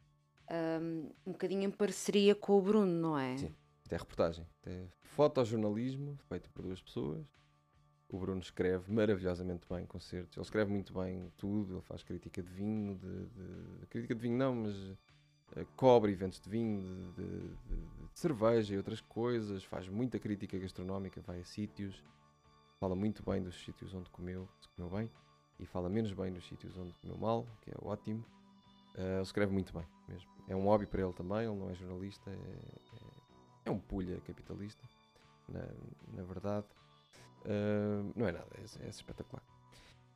um, 0.51 1.11
um 1.27 1.33
bocadinho 1.33 1.63
em 1.63 1.71
parceria 1.71 2.35
com 2.35 2.59
o 2.59 2.63
Bruno, 2.63 2.93
não 2.93 3.19
é? 3.19 3.37
Sim. 3.37 3.55
Isto 3.83 3.93
é 3.93 3.97
reportagem, 3.97 4.47
isto 4.51 4.69
é 4.69 4.89
fotojornalismo 5.01 6.17
feito 6.29 6.51
por 6.51 6.63
duas 6.63 6.81
pessoas. 6.81 7.27
O 8.13 8.19
Bruno 8.19 8.41
escreve 8.41 8.93
maravilhosamente 8.93 9.67
bem 9.69 9.87
concertos, 9.87 10.37
ele 10.37 10.45
escreve 10.45 10.71
muito 10.71 10.93
bem 10.93 11.33
tudo, 11.39 11.75
ele 11.77 11.81
faz 11.83 12.03
crítica 12.05 12.43
de 12.43 12.51
vinho, 12.53 12.95
de, 12.97 13.27
de- 13.27 13.87
crítica 13.87 14.15
de 14.15 14.21
vinho 14.21 14.37
não, 14.37 14.55
mas 14.55 14.75
eh, 15.57 15.65
cobre 15.77 16.13
eventos 16.13 16.39
de 16.39 16.49
vinho, 16.51 17.11
de, 17.17 17.25
de- 17.25 17.49
de- 17.49 18.09
cerveja 18.15 18.75
e 18.75 18.77
outras 18.77 19.01
coisas, 19.01 19.65
faz 19.65 19.89
muita 19.89 20.19
crítica 20.19 20.59
gastronómica, 20.59 21.23
vai 21.23 21.41
a 21.41 21.45
sítios, 21.45 22.05
fala 22.79 22.95
muito 22.95 23.23
bem 23.23 23.43
dos 23.43 23.55
sítios 23.65 23.95
onde 23.95 24.11
comeu, 24.11 24.47
se 24.61 24.69
comeu 24.77 24.91
bem, 24.91 25.11
e 25.59 25.65
fala 25.65 25.89
menos 25.89 26.13
bem 26.13 26.31
dos 26.31 26.47
sítios 26.47 26.77
onde 26.77 26.93
comeu 27.01 27.17
mal, 27.17 27.47
que 27.63 27.71
é 27.71 27.75
ótimo. 27.81 28.23
Eh, 28.95 29.15
ele 29.15 29.23
escreve 29.23 29.53
muito 29.55 29.73
bem 29.73 29.87
mesmo. 30.07 30.31
É 30.47 30.55
um 30.55 30.65
hobby 30.65 30.85
para 30.85 31.01
ele 31.03 31.15
também, 31.15 31.47
ele 31.47 31.57
não 31.59 31.71
é 31.71 31.75
jornalista, 31.75 32.29
é, 32.31 32.35
é- 32.35 33.23
é 33.65 33.71
um 33.71 33.79
pulha 33.79 34.21
capitalista, 34.21 34.87
na, 35.49 35.67
na 36.15 36.23
verdade. 36.25 36.67
Não 38.17 38.27
é 38.27 38.33
nada, 38.33 38.49
é, 38.55 38.87
é 38.87 38.89
espetacular. 38.89 39.43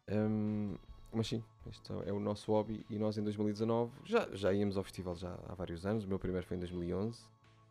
Ahm, 0.09 0.77
mas 1.13 1.27
sim, 1.29 1.43
este 1.69 1.93
é 2.05 2.13
o 2.13 2.21
nosso 2.21 2.53
hobby 2.53 2.85
e 2.91 2.99
nós 2.99 3.17
em 3.19 3.23
2019 3.23 3.93
já, 4.05 4.29
já 4.35 4.53
íamos 4.53 4.77
ao 4.77 4.85
festival 4.85 5.15
já 5.17 5.33
há 5.49 5.55
vários 5.55 5.85
anos. 5.87 6.05
O 6.05 6.09
meu 6.09 6.19
primeiro 6.19 6.47
foi 6.47 6.57
em 6.57 6.61
2011 6.61 7.21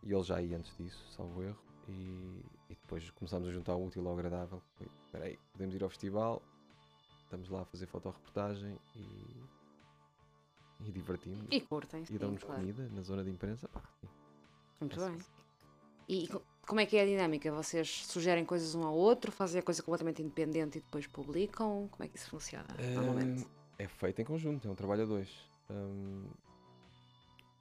e 0.03 0.11
ele 0.13 0.23
já 0.23 0.41
ia 0.41 0.57
antes 0.57 0.75
disso, 0.77 1.03
salvo 1.11 1.43
erro. 1.43 1.57
E, 1.87 2.41
e 2.69 2.75
depois 2.75 3.09
começámos 3.11 3.47
a 3.47 3.51
juntar 3.51 3.75
o 3.75 3.85
útil 3.85 4.07
ao 4.07 4.13
agradável. 4.13 4.61
Foi, 4.77 4.87
Espera 5.05 5.25
aí, 5.25 5.37
podemos 5.51 5.75
ir 5.75 5.83
ao 5.83 5.89
festival, 5.89 6.41
estamos 7.23 7.47
lá 7.49 7.61
a 7.61 7.65
fazer 7.65 7.85
fotoreportagem 7.85 8.75
e, 8.95 9.27
e 10.87 10.91
divertimos. 10.91 11.47
E 11.51 11.61
curtem, 11.61 12.03
E 12.09 12.17
dão-nos 12.17 12.43
claro. 12.43 12.59
comida 12.61 12.89
na 12.89 13.01
zona 13.01 13.23
de 13.23 13.29
imprensa. 13.29 13.67
Pá, 13.69 13.81
sim. 14.01 14.07
Muito 14.81 14.99
É 15.01 15.09
bem. 15.09 15.19
E 16.07 16.27
co- 16.27 16.41
como 16.65 16.79
é 16.79 16.85
que 16.85 16.97
é 16.97 17.03
a 17.03 17.05
dinâmica? 17.05 17.51
Vocês 17.51 18.05
sugerem 18.07 18.43
coisas 18.43 18.75
um 18.75 18.83
ao 18.83 18.95
outro, 18.95 19.31
fazem 19.31 19.59
a 19.59 19.63
coisa 19.63 19.81
completamente 19.81 20.21
independente 20.21 20.77
e 20.79 20.81
depois 20.81 21.07
publicam? 21.07 21.87
Como 21.91 22.03
é 22.03 22.07
que 22.07 22.17
isso 22.17 22.29
funciona 22.29 22.67
normalmente? 22.93 23.43
Hum, 23.43 23.49
é 23.77 23.87
feito 23.87 24.21
em 24.21 24.25
conjunto, 24.25 24.67
é 24.67 24.71
um 24.71 24.75
trabalho 24.75 25.03
a 25.03 25.05
dois. 25.05 25.29
Hum, 25.69 26.25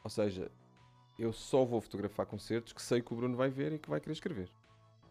ou 0.02 0.10
seja, 0.10 0.50
eu 1.18 1.32
só 1.32 1.64
vou 1.64 1.80
fotografar 1.80 2.26
concertos 2.26 2.72
que 2.72 2.82
sei 2.82 3.00
que 3.00 3.12
o 3.12 3.16
Bruno 3.16 3.36
vai 3.36 3.50
ver 3.50 3.72
e 3.72 3.78
que 3.78 3.88
vai 3.88 4.00
querer 4.00 4.12
escrever. 4.12 4.50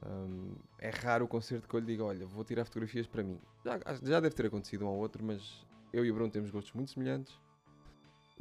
Hum, 0.06 0.56
é 0.80 0.90
raro 0.90 1.26
o 1.26 1.28
concerto 1.28 1.68
que 1.68 1.74
eu 1.74 1.80
lhe 1.80 1.86
diga, 1.86 2.04
olha, 2.04 2.26
vou 2.26 2.44
tirar 2.44 2.66
fotografias 2.66 3.08
para 3.08 3.24
mim. 3.24 3.40
Já, 3.64 3.80
já 4.02 4.20
deve 4.20 4.36
ter 4.36 4.48
acontecido 4.48 4.86
um 4.86 4.90
ao 4.90 4.96
outro, 4.96 5.24
mas 5.24 5.66
eu 5.94 6.04
e 6.06 6.12
o 6.12 6.14
Bruno 6.14 6.32
temos 6.32 6.50
gostos 6.50 6.74
muito 6.74 6.92
semelhantes. 6.92 7.40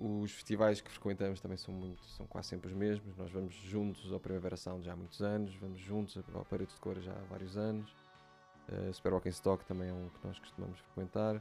Os 0.04 0.32
festivais 0.32 0.80
que 0.80 0.90
frequentamos 0.90 1.40
também 1.40 1.56
são, 1.56 1.72
muito, 1.72 2.04
são 2.06 2.26
quase 2.26 2.48
sempre 2.48 2.66
os 2.66 2.74
mesmos. 2.74 3.16
Nós 3.16 3.30
vamos 3.30 3.54
juntos 3.54 4.12
ao 4.12 4.18
Primavera 4.18 4.56
Sound 4.56 4.84
já 4.84 4.94
há 4.94 4.96
muitos 4.96 5.22
anos, 5.22 5.54
vamos 5.54 5.78
juntos 5.78 6.20
ao 6.34 6.44
Paredes 6.44 6.74
de 6.74 6.80
Cor 6.80 7.00
já 7.00 7.12
há 7.12 7.22
vários 7.30 7.56
anos. 7.56 7.94
Uh, 8.68 8.92
Super 8.92 9.12
and 9.14 9.30
Stock 9.30 9.64
também 9.64 9.90
é 9.90 9.92
um 9.92 10.08
que 10.08 10.26
nós 10.26 10.36
costumamos 10.40 10.80
frequentar. 10.80 11.40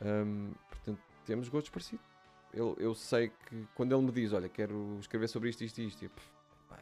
Um, 0.00 0.52
portanto, 0.70 1.02
temos 1.26 1.50
gostos 1.50 1.68
parecidos. 1.68 2.06
Eu, 2.54 2.74
eu 2.78 2.94
sei 2.94 3.28
que 3.28 3.66
quando 3.74 3.94
ele 3.94 4.06
me 4.06 4.12
diz, 4.12 4.32
olha, 4.32 4.48
quero 4.48 4.96
escrever 4.98 5.28
sobre 5.28 5.50
isto, 5.50 5.62
isto 5.62 5.78
e 5.82 5.86
isto, 5.86 6.08
pff, 6.08 6.30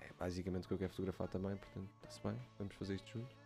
é 0.01 0.13
basicamente 0.17 0.65
o 0.67 0.69
que 0.69 0.75
eu 0.75 0.79
quero 0.79 0.91
fotografar 0.91 1.27
também, 1.27 1.57
portanto, 1.57 1.89
está-se 1.97 2.23
bem, 2.23 2.37
vamos 2.57 2.75
fazer 2.77 2.95
isto 2.95 3.11
juntos. 3.11 3.40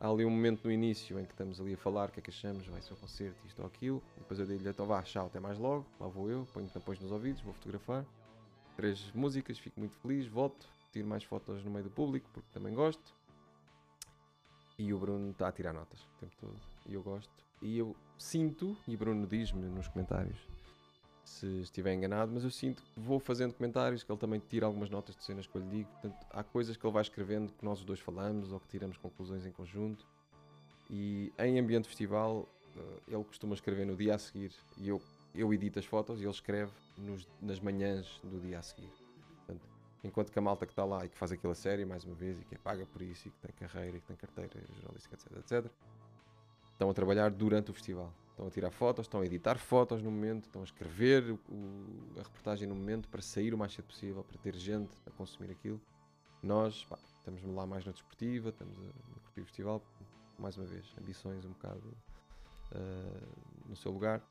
Há 0.00 0.08
ali 0.08 0.24
um 0.24 0.30
momento 0.30 0.64
no 0.64 0.72
início 0.72 1.20
em 1.20 1.26
que 1.26 1.32
estamos 1.32 1.60
ali 1.60 1.74
a 1.74 1.76
falar 1.76 2.08
o 2.08 2.12
que 2.12 2.20
é 2.20 2.22
que 2.22 2.30
achamos, 2.30 2.66
vai 2.66 2.80
ser 2.80 2.94
o 2.94 2.96
concerto, 2.96 3.46
isto 3.46 3.60
ou 3.60 3.68
aquilo. 3.68 4.02
Depois 4.16 4.40
eu 4.40 4.46
digo-lhe, 4.46 4.70
então 4.70 4.86
vá, 4.86 5.02
tchau, 5.02 5.26
até 5.26 5.38
mais 5.38 5.58
logo. 5.58 5.84
Lá 6.00 6.08
vou 6.08 6.30
eu, 6.30 6.46
ponho 6.54 6.66
tampões 6.70 6.98
nos 6.98 7.12
ouvidos, 7.12 7.42
vou 7.42 7.52
fotografar. 7.52 8.06
Três 8.76 9.12
músicas, 9.12 9.58
fico 9.58 9.78
muito 9.78 9.94
feliz, 9.96 10.26
volto, 10.26 10.66
tiro 10.90 11.06
mais 11.06 11.22
fotos 11.22 11.62
no 11.62 11.70
meio 11.70 11.84
do 11.84 11.90
público, 11.90 12.26
porque 12.32 12.48
também 12.50 12.72
gosto. 12.72 13.14
E 14.78 14.90
o 14.94 14.98
Bruno 14.98 15.32
está 15.32 15.48
a 15.48 15.52
tirar 15.52 15.74
notas 15.74 16.00
o 16.00 16.18
tempo 16.18 16.32
todo. 16.40 16.58
E 16.86 16.94
eu 16.94 17.02
gosto. 17.02 17.44
E 17.60 17.76
eu 17.76 17.94
sinto, 18.16 18.74
e 18.88 18.96
Bruno 18.96 19.26
diz-me 19.26 19.68
nos 19.68 19.86
comentários 19.86 20.38
se 21.30 21.46
estiver 21.60 21.94
enganado, 21.94 22.32
mas 22.32 22.42
eu 22.44 22.50
sinto 22.50 22.82
que 22.82 22.88
vou 23.00 23.20
fazendo 23.20 23.54
comentários, 23.54 24.02
que 24.02 24.10
ele 24.10 24.18
também 24.18 24.40
tira 24.40 24.66
algumas 24.66 24.90
notas 24.90 25.14
de 25.16 25.22
cenas 25.22 25.46
que 25.46 25.54
eu 25.56 25.62
lhe 25.62 25.68
digo. 25.68 25.88
Portanto, 25.90 26.26
há 26.30 26.42
coisas 26.42 26.76
que 26.76 26.84
ele 26.84 26.92
vai 26.92 27.02
escrevendo 27.02 27.52
que 27.52 27.64
nós 27.64 27.78
os 27.78 27.84
dois 27.84 28.00
falamos 28.00 28.52
ou 28.52 28.58
que 28.60 28.66
tiramos 28.68 28.96
conclusões 28.96 29.46
em 29.46 29.52
conjunto. 29.52 30.06
E 30.90 31.32
em 31.38 31.58
ambiente 31.58 31.86
festival, 31.86 32.48
eh, 32.76 32.80
ele 33.08 33.24
costuma 33.24 33.54
escrever 33.54 33.86
no 33.86 33.96
dia 33.96 34.16
a 34.16 34.18
seguir 34.18 34.52
e 34.76 34.88
eu, 34.88 35.00
eu 35.34 35.54
edito 35.54 35.78
as 35.78 35.84
fotos 35.84 36.18
e 36.20 36.24
ele 36.24 36.30
escreve 36.30 36.72
nos- 36.98 37.28
nas 37.40 37.60
manhãs 37.60 38.20
do 38.24 38.40
dia 38.40 38.58
a 38.58 38.62
seguir. 38.62 38.90
Portanto, 39.36 39.68
enquanto 40.02 40.32
que 40.32 40.38
a 40.38 40.42
malta 40.42 40.66
que 40.66 40.72
está 40.72 40.84
lá 40.84 41.04
e 41.04 41.08
que 41.08 41.16
faz 41.16 41.30
aquilo 41.30 41.52
a 41.52 41.54
sério, 41.54 41.86
mais 41.86 42.04
uma 42.04 42.14
vez, 42.16 42.40
e 42.40 42.44
que 42.44 42.56
é 42.56 42.58
paga 42.58 42.84
por 42.86 43.02
isso, 43.02 43.28
e 43.28 43.30
que 43.30 43.38
tem 43.38 43.52
carreira, 43.68 43.96
e 43.96 44.00
que 44.00 44.06
tem 44.08 44.16
carteira 44.16 44.50
jornalística, 44.74 45.14
etc, 45.14 45.38
etc. 45.38 45.72
estão 46.80 46.88
a 46.88 46.94
trabalhar 46.94 47.30
durante 47.30 47.70
o 47.70 47.74
festival. 47.74 48.10
Estão 48.30 48.46
a 48.46 48.50
tirar 48.50 48.70
fotos, 48.70 49.04
estão 49.04 49.20
a 49.20 49.26
editar 49.26 49.58
fotos 49.58 50.02
no 50.02 50.10
momento, 50.10 50.46
estão 50.46 50.62
a 50.62 50.64
escrever 50.64 51.30
o- 51.30 51.38
a 52.18 52.22
reportagem 52.22 52.66
no 52.66 52.74
momento 52.74 53.06
para 53.06 53.20
sair 53.20 53.52
o 53.52 53.58
mais 53.58 53.74
cedo 53.74 53.84
possível, 53.84 54.24
para 54.24 54.38
ter 54.38 54.56
gente 54.56 54.90
a 55.06 55.10
consumir 55.10 55.50
aquilo. 55.50 55.78
Nós 56.42 56.82
pá, 56.86 56.98
estamos 57.18 57.42
lá 57.44 57.66
mais 57.66 57.84
na 57.84 57.92
desportiva, 57.92 58.48
estamos 58.48 58.78
a, 58.78 59.20
curtir 59.24 59.40
o 59.42 59.44
festival, 59.44 59.82
mais 60.38 60.56
uma 60.56 60.64
vez, 60.64 60.86
ambições 60.98 61.44
um 61.44 61.50
bocado 61.50 61.94
ah, 62.72 63.28
no 63.68 63.76
seu 63.76 63.92
lugar. 63.92 64.22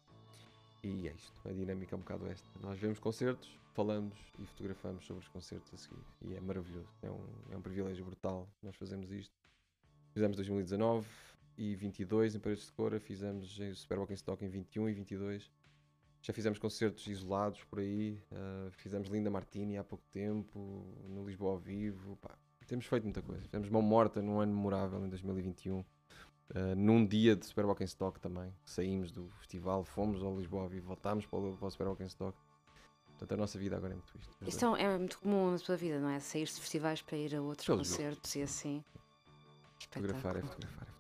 E 0.81 1.07
é 1.07 1.11
isto, 1.11 1.47
a 1.47 1.51
dinâmica 1.51 1.93
é 1.93 1.97
um 1.97 2.01
bocado 2.01 2.26
esta. 2.26 2.49
Nós 2.61 2.80
vemos 2.80 2.97
concertos, 2.97 3.55
falamos 3.76 4.17
e 4.39 4.45
fotografamos 4.47 5.05
sobre 5.05 5.21
os 5.21 5.27
concertos 5.27 5.71
a 5.71 5.77
seguir. 5.77 6.03
E 6.23 6.34
é 6.34 6.41
maravilhoso, 6.41 6.89
é 7.03 7.11
um, 7.11 7.23
é 7.51 7.57
um 7.57 7.61
privilégio 7.61 8.03
brutal 8.03 8.49
nós 8.63 8.76
fazemos 8.76 9.11
isto. 9.11 9.38
Fizemos 10.13 10.35
2019 10.35 11.07
e 11.60 11.76
22 11.76 12.36
em 12.36 12.40
Paredes 12.40 12.68
de 12.68 12.72
Cora, 12.72 13.02
fizemos 13.02 13.60
em 13.60 13.73
Super 13.73 13.99
Stock 14.14 14.44
em 14.44 14.48
21 14.48 14.88
e 14.88 14.94
22. 14.94 15.52
Já 16.22 16.34
fizemos 16.34 16.57
concertos 16.57 17.06
isolados 17.07 17.61
por 17.65 17.80
aí, 17.80 18.18
ah, 18.31 18.69
fizemos 18.72 19.10
Linda 19.10 19.30
Martini 19.30 19.77
há 19.77 19.84
pouco 19.84 20.06
tempo, 20.10 20.86
no 21.10 21.26
Lisboa 21.26 21.52
ao 21.52 21.60
vivo. 21.60 22.18
pá, 22.18 22.38
temos 22.65 22.86
feito 22.86 23.03
muita 23.03 23.22
coisa. 23.22 23.41
Fizemos 23.41 23.69
Mão 23.69 23.81
Morta 23.81 24.22
num 24.22 24.40
ano 24.40 24.53
memorável 24.53 25.06
em 25.06 25.10
2021. 25.10 25.80
Uh, 25.80 25.86
num 26.76 27.06
dia 27.06 27.36
de 27.36 27.45
Super 27.45 27.65
Stock 27.81 28.19
também. 28.19 28.52
Saímos 28.65 29.11
do 29.11 29.30
festival, 29.38 29.84
fomos 29.84 30.23
ao 30.23 30.36
Lisboa 30.36 30.64
ao 30.64 30.69
vivo, 30.69 30.88
voltámos 30.88 31.26
para 31.26 31.40
o, 31.40 31.57
para 31.57 31.68
o 31.68 31.72
Super 31.72 32.06
Stock. 32.07 32.38
Portanto, 33.06 33.34
a 33.34 33.38
nossa 33.38 33.60
vida 33.60 33.76
agora 33.76 33.94
é 33.94 33.95
muito 33.95 34.18
isto. 34.18 34.36
Isto 34.48 34.76
é, 34.76 34.84
é 34.84 34.98
muito 34.98 35.19
comum 35.19 35.52
na 35.52 35.60
tua 35.60 35.76
vida, 35.76 35.99
não 35.99 36.10
é? 36.10 36.19
Sair 36.19 36.45
de 36.45 36.53
festivais 36.53 37.02
para 37.02 37.18
ir 37.18 37.36
a 37.36 37.41
outros 37.41 37.68
concertos 37.68 38.36
e 38.36 38.41
assim. 38.41 38.84
Fotografar 39.80 40.38
é 40.38 40.40
Espetáculo. 40.40 40.48
fotografar. 40.48 40.98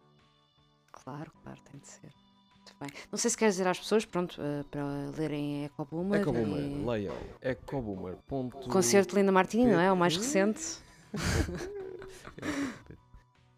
Claro, 1.09 1.31
claro, 1.43 1.59
tem 1.71 1.79
de 1.79 1.87
ser. 1.87 2.11
Muito 2.55 2.75
bem. 2.79 2.89
Não 3.11 3.17
sei 3.17 3.31
se 3.31 3.37
queres 3.37 3.55
dizer 3.55 3.67
às 3.67 3.79
pessoas, 3.79 4.05
pronto, 4.05 4.39
eh, 4.39 4.63
para 4.69 4.83
lerem 5.17 5.65
Ecoboomer. 5.65 6.21
Ecoboomer, 6.21 6.59
e- 6.59 6.85
leiam. 6.85 7.15
Ecoboomer. 7.41 8.15
Ponto... 8.27 8.57
Concerto 8.69 9.15
de 9.15 9.19
Linda 9.19 9.31
Martini, 9.31 9.71
não 9.71 9.79
é? 9.79 9.91
O 9.91 9.97
mais 9.97 10.15
recente. 10.15 10.77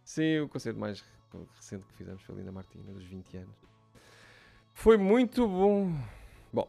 Sim, 0.05 0.39
o 0.39 0.47
concerto 0.49 0.79
mais 0.79 1.03
recente 1.55 1.85
que 1.87 1.93
fizemos 1.93 2.21
foi 2.23 2.35
a 2.35 2.37
Linda 2.37 2.51
Martina, 2.53 2.91
dos 2.93 3.03
20 3.03 3.37
anos. 3.37 3.55
Foi 4.73 4.97
muito 4.97 5.45
bom. 5.47 5.93
Bom, 6.51 6.67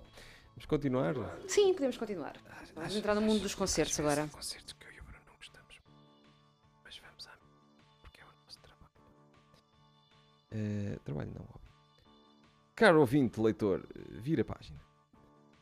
vamos 0.51 0.67
continuar. 0.67 1.15
Sim, 1.47 1.73
podemos 1.75 1.97
continuar. 1.97 2.35
Vamos 2.75 2.97
entrar 2.97 3.15
no 3.15 3.21
mundo 3.21 3.41
dos 3.41 3.55
concertos 3.55 3.99
agora. 4.01 4.27
Concertos 4.29 4.73
Eh, 10.53 10.99
trabalho 11.05 11.31
não, 11.35 11.43
óbvio. 11.43 11.61
Caro 12.75 13.01
ouvinte, 13.01 13.41
leitor, 13.41 13.85
eh, 13.95 14.01
vira 14.21 14.43
a 14.43 14.45
página. 14.45 14.79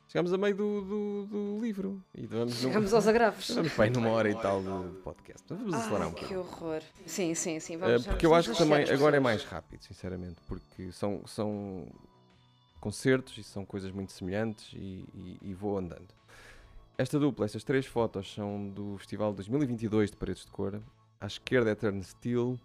Chegamos 0.09 0.33
a 0.33 0.39
meio 0.39 0.57
do, 0.57 0.81
do, 0.83 1.27
do 1.27 1.59
livro. 1.61 2.03
E 2.15 2.27
vamos, 2.27 2.55
num- 2.62 2.69
Chegamos 2.69 2.93
aos 2.93 3.07
agravos. 3.07 3.49
Vamos 3.55 3.77
bem 3.77 3.91
numa 3.91 4.09
hora 4.11 4.29
e 4.29 4.35
tal 4.35 4.61
de, 4.61 4.99
podcast. 5.03 5.45
Vamos 5.49 5.73
acelerar 5.73 6.09
um 6.09 6.11
Ai, 6.11 6.15
que 6.17 6.35
pouco. 6.35 6.65
horror. 6.65 6.83
Sim, 7.07 7.33
sim, 7.35 7.61
sim. 7.61 7.77
Uh, 7.77 7.81
Vamos, 7.81 8.07
porque 8.07 8.27
eu 8.27 8.31
vamos 8.31 8.49
acho 8.49 8.57
que 8.59 8.65
também 8.65 8.91
agora 8.91 9.17
é 9.17 9.21
mais 9.21 9.45
rápido, 9.45 9.83
sinceramente, 9.85 10.41
porque 10.49 10.91
são, 10.91 11.25
são 11.29 11.87
concertos 12.81 13.39
e 13.39 13.45
são 13.45 13.65
coisas 13.65 13.93
muito 13.93 14.11
semelhantes 14.12 14.73
e, 14.75 15.05
e- 15.15 15.39
e 15.43 15.55
vou 15.55 15.79
andando. 15.79 16.09
Esta 16.99 17.17
dupla, 17.19 17.45
estas 17.47 17.62
três 17.62 17.87
fotos 17.87 18.35
são 18.35 18.69
do 18.69 18.97
Festival 18.99 19.33
2022 19.33 20.11
de 20.11 20.17
Paredes 20.17 20.45
de 20.45 20.51
Cor. 20.51 20.81
À 21.21 21.27
esquerda 21.27 21.71
é 21.71 21.75
Turn 21.77 22.03
Steel, 22.03 22.59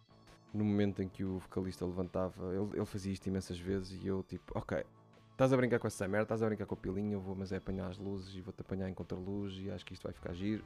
no 0.55 0.63
momento 0.63 1.01
em 1.01 1.09
que 1.09 1.23
o 1.23 1.39
vocalista 1.39 1.85
levantava, 1.85 2.53
ele, 2.53 2.77
ele 2.77 2.85
fazia 2.85 3.11
isto 3.11 3.27
imensas 3.27 3.59
vezes 3.59 4.01
e 4.01 4.07
eu 4.07 4.23
tipo, 4.23 4.57
ok, 4.57 4.83
estás 5.31 5.51
a 5.51 5.57
brincar 5.57 5.79
com 5.79 5.87
essa 5.87 6.07
merda, 6.07 6.23
estás 6.23 6.41
a 6.41 6.45
brincar 6.45 6.65
com 6.65 6.75
a 6.75 6.77
pilinha, 6.77 7.13
eu 7.13 7.19
vou 7.19 7.35
mas 7.35 7.51
é 7.51 7.57
apanhar 7.57 7.89
as 7.89 7.97
luzes 7.97 8.33
e 8.35 8.41
vou-te 8.41 8.61
apanhar 8.61 8.89
em 8.89 8.93
contraluz 8.93 9.53
e 9.59 9.69
acho 9.69 9.85
que 9.85 9.93
isto 9.93 10.03
vai 10.03 10.13
ficar 10.13 10.33
giro. 10.33 10.63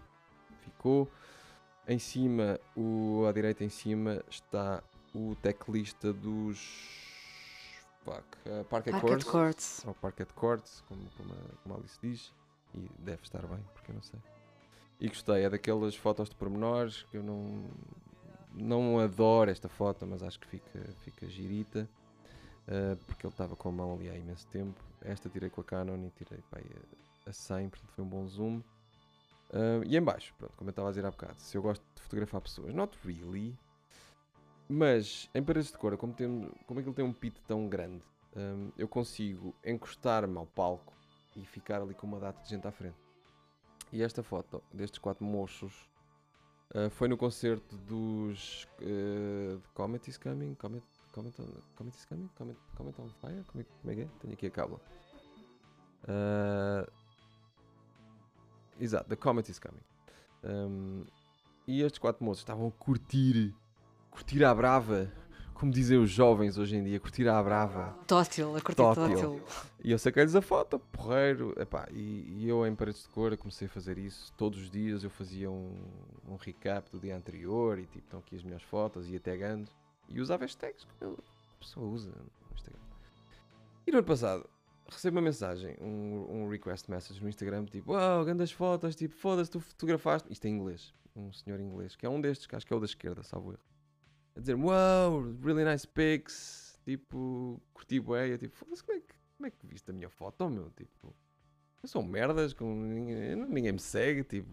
Ficou. 0.61 1.09
Em 1.87 1.97
cima, 1.97 2.59
o, 2.75 3.25
à 3.27 3.31
direita 3.31 3.63
em 3.63 3.69
cima, 3.69 4.23
está 4.29 4.83
o 5.13 5.35
teclista 5.41 6.13
dos. 6.13 6.59
Fuck, 8.03 8.21
uh, 8.45 8.63
Parquet 8.65 8.91
Parquet 8.91 9.01
Courts. 9.01 9.23
Courts. 9.23 9.83
Ou 9.87 9.93
Parquet 9.95 10.33
Courts, 10.35 10.83
como, 10.87 11.01
como, 11.17 11.33
a, 11.33 11.63
como 11.63 11.75
a 11.75 11.77
Alice 11.79 11.97
diz. 12.01 12.31
E 12.75 12.87
deve 12.99 13.23
estar 13.23 13.41
bem, 13.47 13.59
porque 13.73 13.89
eu 13.89 13.95
não 13.95 14.03
sei. 14.03 14.19
E 14.99 15.07
gostei, 15.07 15.43
é 15.43 15.49
daquelas 15.49 15.95
fotos 15.95 16.29
de 16.29 16.35
pormenores 16.35 17.03
que 17.09 17.17
eu 17.17 17.23
não. 17.23 17.65
Não 18.53 18.99
adoro 18.99 19.51
esta 19.51 19.69
foto, 19.69 20.05
mas 20.07 20.23
acho 20.23 20.39
que 20.39 20.47
fica, 20.47 20.79
fica 21.03 21.27
girita. 21.27 21.87
uh, 22.67 22.95
porque 23.05 23.25
ele 23.25 23.33
estava 23.33 23.55
com 23.55 23.69
a 23.69 23.71
mão 23.71 23.93
ali 23.93 24.09
há 24.09 24.15
imenso 24.17 24.47
tempo. 24.47 24.79
Esta 25.01 25.29
tirei 25.29 25.49
com 25.49 25.61
a 25.61 25.63
Canon 25.63 25.97
e 26.05 26.09
tirei 26.11 26.41
pá, 26.49 26.59
a, 27.25 27.29
a 27.29 27.33
100, 27.33 27.69
portanto 27.69 27.91
foi 27.93 28.03
um 28.03 28.07
bom 28.07 28.27
zoom. 28.27 28.61
Uh, 29.51 29.83
e 29.85 29.97
em 29.97 30.01
baixo, 30.01 30.33
pronto, 30.37 30.55
como 30.55 30.69
eu 30.69 30.71
estava 30.71 30.89
a 30.89 30.91
dizer 30.91 31.05
há 31.05 31.11
bocado, 31.11 31.39
se 31.39 31.57
eu 31.57 31.61
gosto 31.61 31.83
de 31.95 32.01
fotografar 32.01 32.39
pessoas, 32.41 32.73
not 32.73 32.95
really, 33.03 33.57
mas 34.67 35.27
em 35.33 35.41
paredes 35.41 35.71
de 35.71 35.77
cor, 35.79 35.97
como, 35.97 36.13
tem, 36.13 36.51
como 36.67 36.79
aquilo 36.79 36.93
tem 36.93 37.03
um 37.03 37.11
pit 37.11 37.41
tão 37.47 37.67
grande, 37.67 38.03
um, 38.35 38.71
eu 38.77 38.87
consigo 38.87 39.55
encostar-me 39.65 40.37
ao 40.37 40.45
palco 40.45 40.93
e 41.35 41.43
ficar 41.45 41.81
ali 41.81 41.95
com 41.95 42.05
uma 42.05 42.19
data 42.19 42.43
de 42.43 42.49
gente 42.49 42.67
à 42.67 42.71
frente. 42.71 42.97
E 43.91 44.03
esta 44.03 44.21
foto 44.21 44.61
destes 44.71 44.99
quatro 44.99 45.25
moços 45.25 45.88
uh, 46.75 46.89
foi 46.89 47.07
no 47.07 47.17
concerto 47.17 47.77
dos 47.77 48.67
uh, 48.81 49.61
Comet 49.73 50.09
is 50.09 50.17
Coming, 50.17 50.55
Comet, 50.55 50.83
Comet, 51.11 51.33
on, 51.41 51.47
Comet 51.75 51.95
is 51.95 52.05
Coming, 52.05 52.29
Comet, 52.35 52.57
Comet 52.75 53.01
on 53.01 53.09
Fire, 53.21 53.43
como 53.45 53.61
é, 53.61 53.65
como 53.81 53.91
é 53.91 53.95
que 53.95 54.01
é? 54.01 54.07
Tenho 54.19 54.33
aqui 54.33 54.47
a 54.47 54.51
cábula. 54.51 54.79
Uh, 56.03 56.89
Exato, 58.79 59.09
The 59.09 59.15
Comet 59.15 59.49
is 59.51 59.59
Coming. 59.59 59.83
Um, 60.43 61.03
e 61.67 61.81
estes 61.81 61.99
quatro 61.99 62.23
moços 62.23 62.41
estavam 62.41 62.67
a 62.67 62.71
curtir, 62.71 63.53
curtir 64.09 64.43
à 64.43 64.55
brava, 64.55 65.11
como 65.59 65.71
dizem 65.73 65.97
os 65.97 66.09
jovens 66.09 66.57
hoje 66.57 66.77
em 66.77 66.83
dia, 66.83 66.99
curtir 66.99 67.27
à 67.27 67.41
brava. 67.43 67.93
Tótil, 68.07 68.55
a 68.55 68.61
curtir 68.61 68.77
Tótil. 68.77 69.03
tótil. 69.09 69.41
E 69.83 69.91
eu 69.91 69.99
saquei-lhes 69.99 70.33
a 70.35 70.41
foto, 70.41 70.79
porreiro. 70.79 71.53
Epá, 71.59 71.87
e, 71.91 72.25
e 72.37 72.47
eu 72.47 72.65
em 72.65 72.73
paredes 72.73 73.01
de 73.03 73.09
cor 73.09 73.35
comecei 73.37 73.67
a 73.67 73.69
fazer 73.69 73.97
isso. 73.97 74.31
Todos 74.37 74.59
os 74.61 74.69
dias 74.71 75.03
eu 75.03 75.09
fazia 75.09 75.51
um, 75.51 75.75
um 76.29 76.35
recap 76.37 76.89
do 76.89 76.97
dia 76.99 77.15
anterior 77.15 77.77
e 77.77 77.83
tipo, 77.87 78.05
estão 78.05 78.19
aqui 78.21 78.35
as 78.37 78.43
minhas 78.43 78.63
fotos, 78.63 79.07
ia 79.09 79.19
tagando. 79.19 79.69
E 80.07 80.21
usava 80.21 80.43
hashtags 80.45 80.87
eu- 81.01 81.17
a 81.55 81.59
pessoa 81.59 81.85
usa 81.87 82.09
no 82.09 82.55
Instagram. 82.55 82.79
E 83.85 83.91
no 83.91 83.97
ano 83.97 84.07
passado 84.07 84.49
recebo 84.89 85.17
uma 85.17 85.21
mensagem, 85.23 85.75
um, 85.81 86.25
um 86.45 86.49
request 86.49 86.89
message 86.89 87.21
no 87.21 87.27
Instagram, 87.29 87.65
tipo, 87.65 87.91
uau, 87.91 88.23
grandes 88.25 88.51
fotos, 88.51 88.95
tipo, 88.95 89.13
foda-se, 89.13 89.51
tu 89.51 89.59
fotografaste. 89.59 90.31
Isto 90.31 90.45
é 90.45 90.49
em 90.49 90.53
inglês, 90.55 90.93
um 91.15 91.31
senhor 91.33 91.59
inglês, 91.59 91.95
que 91.95 92.05
é 92.05 92.09
um 92.09 92.19
destes, 92.21 92.47
que 92.47 92.55
acho 92.55 92.65
que 92.65 92.73
é 92.73 92.75
o 92.75 92.79
da 92.79 92.85
esquerda, 92.85 93.21
salvo 93.23 93.51
erro. 93.51 93.59
A 94.39 94.41
dizer, 94.41 94.55
wow, 94.55 95.21
really 95.43 95.65
nice 95.65 95.85
pics, 95.85 96.79
tipo, 96.85 97.61
curti 97.73 97.99
bué, 97.99 98.31
eu 98.31 98.37
tipo, 98.37 98.55
foda-se, 98.55 98.81
como 98.81 98.97
é 98.97 99.01
que 99.01 99.19
como 99.35 99.47
é 99.47 99.51
que 99.51 99.67
viste 99.67 99.89
a 99.89 99.93
minha 99.93 100.09
foto, 100.09 100.49
meu? 100.49 100.69
Tipo, 100.71 101.13
eu 101.83 101.89
sou 101.89 102.01
merdas, 102.01 102.53
com 102.53 102.73
ninguém, 102.73 103.35
ninguém 103.35 103.73
me 103.73 103.79
segue, 103.79 104.23
tipo, 104.23 104.49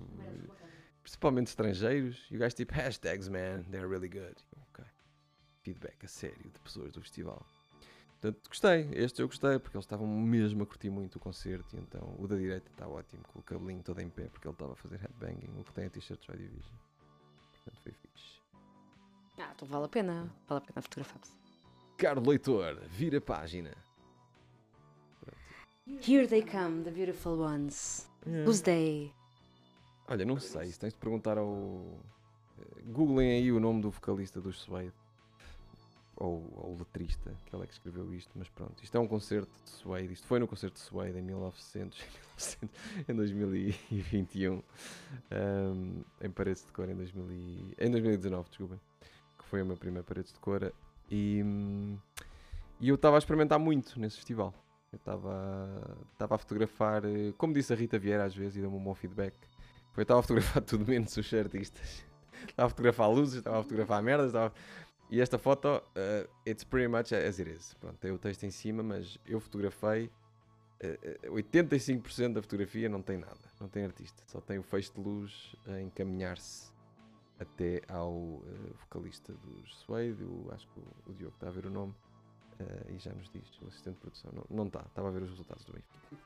principalmente 1.02 1.48
estrangeiros. 1.48 2.26
E 2.30 2.36
o 2.36 2.38
gajo 2.40 2.54
tipo, 2.56 2.72
hashtags, 2.74 3.28
man, 3.28 3.62
they're 3.70 3.88
really 3.88 4.08
good. 4.08 4.36
Ok. 4.68 4.84
Feedback 5.62 6.04
a 6.04 6.08
sério 6.08 6.50
de 6.52 6.60
pessoas 6.60 6.92
do 6.92 7.00
festival. 7.00 7.44
Portanto, 8.20 8.48
gostei. 8.48 8.88
Este 8.92 9.22
eu 9.22 9.26
gostei, 9.26 9.58
porque 9.58 9.76
eles 9.76 9.84
estavam 9.84 10.06
mesmo 10.06 10.62
a 10.64 10.66
curtir 10.66 10.90
muito 10.90 11.16
o 11.16 11.20
concerto. 11.20 11.76
E 11.76 11.80
então 11.80 12.14
o 12.18 12.26
da 12.26 12.36
direita 12.36 12.68
está 12.70 12.88
ótimo, 12.88 13.22
com 13.24 13.38
o 13.38 13.42
cabelinho 13.42 13.84
todo 13.84 14.00
em 14.00 14.08
pé, 14.08 14.28
porque 14.28 14.48
ele 14.48 14.54
estava 14.54 14.72
a 14.72 14.76
fazer 14.76 14.98
headbanging, 14.98 15.52
o 15.58 15.64
que 15.64 15.72
tem 15.72 15.86
a 15.86 15.90
t-shirt 15.90 16.24
Joy 16.24 16.36
Division. 16.36 16.76
Portanto, 17.54 17.80
foi 17.82 17.92
fixe. 17.92 18.05
Ah, 19.38 19.52
então 19.54 19.68
vale 19.68 19.84
a 19.84 19.88
pena. 19.88 20.32
Vale 20.48 20.62
a 20.62 20.66
pena 20.66 20.82
fotografar-se. 20.82 21.32
Caro 21.96 22.20
leitor, 22.28 22.78
vira 22.88 23.18
a 23.18 23.20
página. 23.20 23.72
Here 25.86 26.26
they 26.26 26.42
come, 26.42 26.82
the 26.84 26.90
beautiful 26.90 27.38
ones. 27.38 28.08
Who's 28.26 28.60
they? 28.60 29.12
Olha, 30.08 30.24
não 30.24 30.38
sei, 30.40 30.66
se 30.72 30.78
tens 30.78 30.92
de 30.92 30.98
perguntar 30.98 31.38
ao. 31.38 32.00
eh, 32.58 32.82
Googlem 32.86 33.30
aí 33.32 33.52
o 33.52 33.60
nome 33.60 33.82
do 33.82 33.90
vocalista 33.90 34.40
dos 34.40 34.60
Suede. 34.60 34.92
Ou 36.16 36.50
ao 36.56 36.74
letrista, 36.78 37.36
que 37.44 37.54
ele 37.54 37.64
é 37.64 37.66
que 37.66 37.74
escreveu 37.74 38.12
isto, 38.14 38.30
mas 38.34 38.48
pronto. 38.48 38.82
Isto 38.82 38.96
é 38.96 39.00
um 39.00 39.06
concerto 39.06 39.50
de 39.64 39.70
Suede. 39.70 40.12
Isto 40.14 40.26
foi 40.26 40.38
no 40.40 40.48
concerto 40.48 40.74
de 40.74 40.80
Suede 40.80 41.18
em 41.18 41.22
1900, 41.22 42.02
em 43.08 43.14
2021. 43.14 44.54
um, 44.54 46.02
em 46.20 46.30
Paredes 46.30 46.64
de 46.64 46.72
Cor 46.72 46.88
em, 46.88 46.94
2000 46.96 47.30
e- 47.32 47.74
em 47.78 47.90
2019, 47.90 48.48
desculpem. 48.48 48.80
Que 49.46 49.50
foi 49.50 49.62
o 49.62 49.66
meu 49.66 49.76
primeiro 49.76 50.04
Paredes 50.04 50.32
de 50.32 50.40
Cor. 50.40 50.72
E, 51.08 51.40
hum, 51.40 51.96
e 52.80 52.88
eu 52.88 52.96
estava 52.96 53.16
a 53.16 53.18
experimentar 53.18 53.60
muito 53.60 53.98
nesse 54.00 54.16
festival. 54.16 54.52
Eu 54.92 54.96
estava 54.96 56.34
a 56.34 56.38
fotografar, 56.38 57.04
eh, 57.04 57.32
como 57.38 57.54
disse 57.54 57.72
a 57.72 57.76
Rita 57.76 57.96
Vieira 57.96 58.24
às 58.24 58.34
vezes, 58.34 58.56
e 58.56 58.60
deu-me 58.60 58.76
um 58.76 58.82
bom 58.82 58.94
feedback. 58.94 59.36
Foi, 59.92 60.02
estava 60.02 60.18
a 60.18 60.22
fotografar 60.22 60.62
tudo 60.66 60.84
menos 60.84 61.16
os 61.16 61.32
artistas. 61.32 62.04
Estava 62.48 62.66
a 62.66 62.70
fotografar 62.70 63.08
luzes, 63.08 63.36
estava 63.36 63.60
a 63.60 63.62
fotografar 63.62 64.02
merdas. 64.02 64.32
E 65.08 65.20
esta 65.20 65.38
foto, 65.38 65.68
uh, 65.68 66.28
it's 66.44 66.64
pretty 66.64 66.88
much 66.88 67.14
as 67.14 67.38
it 67.38 67.48
is. 67.48 67.72
Pronto, 67.74 67.96
tem 67.98 68.10
o 68.10 68.18
texto 68.18 68.42
em 68.42 68.50
cima, 68.50 68.82
mas 68.82 69.16
eu 69.24 69.38
fotografei. 69.38 70.10
Uh, 70.82 71.34
85% 71.36 72.32
da 72.32 72.42
fotografia 72.42 72.88
não 72.88 73.00
tem 73.00 73.16
nada, 73.16 73.38
não 73.60 73.68
tem 73.68 73.84
artista, 73.84 74.22
só 74.26 74.40
tem 74.40 74.58
o 74.58 74.62
feixe 74.62 74.92
de 74.92 75.00
luz 75.00 75.54
a 75.66 75.80
encaminhar-se 75.80 76.75
até 77.38 77.82
ao 77.88 78.12
uh, 78.12 78.74
vocalista 78.80 79.32
dos 79.32 79.76
Suede, 79.78 80.22
o, 80.24 80.50
acho 80.52 80.66
que 80.68 80.80
o, 80.80 81.10
o, 81.10 81.14
Diogo 81.14 81.34
está 81.34 81.48
a 81.48 81.50
ver 81.50 81.66
o 81.66 81.70
nome 81.70 81.94
uh, 82.60 82.90
e 82.90 82.98
já 82.98 83.12
nos 83.12 83.28
diz, 83.30 83.48
o 83.60 83.68
assistente 83.68 83.94
de 83.94 84.00
produção. 84.00 84.30
Não, 84.32 84.44
não 84.50 84.66
está, 84.66 84.80
estava 84.80 85.08
a 85.08 85.10
ver 85.10 85.22
os 85.22 85.30
resultados 85.30 85.64
do 85.64 85.72
Benfica. 85.72 86.16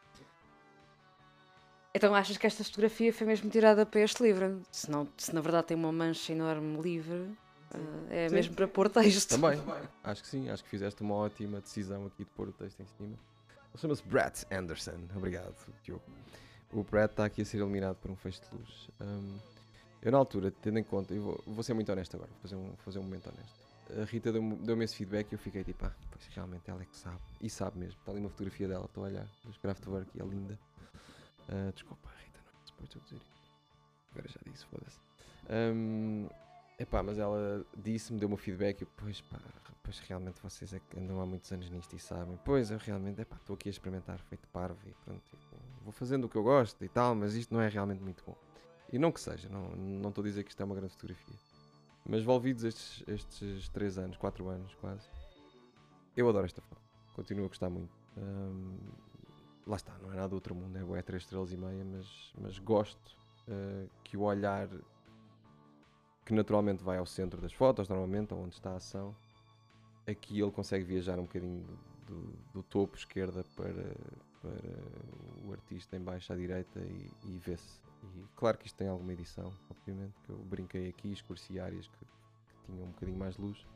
Então 1.92 2.14
achas 2.14 2.36
que 2.36 2.46
esta 2.46 2.62
fotografia 2.62 3.12
foi 3.12 3.26
mesmo 3.26 3.50
tirada 3.50 3.84
para 3.84 4.00
este 4.00 4.22
livro? 4.22 4.62
Se, 4.70 4.90
não, 4.90 5.08
se 5.16 5.34
na 5.34 5.40
verdade 5.40 5.68
tem 5.68 5.76
uma 5.76 5.90
mancha 5.90 6.32
enorme 6.32 6.80
livre, 6.80 7.16
uh, 7.74 8.06
é 8.08 8.28
sim. 8.28 8.34
mesmo 8.34 8.54
para 8.54 8.68
pôr 8.68 8.88
texto. 8.88 9.30
Também, 9.30 9.60
acho 10.04 10.22
que 10.22 10.28
sim, 10.28 10.48
acho 10.48 10.62
que 10.62 10.70
fizeste 10.70 11.02
uma 11.02 11.14
ótima 11.14 11.60
decisão 11.60 12.06
aqui 12.06 12.24
de 12.24 12.30
pôr 12.30 12.48
o 12.48 12.52
texto 12.52 12.80
em 12.80 12.86
cima. 12.86 13.18
Ele 13.72 13.80
chama-se 13.80 14.02
Brett 14.04 14.46
Anderson, 14.50 15.08
obrigado, 15.16 15.54
Diogo. 15.82 16.02
O 16.72 16.84
Brett 16.84 17.12
está 17.12 17.24
aqui 17.24 17.42
a 17.42 17.44
ser 17.44 17.58
eliminado 17.58 17.96
por 17.96 18.10
um 18.10 18.16
feixe 18.16 18.40
de 18.40 18.56
luz. 18.56 18.88
Um, 19.00 19.38
eu, 20.02 20.10
na 20.10 20.18
altura, 20.18 20.50
tendo 20.50 20.78
em 20.78 20.84
conta, 20.84 21.14
eu 21.14 21.22
vou, 21.22 21.44
vou 21.46 21.62
ser 21.62 21.74
muito 21.74 21.90
honesto 21.92 22.16
agora, 22.16 22.30
vou 22.30 22.40
fazer 22.40 22.56
um, 22.56 22.76
fazer 22.78 22.98
um 22.98 23.02
momento 23.02 23.28
honesto. 23.28 23.60
A 24.00 24.04
Rita 24.04 24.32
deu-me 24.32 24.54
deu 24.56 24.80
esse 24.82 24.94
feedback 24.94 25.32
e 25.32 25.34
eu 25.34 25.38
fiquei 25.38 25.64
tipo, 25.64 25.84
ah, 25.84 25.92
pois 26.10 26.24
realmente 26.28 26.70
ela 26.70 26.80
é 26.80 26.84
que 26.84 26.96
sabe. 26.96 27.20
E 27.40 27.50
sabe 27.50 27.78
mesmo. 27.78 27.98
Está 27.98 28.12
ali 28.12 28.20
uma 28.20 28.30
fotografia 28.30 28.68
dela, 28.68 28.84
estou 28.84 29.04
a 29.04 29.08
olhar, 29.08 29.26
dos 29.44 29.58
Kraftwerk 29.58 30.10
e 30.16 30.22
é 30.22 30.24
linda. 30.24 30.58
Uh, 31.48 31.72
desculpa, 31.72 32.08
Rita, 32.24 32.38
não 32.52 32.62
é 32.62 32.66
suposto 32.66 32.98
eu 32.98 33.02
dizer 33.02 33.20
Agora 34.12 34.28
já 34.28 34.40
disse, 34.50 34.64
foda-se. 34.66 34.98
Um, 35.50 36.28
epá, 36.78 37.02
mas 37.02 37.18
ela 37.18 37.64
disse-me, 37.76 38.18
deu-me 38.18 38.34
o 38.34 38.38
feedback 38.38 38.82
e 38.82 38.84
pois 38.84 39.20
pá, 39.20 39.38
pois 39.82 39.98
realmente 40.00 40.40
vocês 40.40 40.72
é 40.72 40.80
que 40.80 40.98
andam 40.98 41.20
há 41.20 41.26
muitos 41.26 41.50
anos 41.52 41.68
nisto 41.70 41.94
e 41.94 41.98
sabem. 41.98 42.38
Pois 42.44 42.70
eu 42.70 42.78
realmente, 42.78 43.20
epá, 43.20 43.36
estou 43.36 43.54
aqui 43.54 43.68
a 43.68 43.70
experimentar, 43.70 44.18
feito 44.20 44.46
parvo 44.48 44.78
e 44.86 44.94
pronto, 45.04 45.22
tipo, 45.24 45.42
vou 45.82 45.92
fazendo 45.92 46.24
o 46.24 46.28
que 46.28 46.36
eu 46.36 46.42
gosto 46.42 46.84
e 46.84 46.88
tal, 46.88 47.14
mas 47.14 47.34
isto 47.34 47.52
não 47.52 47.60
é 47.60 47.68
realmente 47.68 48.02
muito 48.02 48.22
bom. 48.24 48.36
E 48.92 48.98
não 48.98 49.12
que 49.12 49.20
seja, 49.20 49.48
não, 49.48 49.70
não 49.70 50.08
estou 50.08 50.22
a 50.22 50.26
dizer 50.26 50.42
que 50.44 50.50
isto 50.50 50.60
é 50.60 50.64
uma 50.64 50.74
grande 50.74 50.92
fotografia. 50.92 51.36
Mas 52.04 52.22
envolvidos 52.22 52.64
estes, 52.64 53.04
estes 53.06 53.68
3 53.68 53.98
anos, 53.98 54.16
4 54.16 54.48
anos 54.48 54.74
quase, 54.74 55.06
eu 56.16 56.28
adoro 56.28 56.46
esta 56.46 56.60
foto. 56.60 56.82
Continuo 57.14 57.44
a 57.44 57.48
gostar 57.48 57.70
muito. 57.70 57.94
Um, 58.16 58.76
lá 59.66 59.76
está, 59.76 59.96
não 59.98 60.12
é 60.12 60.16
nada 60.16 60.28
do 60.28 60.34
outro 60.34 60.54
mundo, 60.54 60.76
é, 60.76 60.98
é 60.98 61.02
3 61.02 61.22
estrelas 61.22 61.52
e 61.52 61.56
meia, 61.56 61.84
mas, 61.84 62.32
mas 62.40 62.58
gosto 62.58 63.16
uh, 63.48 63.88
que 64.02 64.16
o 64.16 64.22
olhar 64.22 64.68
que 66.24 66.34
naturalmente 66.34 66.82
vai 66.82 66.98
ao 66.98 67.06
centro 67.06 67.40
das 67.40 67.52
fotos, 67.52 67.88
normalmente, 67.88 68.34
onde 68.34 68.54
está 68.54 68.72
a 68.72 68.76
ação, 68.76 69.14
aqui 70.06 70.40
ele 70.40 70.50
consegue 70.50 70.84
viajar 70.84 71.18
um 71.18 71.22
bocadinho 71.22 71.64
do, 72.06 72.14
do, 72.14 72.32
do 72.54 72.62
topo 72.62 72.96
esquerda 72.96 73.44
para, 73.56 73.94
para 74.40 75.44
o 75.44 75.52
artista 75.52 75.96
em 75.96 76.00
baixo 76.00 76.32
à 76.32 76.36
direita 76.36 76.80
e, 76.80 77.10
e 77.24 77.38
vê-se 77.38 77.80
e 78.02 78.26
claro 78.36 78.58
que 78.58 78.66
isto 78.66 78.76
tem 78.76 78.88
alguma 78.88 79.12
edição, 79.12 79.52
obviamente, 79.70 80.14
que 80.22 80.30
eu 80.30 80.38
brinquei 80.38 80.88
aqui, 80.88 81.12
escureci 81.12 81.58
áreas 81.58 81.86
que, 81.88 81.98
que 81.98 82.66
tinham 82.66 82.86
um 82.86 82.90
bocadinho 82.90 83.18
mais 83.18 83.36
luz. 83.36 83.66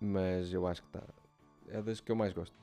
Mas 0.00 0.52
eu 0.52 0.66
acho 0.66 0.82
que 0.82 0.88
está. 0.88 1.04
É 1.68 1.80
das 1.82 2.00
que 2.00 2.10
eu 2.10 2.16
mais 2.16 2.32
gosto. 2.32 2.56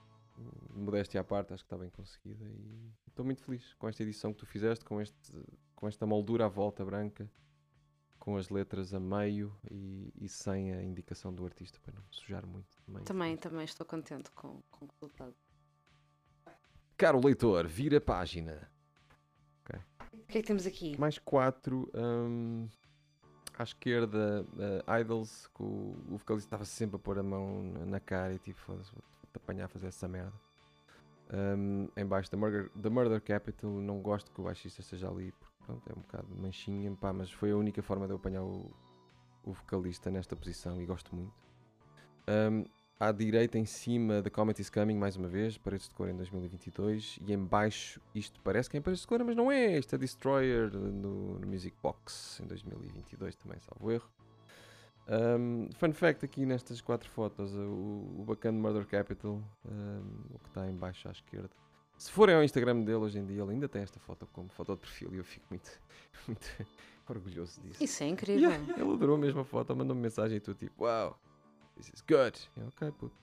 Modéstia 0.73 1.21
à 1.21 1.23
parte, 1.23 1.53
acho 1.53 1.63
que 1.63 1.67
está 1.67 1.77
bem 1.77 1.89
conseguida 1.89 2.43
e 2.45 2.91
estou 3.07 3.23
muito 3.23 3.43
feliz 3.43 3.73
com 3.75 3.87
esta 3.87 4.01
edição 4.01 4.33
que 4.33 4.39
tu 4.39 4.45
fizeste, 4.45 4.83
com, 4.83 4.99
este, 4.99 5.31
com 5.75 5.87
esta 5.87 6.05
moldura 6.05 6.45
à 6.45 6.47
volta 6.47 6.83
branca, 6.83 7.29
com 8.17 8.37
as 8.37 8.49
letras 8.49 8.93
a 8.93 8.99
meio 8.99 9.55
e, 9.69 10.11
e 10.19 10.29
sem 10.29 10.73
a 10.73 10.81
indicação 10.81 11.33
do 11.33 11.45
artista 11.45 11.79
para 11.81 11.93
não 11.93 12.03
sujar 12.09 12.45
muito. 12.45 12.81
Também, 12.85 13.03
também, 13.03 13.37
também 13.37 13.65
estou 13.65 13.85
contente 13.85 14.31
com, 14.31 14.61
com 14.71 14.85
o 14.85 14.87
resultado. 14.87 15.35
Caro 16.97 17.19
leitor, 17.23 17.67
vira 17.67 17.97
a 17.97 18.01
página. 18.01 18.71
O 20.13 20.25
que 20.27 20.37
é 20.37 20.41
que 20.41 20.47
temos 20.47 20.65
aqui? 20.65 20.99
Mais 20.99 21.17
quatro. 21.17 21.89
Um, 21.93 22.67
à 23.57 23.63
esquerda, 23.63 24.45
uh, 24.53 24.99
Idols, 24.99 25.47
que 25.55 25.63
o, 25.63 25.95
o 26.09 26.17
vocalista 26.17 26.47
estava 26.47 26.65
sempre 26.65 26.95
a 26.95 26.99
pôr 26.99 27.19
a 27.19 27.23
mão 27.23 27.63
na 27.85 27.99
cara 27.99 28.33
e 28.33 28.39
tipo, 28.39 28.59
foda-se, 28.59 28.91
vou-te 28.91 29.35
apanhar 29.35 29.65
a 29.65 29.67
fazer 29.67 29.87
essa 29.87 30.07
merda. 30.07 30.33
Um, 31.33 31.87
em 31.95 32.05
baixo 32.05 32.29
da 32.29 32.37
Murder, 32.37 32.69
da 32.75 32.89
Murder 32.89 33.21
Capital, 33.21 33.69
não 33.69 34.01
gosto 34.01 34.31
que 34.31 34.41
o 34.41 34.43
baixista 34.43 34.81
esteja 34.81 35.09
ali, 35.09 35.31
porque 35.31 35.55
pronto, 35.65 35.89
é 35.89 35.93
um 35.97 36.01
bocado 36.01 36.27
manchinha, 36.35 36.93
pá, 36.99 37.13
mas 37.13 37.31
foi 37.31 37.51
a 37.51 37.55
única 37.55 37.81
forma 37.81 38.05
de 38.05 38.13
eu 38.13 38.17
apanhar 38.17 38.43
o, 38.43 38.69
o 39.43 39.53
vocalista 39.53 40.11
nesta 40.11 40.35
posição 40.35 40.81
e 40.81 40.85
gosto 40.85 41.15
muito. 41.15 41.33
Um, 42.27 42.65
à 43.01 43.11
direita 43.11 43.57
em 43.57 43.65
cima 43.65 44.21
The 44.21 44.29
Comet 44.29 44.61
is 44.61 44.69
Coming, 44.69 44.95
mais 44.95 45.15
uma 45.15 45.27
vez, 45.27 45.57
Paredes 45.57 45.89
de 45.89 45.95
Cor 45.95 46.07
em 46.07 46.15
2022, 46.15 47.17
e 47.25 47.33
em 47.33 47.43
baixo, 47.43 47.99
isto 48.13 48.39
parece 48.43 48.69
que 48.69 48.77
é 48.77 48.79
em 48.79 48.81
Paredes 48.83 49.01
de 49.01 49.07
Cor, 49.07 49.25
mas 49.25 49.35
não 49.35 49.51
é, 49.51 49.79
isto 49.79 49.95
é 49.95 49.97
Destroyer 49.97 50.71
no, 50.71 51.39
no 51.39 51.47
Music 51.47 51.75
Box 51.81 52.39
em 52.43 52.45
2022 52.45 53.35
também, 53.37 53.57
salvo 53.59 53.91
erro. 53.91 54.07
Um, 55.09 55.67
fun 55.73 55.91
fact 55.93 56.23
aqui 56.23 56.45
nestas 56.45 56.79
quatro 56.79 57.09
fotos, 57.09 57.51
o, 57.55 58.19
o 58.19 58.23
bacana 58.27 58.59
Murder 58.59 58.85
Capital, 58.85 59.41
um, 59.65 60.35
o 60.35 60.37
que 60.37 60.49
está 60.49 60.69
em 60.69 60.75
baixo 60.75 61.07
à 61.07 61.11
esquerda. 61.11 61.49
Se 61.97 62.11
forem 62.11 62.35
ao 62.35 62.43
Instagram 62.43 62.81
dele 62.81 62.97
hoje 62.97 63.17
em 63.17 63.25
dia, 63.25 63.41
ele 63.41 63.53
ainda 63.53 63.67
tem 63.67 63.81
esta 63.81 63.99
foto 63.99 64.27
como 64.31 64.47
foto 64.49 64.75
de 64.75 64.81
perfil 64.81 65.15
e 65.15 65.17
eu 65.17 65.23
fico 65.23 65.47
muito, 65.49 65.71
muito 66.27 66.47
orgulhoso 67.09 67.59
disso. 67.61 67.83
Isso 67.83 68.03
é 68.03 68.07
incrível. 68.07 68.51
Yeah, 68.51 68.73
ele 68.79 68.93
adorou 68.93 69.15
a 69.15 69.19
mesma 69.19 69.43
foto, 69.43 69.75
mandou-me 69.75 70.03
mensagem 70.03 70.37
e 70.37 70.39
tu 70.39 70.53
tipo, 70.53 70.83
uau, 70.83 71.09
wow, 71.09 71.30
This 71.81 71.93
is 71.95 72.03
good. 72.07 72.37
ok, 72.67 72.91
puto. 72.91 73.15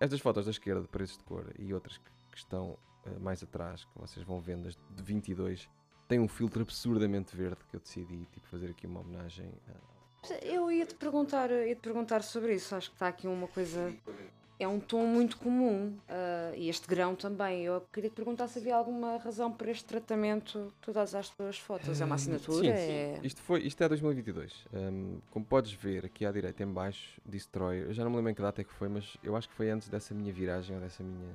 Estas 0.00 0.18
fotos 0.20 0.46
da 0.46 0.50
esquerda 0.50 0.80
de 0.80 0.88
paredes 0.88 1.18
de 1.18 1.24
cor 1.24 1.52
e 1.58 1.74
outras 1.74 1.98
que, 1.98 2.38
estão 2.38 2.78
uh, 3.04 3.20
mais 3.20 3.42
atrás, 3.42 3.84
que 3.84 3.98
vocês 3.98 4.24
vão 4.24 4.40
vendo, 4.40 4.66
as 4.66 4.74
de 4.76 5.02
22, 5.02 5.68
têm 6.08 6.18
um 6.18 6.28
filtro 6.28 6.62
absurdamente 6.62 7.36
verde 7.36 7.58
que 7.68 7.76
eu 7.76 7.80
decidi 7.80 8.24
tipo, 8.32 8.46
fazer 8.46 8.70
aqui 8.70 8.86
uma 8.86 9.00
homenagem. 9.00 9.52
A... 9.68 10.34
Eu 10.42 10.70
ia-te 10.72 10.94
perguntar, 10.94 11.50
ia 11.50 11.76
-te 11.76 11.82
perguntar 11.82 12.22
sobre 12.22 12.54
isso. 12.54 12.74
Acho 12.74 12.88
que 12.88 12.96
está 12.96 13.08
aqui 13.08 13.26
uma 13.28 13.46
coisa 13.46 13.94
é 14.60 14.68
um 14.68 14.78
tom 14.78 15.06
muito 15.06 15.38
comum 15.38 15.96
uh, 16.08 16.54
e 16.54 16.68
este 16.68 16.86
grão 16.86 17.14
também. 17.16 17.64
Eu 17.64 17.80
queria 17.92 18.10
te 18.10 18.14
perguntar 18.14 18.46
se 18.46 18.58
havia 18.58 18.76
alguma 18.76 19.16
razão 19.16 19.50
para 19.50 19.70
este 19.70 19.84
tratamento 19.84 20.72
dás 20.92 21.14
às 21.14 21.30
tuas 21.30 21.58
fotos. 21.58 22.00
É 22.00 22.04
uma 22.04 22.12
hum, 22.12 22.14
assinatura? 22.14 22.62
Sim, 22.62 22.68
é... 22.68 23.14
Sim. 23.16 23.26
Isto, 23.26 23.40
foi, 23.42 23.62
isto 23.62 23.82
é 23.82 23.88
2022. 23.88 24.66
Um, 24.72 25.18
como 25.30 25.44
podes 25.44 25.72
ver 25.72 26.04
aqui 26.04 26.26
à 26.26 26.32
direita, 26.32 26.62
em 26.62 26.66
baixo, 26.66 27.20
Destroyer. 27.24 27.86
Eu 27.86 27.94
já 27.94 28.04
não 28.04 28.10
me 28.10 28.16
lembro 28.16 28.32
em 28.32 28.34
que 28.34 28.42
data 28.42 28.60
é 28.60 28.64
que 28.64 28.72
foi, 28.72 28.88
mas 28.88 29.16
eu 29.22 29.34
acho 29.34 29.48
que 29.48 29.54
foi 29.54 29.70
antes 29.70 29.88
dessa 29.88 30.14
minha 30.14 30.32
viragem 30.32 30.76
ou 30.76 30.82
dessa 30.82 31.02
minha. 31.02 31.32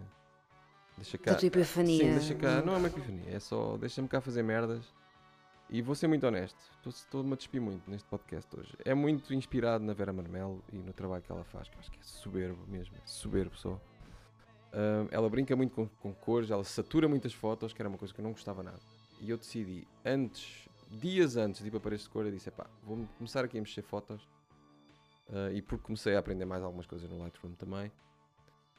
Deixa 0.97 1.17
cá. 1.17 1.31
Da 1.31 1.37
tua 1.37 1.47
epifania. 1.47 1.97
Sim, 1.97 2.11
deixa 2.11 2.35
cá. 2.35 2.61
Não 2.61 2.75
é 2.75 2.77
uma 2.77 2.87
epifania, 2.87 3.35
é 3.35 3.39
só 3.39 3.75
deixa-me 3.77 4.07
cá 4.07 4.21
fazer 4.21 4.43
merdas 4.43 4.85
e 5.69 5.81
vou 5.81 5.95
ser 5.95 6.07
muito 6.07 6.25
honesto, 6.27 6.57
estou-me 6.85 7.33
a 7.33 7.35
despir 7.35 7.61
muito 7.61 7.89
neste 7.89 8.07
podcast 8.07 8.55
hoje. 8.55 8.75
É 8.85 8.93
muito 8.93 9.33
inspirado 9.33 9.83
na 9.83 9.93
Vera 9.93 10.13
Marmelo 10.13 10.63
e 10.71 10.77
no 10.77 10.93
trabalho 10.93 11.23
que 11.23 11.31
ela 11.31 11.43
faz, 11.43 11.67
que 11.67 11.79
acho 11.79 11.91
que 11.91 11.99
é 11.99 12.03
soberbo 12.03 12.65
mesmo, 12.67 12.95
é 12.95 13.01
soberbo 13.05 13.55
só. 13.57 13.79
Ela 15.09 15.29
brinca 15.29 15.55
muito 15.55 15.73
com, 15.73 15.87
com, 15.87 16.13
cores, 16.13 16.51
ela 16.51 16.63
satura 16.63 17.07
muitas 17.07 17.33
fotos, 17.33 17.73
que 17.73 17.81
era 17.81 17.89
uma 17.89 17.97
coisa 17.97 18.13
que 18.13 18.19
eu 18.19 18.23
não 18.23 18.31
gostava 18.31 18.61
nada. 18.61 18.79
E 19.21 19.29
eu 19.29 19.37
decidi, 19.37 19.87
antes, 20.03 20.67
dias 20.91 21.37
antes 21.37 21.61
de 21.61 21.69
ir 21.69 21.71
para 21.71 21.79
Paredes 21.79 22.03
de 22.03 22.11
Cor, 22.11 22.25
eu 22.25 22.31
disse: 22.31 22.51
pá, 22.51 22.67
vou 22.83 23.07
começar 23.17 23.45
aqui 23.45 23.57
a 23.57 23.61
mexer 23.61 23.81
fotos. 23.81 24.21
Uh, 25.29 25.51
e 25.53 25.61
porque 25.61 25.83
comecei 25.83 26.15
a 26.15 26.19
aprender 26.19 26.45
mais 26.45 26.61
algumas 26.61 26.85
coisas 26.85 27.09
no 27.09 27.17
Lightroom 27.17 27.53
também, 27.53 27.91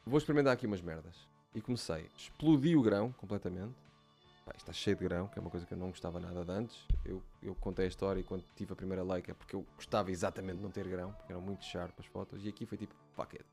vou 0.05 0.17
experimentar 0.17 0.53
aqui 0.53 0.65
umas 0.65 0.81
merdas. 0.81 1.27
E 1.53 1.59
comecei, 1.59 2.07
explodi 2.15 2.75
o 2.75 2.81
grão 2.81 3.11
completamente 3.13 3.86
pá, 4.47 4.53
está 4.55 4.71
cheio 4.71 4.95
de 4.95 5.03
grão, 5.03 5.27
que 5.27 5.37
é 5.37 5.41
uma 5.41 5.51
coisa 5.51 5.65
que 5.65 5.73
eu 5.73 5.77
não 5.77 5.89
gostava 5.89 6.19
nada 6.19 6.45
de 6.45 6.51
antes. 6.51 6.87
Eu, 7.03 7.21
eu 7.41 7.53
contei 7.55 7.85
a 7.85 7.87
história 7.87 8.21
e 8.21 8.23
quando 8.23 8.45
tive 8.55 8.71
a 8.71 8.75
primeira 8.75 9.03
like 9.03 9.29
é 9.29 9.33
porque 9.33 9.55
eu 9.55 9.65
gostava 9.75 10.09
exatamente 10.09 10.57
de 10.57 10.63
não 10.63 10.71
ter 10.71 10.87
grão, 10.87 11.11
porque 11.11 11.33
eram 11.33 11.41
muito 11.41 11.65
sharp 11.65 11.99
as 11.99 12.05
fotos. 12.05 12.45
E 12.45 12.49
aqui 12.49 12.65
foi 12.65 12.77
tipo, 12.77 12.95
fuck 13.11 13.35
it. 13.35 13.45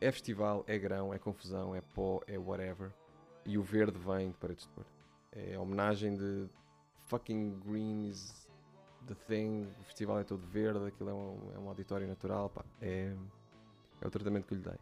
É 0.00 0.10
festival, 0.12 0.64
é 0.68 0.78
grão, 0.78 1.12
é 1.12 1.18
confusão, 1.18 1.74
é 1.74 1.80
pó, 1.80 2.20
é 2.26 2.38
whatever. 2.38 2.92
E 3.44 3.58
o 3.58 3.62
verde 3.62 3.98
vem 3.98 4.30
de 4.30 4.36
paredes 4.36 4.64
de 4.64 4.70
cor. 4.70 4.86
É 5.32 5.54
a 5.54 5.60
homenagem 5.60 6.16
de 6.16 6.48
fucking 7.06 7.58
green 7.60 8.08
is 8.08 8.48
the 9.06 9.14
thing. 9.26 9.66
O 9.80 9.84
festival 9.84 10.20
é 10.20 10.24
todo 10.24 10.46
verde, 10.46 10.86
aquilo 10.86 11.10
é 11.10 11.14
um, 11.14 11.52
é 11.56 11.58
um 11.58 11.68
auditório 11.68 12.06
natural. 12.06 12.48
Pá. 12.50 12.64
É, 12.80 13.14
é 14.00 14.06
o 14.06 14.10
tratamento 14.10 14.46
que 14.46 14.54
lhe 14.54 14.62
dei. 14.62 14.78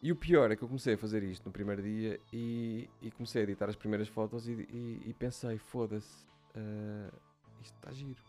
E 0.00 0.12
o 0.12 0.16
pior 0.16 0.50
é 0.50 0.56
que 0.56 0.62
eu 0.62 0.68
comecei 0.68 0.94
a 0.94 0.98
fazer 0.98 1.24
isto 1.24 1.44
no 1.46 1.52
primeiro 1.52 1.82
dia 1.82 2.20
e, 2.32 2.88
e 3.02 3.10
comecei 3.10 3.42
a 3.42 3.44
editar 3.44 3.68
as 3.68 3.74
primeiras 3.74 4.06
fotos 4.06 4.46
e, 4.46 4.52
e, 4.52 5.02
e 5.06 5.14
pensei, 5.14 5.58
foda-se, 5.58 6.24
uh, 6.54 7.12
isto 7.60 7.74
está 7.74 7.92
giro. 7.92 8.22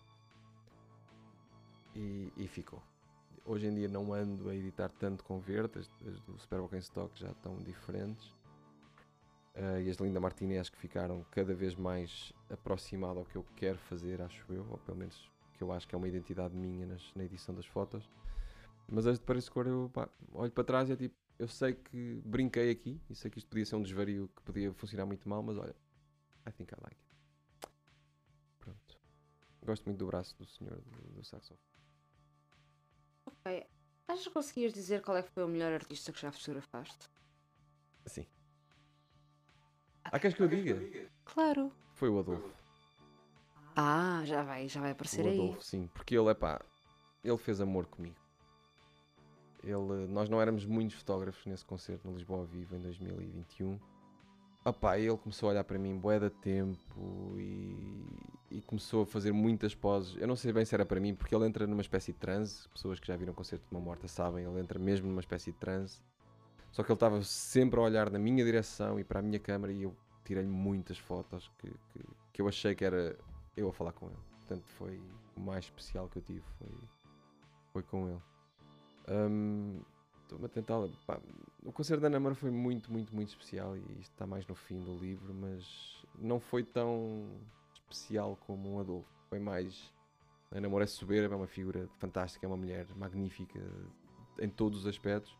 E, 1.96 2.48
ficou. 2.48 2.82
Hoje 3.46 3.68
em 3.68 3.76
dia 3.76 3.88
não 3.88 4.14
ando 4.14 4.50
a 4.50 4.56
editar 4.56 4.90
tanto 4.90 5.24
com 5.24 5.40
verde, 5.40 5.80
as, 5.80 5.88
do 6.22 6.40
Super 6.40 6.60
Bowl 6.60 6.70
Stock 6.80 7.20
já 7.20 7.30
estão 7.30 7.58
diferentes. 7.58 8.28
Uh, 9.56 9.82
e 9.84 9.90
as 9.90 9.98
Linda 9.98 10.20
Martini 10.20 10.58
acho 10.58 10.72
que 10.72 10.78
ficaram 10.78 11.24
cada 11.32 11.54
vez 11.54 11.76
mais 11.76 12.34
aproximadas 12.50 13.18
ao 13.18 13.26
que 13.26 13.36
eu 13.36 13.46
quero 13.56 13.78
fazer, 13.78 14.22
acho 14.22 14.46
eu, 14.52 14.66
ou 14.72 14.78
pelo 14.80 14.98
menos 14.98 15.30
que 15.54 15.64
eu 15.64 15.72
acho 15.72 15.88
que 15.88 15.94
é 15.94 15.98
uma 15.98 16.08
identidade 16.08 16.56
minha 16.56 16.88
nas, 16.88 17.14
na 17.14 17.24
edição 17.26 17.54
das 17.54 17.66
fotos. 17.66 18.10
Mas 18.88 19.06
as 19.06 19.20
de 19.20 19.26
Paris 19.26 19.48
Cor 19.50 19.68
eu 19.68 19.92
pá, 19.94 20.10
olho 20.34 20.52
para 20.52 20.64
trás 20.64 20.90
e 20.90 20.94
é 20.94 20.96
tipo, 20.96 21.16
eu 21.40 21.48
sei 21.48 21.74
que 21.74 22.22
brinquei 22.26 22.70
aqui 22.70 23.02
e 23.10 23.16
sei 23.16 23.32
que 23.32 23.40
isto 23.40 23.48
podia 23.50 23.66
ser 23.66 23.78
um 23.78 23.82
desvario 23.82 24.30
que 24.36 24.42
podia 24.44 24.74
funcionar 24.74 25.06
muito 25.06 25.28
mal, 25.28 25.42
mas 25.42 25.58
olha, 25.58 25.74
I 26.46 26.52
think 26.52 26.74
I 26.74 26.78
like 26.84 26.98
it. 27.02 27.74
Pronto. 28.60 29.00
Gosto 29.66 29.86
muito 29.86 30.00
do 30.00 30.08
braço 30.08 30.38
do 30.38 30.46
senhor 30.46 30.82
do, 30.82 31.14
do 31.14 31.24
saxofone. 31.24 31.60
Ok. 33.26 33.66
Achas 34.08 34.28
que 34.28 34.34
conseguias 34.34 34.74
dizer 34.74 35.02
qual 35.02 35.16
é 35.16 35.24
que 35.24 35.30
foi 35.32 35.44
o 35.46 35.48
melhor 35.48 35.72
artista 35.72 36.12
que 36.12 36.20
já 36.20 36.30
fotografaste? 36.32 37.08
Sim. 38.06 38.28
Ah, 40.04 40.20
queres 40.20 40.36
que 40.36 40.44
eu 40.44 40.48
diga? 40.48 41.10
Claro. 41.24 41.72
Foi 41.94 42.10
o 42.10 42.20
Adolfo. 42.20 42.52
Ah, 43.76 44.24
já 44.26 44.44
vai, 44.44 44.68
já 44.68 44.82
vai 44.82 44.92
aparecer 44.92 45.26
o 45.26 45.30
aí. 45.30 45.36
Adolfo, 45.36 45.64
sim. 45.64 45.88
Porque 45.94 46.18
ele, 46.18 46.30
é 46.30 46.34
pá, 46.34 46.60
ele 47.24 47.38
fez 47.38 47.62
amor 47.62 47.86
comigo. 47.86 48.19
Ele, 49.64 50.08
nós 50.08 50.30
não 50.30 50.42
éramos 50.42 50.66
muitos 50.66 50.96
fotógrafos 50.98 51.46
nesse 51.46 51.66
concerto 51.66 52.08
no 52.08 52.16
Lisboa 52.16 52.40
ao 52.40 52.46
Vivo 52.46 52.76
em 52.76 52.80
2021. 52.80 53.80
Opá, 54.64 54.98
ele 54.98 55.18
começou 55.18 55.50
a 55.50 55.52
olhar 55.54 55.64
para 55.64 55.80
mim 55.80 55.98
bué 55.98 56.20
de 56.20 56.30
tempo 56.30 57.36
e, 57.38 58.06
e 58.52 58.62
começou 58.62 59.04
a 59.04 59.06
fazer 59.06 59.32
muitas 59.32 59.74
poses. 59.74 60.16
Eu 60.18 60.28
não 60.28 60.36
sei 60.36 60.52
bem 60.52 60.66
se 60.66 60.76
era 60.76 60.86
para 60.86 61.00
mim, 61.00 61.16
porque 61.16 61.34
ele 61.34 61.46
entra 61.46 61.66
numa 61.66 61.82
espécie 61.82 62.12
de 62.12 62.20
transe. 62.20 62.68
Pessoas 62.70 63.00
que 63.00 63.08
já 63.08 63.16
viram 63.16 63.32
o 63.32 63.36
concerto 63.36 63.66
de 63.66 63.72
uma 63.72 63.82
morta 63.82 64.08
sabem, 64.08 64.46
ele 64.46 64.60
entra 64.60 64.78
mesmo 64.78 65.08
numa 65.08 65.22
espécie 65.22 65.52
de 65.52 65.58
transe. 65.58 66.02
Só 66.72 66.84
que 66.84 66.92
ele 66.92 66.96
estava 66.96 67.24
sempre 67.24 67.80
a 67.80 67.84
olhar 67.84 68.10
na 68.10 68.20
minha 68.20 68.44
direção 68.44 69.00
e 69.00 69.04
para 69.04 69.20
a 69.20 69.22
minha 69.22 69.40
câmera 69.40 69.74
e 69.74 69.84
eu 69.84 69.96
tirei-lhe 70.24 70.50
muitas 70.50 70.98
fotos 70.98 71.50
que, 71.58 71.70
que, 71.70 72.06
que 72.34 72.42
eu 72.42 72.48
achei 72.48 72.76
que 72.76 72.86
era 72.86 73.18
eu 73.58 73.70
a 73.70 73.74
falar 73.74 73.94
com 73.94 74.08
ele. 74.08 74.20
Portanto, 74.40 74.68
foi 74.78 75.02
o 75.36 75.40
mais 75.40 75.66
especial 75.66 76.08
que 76.10 76.18
eu 76.18 76.22
tive, 76.22 76.44
foi, 76.58 76.70
foi 77.74 77.84
com 77.84 78.10
ele. 78.10 78.22
Estou-me 80.22 80.46
a 80.46 80.50
tentar. 80.50 80.76
pá, 81.08 81.20
o 81.64 81.72
concerto 81.72 82.02
da 82.02 82.08
Ana 82.08 82.20
Moura 82.20 82.36
foi 82.36 82.52
muito, 82.52 82.92
muito, 82.92 83.14
muito 83.14 83.30
especial 83.30 83.76
e 83.76 83.82
isto 84.00 84.12
está 84.12 84.28
mais 84.28 84.46
no 84.46 84.54
fim 84.54 84.80
do 84.80 84.96
livro, 84.96 85.34
mas 85.34 86.06
não 86.20 86.40
foi 86.40 86.64
tão 86.64 87.28
especial 87.74 88.38
como 88.46 88.76
um 88.76 88.80
Adolfo. 88.80 89.10
Foi 89.28 89.40
mais. 89.40 89.92
A 90.52 90.58
Ana 90.58 90.70
Moura 90.70 90.84
é 90.84 90.88
soberba, 90.88 91.34
é 91.34 91.38
uma 91.38 91.48
figura 91.48 91.90
fantástica, 91.98 92.46
é 92.46 92.48
uma 92.48 92.58
mulher 92.58 92.88
magnífica 92.96 93.60
em 94.40 94.50
todos 94.50 94.80
os 94.80 94.88
aspectos. 94.88 95.36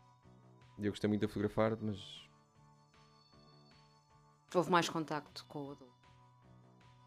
E 0.78 0.86
eu 0.86 0.92
gostei 0.92 1.08
muito 1.08 1.20
de 1.22 1.28
fotografar, 1.28 1.76
mas. 1.80 2.28
Houve 4.52 4.70
mais 4.70 4.88
contacto 4.88 5.44
com 5.46 5.60
o 5.60 5.70
Adolfo. 5.72 6.00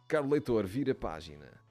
Caro 0.08 0.30
leitor, 0.30 0.66
vira 0.66 0.94
a 0.94 0.96
página. 0.96 1.62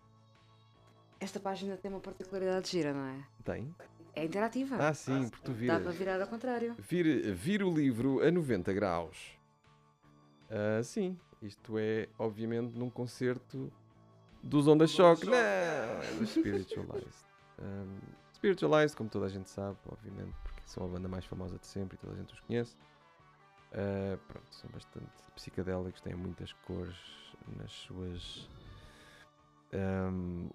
Esta 1.19 1.39
página 1.39 1.77
tem 1.77 1.91
uma 1.91 2.01
particularidade 2.01 2.69
gira, 2.69 2.93
não 2.93 3.05
é? 3.07 3.25
Tem? 3.45 3.75
É 4.15 4.25
interativa. 4.25 4.77
Ah, 4.77 4.93
sim, 4.95 5.29
porque 5.29 5.45
tu 5.45 5.53
Dá 5.53 5.57
viras. 5.59 5.83
para 5.83 5.93
virar 5.93 6.21
ao 6.21 6.29
contrário. 6.29 6.75
Vir, 6.79 7.33
vir 7.35 7.63
o 7.63 7.73
livro 7.73 8.21
a 8.27 8.31
90 8.31 8.73
graus. 8.73 9.39
Ah, 10.51 10.83
sim, 10.83 11.19
isto 11.41 11.79
é, 11.79 12.09
obviamente, 12.19 12.77
num 12.77 12.91
concerto 12.91 13.73
dos 14.43 14.69
Onda 14.69 14.87
Choque. 14.87 15.27
Não, 15.27 15.35
é 15.35 16.15
dos 16.19 16.31
Spiritualized. 16.31 17.27
Um, 17.59 17.99
Spiritualized, 18.35 18.97
como 18.97 19.09
toda 19.09 19.27
a 19.27 19.29
gente 19.29 19.49
sabe, 19.49 19.79
obviamente, 19.91 20.35
porque 20.43 20.61
são 20.67 20.85
a 20.85 20.89
banda 20.89 21.09
mais 21.09 21.25
famosa 21.25 21.59
de 21.59 21.67
sempre 21.67 21.95
e 21.97 21.99
toda 21.99 22.13
a 22.13 22.17
gente 22.17 22.35
os 22.35 22.41
conhece. 22.41 22.77
Ah, 23.73 24.19
pronto, 24.29 24.55
são 24.55 24.69
bastante 24.71 25.07
psicadélicos, 25.35 26.01
têm 26.03 26.15
muitas 26.15 26.53
cores 26.53 26.97
nas 27.57 27.73
suas 27.73 28.49
ahm, 29.73 30.49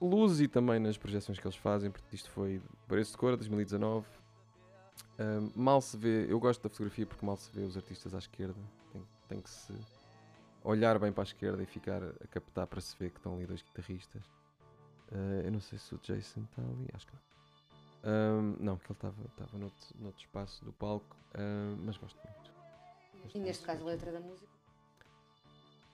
luzes 0.00 0.40
e 0.40 0.48
também 0.48 0.78
nas 0.78 0.96
projeções 0.96 1.38
que 1.38 1.46
eles 1.46 1.56
fazem. 1.56 1.90
Porque 1.90 2.14
isto 2.14 2.30
foi 2.30 2.60
Pareço 2.86 3.12
de 3.12 3.18
Cor, 3.18 3.36
2019. 3.36 4.06
Ahm, 5.18 5.50
mal 5.54 5.80
se 5.80 5.96
vê, 5.96 6.30
eu 6.30 6.38
gosto 6.38 6.62
da 6.62 6.68
fotografia 6.68 7.06
porque 7.06 7.24
mal 7.26 7.36
se 7.36 7.50
vê 7.52 7.62
os 7.62 7.76
artistas 7.76 8.14
à 8.14 8.18
esquerda. 8.18 8.58
Tem, 8.92 9.02
tem 9.28 9.40
que 9.40 9.50
se 9.50 9.72
olhar 10.64 10.98
bem 10.98 11.12
para 11.12 11.22
a 11.22 11.24
esquerda 11.26 11.62
e 11.62 11.66
ficar 11.66 12.02
a 12.02 12.26
captar 12.30 12.66
para 12.66 12.80
se 12.80 12.96
ver 12.98 13.10
que 13.10 13.18
estão 13.18 13.34
ali 13.34 13.46
dois 13.46 13.62
guitarristas. 13.62 14.22
Ah, 15.10 15.42
eu 15.44 15.50
não 15.52 15.60
sei 15.60 15.78
se 15.78 15.94
o 15.94 15.98
Jason 15.98 16.42
está 16.42 16.62
ali, 16.62 16.88
acho 16.94 17.06
que 17.06 17.12
não. 17.14 17.28
Ahm, 18.04 18.56
não, 18.60 18.76
porque 18.76 18.92
ele 18.92 18.98
estava 19.30 19.58
noutro, 19.58 19.86
noutro 19.98 20.20
espaço 20.20 20.64
do 20.64 20.72
palco, 20.72 21.16
mas 21.84 21.96
gosto 21.96 22.18
muito. 22.24 22.52
Gosto 23.22 23.36
E 23.36 23.40
neste 23.40 23.64
muito, 23.64 23.66
caso 23.66 23.82
a 23.82 23.86
letra 23.92 24.12
da 24.12 24.20
música. 24.20 24.48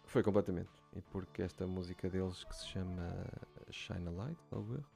foi 0.07 0.23
completamente. 0.23 0.69
E 0.95 1.01
porque 1.01 1.43
esta 1.43 1.67
música 1.67 2.09
deles 2.11 2.45
que 2.45 2.55
se 2.55 2.69
chama 2.69 3.27
Shine 3.75 4.09
a 4.09 4.11
Light, 4.11 4.39
salvo 4.49 4.75
erro, 4.75 4.87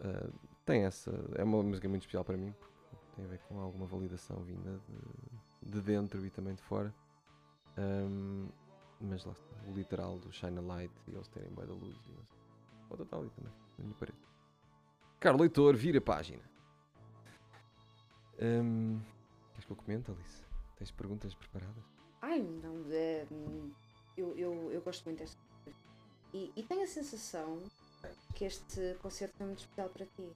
ah, 0.00 0.30
tem 0.64 0.84
essa. 0.84 1.10
É 1.34 1.44
uma 1.44 1.62
música 1.62 1.88
muito 1.88 2.02
especial 2.02 2.24
para 2.24 2.36
mim, 2.36 2.52
porque 2.90 3.06
tem 3.16 3.24
a 3.24 3.28
ver 3.28 3.38
com 3.48 3.58
alguma 3.60 3.86
validação 3.86 4.42
vinda 4.42 4.80
de, 5.62 5.70
de 5.70 5.80
dentro 5.80 6.24
e 6.24 6.30
também 6.30 6.54
de 6.54 6.62
fora. 6.62 6.94
Ahm, 7.76 8.48
mas 9.00 9.24
lá 9.24 9.32
está, 9.32 9.70
o 9.70 9.74
literal 9.74 10.18
do 10.18 10.32
Shine 10.32 10.58
a 10.58 10.62
Light 10.62 10.92
e 11.06 11.14
eles 11.14 11.28
terem 11.28 11.50
boa 11.50 11.66
da 11.66 11.74
luz 11.74 11.96
e 11.96 12.02
sei. 12.04 12.14
Pode 12.88 13.02
estar 13.02 13.16
ali 13.16 13.30
também, 13.30 13.52
na 13.78 13.84
minha 13.84 13.96
parede. 13.96 14.18
Caro 15.18 15.38
leitor, 15.38 15.76
vira 15.76 15.98
a 15.98 16.02
página. 16.02 16.42
Ahm, 18.40 19.00
queres 19.52 19.64
que 19.64 19.72
eu 19.72 19.76
comente, 19.76 20.10
Alice? 20.10 20.44
Tens 20.76 20.90
perguntas 20.90 21.34
preparadas? 21.34 21.84
Ai, 22.20 22.42
não, 22.42 22.84
é, 22.90 23.26
hum, 23.30 23.70
eu, 24.16 24.36
eu, 24.36 24.72
eu 24.72 24.82
gosto 24.82 25.04
muito 25.04 25.18
desta 25.18 25.40
coisa. 25.64 25.78
E, 26.32 26.52
e 26.54 26.62
tenho 26.62 26.82
a 26.82 26.86
sensação 26.86 27.62
que 28.34 28.44
este 28.44 28.94
concerto 29.02 29.36
foi 29.36 29.46
muito 29.46 29.60
especial 29.60 29.88
para 29.90 30.06
ti. 30.06 30.28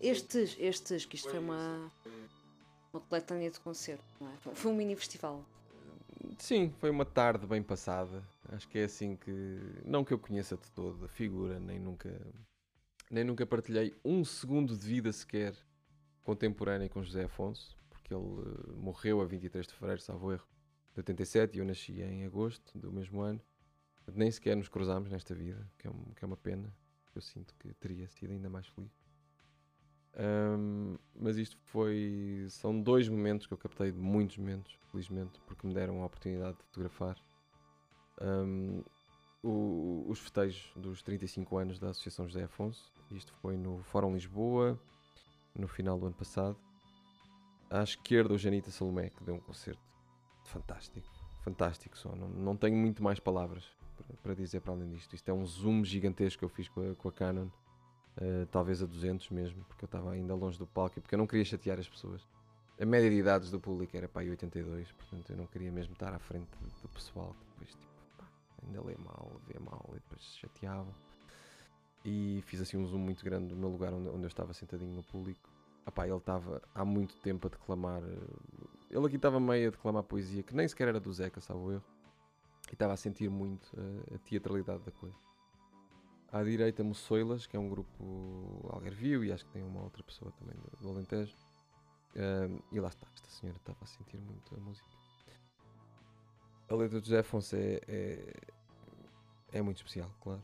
Estes, 0.00 0.56
estes, 0.58 1.04
que 1.04 1.16
isto 1.16 1.30
foi 1.30 1.38
uma, 1.38 1.90
uma 2.92 3.00
coletânea 3.02 3.50
de 3.50 3.60
concertos, 3.60 4.06
não 4.20 4.28
é? 4.30 4.36
Foi- 4.54 4.72
um 4.72 4.74
mini 4.74 4.96
festival. 4.96 5.44
Sim, 6.38 6.72
foi 6.78 6.90
uma 6.90 7.04
tarde 7.04 7.46
bem 7.46 7.62
passada. 7.62 8.22
Acho 8.48 8.68
que 8.68 8.78
é 8.78 8.84
assim 8.84 9.16
que. 9.16 9.30
Não 9.84 10.04
que 10.04 10.12
eu 10.12 10.18
conheça 10.18 10.56
de 10.56 10.70
todo 10.72 11.04
a 11.04 11.08
figura, 11.08 11.58
nem 11.60 11.78
nunca. 11.78 12.10
Nem 13.10 13.24
nunca 13.24 13.44
partilhei 13.46 13.94
um 14.04 14.24
segundo 14.24 14.76
de 14.76 14.86
vida 14.86 15.12
sequer 15.12 15.54
contemporânea 16.22 16.88
com 16.88 17.02
José 17.02 17.24
Afonso, 17.24 17.76
porque 17.88 18.14
ele 18.14 18.22
eh, 18.22 18.72
morreu 18.76 19.20
a 19.20 19.24
23 19.24 19.66
de 19.66 19.72
fevereiro, 19.74 20.00
salvo 20.00 20.32
erro, 20.32 20.46
de 20.94 21.00
87 21.00 21.56
e 21.56 21.58
eu 21.60 21.64
nasci 21.64 22.00
em 22.02 22.24
agosto 22.24 22.78
do 22.78 22.92
mesmo 22.92 23.20
ano. 23.20 23.40
Nem 24.14 24.30
sequer 24.30 24.56
nos 24.56 24.68
cruzámos 24.68 25.10
nesta 25.10 25.34
vida, 25.34 25.66
que 25.78 25.86
é, 25.86 25.90
um- 25.90 26.12
que 26.16 26.24
é 26.24 26.26
uma 26.26 26.36
pena. 26.36 26.72
Eu 27.14 27.20
sinto 27.20 27.54
que 27.56 27.72
teria 27.74 28.08
sido 28.08 28.32
ainda 28.32 28.48
mais 28.48 28.66
feliz. 28.68 28.90
Ahm, 30.14 30.96
mas 31.14 31.36
isto 31.36 31.56
foi. 31.64 32.46
São 32.50 32.80
dois 32.80 33.08
momentos 33.08 33.46
que 33.46 33.54
eu 33.54 33.58
captei 33.58 33.92
de 33.92 33.98
muitos 33.98 34.36
momentos, 34.38 34.76
felizmente, 34.90 35.40
porque 35.46 35.66
me 35.66 35.72
deram 35.74 36.02
a 36.02 36.06
oportunidade 36.06 36.56
de 36.58 36.64
fotografar. 36.64 37.16
Ahm, 38.20 38.82
o- 39.42 40.04
os 40.08 40.18
festejos 40.18 40.72
dos 40.76 41.02
35 41.02 41.56
anos 41.56 41.78
da 41.78 41.90
Associação 41.90 42.26
José 42.26 42.44
Afonso. 42.44 42.92
Isto 43.10 43.32
foi 43.34 43.56
no 43.56 43.82
Fórum 43.84 44.12
Lisboa, 44.14 44.78
no 45.54 45.66
final 45.68 45.98
do 45.98 46.06
ano 46.06 46.14
passado. 46.14 46.56
À 47.70 47.82
esquerda, 47.82 48.34
o 48.34 48.38
Janita 48.38 48.70
Salomé, 48.70 49.10
que 49.10 49.22
deu 49.24 49.36
um 49.36 49.40
concerto 49.40 49.80
fantástico. 50.44 51.08
Fantástico 51.42 51.96
só. 51.96 52.14
Não, 52.14 52.28
não 52.28 52.56
tenho 52.56 52.76
muito 52.76 53.02
mais 53.02 53.18
palavras 53.20 53.64
para, 54.22 54.34
dizer 54.34 54.60
para 54.60 54.72
além 54.72 54.88
disto. 54.90 55.14
Isto 55.14 55.28
é 55.30 55.34
um 55.34 55.44
zoom 55.46 55.84
gigantesco 55.84 56.40
que 56.40 56.44
eu 56.44 56.48
fiz 56.48 56.68
com 56.68 56.90
a, 56.90 56.94
com 56.94 57.08
a 57.08 57.12
Canon. 57.12 57.48
Uh, 58.20 58.44
talvez 58.50 58.82
a 58.82 58.86
200 58.86 59.30
mesmo, 59.30 59.64
porque 59.64 59.84
eu 59.84 59.86
estava 59.86 60.10
ainda 60.10 60.34
longe 60.34 60.58
do 60.58 60.66
palco 60.66 60.98
e 60.98 61.00
porque 61.00 61.14
eu 61.14 61.18
não 61.18 61.26
queria 61.26 61.44
chatear 61.44 61.78
as 61.78 61.88
pessoas. 61.88 62.26
A 62.80 62.84
média 62.84 63.08
de 63.08 63.16
idades 63.16 63.50
do 63.50 63.60
público 63.60 63.96
era 63.96 64.08
para 64.08 64.22
aí 64.22 64.30
82, 64.30 64.90
portanto 64.92 65.30
eu 65.30 65.36
não 65.36 65.46
queria 65.46 65.70
mesmo 65.70 65.92
estar 65.92 66.12
à 66.12 66.18
frente 66.18 66.48
do 66.82 66.88
pessoal 66.88 67.34
que 67.38 67.44
depois 67.50 67.70
tipo, 67.70 67.86
pá, 68.18 68.26
ainda 68.66 68.82
lê 68.82 68.96
mal, 68.96 69.30
vê 69.46 69.58
mal 69.58 69.84
e 69.90 69.94
depois 69.94 70.22
se. 70.22 70.46
E 72.04 72.42
fiz 72.46 72.60
assim 72.60 72.78
um 72.78 72.86
zoom 72.86 72.98
muito 72.98 73.24
grande 73.24 73.48
do 73.48 73.56
meu 73.56 73.68
lugar 73.68 73.92
onde, 73.92 74.08
onde 74.08 74.22
eu 74.22 74.28
estava 74.28 74.52
sentadinho 74.54 74.94
no 74.94 75.02
público. 75.02 75.48
Ah 75.86 76.06
ele 76.06 76.16
estava 76.16 76.62
há 76.74 76.84
muito 76.84 77.16
tempo 77.18 77.46
a 77.46 77.50
declamar. 77.50 78.02
uh, 78.02 78.68
Ele 78.90 79.06
aqui 79.06 79.16
estava 79.16 79.38
meio 79.38 79.68
a 79.68 79.70
declamar 79.70 80.02
poesia 80.02 80.42
que 80.42 80.54
nem 80.54 80.66
sequer 80.66 80.88
era 80.88 81.00
do 81.00 81.12
Zeca, 81.12 81.40
salvo 81.40 81.72
erro. 81.72 81.84
E 82.70 82.74
estava 82.74 82.92
a 82.92 82.96
sentir 82.96 83.28
muito 83.28 83.66
uh, 83.74 84.14
a 84.14 84.18
teatralidade 84.18 84.82
da 84.84 84.92
coisa. 84.92 85.18
À 86.32 86.42
direita, 86.42 86.84
Moçoilas, 86.84 87.46
que 87.46 87.56
é 87.56 87.60
um 87.60 87.68
grupo 87.68 88.68
algarvio 88.70 89.24
e 89.24 89.32
acho 89.32 89.44
que 89.44 89.50
tem 89.50 89.62
uma 89.64 89.82
outra 89.82 90.02
pessoa 90.04 90.30
também 90.32 90.56
do, 90.56 90.76
do 90.80 90.88
Alentejo. 90.90 91.36
E 92.70 92.78
lá 92.78 92.88
está, 92.88 93.06
esta 93.12 93.28
senhora 93.28 93.58
estava 93.58 93.78
a 93.82 93.86
sentir 93.86 94.18
muito 94.18 94.54
a 94.54 94.60
música. 94.60 94.88
A 96.68 96.74
letra 96.76 97.00
de 97.00 97.08
José 97.08 97.18
Afonso 97.18 97.56
é, 97.56 97.80
é, 97.88 98.34
é 99.52 99.60
muito 99.60 99.78
especial, 99.78 100.08
claro. 100.20 100.40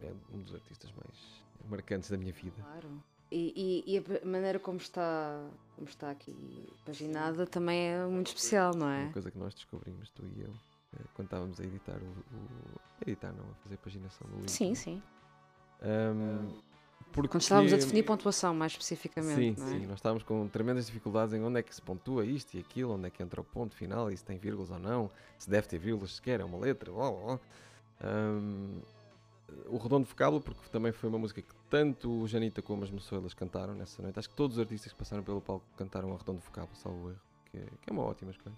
É, 0.00 0.06
é 0.06 0.14
um 0.32 0.40
dos 0.40 0.54
artistas 0.54 0.92
mais 0.92 1.44
marcantes 1.68 2.08
da 2.08 2.16
minha 2.16 2.32
vida. 2.32 2.62
Claro. 2.62 3.02
E, 3.34 3.82
e- 3.86 3.94
e 3.96 3.98
a 3.98 4.26
maneira 4.26 4.58
como 4.58 4.76
está, 4.76 5.42
como 5.74 5.88
está 5.88 6.10
aqui 6.10 6.36
paginada 6.84 7.46
também 7.46 7.80
é 7.88 8.04
muito 8.04 8.26
especial, 8.26 8.74
não 8.74 8.86
é? 8.88 9.04
Uma 9.04 9.12
coisa 9.12 9.30
que 9.30 9.38
nós 9.38 9.54
descobrimos, 9.54 10.10
tu 10.10 10.22
e 10.36 10.42
eu, 10.42 10.50
eh, 10.94 11.04
quando 11.14 11.26
estávamos 11.28 11.58
a 11.58 11.64
editar 11.64 11.96
o, 11.96 12.04
o- 12.36 12.80
Editar 13.06 13.32
não, 13.32 13.44
a 13.50 13.54
fazer 13.62 13.76
a 13.76 13.78
paginação 13.78 14.28
do 14.28 14.34
livro. 14.36 14.50
Sim, 14.50 14.74
sim. 14.74 15.02
Ahm, 15.80 16.50
Porque... 17.10 17.28
Quando 17.28 17.42
estávamos 17.42 17.72
a 17.72 17.76
definir 17.76 18.02
pontuação, 18.04 18.54
mais 18.54 18.72
especificamente. 18.72 19.34
Sim, 19.34 19.54
não 19.58 19.66
é? 19.66 19.70
sim, 19.80 19.86
nós 19.86 19.98
estávamos 19.98 20.22
com 20.22 20.46
tremendas 20.48 20.86
dificuldades 20.86 21.34
em 21.34 21.42
onde 21.42 21.58
é 21.58 21.62
que 21.62 21.74
se 21.74 21.80
pontua 21.82 22.24
isto 22.24 22.54
e 22.54 22.60
aquilo, 22.60 22.92
onde 22.94 23.06
é 23.06 23.10
que 23.10 23.22
entra 23.22 23.40
o 23.40 23.44
ponto 23.44 23.74
final, 23.74 24.10
e 24.10 24.16
se 24.16 24.24
tem 24.24 24.36
vírgulas 24.38 24.70
ou 24.70 24.78
não, 24.78 25.10
se 25.38 25.48
deve 25.50 25.66
ter 25.66 25.78
vírgulas 25.78 26.12
sequer, 26.16 26.40
é 26.40 26.44
uma 26.44 26.58
letra, 26.58 26.92
blá, 26.92 27.10
blá, 27.10 27.20
blá. 27.24 27.40
Hum, 28.04 28.80
o 29.66 29.76
Redondo 29.78 30.06
Vocábulo, 30.06 30.40
porque 30.42 30.60
também 30.70 30.92
foi 30.92 31.08
uma 31.08 31.18
música 31.18 31.42
que 31.42 31.54
tanto 31.72 32.10
o 32.10 32.28
Janita 32.28 32.60
como 32.60 32.84
as 32.84 32.90
Moçoelas 32.90 33.32
cantaram 33.32 33.74
nessa 33.74 34.02
noite. 34.02 34.18
Acho 34.18 34.28
que 34.28 34.36
todos 34.36 34.58
os 34.58 34.60
artistas 34.60 34.92
que 34.92 34.98
passaram 34.98 35.22
pelo 35.22 35.40
palco 35.40 35.64
cantaram 35.74 36.12
a 36.12 36.18
Redondo 36.18 36.40
Vocábulo, 36.40 36.76
salvo 36.76 37.08
erro, 37.08 37.20
que 37.50 37.56
é, 37.56 37.64
que 37.64 37.88
é 37.88 37.92
uma 37.94 38.02
ótima 38.02 38.30
escolha. 38.30 38.54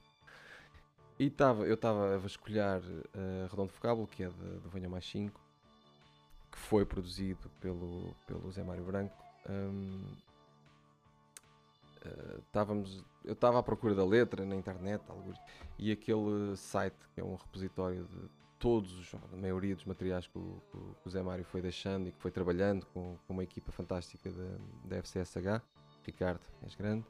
E 1.16 1.31
tava, 1.31 1.65
eu 1.65 1.74
estava 1.74 2.16
a 2.16 2.19
vasculhar 2.19 2.81
uh, 2.81 3.47
Redondo 3.49 3.73
Vocábulo, 3.73 4.09
que 4.09 4.24
é 4.24 4.28
de 4.28 4.69
Venha 4.69 4.89
Mais 4.89 5.09
5, 5.09 5.41
que 6.51 6.59
foi 6.59 6.85
produzido 6.85 7.49
pelo, 7.61 8.16
pelo 8.27 8.51
Zé 8.51 8.65
Mário 8.65 8.82
Branco. 8.82 9.16
Hum, 9.49 10.03
uh, 12.05 12.41
estávamos, 12.41 13.05
eu 13.24 13.35
estava 13.35 13.61
à 13.61 13.62
procura 13.62 13.95
da 13.95 14.05
letra 14.05 14.45
na 14.45 14.57
internet, 14.57 15.05
e 15.78 15.93
aquele 15.93 16.57
site, 16.57 16.99
que 17.15 17.20
é 17.20 17.24
um 17.24 17.36
repositório 17.36 18.05
de 18.07 18.44
todos, 18.65 18.99
os- 18.99 19.15
a 19.15 19.36
maioria 19.36 19.74
dos 19.74 19.85
materiais 19.85 20.27
que 20.27 20.39
o, 20.39 20.59
que 20.70 21.09
o- 21.09 21.11
Zé 21.11 21.23
Mário 21.23 21.45
foi 21.45 21.61
deixando 21.61 22.09
e 22.09 22.12
que 22.12 22.19
foi 22.19 22.31
trabalhando 22.31 22.86
com, 22.86 23.15
com 23.27 23.32
uma 23.35 23.43
equipa 23.45 23.70
fantástica 23.70 24.31
da, 24.31 24.57
da 24.86 24.97
FCSH. 25.03 25.61
Ricardo, 26.03 26.41
és 26.62 26.74
grande. 26.74 27.05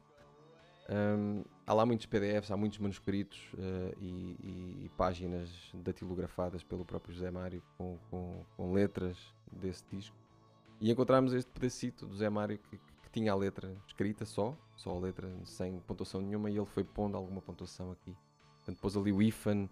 Hum, 0.91 1.45
há 1.67 1.73
lá 1.73 1.87
muitos 1.87 2.07
PDFs, 2.07 2.51
há 2.51 2.57
muitos 2.57 2.79
manuscritos 2.81 3.41
eh, 3.57 3.95
e, 4.01 4.07
e- 4.43 4.85
e 4.85 4.91
páginas 4.97 5.49
datilografadas 5.75 6.63
pelo 6.65 6.85
próprio 6.85 7.15
Zé 7.17 7.31
Mário 7.31 7.63
com, 7.79 7.99
com- 8.11 8.45
com 8.57 8.73
letras 8.73 9.17
desse 9.51 9.85
disco. 9.91 10.17
E 10.81 10.91
encontramos 10.91 11.33
este 11.33 11.51
pedacito 11.53 12.05
do 12.07 12.17
Zé 12.17 12.29
Mário 12.29 12.59
que, 12.59 12.77
que 12.79 13.11
tinha 13.13 13.31
a 13.33 13.35
letra 13.37 13.75
escrita 13.87 14.25
só, 14.27 14.57
só 14.77 14.91
a 14.91 14.99
letra 14.99 15.33
sem 15.45 15.79
pontuação 15.81 16.21
nenhuma, 16.21 16.51
e 16.51 16.57
ele 16.57 16.67
foi 16.67 16.83
pondo 16.85 17.17
alguma 17.17 17.41
pontuação 17.41 17.93
aqui. 17.93 18.15
Portanto, 18.57 18.81
pôs 18.81 18.97
ali 18.97 19.13
o 19.13 19.23
IFAN, 19.23 19.69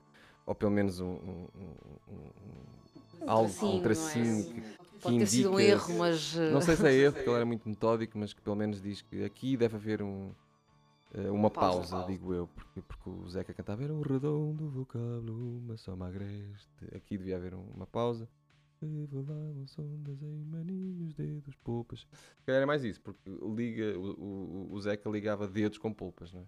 ou 0.47 0.55
pelo 0.55 0.71
menos 0.71 1.01
um, 1.01 1.07
um- 1.13 1.49
um- 1.57 2.13
um- 2.13 3.29
algo, 3.29 3.49
tracinho, 3.49 3.73
um 3.73 3.79
é? 3.79 3.83
tracinho 3.83 4.45
que, 4.45 4.61
que 4.61 5.01
Pode 5.03 5.19
ter 5.19 5.27
sido 5.27 5.51
um 5.51 5.61
indica- 5.61 5.73
erro, 5.73 5.99
mas. 5.99 6.35
não 6.53 6.61
sei 6.61 6.77
se 6.77 6.87
é 6.87 6.93
erro, 6.95 7.15
porque 7.15 7.29
ele 7.29 7.37
era 7.37 7.45
muito 7.47 7.69
metódico, 7.69 8.17
mas 8.19 8.33
que 8.33 8.41
pelo 8.41 8.57
menos 8.57 8.81
diz 8.81 9.03
que 9.03 9.25
aqui 9.25 9.57
deve 9.57 9.75
haver 9.77 10.01
um, 10.03 10.31
eh, 11.15 11.31
uma 11.31 11.51
pausa. 11.51 11.91
pausa, 11.97 12.07
digo 12.07 12.33
eu, 12.33 12.47
porque, 12.49 12.81
porque 12.83 13.11
o 13.11 13.29
Zeca 13.29 13.53
cantava 13.53 13.83
era 13.83 13.93
um 13.93 14.01
redondo 14.01 14.69
vocábulo, 14.71 15.59
uma 15.59 15.77
só 15.77 15.97
magreste. 15.97 16.69
Aqui 16.95 17.19
devia 17.19 17.37
haver 17.37 17.55
um- 17.55 17.67
uma 17.75 17.87
pausa. 17.87 18.29
Revelavam 18.81 19.65
sondas 19.69 20.21
em 20.23 20.45
maninhos, 20.45 21.15
dedos, 21.15 21.55
polpas. 21.63 22.01
Se 22.01 22.45
calhar 22.45 22.63
é 22.63 22.67
mais 22.67 22.83
isso, 22.83 23.01
porque 23.01 23.21
liga, 23.55 23.97
o, 23.97 24.13
o, 24.13 24.69
o 24.73 24.81
Zeca 24.81 25.09
ligava 25.09 25.47
dedos 25.47 25.79
com 25.79 25.93
polpas, 25.93 26.33
não 26.33 26.41
é? 26.41 26.45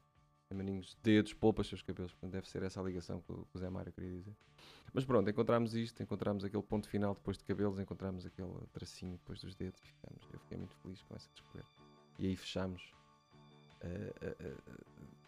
Em 0.55 0.57
maninhos, 0.57 0.97
dedos, 1.03 1.33
polpas, 1.35 1.67
seus 1.67 1.83
cabelos. 1.83 2.13
Portanto, 2.13 2.31
deve 2.31 2.49
ser 2.49 2.63
essa 2.63 2.81
a 2.81 2.85
ligação 2.85 3.21
que 3.21 3.33
o, 3.33 3.45
que 3.45 3.57
o 3.57 3.59
Zé 3.59 3.69
Mário 3.69 3.93
queria 3.93 4.11
dizer. 4.13 4.33
Mas 4.93 5.05
pronto, 5.05 5.29
encontramos 5.29 5.75
isto, 5.75 6.01
encontramos 6.01 6.45
aquele 6.45 6.63
ponto 6.63 6.89
final 6.89 7.13
depois 7.15 7.37
de 7.37 7.43
cabelos, 7.45 7.81
encontramos 7.81 8.25
aquele 8.25 8.53
tracinho 8.73 9.13
depois 9.17 9.41
dos 9.41 9.57
dedos 9.57 9.81
ficamos. 9.81 10.23
Eu 10.33 10.39
fiquei 10.39 10.57
muito 10.57 10.77
feliz 10.77 11.03
com 11.03 11.17
essa 11.17 11.29
descoberta. 11.33 11.71
E 12.21 12.27
aí 12.29 12.37
fechamos. 12.37 12.93
eh, 13.81 14.13
eh, 14.23 14.37
eh, 14.39 14.55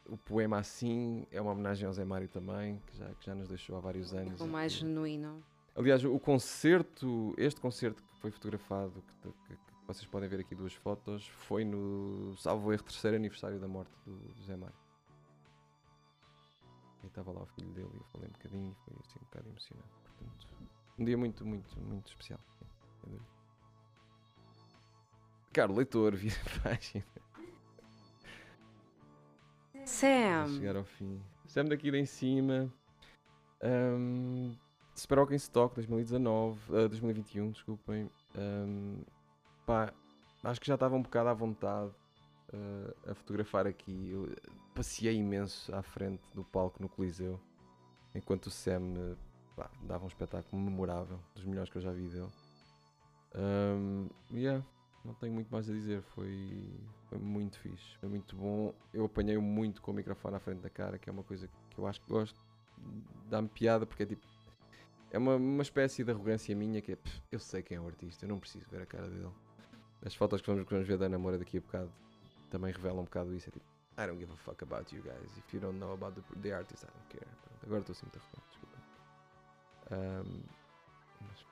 o 0.08 0.16
poema 0.16 0.58
assim 0.58 1.26
é 1.32 1.40
uma 1.42 1.50
homenagem 1.50 1.84
ao 1.88 1.92
Zé 1.92 2.04
Mário 2.04 2.28
também, 2.28 2.80
que 2.86 2.96
já, 2.96 3.12
que 3.14 3.26
já 3.26 3.34
nos 3.34 3.48
deixou 3.48 3.76
há 3.76 3.80
vários 3.80 4.14
anos. 4.14 4.40
o 4.40 4.46
mais 4.52 4.72
genuíno. 4.72 5.44
Aliás, 5.74 6.04
o 6.04 6.18
concerto, 6.20 7.34
este 7.36 7.60
concerto 7.60 8.00
que 8.02 8.20
foi 8.20 8.30
fotografado, 8.30 9.02
que, 9.22 9.28
que- 9.48 9.56
que 9.56 9.86
vocês 9.88 10.06
podem 10.06 10.28
ver 10.28 10.40
aqui 10.40 10.54
duas 10.54 10.72
fotos, 10.74 11.26
foi 11.28 11.64
no, 11.64 12.36
salvo 12.38 12.72
erro, 12.72 12.82
terceiro 12.84 13.16
aniversário 13.16 13.58
da 13.60 13.66
morte 13.68 13.92
do, 14.04 14.16
do 14.16 14.42
Zé 14.44 14.56
Mário. 14.56 14.74
E 17.06 17.08
estava 17.08 17.30
lá 17.30 17.42
o 17.42 17.46
filho 17.46 17.72
dele 17.72 17.90
e 17.94 17.96
eu 17.98 18.04
falei 18.06 18.28
um 18.28 18.32
bocadinho, 18.32 18.76
foi 18.84 18.94
assim 18.98 19.18
um 19.20 19.24
bocado 19.26 19.48
emocionante. 19.48 19.88
Portanto, 20.02 20.48
um 20.98 21.04
dia 21.04 21.16
muito, 21.16 21.46
muito, 21.46 21.80
muito 21.80 22.08
especial. 22.08 22.40
sim, 22.58 22.66
sem 23.00 23.10
dúvida. 23.12 23.30
Caro 25.52 25.72
leitor, 25.72 26.16
vira 26.16 26.34
a 26.34 26.60
página. 26.68 27.04
Sam! 29.84 30.48
chegar 30.58 30.76
ao 30.76 30.84
fim. 30.84 31.22
Sam 31.46 31.66
daqui 31.66 31.92
de 31.92 31.96
em 31.96 32.06
cima. 32.06 32.72
Um, 33.62 34.56
Sparrow 34.96 35.32
in 35.32 35.36
Stock 35.36 35.76
2019, 35.76 36.58
ah, 36.70 36.88
2021, 36.88 37.52
desculpem. 37.52 38.10
Um, 38.36 39.00
pá, 39.64 39.92
acho 40.42 40.60
que 40.60 40.66
já 40.66 40.74
estava 40.74 40.96
um 40.96 41.02
bocado 41.02 41.28
à 41.28 41.34
vontade 41.34 41.92
ah, 42.52 43.10
a 43.12 43.14
fotografar 43.14 43.64
aqui. 43.64 44.10
Eu 44.10 44.28
passei 44.76 45.16
imenso 45.16 45.74
à 45.74 45.82
frente 45.82 46.22
do 46.34 46.44
palco 46.44 46.82
no 46.82 46.88
Coliseu, 46.88 47.40
enquanto 48.14 48.46
o 48.46 48.50
Sam 48.50 49.16
pá, 49.56 49.70
dava 49.82 50.04
um 50.04 50.08
espetáculo 50.08 50.60
memorável, 50.62 51.18
dos 51.34 51.44
melhores 51.46 51.70
que 51.70 51.78
eu 51.78 51.82
já 51.82 51.90
vi 51.90 52.08
dele. 52.08 52.28
Um, 53.34 54.08
yeah, 54.30 54.64
não 55.02 55.14
tenho 55.14 55.32
muito 55.32 55.48
mais 55.48 55.68
a 55.70 55.72
dizer, 55.72 56.02
foi, 56.02 56.62
foi 57.08 57.18
muito 57.18 57.58
fixe, 57.58 57.96
foi 57.98 58.08
muito 58.08 58.36
bom. 58.36 58.74
Eu 58.92 59.06
apanhei-o 59.06 59.40
muito 59.40 59.80
com 59.80 59.92
o 59.92 59.94
microfone 59.94 60.36
à 60.36 60.40
frente 60.40 60.60
da 60.60 60.68
cara, 60.68 60.98
que 60.98 61.08
é 61.08 61.12
uma 61.12 61.22
coisa 61.22 61.48
que 61.70 61.78
eu 61.78 61.86
acho 61.86 62.00
que 62.02 62.08
gosto, 62.08 62.38
dá-me 63.30 63.48
piada, 63.48 63.86
porque 63.86 64.02
é 64.02 64.06
tipo, 64.06 64.26
é 65.10 65.16
uma, 65.16 65.36
uma 65.36 65.62
espécie 65.62 66.04
de 66.04 66.10
arrogância 66.10 66.54
minha 66.54 66.82
que 66.82 66.92
é, 66.92 66.96
"Pff, 66.96 67.22
eu 67.32 67.38
sei 67.38 67.62
quem 67.62 67.78
é 67.78 67.80
o 67.80 67.86
artista, 67.86 68.26
eu 68.26 68.28
não 68.28 68.38
preciso 68.38 68.66
ver 68.70 68.82
a 68.82 68.86
cara 68.86 69.08
dele. 69.08 69.32
As 70.04 70.14
fotos 70.14 70.42
que 70.42 70.46
vamos, 70.46 70.64
que 70.64 70.72
vamos 70.72 70.86
ver 70.86 70.98
da 70.98 71.08
namora 71.08 71.38
daqui 71.38 71.56
a 71.56 71.60
bocado 71.60 71.90
também 72.50 72.72
revelam 72.72 73.00
um 73.00 73.04
bocado 73.04 73.34
isso, 73.34 73.48
é 73.48 73.52
tipo, 73.52 73.75
I 73.98 74.06
don't 74.06 74.18
give 74.18 74.30
a 74.32 74.36
fuck 74.36 74.62
about 74.62 74.94
you 74.94 75.02
guys, 75.02 75.36
if 75.38 75.52
you 75.54 75.60
don't 75.60 75.78
know 75.78 75.92
about 75.94 76.14
the, 76.20 76.22
the 76.40 76.52
artist, 76.52 76.84
I 76.84 76.88
don't 76.88 77.08
care. 77.08 77.26
Pronto, 77.42 77.64
agora 77.64 77.80
estou 77.80 77.92
assim 77.92 78.06
muito 78.06 78.18
arrogante, 78.18 78.48
desculpa. 78.50 78.76
Um, 79.90 80.42
mas 81.22 81.46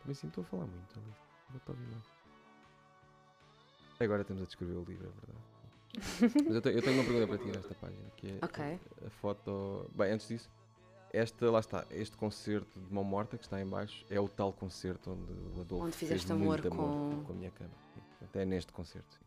também 0.00 0.14
sim 0.14 0.26
estou 0.28 0.42
a 0.42 0.46
falar 0.46 0.66
muito 0.66 0.98
ali, 0.98 1.14
não 1.50 1.56
estou 1.58 1.74
a 1.74 1.78
ouvir 1.78 1.92
mais. 1.92 2.06
Agora 4.00 4.24
temos 4.24 4.42
a 4.42 4.46
descrever 4.46 4.74
o 4.74 4.84
livro, 4.84 5.06
é 5.08 5.10
verdade. 5.10 6.44
Mas 6.46 6.54
eu 6.54 6.60
tenho, 6.62 6.76
eu 6.78 6.82
tenho 6.82 6.96
uma 6.96 7.04
pergunta 7.04 7.26
para 7.28 7.38
ti 7.38 7.46
nesta 7.50 7.74
página, 7.76 8.10
que 8.16 8.28
é 8.28 8.38
Ok. 8.44 8.80
a, 9.02 9.06
a 9.06 9.10
foto. 9.10 9.90
Bem, 9.94 10.12
antes 10.12 10.28
disso, 10.28 10.50
esta, 11.12 11.50
lá 11.50 11.60
está, 11.60 11.86
este 11.90 12.16
concerto 12.16 12.78
de 12.78 12.92
mão 12.92 13.02
morta 13.04 13.38
que 13.38 13.44
está 13.44 13.58
em 13.60 13.66
baixo 13.66 14.04
é 14.10 14.20
o 14.20 14.28
tal 14.28 14.52
concerto 14.52 15.12
onde 15.12 15.32
o 15.32 15.60
Adolfo 15.62 15.86
Onde 15.86 15.96
fez 15.96 16.10
fizeste 16.10 16.32
muito 16.34 16.68
amor 16.68 16.92
com- 16.92 17.22
com 17.24 17.32
a 17.32 17.36
minha 17.36 17.50
cama. 17.52 17.70
Sim, 17.94 18.00
portanto, 18.18 18.36
é 18.36 18.44
neste 18.44 18.72
concerto. 18.72 19.14
sim. 19.14 19.25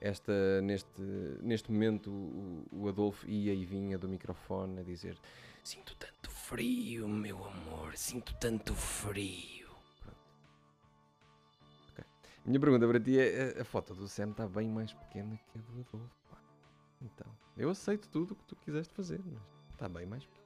Esta, 0.00 0.62
neste, 0.62 1.02
neste 1.42 1.70
momento, 1.70 2.10
o, 2.10 2.66
o 2.72 2.88
Adolfo 2.88 3.28
ia 3.28 3.52
e 3.52 3.64
vinha 3.66 3.98
do 3.98 4.08
microfone 4.08 4.80
a 4.80 4.82
dizer: 4.82 5.18
Sinto 5.62 5.94
tanto 5.96 6.30
frio, 6.30 7.06
meu 7.06 7.44
amor, 7.44 7.96
sinto 7.96 8.34
tanto 8.36 8.74
frio. 8.74 9.68
Pronto. 10.00 10.18
Ok. 11.90 12.04
A 12.44 12.48
minha 12.48 12.58
pergunta 12.58 12.88
para 12.88 12.98
ti 12.98 13.18
é: 13.18 13.60
a, 13.60 13.64
foto 13.64 13.94
do 13.94 14.08
Sam 14.08 14.30
está 14.30 14.48
bem 14.48 14.68
mais 14.68 14.92
pequena 14.92 15.38
que 15.52 15.58
a 15.58 15.62
do 15.62 15.80
Adolfo. 15.80 16.10
Então, 17.02 17.26
eu 17.56 17.70
aceito 17.70 18.08
tudo 18.08 18.32
o 18.32 18.36
que 18.36 18.44
tu 18.44 18.56
quiseste 18.56 18.94
fazer, 18.94 19.20
mas 19.24 19.42
está 19.70 19.88
bem 19.88 20.06
mais 20.06 20.24
pequena. 20.24 20.40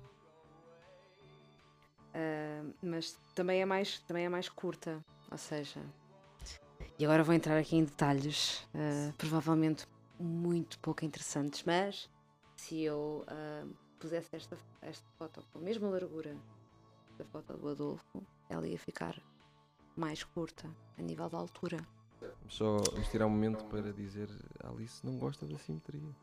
Ah, 2.15 2.65
mas 2.83 3.19
também 3.35 3.61
é, 3.61 3.65
mais, 3.65 3.99
também 4.01 4.25
é 4.25 4.29
mais 4.29 4.49
curta, 4.49 5.05
ou 5.31 5.39
seja. 5.39 5.81
E 6.99 7.05
agora 7.05 7.25
vou 7.25 7.35
entrar 7.35 7.59
aqui 7.59 7.77
em 7.77 7.85
detalhes, 7.85 8.67
ah, 8.75 9.13
provavelmente 9.19 9.87
muito 10.19 10.79
pouco 10.79 11.05
interessantes, 11.05 11.63
mas 11.65 12.09
se 12.57 12.83
eu 12.83 13.25
ah, 13.27 13.67
pusesse 13.99 14.29
esta, 14.33 14.57
esta 14.81 15.07
foto 15.19 15.45
com 15.53 15.59
a 15.59 15.63
mesma 15.63 15.89
largura 15.89 16.37
da 17.19 17.25
foto 17.25 17.57
do 17.57 17.69
Adolfo, 17.69 18.23
ela 18.49 18.67
ia 18.67 18.79
ficar 18.79 19.21
mais 19.97 20.23
curta 20.23 20.71
a 20.99 21.03
nível 21.03 21.29
da 21.29 21.39
altura. 21.39 21.79
Só 22.49 22.79
vamos 22.79 23.09
tirar 23.09 23.27
um 23.27 23.31
momento 23.31 23.65
para 23.67 23.93
dizer: 23.93 24.29
Alice 24.63 25.05
não 25.05 25.19
gosta 25.19 25.47
da 25.47 25.59
simetria. 25.59 26.15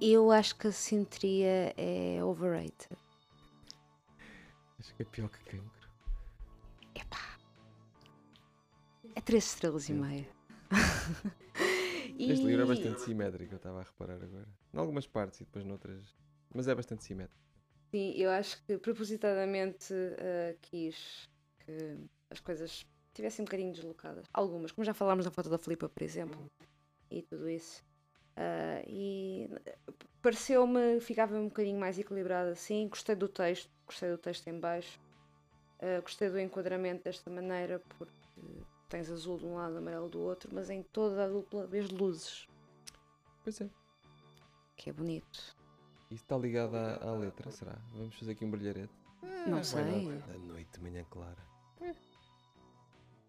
Eu 0.00 0.30
acho 0.30 0.56
que 0.56 0.68
a 0.68 0.72
simetria 0.72 1.74
é 1.76 2.22
overrated. 2.22 2.96
Acho 4.78 4.94
que 4.94 5.02
é 5.02 5.06
pior 5.06 5.28
que 5.28 5.38
cancro. 5.44 5.73
É 9.14 9.20
três 9.20 9.44
estrelas 9.46 9.84
e 9.84 9.86
Sim. 9.92 10.00
meia. 10.00 10.28
Este 12.18 12.46
livro 12.46 12.62
é 12.62 12.64
E- 12.64 12.68
bastante 12.68 13.00
simétrico, 13.02 13.54
eu 13.54 13.56
estava 13.56 13.80
a 13.80 13.82
reparar 13.82 14.22
agora. 14.22 14.48
Em 14.72 14.78
algumas 14.78 15.06
partes 15.06 15.40
e 15.40 15.44
depois 15.44 15.64
noutras. 15.64 16.16
Mas 16.54 16.68
é 16.68 16.74
bastante 16.74 17.04
simétrico. 17.04 17.42
Sim, 17.90 18.12
eu 18.16 18.30
acho 18.30 18.62
que 18.64 18.78
propositadamente 18.78 19.92
ah, 19.94 20.54
quis 20.62 21.28
que 21.60 21.96
as 22.30 22.40
coisas 22.40 22.84
estivessem 23.08 23.42
um 23.42 23.46
bocadinho 23.46 23.72
deslocadas. 23.72 24.24
Algumas, 24.32 24.72
como 24.72 24.84
já 24.84 24.94
falámos 24.94 25.24
na 25.24 25.30
foto 25.30 25.48
da 25.50 25.58
Filipa, 25.58 25.88
por 25.88 26.02
exemplo, 26.02 26.46
e 27.10 27.22
tudo 27.22 27.48
isso. 27.48 27.82
Ah, 28.36 28.82
e 28.86 29.48
pareceu-me, 30.22 31.00
ficava 31.00 31.36
um 31.36 31.44
bocadinho 31.48 31.78
mais 31.78 31.98
equilibrado 31.98 32.50
assim. 32.50 32.88
Gostei 32.88 33.14
do 33.14 33.28
texto, 33.28 33.70
gostei 33.86 34.10
do 34.10 34.18
texto 34.18 34.46
em 34.48 34.58
baixo. 34.58 34.98
Ah, 35.80 36.00
gostei 36.00 36.30
do 36.30 36.38
enquadramento 36.40 37.04
desta 37.04 37.30
maneira, 37.30 37.80
porque 37.98 38.12
tens 38.94 39.10
azul 39.10 39.36
de 39.36 39.44
um 39.44 39.56
lado, 39.56 39.76
amarelo 39.76 40.08
do 40.08 40.20
outro, 40.20 40.48
mas 40.52 40.70
em 40.70 40.80
toda 40.80 41.24
a 41.24 41.28
dupla 41.28 41.66
vês 41.66 41.90
luzes, 41.90 42.46
Pois 43.42 43.60
é. 43.60 43.68
que 44.76 44.88
é 44.88 44.92
bonito. 44.92 45.56
Isso 46.12 46.22
está 46.22 46.38
ligado 46.38 46.76
à, 46.76 46.94
à 47.02 47.12
letra, 47.12 47.50
será? 47.50 47.76
Vamos 47.92 48.14
fazer 48.14 48.30
aqui 48.32 48.44
um 48.44 48.50
brilharete. 48.52 48.92
Não 49.48 49.54
Vai 49.54 49.64
sei. 49.64 50.18
Da 50.20 50.38
noite, 50.38 50.80
manhã 50.80 51.04
clara. 51.10 51.44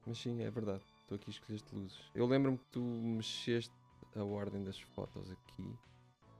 Mas 0.06 0.20
sim, 0.20 0.40
é 0.44 0.52
verdade. 0.52 0.84
Estou 1.02 1.16
aqui 1.16 1.32
a 1.32 1.34
escolher 1.34 1.62
luzes. 1.74 1.98
Eu 2.14 2.28
lembro-me 2.28 2.60
que 2.60 2.66
tu 2.66 2.82
mexeste 2.82 3.74
a 4.16 4.24
ordem 4.24 4.64
das 4.64 4.80
fotos 4.80 5.32
aqui 5.32 5.76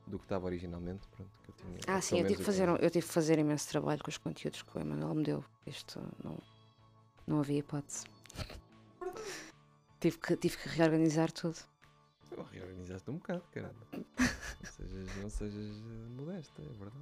do 0.06 0.20
que 0.20 0.26
estava 0.26 0.46
originalmente. 0.46 1.08
Pronto, 1.08 1.32
que 1.44 1.50
eu 1.50 1.56
tinha, 1.56 1.80
Ah, 1.88 2.00
sim, 2.00 2.20
eu 2.20 2.28
tive, 2.28 2.38
que 2.38 2.44
fazer, 2.44 2.70
eu 2.70 2.92
tive 2.92 3.08
que 3.08 3.14
fazer 3.14 3.40
imenso 3.40 3.68
trabalho 3.70 4.04
com 4.04 4.10
os 4.12 4.20
conteúdos 4.20 4.62
que 4.62 4.78
o 4.78 4.82
Emanuel 4.82 5.16
me 5.16 5.24
deu. 5.24 5.44
Isto 5.66 6.00
não, 6.24 6.38
não 7.26 7.40
havia 7.40 7.58
hipótese. 7.58 8.06
Tive, 10.00 10.18
que, 10.18 10.38
tive 10.38 10.58
que 10.58 10.70
reorganizar 10.70 11.32
tudo. 11.32 11.58
Oh, 12.38 12.44
reorganizaste 12.44 13.10
um 13.10 13.16
bocado, 13.16 13.44
caramba. 13.52 13.76
não 13.92 14.72
sejas, 14.72 15.16
não 15.22 15.30
sejas 15.30 15.78
eh, 15.78 16.10
modesta, 16.10 16.62
é 16.62 16.66
verdade. 16.66 16.96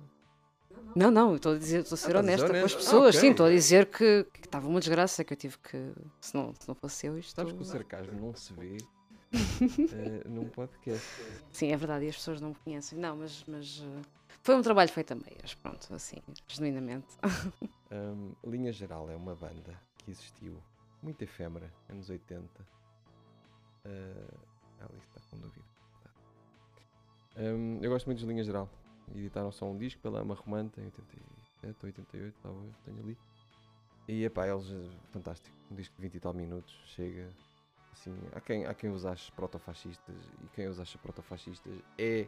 Não, 0.96 1.12
não, 1.12 1.30
eu 1.32 1.36
estou 1.38 1.54
a 1.54 1.58
dizer, 1.58 1.82
estou 1.82 1.96
a 1.96 1.98
ser 1.98 2.10
estás 2.10 2.26
a 2.26 2.38
ser 2.38 2.46
honesta 2.46 2.48
com 2.48 2.54
as 2.54 2.60
honesta. 2.60 2.78
Ah, 2.78 2.82
pessoas. 2.82 3.16
ok. 3.16 3.22
Sim, 3.22 3.32
estou 3.32 3.46
a 3.46 3.50
dizer 3.50 3.86
que 3.88 4.24
que 4.26 4.40
estava 4.40 4.68
uma 4.68 4.80
desgraça, 4.80 5.24
que 5.24 5.34
eu 5.34 5.38
tive 5.38 5.58
que. 5.60 5.94
Se 6.20 6.36
não, 6.36 6.54
se 6.54 6.68
não 6.68 6.76
fosse 6.76 7.08
eu, 7.08 7.18
isto. 7.18 7.36
Sabes 7.36 7.54
que 7.54 7.62
o 7.62 7.66
sarcasmo 7.66 8.20
não 8.20 8.36
se 8.36 8.54
vê 8.54 8.78
eh, 9.34 10.28
num 10.28 10.48
podcast. 10.50 11.08
Sim, 11.52 11.72
é 11.72 11.78
verdade, 11.78 12.06
e 12.06 12.10
as 12.10 12.16
pessoas 12.16 12.40
não 12.42 12.50
me 12.50 12.56
conhecem. 12.56 12.98
Não, 13.00 13.16
mas, 13.18 13.44
mas 13.48 13.84
eh, 13.84 14.02
foi 14.42 14.56
um 14.56 14.62
trabalho 14.62 14.90
feito 14.90 15.14
a 15.14 15.16
meias, 15.16 15.56
pronto, 15.56 15.94
assim, 15.94 16.18
genuinamente. 16.48 17.08
Um, 17.94 18.34
Linha 18.44 18.74
Geral 18.74 19.08
é 19.08 19.16
uma 19.16 19.36
banda 19.36 19.80
que 20.00 20.10
existiu, 20.10 20.60
muito 21.00 21.22
efêmera, 21.22 21.72
anos 21.88 22.10
80. 22.10 22.50
Uh, 23.86 24.98
está, 24.98 25.22
com 25.30 25.38
dúvida. 25.38 25.66
Um, 27.36 27.80
eu 27.82 27.90
gosto 27.90 28.06
muito 28.06 28.20
de 28.20 28.26
Linha 28.26 28.44
Geral. 28.44 28.70
Editaram 29.14 29.52
só 29.52 29.66
um 29.66 29.78
disco 29.78 30.02
pela 30.02 30.22
Ama 30.22 30.36
Romanta 30.36 30.80
em 30.80 30.86
87 30.86 31.78
ou 31.82 31.88
88, 31.88 32.40
talvez, 32.42 32.78
tenho 32.86 33.00
ali. 33.00 33.18
E 34.08 34.24
epá, 34.24 34.48
eles, 34.48 34.70
eh, 34.70 34.90
fantástico. 35.12 35.56
Um 35.72 35.76
disco 35.76 35.96
de 35.96 36.02
20 36.02 36.16
e 36.16 36.20
tal 36.20 36.34
minutos, 36.34 36.74
chega. 36.86 37.30
Assim, 37.92 38.16
há, 38.34 38.42
quem, 38.42 38.66
há 38.66 38.74
quem 38.74 38.90
os 38.92 39.06
ache 39.06 39.32
protofascistas 39.32 40.16
e 40.44 40.48
quem 40.50 40.68
os 40.68 40.80
acha 40.80 40.98
protofascistas 40.98 41.74
é. 41.98 42.28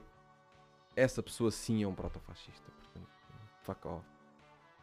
Essa 0.95 1.22
pessoa 1.22 1.52
sim 1.52 1.84
é 1.84 1.88
um 1.88 1.94
protofascista. 1.94 2.72
Portanto, 2.72 3.10
fuck 3.61 3.88
off. 3.88 4.06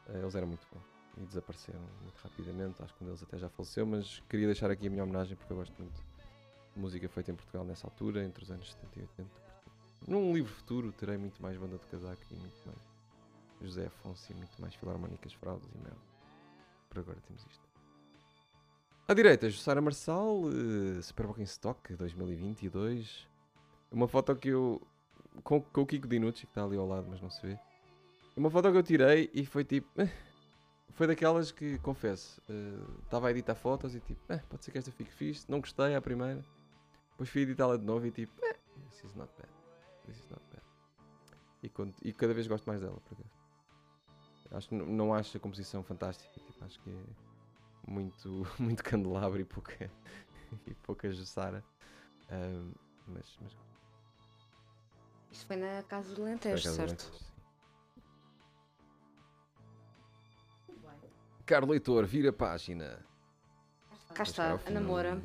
Eh, 0.09 0.19
Eles 0.19 0.35
eram 0.35 0.47
muito 0.47 0.67
bons 0.73 0.85
e 1.17 1.27
desapareceram 1.27 1.81
muito 2.03 2.19
rapidamente. 2.19 2.83
Acho 2.83 2.95
que 2.95 3.03
um 3.03 3.07
deles 3.07 3.23
até 3.23 3.39
já 3.39 3.49
faleceu, 3.49 3.87
mas 3.87 4.21
queria 4.29 4.47
deixar 4.47 4.71
aqui 4.71 4.87
a 4.87 4.91
minha 4.91 5.03
homenagem 5.03 5.37
porque 5.37 5.53
eu 5.53 5.57
gosto 5.57 5.75
muito 5.81 6.12
música 6.77 7.09
feita 7.09 7.31
em 7.31 7.35
Portugal 7.35 7.65
nessa 7.65 7.87
altura, 7.87 8.25
entre 8.25 8.43
os 8.43 8.51
anos 8.51 8.71
70 8.73 8.99
e 8.99 9.03
80. 9.03 9.31
Portanto, 9.31 10.11
num 10.11 10.35
livro 10.35 10.53
futuro 10.53 10.93
terei 10.93 11.17
muito 11.17 11.41
mais 11.41 11.57
banda 11.57 11.79
de 11.79 11.87
casaco 11.87 12.23
e 12.31 12.35
muito 12.35 12.61
mais 12.67 12.79
José 13.61 13.87
Afonso 13.87 14.33
e 14.33 14.35
muito 14.35 14.61
mais 14.61 14.75
filarmónicas, 14.75 15.33
fraudes 15.35 15.69
e 15.75 15.79
merda. 15.79 16.01
Por 16.89 16.99
agora 16.99 17.19
temos 17.27 17.43
isto. 17.45 17.73
À 19.09 19.15
direita, 19.15 19.49
Jussara 19.49 19.81
Marçal, 19.81 20.43
uh, 20.43 21.03
Superboc 21.03 21.39
em 21.41 21.45
Stock 21.45 21.95
2022. 21.95 23.29
Uma 23.91 24.09
foto 24.09 24.35
que 24.37 24.49
eu. 24.49 24.81
com, 25.45 25.61
com 25.61 25.83
o 25.83 25.87
Kiko 25.87 26.09
Dinucci, 26.09 26.47
que 26.47 26.51
está 26.51 26.65
ali 26.65 26.77
ao 26.77 26.87
lado, 26.87 27.07
mas 27.09 27.21
não 27.21 27.31
se 27.31 27.47
vê. 27.47 27.59
Uma 28.37 28.51
foto 28.51 28.71
que 28.71 28.79
eu 28.79 28.83
tirei 28.83 29.31
e 29.35 29.45
foi 29.45 29.65
tipo. 29.65 29.89
eh, 30.01 30.09
Foi 30.95 31.07
daquelas 31.07 31.51
que, 31.51 31.79
confesso, 31.79 32.41
eh, 32.49 33.03
estava 33.05 33.29
a 33.29 33.31
editar 33.31 33.55
fotos 33.55 33.95
e 33.95 34.01
tipo, 34.01 34.21
eh, 34.29 34.41
pode 34.49 34.65
ser 34.65 34.71
que 34.71 34.79
esta 34.79 34.91
fique 34.91 35.13
fixe. 35.13 35.45
Não 35.49 35.61
gostei 35.61 35.95
à 35.95 36.01
primeira. 36.01 36.43
Depois 37.13 37.29
fui 37.29 37.43
editá-la 37.43 37.77
de 37.77 37.85
novo 37.85 38.07
e 38.07 38.11
tipo, 38.11 38.33
eh, 38.45 38.55
this 38.91 39.05
is 39.05 39.15
not 39.15 39.31
bad. 39.39 39.49
This 40.07 40.19
is 40.19 40.29
not 40.29 40.43
bad. 40.51 40.63
E, 41.63 41.69
quando- 41.69 41.95
e 42.03 42.13
cada 42.13 42.35
vez 42.35 42.47
gosto 42.47 42.67
mais 42.67 42.81
dela, 42.81 43.01
por 43.01 43.13
acaso. 43.15 43.31
Acho 44.51 44.69
que 44.69 44.75
n- 44.75 44.85
não 44.85 45.15
acho 45.15 45.37
a 45.37 45.41
composição 45.41 45.83
fantástica. 45.83 46.29
Tipo, 46.41 46.65
acho 46.65 46.81
que 46.81 46.91
é 46.91 47.91
muito, 47.91 48.43
muito 48.59 48.83
candelabro 48.83 49.41
e 49.41 49.45
pouca, 49.45 49.73
e 50.67 50.75
pouca 50.75 51.11
Jussara. 51.11 51.65
Ahm, 52.31 52.73
mas, 53.07 53.39
mas 53.41 53.53
Isto 55.31 55.47
foi 55.47 55.57
na 55.57 55.83
Casa 55.85 56.15
do 56.15 56.25
acaso, 56.27 56.63
certo? 56.63 57.03
sim. 57.03 57.33
Caro 61.47 61.67
leitor, 61.67 62.07
vira 62.07 62.31
a 62.31 62.33
página. 62.33 63.05
Cá 64.15 64.23
está, 64.23 64.55
a 64.67 64.71
namora. 64.71 65.21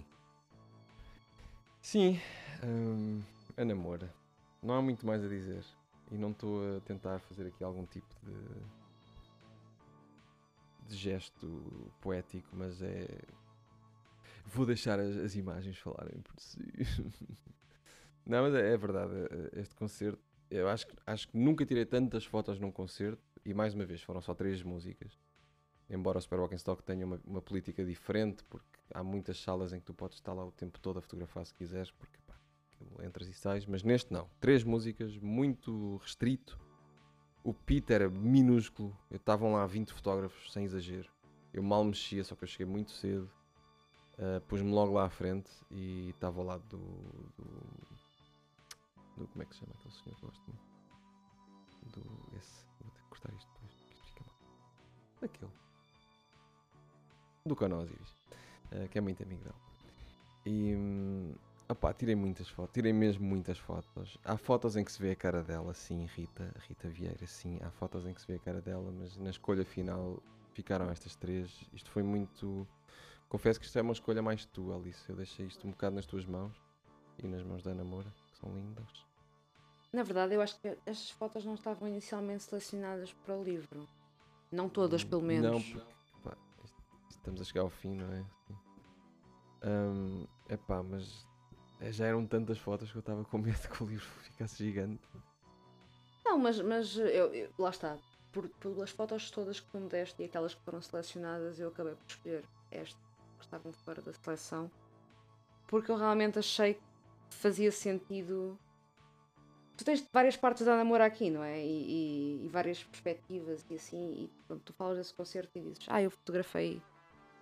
Sim, 1.89 2.19
hum, 2.65 3.21
a 3.55 3.63
namora. 3.63 4.13
Não 4.61 4.73
há 4.75 4.81
muito 4.81 5.05
mais 5.05 5.23
a 5.23 5.27
dizer. 5.29 5.63
E 6.11 6.17
não 6.17 6.31
estou 6.31 6.77
a 6.77 6.81
tentar 6.81 7.19
fazer 7.19 7.47
aqui 7.47 7.63
algum 7.63 7.85
tipo 7.85 8.13
de, 8.23 8.35
de 10.87 10.95
gesto 10.95 11.91
poético, 12.01 12.49
mas 12.53 12.81
é. 12.81 13.07
Vou 14.45 14.65
deixar 14.65 14.99
as, 14.99 15.17
as 15.17 15.35
imagens 15.35 15.77
falarem 15.77 16.21
por 16.21 16.39
si. 16.39 16.59
não, 18.25 18.43
mas 18.43 18.55
é, 18.55 18.73
é 18.73 18.77
verdade. 18.77 19.13
eh, 19.31 19.59
Este 19.61 19.75
concerto, 19.75 20.19
eu 20.49 20.67
acho, 20.67 20.85
acho 21.05 21.27
que 21.27 21.37
nunca 21.37 21.65
tirei 21.65 21.85
tantas 21.85 22.25
fotos 22.25 22.59
num 22.59 22.71
concerto. 22.71 23.21
E 23.45 23.53
mais 23.53 23.73
uma 23.73 23.85
vez, 23.85 24.01
foram 24.01 24.21
só 24.21 24.33
três 24.33 24.61
músicas. 24.63 25.17
Embora 25.89 26.17
o 26.19 26.21
Super 26.21 26.39
Walking 26.39 26.55
Stock 26.57 26.83
tenha 26.83 27.05
uma, 27.05 27.21
uma 27.25 27.41
política 27.41 27.83
diferente, 27.85 28.43
porque 28.45 28.76
há 28.93 29.03
muitas 29.03 29.39
salas 29.41 29.73
em 29.73 29.79
que 29.79 29.85
tu 29.85 29.93
podes 29.93 30.17
estar 30.17 30.33
lá 30.33 30.45
o 30.45 30.51
tempo 30.51 30.79
todo 30.79 30.99
a 30.99 31.01
fotografar 31.01 31.45
se 31.45 31.53
quiseres, 31.53 31.91
porque 31.91 32.17
pá, 32.25 32.35
entras 33.03 33.27
e 33.27 33.33
sais, 33.33 33.65
mas 33.65 33.83
neste 33.83 34.11
não. 34.11 34.29
Três 34.39 34.63
músicas, 34.63 35.17
muito 35.17 35.97
restrito. 35.97 36.59
O 37.43 37.53
Pete 37.53 37.93
era 37.93 38.09
minúsculo, 38.09 38.97
estavam 39.09 39.53
lá 39.53 39.65
20 39.65 39.93
fotógrafos, 39.93 40.51
sem 40.51 40.65
exagero. 40.65 41.09
Eu 41.53 41.63
mal 41.63 41.83
mexia, 41.83 42.23
só 42.23 42.35
que 42.35 42.43
eu 42.43 42.47
cheguei 42.47 42.65
muito 42.65 42.91
cedo. 42.91 43.31
Ah, 44.17 44.41
Pus-me 44.47 44.71
logo 44.71 44.93
lá 44.93 45.05
à 45.05 45.09
frente 45.09 45.49
e 45.71 46.09
estava 46.09 46.39
ao 46.39 46.45
lado 46.45 46.63
do, 46.67 46.77
do, 46.77 47.43
do- 49.17 49.27
Como 49.27 49.41
é 49.41 49.45
que 49.45 49.53
se 49.53 49.59
chama 49.61 49.73
aquele 49.75 49.93
senhor 49.93 50.15
que 50.15 50.23
muito? 50.51 50.67
Do. 51.93 52.37
Esse. 52.37 52.65
Vou 52.81 52.91
ter 52.91 53.01
que 53.01 53.07
cortar 53.09 53.33
isto 53.33 53.47
depois, 53.53 53.73
porque 53.73 53.93
isto 53.93 54.05
fica 54.07 54.23
mal. 54.25 54.35
Daquele. 55.21 55.51
Do 57.45 57.55
Conan 57.55 57.87
Ah, 58.71 58.87
que 58.87 58.97
é 58.97 59.01
muito 59.01 59.23
amigo 59.23 59.43
dele. 59.43 59.55
E. 60.45 60.75
hum, 60.75 61.35
opá, 61.69 61.93
tirei 61.93 62.15
muitas 62.15 62.47
fotos, 62.49 62.73
tirei 62.73 62.93
mesmo 62.93 63.25
muitas 63.25 63.57
fotos. 63.57 64.17
Há 64.23 64.37
fotos 64.37 64.75
em 64.75 64.83
que 64.83 64.91
se 64.91 65.01
vê 65.01 65.11
a 65.11 65.15
cara 65.15 65.43
dela, 65.43 65.73
sim, 65.73 66.05
Rita, 66.05 66.53
Rita 66.67 66.87
Vieira, 66.89 67.25
sim. 67.27 67.59
Há 67.61 67.71
fotos 67.71 68.05
em 68.05 68.13
que 68.13 68.21
se 68.21 68.27
vê 68.27 68.35
a 68.35 68.39
cara 68.39 68.61
dela, 68.61 68.91
mas 68.91 69.17
na 69.17 69.29
escolha 69.29 69.65
final 69.65 70.21
ficaram 70.53 70.89
estas 70.89 71.15
três. 71.15 71.51
Isto 71.73 71.91
foi 71.91 72.03
muito. 72.03 72.67
Confesso 73.29 73.59
que 73.59 73.65
isto 73.65 73.77
é 73.77 73.81
uma 73.81 73.93
escolha 73.93 74.21
mais 74.21 74.45
tua, 74.45 74.77
Alice. 74.77 75.09
Eu 75.09 75.15
deixei 75.15 75.45
isto 75.45 75.67
um 75.67 75.71
bocado 75.71 75.95
nas 75.95 76.05
tuas 76.05 76.25
mãos 76.25 76.55
e 77.21 77.27
nas 77.27 77.43
mãos 77.43 77.61
da 77.61 77.73
Namora, 77.73 78.09
que 78.31 78.37
são 78.37 78.53
lindas. 78.55 79.05
Na 79.91 80.03
verdade, 80.03 80.33
eu 80.33 80.41
acho 80.41 80.59
que 80.59 80.67
estas 80.85 81.09
fotos 81.11 81.45
não 81.45 81.55
estavam 81.55 81.87
inicialmente 81.87 82.43
selecionadas 82.43 83.13
para 83.13 83.35
o 83.35 83.43
livro. 83.43 83.87
Não 84.51 84.69
todas, 84.69 85.03
pelo 85.03 85.21
menos. 85.21 85.73
Não, 85.73 85.81
estamos 87.09 87.41
a 87.41 87.43
chegar 87.43 87.61
ao 87.61 87.69
fim, 87.69 87.95
não 87.95 88.11
é? 88.13 88.25
É 90.49 90.53
epá, 90.53 90.83
mas 90.83 91.25
eh, 91.81 91.91
já 91.91 92.05
eram 92.07 92.25
tantas 92.25 92.57
fotos 92.57 92.91
que 92.91 92.97
eu 92.97 93.01
estava 93.01 93.23
com 93.25 93.37
medo 93.37 93.57
que 93.69 93.83
o 93.83 93.87
livro 93.87 94.05
ficasse 94.05 94.63
gigante. 94.63 95.01
Não, 96.23 96.37
mas, 96.37 96.59
mas 96.61 96.95
eu, 96.97 97.33
eu- 97.33 97.49
lá 97.57 97.69
está. 97.69 97.97
Por, 98.31 98.47
pelas 98.49 98.91
fotos 98.91 99.31
todas 99.31 99.59
que 99.59 99.67
tu 99.71 99.79
me 99.79 99.87
deste 99.89 100.21
e 100.21 100.25
aquelas 100.25 100.53
que 100.53 100.61
foram 100.61 100.81
selecionadas, 100.81 101.59
eu 101.59 101.69
acabei 101.69 101.95
por 101.95 102.05
escolher 102.07 102.43
estas 102.69 103.01
que 103.37 103.43
estavam 103.43 103.71
fora 103.73 104.01
da 104.01 104.13
seleção. 104.13 104.69
Porque 105.67 105.89
eu 105.91 105.95
realmente 105.97 106.37
achei 106.37 106.75
que 106.75 106.81
fazia 107.31 107.71
sentido. 107.71 108.59
Tu 109.75 109.83
tens 109.85 110.05
várias 110.13 110.35
partes 110.37 110.65
da 110.65 110.75
namora 110.75 111.05
aqui, 111.05 111.29
não 111.29 111.43
é? 111.43 111.63
E, 111.63 111.67
e- 112.41 112.45
e 112.45 112.49
várias 112.49 112.83
perspectivas 112.83 113.65
e 113.69 113.75
assim. 113.75 114.13
E 114.23 114.31
pronto, 114.47 114.63
tu 114.65 114.73
falas 114.73 114.97
desse 114.97 115.13
concerto 115.13 115.57
e 115.57 115.61
dizes: 115.61 115.85
Ah, 115.87 116.01
eu 116.01 116.11
fotografei 116.11 116.81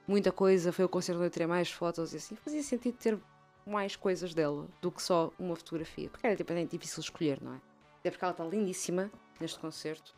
muita 0.07 0.31
coisa, 0.31 0.71
foi 0.71 0.85
o 0.85 0.89
concerto 0.89 1.19
onde 1.19 1.27
eu 1.27 1.31
tirei 1.31 1.47
mais 1.47 1.71
fotos 1.71 2.13
e 2.13 2.17
assim. 2.17 2.35
Fazia 2.35 2.63
sentido 2.63 2.97
ter 2.97 3.19
mais 3.65 3.95
coisas 3.95 4.33
dela 4.33 4.67
do 4.81 4.91
que 4.91 5.01
só 5.01 5.31
uma 5.39 5.55
fotografia. 5.55 6.09
Porque 6.09 6.25
era 6.25 6.35
tipo, 6.35 6.53
é 6.53 6.65
difícil 6.65 7.01
escolher, 7.01 7.41
não 7.41 7.53
é? 7.53 7.61
Até 7.99 8.11
porque 8.11 8.23
ela 8.23 8.31
está 8.31 8.45
lindíssima 8.45 9.11
neste 9.39 9.59
concerto. 9.59 10.15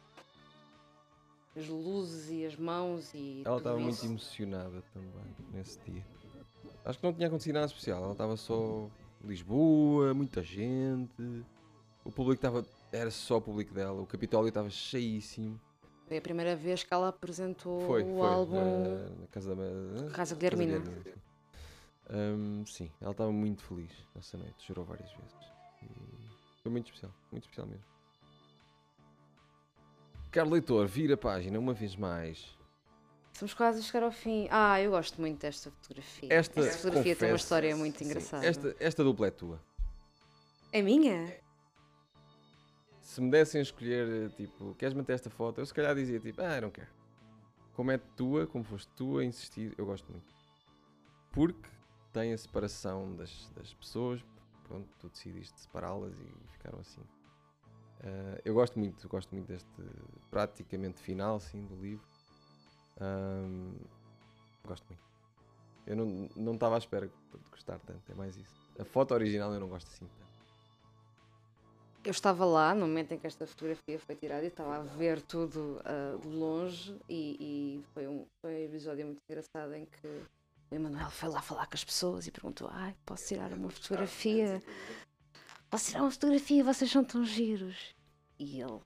As 1.55 1.68
luzes 1.68 2.30
e 2.30 2.45
as 2.45 2.55
mãos 2.55 3.14
e. 3.14 3.41
Ela 3.45 3.57
estava 3.57 3.80
muito 3.80 4.05
emocionada 4.05 4.84
também 4.93 5.35
nesse 5.51 5.80
dia. 5.80 6.05
Acho 6.85 6.99
que 6.99 7.05
não 7.05 7.14
tinha 7.14 7.27
acontecido 7.27 7.55
nada 7.55 7.65
especial. 7.65 8.03
Ela 8.03 8.11
estava 8.11 8.38
só 8.38 8.89
Lisboa, 9.23 10.14
muita 10.14 10.43
gente. 10.43 11.45
O 12.03 12.11
público 12.11 12.35
estava. 12.35 12.65
Era 12.91 13.09
só 13.09 13.38
o 13.38 13.41
público 13.41 13.73
dela. 13.73 14.01
O 14.01 14.05
Capitólio 14.05 14.49
estava 14.49 14.69
cheíssimo. 14.69 15.59
Foi 16.07 16.17
a 16.17 16.21
primeira 16.21 16.55
vez 16.55 16.84
que 16.84 16.93
ela 16.93 17.09
apresentou 17.09 17.81
Foi, 17.81 18.01
o 18.03 18.17
foi. 18.17 18.27
álbum 18.27 18.84
Na, 18.84 19.09
na 19.21 19.27
casa 19.27 19.55
da. 19.55 20.09
Casa 20.13 20.35
Guilhermina. 20.35 20.81
sim. 21.03 21.13
Hum, 22.09 22.63
sim, 22.65 22.89
ela 23.01 23.11
estava 23.11 23.31
muito 23.34 23.61
feliz 23.63 23.91
essa 24.17 24.38
noite, 24.38 24.63
chorou 24.65 24.85
várias 24.85 25.11
vezes. 25.11 25.35
E 25.84 25.88
foi 26.63 26.71
muito 26.71 26.85
especial, 26.85 27.11
muito 27.31 27.43
especial 27.43 27.67
mesmo. 27.67 27.84
Caro 30.31 30.49
leitor, 30.49 30.88
vira 30.88 31.15
a 31.15 31.17
página 31.17 31.59
uma 31.59 31.73
vez 31.73 31.95
mais. 31.97 32.55
Estamos 33.34 33.53
quase 33.53 33.79
a 33.79 33.84
chegar 33.84 34.03
ao 34.03 34.11
fim. 34.11 34.47
Ah, 34.49 34.81
eu 34.81 34.91
gosto 34.91 35.19
muito 35.19 35.41
desta 35.41 35.69
fotografia. 35.69 36.29
Esta, 36.34 36.59
Esta 36.61 36.77
fotografia 36.77 37.15
tem 37.15 37.27
uma 37.27 37.34
confesso, 37.34 37.43
história 37.45 37.75
muito 37.75 37.99
sim, 37.99 38.05
engraçada. 38.05 38.45
Esta, 38.45 38.75
esta 38.79 39.03
dupla 39.03 39.27
é 39.27 39.31
tua. 39.31 39.61
É 40.71 40.81
minha? 40.81 41.35
Se 43.18 43.22
me 43.22 43.31
dessem 43.31 43.57
a 43.57 43.61
escolher, 43.64 44.30
tipo, 44.34 44.76
queres 44.76 44.94
manter 44.94 45.14
esta 45.14 45.27
foto? 45.27 45.60
Eu 45.60 45.65
se 45.65 45.73
calhar 45.73 45.95
dizia 45.95 46.19
tipo, 46.19 46.39
ah, 46.39 46.61
não 46.61 46.69
quero. 46.69 46.91
Como 47.73 47.89
é 47.89 47.98
tua, 47.98 48.45
como 48.45 48.64
foste 48.64 48.88
tu 48.95 49.18
a 49.18 49.26
insistir, 49.26 49.73
eu 49.76 49.88
gosto 49.88 50.07
muito. 50.11 50.35
Porque 51.31 51.68
tem 52.14 52.31
a 52.31 52.38
separação 52.38 53.15
das, 53.15 53.49
das 53.56 53.73
pessoas, 53.73 54.23
pronto, 54.68 54.88
tu 54.99 55.10
decidiste 55.10 55.60
separá-las 55.60 56.14
e 56.14 56.48
ficaram 56.52 56.77
assim. 56.77 57.02
Ah, 58.03 58.39
eu 58.45 58.53
gosto 58.53 58.77
muito, 58.77 59.10
gosto 59.10 59.34
muito 59.34 59.48
deste 59.48 59.68
praticamente 60.30 61.02
final, 61.02 61.39
sim, 61.39 61.65
do 61.65 61.76
livro. 61.76 62.06
Ahm, 63.02 63.80
gosto 64.64 64.85
muito. 64.89 65.03
Eu 65.88 65.95
não 65.95 66.30
não 66.35 66.53
estava 66.53 66.76
à 66.76 66.77
espera 66.77 67.07
de 67.07 67.49
gostar 67.49 67.80
tanto, 67.80 68.11
é 68.11 68.14
mais 68.14 68.38
isso. 68.38 68.72
A 68.77 68.85
foto 68.85 69.15
original 69.15 69.52
eu 69.56 69.60
não 69.60 69.69
gosto 69.69 69.88
assim 69.88 70.06
tanto. 70.06 70.26
Eu 72.07 72.11
estava 72.11 72.45
lá 72.45 72.73
no 72.73 72.88
momento 72.88 73.11
em 73.11 73.19
que 73.19 73.27
esta 73.27 73.45
fotografia 73.45 73.99
foi 73.99 74.15
tirada 74.15 74.41
e 74.45 74.47
estava 74.47 74.77
a 74.77 74.81
ver 74.81 75.21
tudo 75.21 75.81
ah, 75.84 76.17
de 76.17 76.29
longe 76.29 76.95
e, 77.09 77.35
e 77.38 77.84
foi, 77.93 78.07
um, 78.07 78.25
foi 78.41 78.61
um 78.61 78.63
episódio 78.63 79.05
muito 79.05 79.19
engraçado 79.29 79.73
em 79.73 79.84
que 79.84 80.07
o 80.71 80.75
Emanuel 80.75 81.09
foi 81.09 81.27
lá 81.27 81.41
falar 81.41 81.67
com 81.67 81.75
as 81.75 81.84
pessoas 81.84 82.25
e 82.25 82.31
perguntou 82.31 82.69
ai, 82.71 82.95
posso 83.05 83.27
tirar 83.27 83.51
uma 83.51 83.69
fotografia? 83.69 84.63
Posso 85.69 85.88
tirar 85.88 86.01
uma 86.01 86.09
fotografia? 86.11 86.63
Vocês 86.63 86.89
são 86.89 87.03
tão 87.03 87.25
giros. 87.25 87.93
E 88.39 88.61
ele, 88.61 88.71
o 88.71 88.84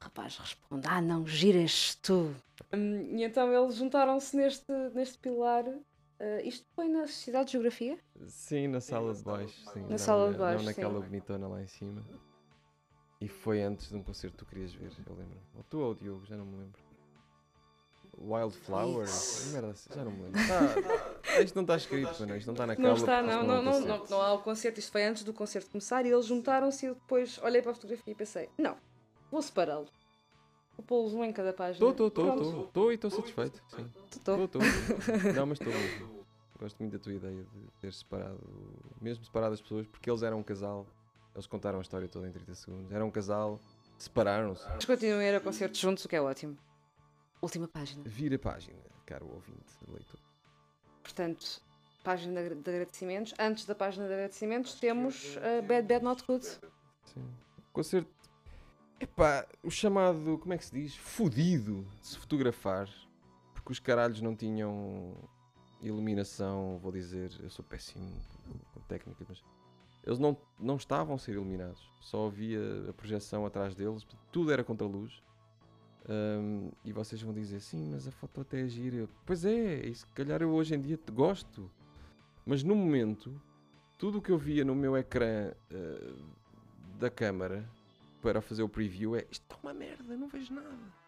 rapaz, 0.00 0.36
responde, 0.36 0.84
ah 0.88 1.00
não, 1.00 1.24
giras 1.24 1.94
tu. 2.02 2.34
e 2.72 3.22
então 3.22 3.52
eles 3.52 3.76
juntaram-se 3.76 4.36
neste, 4.36 4.72
neste 4.92 5.16
pilar. 5.18 5.64
Ah, 6.18 6.42
isto 6.42 6.66
foi 6.74 6.88
na 6.88 7.06
Sociedade 7.06 7.46
de 7.46 7.52
Geografia? 7.52 7.96
Sim, 8.26 8.66
na 8.66 8.80
sala 8.80 9.14
de 9.14 9.22
baixo. 9.22 9.54
Sim, 9.72 9.82
Na 9.82 9.90
não 9.90 9.98
sala 9.98 10.26
de 10.26 10.32
não 10.32 10.38
baixo, 10.40 10.64
naquela 10.64 11.00
sim. 11.00 11.06
bonitona 11.06 11.46
lá 11.46 11.62
em 11.62 11.68
cima. 11.68 12.02
E 13.20 13.28
foi 13.28 13.62
antes 13.62 13.88
de 13.88 13.96
um 13.96 14.02
concerto 14.02 14.36
que 14.36 14.44
tu 14.44 14.48
querias 14.48 14.72
ver, 14.72 14.90
eu 15.06 15.14
lembro. 15.14 15.38
Ou 15.56 15.64
tu 15.64 15.78
ou 15.78 15.92
o 15.92 15.94
Diogo, 15.94 16.26
já 16.26 16.36
não 16.36 16.44
me 16.44 16.56
lembro. 16.56 16.84
Wildflower? 18.18 19.08
Merda, 19.52 19.74
já 19.94 20.04
não 20.04 20.12
me 20.12 20.22
lembro. 20.22 20.40
Tá, 20.46 21.40
isto 21.42 21.54
não 21.54 21.62
está 21.62 21.76
escrito, 21.76 22.20
mano, 22.20 22.36
isto 22.36 22.46
não 22.46 22.54
está 22.54 22.66
na 22.66 22.74
Não 22.74 22.82
cábula, 22.82 22.98
está, 22.98 23.22
não, 23.22 23.42
não, 23.44 23.62
não, 23.62 23.80
não, 23.80 24.06
não 24.06 24.20
há 24.20 24.32
o 24.34 24.42
concerto. 24.42 24.78
Isto 24.78 24.92
foi 24.92 25.04
antes 25.04 25.24
do 25.24 25.32
concerto 25.32 25.70
começar 25.70 26.06
e 26.06 26.10
eles 26.10 26.26
juntaram-se 26.26 26.86
e 26.86 26.88
eu 26.90 26.94
depois 26.94 27.38
olhei 27.42 27.60
para 27.60 27.72
a 27.72 27.74
fotografia 27.74 28.12
e 28.12 28.14
pensei: 28.14 28.48
não, 28.58 28.76
vou 29.30 29.42
separá-los. 29.42 29.90
Vou 30.76 30.84
pô-los 30.84 31.14
um 31.14 31.24
em 31.24 31.32
cada 31.32 31.52
página. 31.52 31.74
Estou, 31.74 31.90
estou, 31.90 32.08
estou, 32.08 32.34
estou, 32.34 32.64
estou 32.64 32.92
e 32.92 32.94
estou 32.96 33.10
satisfeito. 33.10 33.62
Sim. 33.68 33.90
Estou. 34.10 34.44
Estou, 34.44 34.62
estou. 34.62 35.32
Não, 35.34 35.46
mas 35.46 35.60
estou. 35.60 35.72
Gosto 36.58 36.78
muito 36.78 36.92
da 36.92 36.98
tua 36.98 37.12
ideia 37.12 37.42
de 37.42 37.70
ter 37.80 37.92
separado, 37.92 38.40
mesmo 39.00 39.24
separado 39.24 39.54
as 39.54 39.60
pessoas, 39.60 39.86
porque 39.86 40.08
eles 40.08 40.22
eram 40.22 40.38
um 40.38 40.42
casal. 40.42 40.86
Eles 41.34 41.46
contaram 41.46 41.78
a 41.78 41.82
história 41.82 42.08
toda 42.08 42.28
em 42.28 42.32
30 42.32 42.54
segundos. 42.54 42.92
Eram 42.92 43.08
um 43.08 43.10
casal, 43.10 43.58
separaram-se. 43.98 44.64
Mas 44.68 44.84
continuem 44.84 45.26
a 45.26 45.32
ir 45.32 45.34
a 45.34 45.40
concertos 45.40 45.80
juntos, 45.80 46.04
o 46.04 46.08
que 46.08 46.16
é 46.16 46.22
ótimo. 46.22 46.56
Última 47.42 47.66
página. 47.66 48.02
Vira 48.06 48.36
a 48.36 48.38
página, 48.38 48.78
caro 49.04 49.26
ouvinte, 49.26 49.74
leitor. 49.88 50.20
Portanto, 51.02 51.60
página 52.04 52.42
de 52.42 52.54
de 52.54 52.70
agradecimentos. 52.70 53.34
Antes 53.38 53.64
da 53.66 53.74
página 53.74 54.06
de 54.06 54.12
agradecimentos 54.12 54.74
temos 54.74 55.36
a 55.38 55.60
Bad 55.62 55.88
Bad 55.88 56.04
Not 56.04 56.24
Good. 56.24 56.44
Sim. 56.44 57.28
Concerto. 57.72 58.10
Epá, 59.00 59.46
o 59.62 59.70
chamado, 59.70 60.38
como 60.38 60.54
é 60.54 60.58
que 60.58 60.64
se 60.64 60.72
diz? 60.72 60.96
Fudido 60.96 61.84
de 62.00 62.06
se 62.06 62.18
fotografar. 62.18 62.88
Porque 63.52 63.72
os 63.72 63.80
caralhos 63.80 64.20
não 64.20 64.36
tinham 64.36 65.16
iluminação, 65.80 66.78
vou 66.78 66.92
dizer, 66.92 67.32
eu 67.40 67.50
sou 67.50 67.64
péssimo 67.64 68.10
com 68.72 68.80
técnica, 68.82 69.24
mas 69.28 69.42
eles 70.06 70.18
não, 70.18 70.36
não 70.58 70.76
estavam 70.76 71.14
a 71.14 71.18
ser 71.18 71.32
iluminados. 71.32 71.90
Só 72.00 72.26
havia 72.26 72.60
a 72.88 72.92
projeção 72.92 73.46
atrás 73.46 73.74
deles, 73.74 74.06
tudo 74.30 74.52
era 74.52 74.62
contra 74.62 74.86
a 74.86 74.90
luz. 74.90 75.22
Ahm, 76.06 76.70
e 76.84 76.92
vocês 76.92 77.20
vão 77.22 77.32
dizer, 77.32 77.60
sim, 77.60 77.90
mas 77.90 78.06
a 78.06 78.12
foto 78.12 78.42
até 78.42 78.60
é 78.60 78.68
gira. 78.68 79.08
Pois 79.24 79.44
é, 79.44 79.86
e 79.86 79.94
se 79.94 80.06
calhar 80.08 80.42
eu 80.42 80.50
hoje 80.50 80.74
em 80.74 80.80
dia 80.80 80.98
te 80.98 81.10
gosto. 81.10 81.70
Mas 82.44 82.62
no 82.62 82.74
momento, 82.74 83.40
tudo 83.98 84.18
o 84.18 84.22
que 84.22 84.30
eu 84.30 84.36
via 84.36 84.64
no 84.64 84.74
meu 84.74 84.96
ecrã 84.96 85.52
ah, 85.72 86.14
da 86.98 87.08
câmara 87.08 87.66
para 88.20 88.42
fazer 88.42 88.62
o 88.62 88.68
preview 88.68 89.16
é 89.16 89.26
isto 89.30 89.42
está 89.42 89.56
uma 89.62 89.72
merda, 89.72 90.16
não 90.16 90.28
vejo 90.28 90.52
nada. 90.52 91.03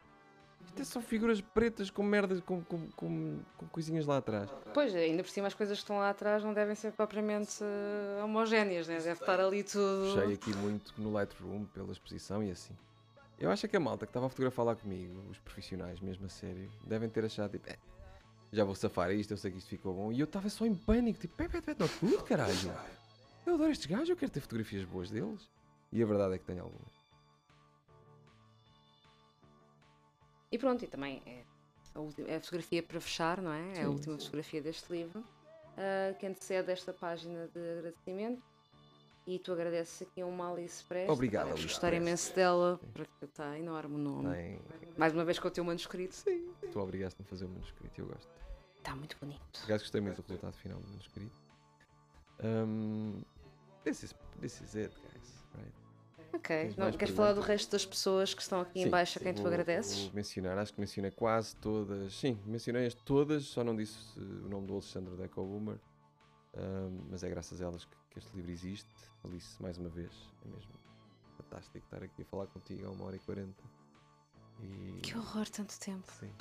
Isto 0.67 0.83
é 0.83 0.85
só 0.85 1.01
figuras 1.01 1.41
pretas 1.41 1.91
com 1.91 2.03
merdas, 2.03 2.41
com, 2.41 2.63
com, 2.63 2.87
com, 2.91 3.39
com 3.57 3.67
coisinhas 3.69 4.07
lá 4.07 4.19
atrás. 4.19 4.51
Pois, 4.75 4.95
ainda 4.95 5.23
por 5.23 5.31
cima 5.31 5.47
as 5.47 5.55
coisas 5.55 5.79
que 5.79 5.83
estão 5.85 5.99
lá 5.99 6.11
atrás 6.11 6.45
não 6.45 6.53
devem 6.53 6.75
ser 6.75 6.93
propriamente 6.93 7.59
eh, 7.63 8.23
homogéneas, 8.23 8.87
né? 8.87 8.97
deve 8.99 9.13
estar 9.13 9.41
ali 9.41 9.63
tudo. 9.63 10.15
Puxei 10.15 10.35
aqui 10.35 10.55
muito 10.57 10.93
no 11.01 11.13
Lightroom 11.13 11.65
pela 11.67 11.93
exposição 11.93 12.43
e 12.43 12.51
assim. 12.51 12.75
Eu 13.39 13.51
acho 13.51 13.67
que 13.69 13.77
a 13.77 13.81
malta 13.81 14.07
que 14.07 14.11
estava 14.11 14.27
a 14.27 14.29
fotografar 14.29 14.65
lá 14.67 14.75
comigo, 14.77 15.23
os 15.31 15.39
profissionais 15.39 16.01
mesmo 16.01 16.27
a 16.27 16.29
sério, 16.29 16.71
devem 16.87 17.09
ter 17.09 17.25
achado 17.25 17.51
tipo, 17.53 17.69
"É, 17.71 17.77
já 18.53 18.65
vou 18.65 18.75
safar 18.75 19.11
isto, 19.13 19.33
eu 19.33 19.37
sei 19.37 19.51
que 19.51 19.59
isto 19.59 19.69
ficou 19.69 19.95
bom. 19.95 20.13
E 20.13 20.21
eu 20.21 20.25
estava 20.25 20.49
só 20.49 20.65
em 20.67 20.75
pânico, 20.75 21.19
tipo, 21.19 21.35
pé, 21.35 21.49
pé, 21.49 21.61
pé, 21.61 21.77
não 21.79 21.89
tudo, 21.89 22.23
caralho. 22.25 22.73
Eu 23.45 23.55
adoro 23.55 23.71
estes 23.71 23.87
gajos, 23.87 24.09
eu 24.09 24.17
quero 24.17 24.33
ter 24.33 24.41
fotografias 24.41 24.85
boas 24.85 25.11
deles. 25.11 25.49
E 25.93 26.03
a 26.03 26.07
verdade 26.07 26.35
é 26.35 26.39
que 26.39 26.45
tenho 26.45 26.63
algumas. 26.63 26.96
E 30.51 30.59
pronto, 30.59 30.85
e 30.85 30.89
também 30.89 31.23
é 31.27 31.45
a, 31.95 32.01
última, 32.01 32.29
é 32.29 32.37
a 32.37 32.41
fotografia 32.41 32.83
para 32.83 33.01
fechar, 33.01 33.41
não 33.41 33.53
é? 33.53 33.69
É 33.69 33.73
a 33.73 33.75
Sim, 33.75 33.87
última 33.87 34.19
sim. 34.19 34.25
fotografia 34.25 34.63
deste 34.63 34.93
livro, 34.93 35.25
ah, 35.77 36.15
que 36.19 36.27
antecede 36.27 36.71
esta 36.71 36.93
página 36.93 37.49
de 37.49 37.79
agradecimento. 37.79 38.43
E 39.27 39.41
tu 39.41 39.53
agradeces 39.53 40.03
aqui 40.03 40.21
a 40.21 40.27
uma 40.27 40.53
Alice 40.53 40.85
Prestes. 40.85 41.11
Obrigado, 41.11 41.49
Alice 41.49 41.65
gostar 41.65 41.93
imenso 41.93 42.33
dela, 42.33 42.79
Sim. 42.81 42.91
porque 42.95 43.25
está 43.25 43.59
enorme 43.59 43.97
o 43.97 43.99
nome. 43.99 44.33
Tem... 44.33 44.61
Mais 44.97 45.13
uma 45.13 45.25
vez 45.25 45.37
com 45.41 45.49
o 45.49 45.51
teu 45.51 45.65
manuscrito. 45.65 46.15
Sim. 46.15 46.55
Tu 46.71 46.79
obrigaste-me 46.79 47.27
a 47.27 47.29
fazer 47.29 47.45
o 47.45 47.49
manuscrito 47.49 48.01
e 48.01 48.03
eu 48.03 48.07
gosto. 48.07 48.31
Está 48.79 48.95
muito 48.95 49.17
bonito. 49.21 49.43
Acaso 49.65 49.83
gostei 49.83 50.01
muito 50.01 50.23
do 50.23 50.29
resultado 50.29 50.53
final 50.53 50.79
do 50.79 50.89
manuscrito. 50.91 51.43
Um, 52.45 53.21
this, 53.83 54.05
is, 54.05 54.15
this 54.41 54.61
is 54.61 54.77
it, 54.77 54.95
guys. 54.95 55.45
Right? 55.57 55.86
Ok. 56.37 56.75
Não, 56.77 56.93
queres 56.93 57.15
falar 57.15 57.33
do 57.33 57.41
resto 57.41 57.71
das 57.73 57.85
pessoas 57.87 58.35
que 58.35 58.43
estão 58.43 58.61
aqui 58.61 58.81
em 58.81 58.85
Sim, 58.85 58.91
baixo 58.91 59.19
a 59.19 59.21
sim, 59.21 59.25
quem 59.25 59.35
tu 59.35 59.39
vou- 59.43 59.49
agradeces? 59.49 60.05
Vou 60.05 60.13
mencionar, 60.15 60.59
acho 60.59 60.73
que 60.75 60.81
mencionei 60.81 61.11
quase 61.11 61.57
todas. 61.57 62.15
Sim, 62.15 62.39
mencionei-as 62.47 62.95
todas, 62.95 63.45
só 63.45 63.63
não 63.65 63.75
disse 63.77 64.19
uh, 64.19 64.45
o 64.47 64.49
nome 64.49 64.67
do 64.67 64.75
Alexandre 64.75 65.15
Deco 65.17 65.43
Boomer. 65.45 65.79
Um, 66.57 67.09
mas 67.11 67.23
é 67.23 67.29
graças 67.29 67.61
a 67.61 67.67
elas 67.67 67.85
que, 67.85 67.97
que 68.11 68.19
este 68.19 68.35
livro 68.37 68.51
existe. 68.51 68.89
Alice, 69.25 69.61
mais 69.63 69.77
uma 69.79 69.89
vez, 69.91 70.11
é 70.45 70.49
mesmo 70.49 70.73
fantástico 71.37 71.79
estar 71.79 72.03
aqui 72.03 72.23
a 72.23 72.25
falar 72.25 72.47
contigo 72.47 72.87
a 72.87 72.91
uma 72.91 73.05
hora 73.07 73.17
e 73.17 73.19
quarenta. 73.21 73.63
E... 74.63 75.01
Que 75.03 75.17
horror, 75.17 75.49
tanto 75.51 75.79
tempo. 75.79 76.11
Sim. 76.19 76.33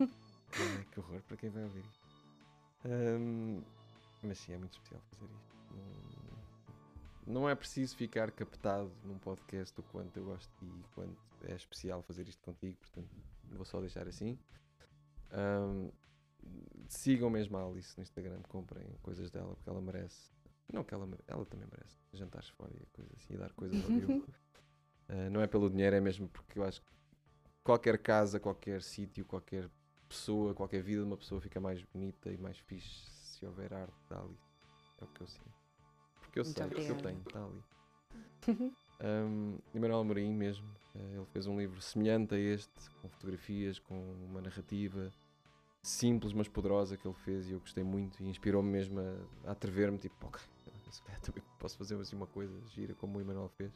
Ai, 0.00 0.86
que 0.90 0.98
horror 1.00 1.20
para 1.22 1.36
quem 1.36 1.50
vai 1.50 1.62
ouvir 1.64 1.84
isto. 1.84 2.06
Ahm, 2.86 3.62
mas 4.22 4.38
sim, 4.38 4.52
é 4.54 4.58
muito 4.58 4.72
especial 4.72 5.00
fazer 5.10 5.26
isto. 5.30 5.56
Não, 5.72 6.19
não 7.30 7.48
é 7.48 7.54
preciso 7.54 7.96
ficar 7.96 8.30
captado 8.30 8.90
num 9.04 9.18
podcast 9.18 9.78
o 9.80 9.82
quanto 9.84 10.16
eu 10.18 10.24
gosto 10.24 10.50
e 10.64 10.84
quanto 10.94 11.16
é 11.44 11.54
especial 11.54 12.02
fazer 12.02 12.28
isto 12.28 12.42
contigo, 12.42 12.76
portanto 12.78 13.08
vou 13.52 13.64
só 13.64 13.80
deixar 13.80 14.06
assim. 14.08 14.38
Ahm, 15.32 15.90
sigam 16.88 17.30
mesmo 17.30 17.56
a 17.56 17.64
Alice 17.64 17.96
no 17.96 18.02
Instagram, 18.02 18.40
comprem 18.48 18.86
coisas 19.02 19.30
dela 19.30 19.54
porque 19.54 19.68
ela 19.68 19.80
merece. 19.80 20.30
Não 20.72 20.84
que 20.84 20.94
ela, 20.94 21.06
mere- 21.06 21.22
ela 21.26 21.44
também 21.46 21.66
merece 21.70 21.96
jantares 22.12 22.48
fora 22.50 22.72
e 22.74 22.86
coisas 22.92 23.12
assim, 23.16 23.34
e 23.34 23.36
dar 23.36 23.52
coisas 23.52 23.82
ao 23.84 23.88
vivo. 23.90 24.26
Ah, 25.12 25.28
não 25.28 25.40
é 25.40 25.46
pelo 25.48 25.68
dinheiro, 25.68 25.96
é 25.96 26.00
mesmo 26.00 26.28
porque 26.28 26.56
eu 26.56 26.62
acho 26.62 26.80
que 26.82 26.92
qualquer 27.64 27.98
casa, 27.98 28.38
qualquer 28.38 28.80
sítio, 28.80 29.24
qualquer 29.24 29.68
pessoa, 30.08 30.54
qualquer 30.54 30.84
vida 30.84 31.00
de 31.02 31.06
uma 31.08 31.16
pessoa 31.16 31.40
fica 31.40 31.58
mais 31.60 31.82
bonita 31.82 32.30
e 32.30 32.38
mais 32.38 32.56
fixe 32.60 33.10
se 33.10 33.44
houver 33.44 33.74
arte 33.74 33.92
da 34.08 34.20
Alice. 34.20 34.40
É 35.00 35.04
o 35.04 35.08
que 35.08 35.20
eu 35.20 35.26
sinto. 35.26 35.59
Porque 36.30 36.38
eu 36.38 36.44
Muito 36.44 36.56
sei, 36.58 36.68
porque 36.68 36.80
eu 36.82 36.96
obrigada. 36.96 37.02
tenho, 37.02 37.22
está 37.26 37.44
ali. 37.44 38.70
Um, 39.02 39.58
Emanuel 39.74 40.00
Amorim 40.00 40.34
mesmo, 40.34 40.68
eh, 40.94 41.14
ele 41.16 41.24
fez 41.32 41.46
um 41.46 41.58
livro 41.58 41.80
semelhante 41.80 42.34
a 42.34 42.38
este, 42.38 42.90
com 43.00 43.08
fotografias, 43.08 43.78
com 43.78 43.98
uma 44.28 44.42
narrativa 44.42 45.10
simples 45.82 46.34
mas 46.34 46.48
poderosa 46.48 46.98
que 46.98 47.08
ele 47.08 47.14
fez 47.24 47.48
e 47.48 47.52
eu 47.52 47.60
gostei 47.60 47.82
muito 47.82 48.22
e 48.22 48.28
inspirou-me 48.28 48.68
mesmo 48.70 49.00
a, 49.00 49.48
a 49.48 49.52
atrever-me, 49.52 49.96
tipo, 49.96 50.26
ok, 50.26 50.38
se 50.90 51.02
calhar 51.02 51.18
também 51.22 51.42
posso 51.58 51.78
fazer 51.78 51.98
assim 51.98 52.14
uma 52.14 52.26
coisa 52.26 52.54
gira 52.66 52.94
como 52.94 53.16
o 53.16 53.20
Emanuel 53.22 53.48
fez. 53.48 53.72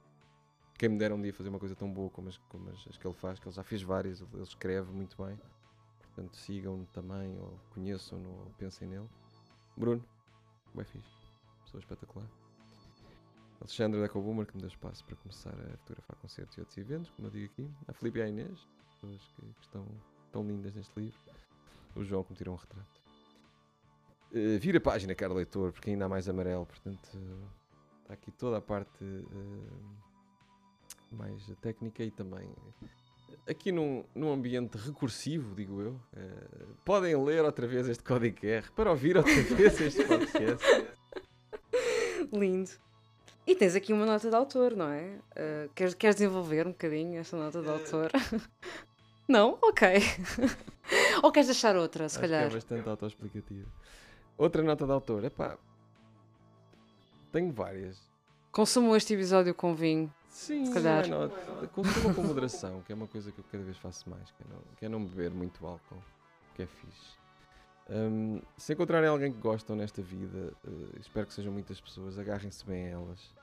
Quem 0.76 0.90
me 0.90 0.98
dera 0.98 1.14
um 1.14 1.22
dia 1.22 1.32
fazer 1.32 1.48
uma 1.48 1.58
coisa 1.58 1.74
tão 1.74 1.90
boa 1.90 2.10
como 2.10 2.28
as, 2.28 2.36
como 2.50 2.68
as, 2.68 2.86
as 2.86 2.98
que 2.98 3.06
ele 3.06 3.14
faz, 3.14 3.38
que 3.38 3.48
ele 3.48 3.54
já 3.54 3.62
fez 3.62 3.80
várias, 3.82 4.20
ele, 4.20 4.28
ele 4.34 4.42
escreve 4.42 4.92
muito 4.92 5.16
bem. 5.24 5.38
Portanto, 6.02 6.36
sigam-no 6.36 6.84
também, 6.86 7.34
ou 7.38 7.58
conheçam-no, 7.70 8.28
ou 8.28 8.52
pensem 8.58 8.86
nele. 8.86 9.08
Bruno, 9.74 10.04
bem 10.74 10.84
fixe. 10.84 11.08
Pessoa 11.64 11.80
espetacular. 11.80 12.28
Alexandre 13.64 13.98
Deco 13.98 14.20
Boomer, 14.20 14.46
que 14.46 14.54
me 14.54 14.60
deu 14.60 14.68
espaço 14.68 15.02
para 15.06 15.16
começar 15.16 15.54
a 15.54 15.76
fotografar 15.78 16.16
concertos 16.16 16.54
e 16.58 16.60
outros 16.60 16.76
eventos, 16.76 17.10
como 17.12 17.28
eu 17.28 17.32
digo 17.32 17.46
aqui. 17.46 17.70
A 17.88 17.94
Filipe 17.94 18.18
e 18.18 18.22
a 18.22 18.28
Inês, 18.28 18.68
pessoas 18.90 19.22
que, 19.34 19.40
que 19.40 19.62
estão 19.62 19.86
tão 20.30 20.46
lindas 20.46 20.74
neste 20.74 20.92
livro. 21.00 21.18
O 21.96 22.04
João, 22.04 22.22
que 22.22 22.32
me 22.32 22.36
tirou 22.36 22.54
um 22.54 22.58
retrato. 22.58 23.00
Uh, 24.32 24.58
vira 24.58 24.76
a 24.76 24.80
página, 24.82 25.14
caro 25.14 25.32
leitor, 25.32 25.72
porque 25.72 25.88
ainda 25.88 26.04
há 26.04 26.08
mais 26.10 26.28
amarelo, 26.28 26.66
portanto, 26.66 27.08
uh, 27.14 27.48
está 28.02 28.12
aqui 28.12 28.30
toda 28.32 28.58
a 28.58 28.60
parte 28.60 29.02
uh, 29.02 29.96
mais 31.10 31.46
técnica 31.62 32.04
e 32.04 32.10
também 32.10 32.54
aqui 33.48 33.72
num, 33.72 34.04
num 34.14 34.30
ambiente 34.30 34.76
recursivo, 34.76 35.54
digo 35.54 35.80
eu. 35.80 36.00
podem 36.84 37.16
ler 37.24 37.42
outra 37.42 37.66
vez 37.66 37.88
este 37.88 38.04
código 38.04 38.40
QR 38.40 38.70
para 38.72 38.90
ouvir 38.90 39.16
outra 39.16 39.32
vez 39.32 39.80
este 39.80 40.04
podcast. 40.04 40.64
Lindo. 42.30 42.84
E 43.46 43.54
tens 43.54 43.74
aqui 43.74 43.92
uma 43.92 44.06
nota 44.06 44.28
de 44.28 44.34
autor, 44.34 44.74
não 44.74 44.88
é? 44.88 45.18
Uh, 45.32 45.68
queres, 45.74 45.94
queres 45.94 46.16
desenvolver 46.16 46.66
um 46.66 46.70
bocadinho 46.70 47.20
esta 47.20 47.36
nota 47.36 47.60
de 47.60 47.68
autor? 47.68 48.10
não? 49.28 49.58
Ok. 49.62 49.86
Ou 51.22 51.30
queres 51.30 51.48
deixar 51.48 51.76
outra, 51.76 52.08
se 52.08 52.16
Acho 52.16 52.20
calhar? 52.22 52.48
Que 52.48 52.52
é 52.52 52.56
bastante 52.56 52.88
autoexplicativa. 52.88 53.68
Outra 54.38 54.62
nota 54.62 54.86
de 54.86 54.92
autor, 54.92 55.24
epá. 55.24 55.58
Tenho 57.30 57.52
várias. 57.52 58.00
Consumo 58.50 58.96
este 58.96 59.14
episódio 59.14 59.54
com 59.54 59.74
vinho. 59.74 60.12
Sim, 60.30 60.66
se 60.66 60.72
calhar. 60.72 61.04
Consuma 61.72 62.14
com 62.14 62.22
moderação, 62.22 62.80
que 62.82 62.92
é 62.92 62.94
uma 62.94 63.06
coisa 63.06 63.30
que 63.30 63.38
eu 63.38 63.44
cada 63.52 63.62
vez 63.62 63.76
faço 63.76 64.08
mais, 64.08 64.30
que 64.30 64.42
é 64.42 64.46
não, 64.48 64.62
que 64.78 64.84
é 64.86 64.88
não 64.88 65.04
beber 65.04 65.30
muito 65.30 65.66
álcool, 65.66 66.02
que 66.54 66.62
é 66.62 66.66
fixe. 66.66 67.23
Um, 67.90 68.40
se 68.56 68.72
encontrarem 68.72 69.08
alguém 69.08 69.30
que 69.30 69.38
gostam 69.38 69.76
nesta 69.76 70.00
vida, 70.00 70.54
uh, 70.64 70.98
espero 70.98 71.26
que 71.26 71.34
sejam 71.34 71.52
muitas 71.52 71.80
pessoas, 71.80 72.18
agarrem-se 72.18 72.64
bem 72.64 72.86
a 72.86 72.90
elas 72.90 73.34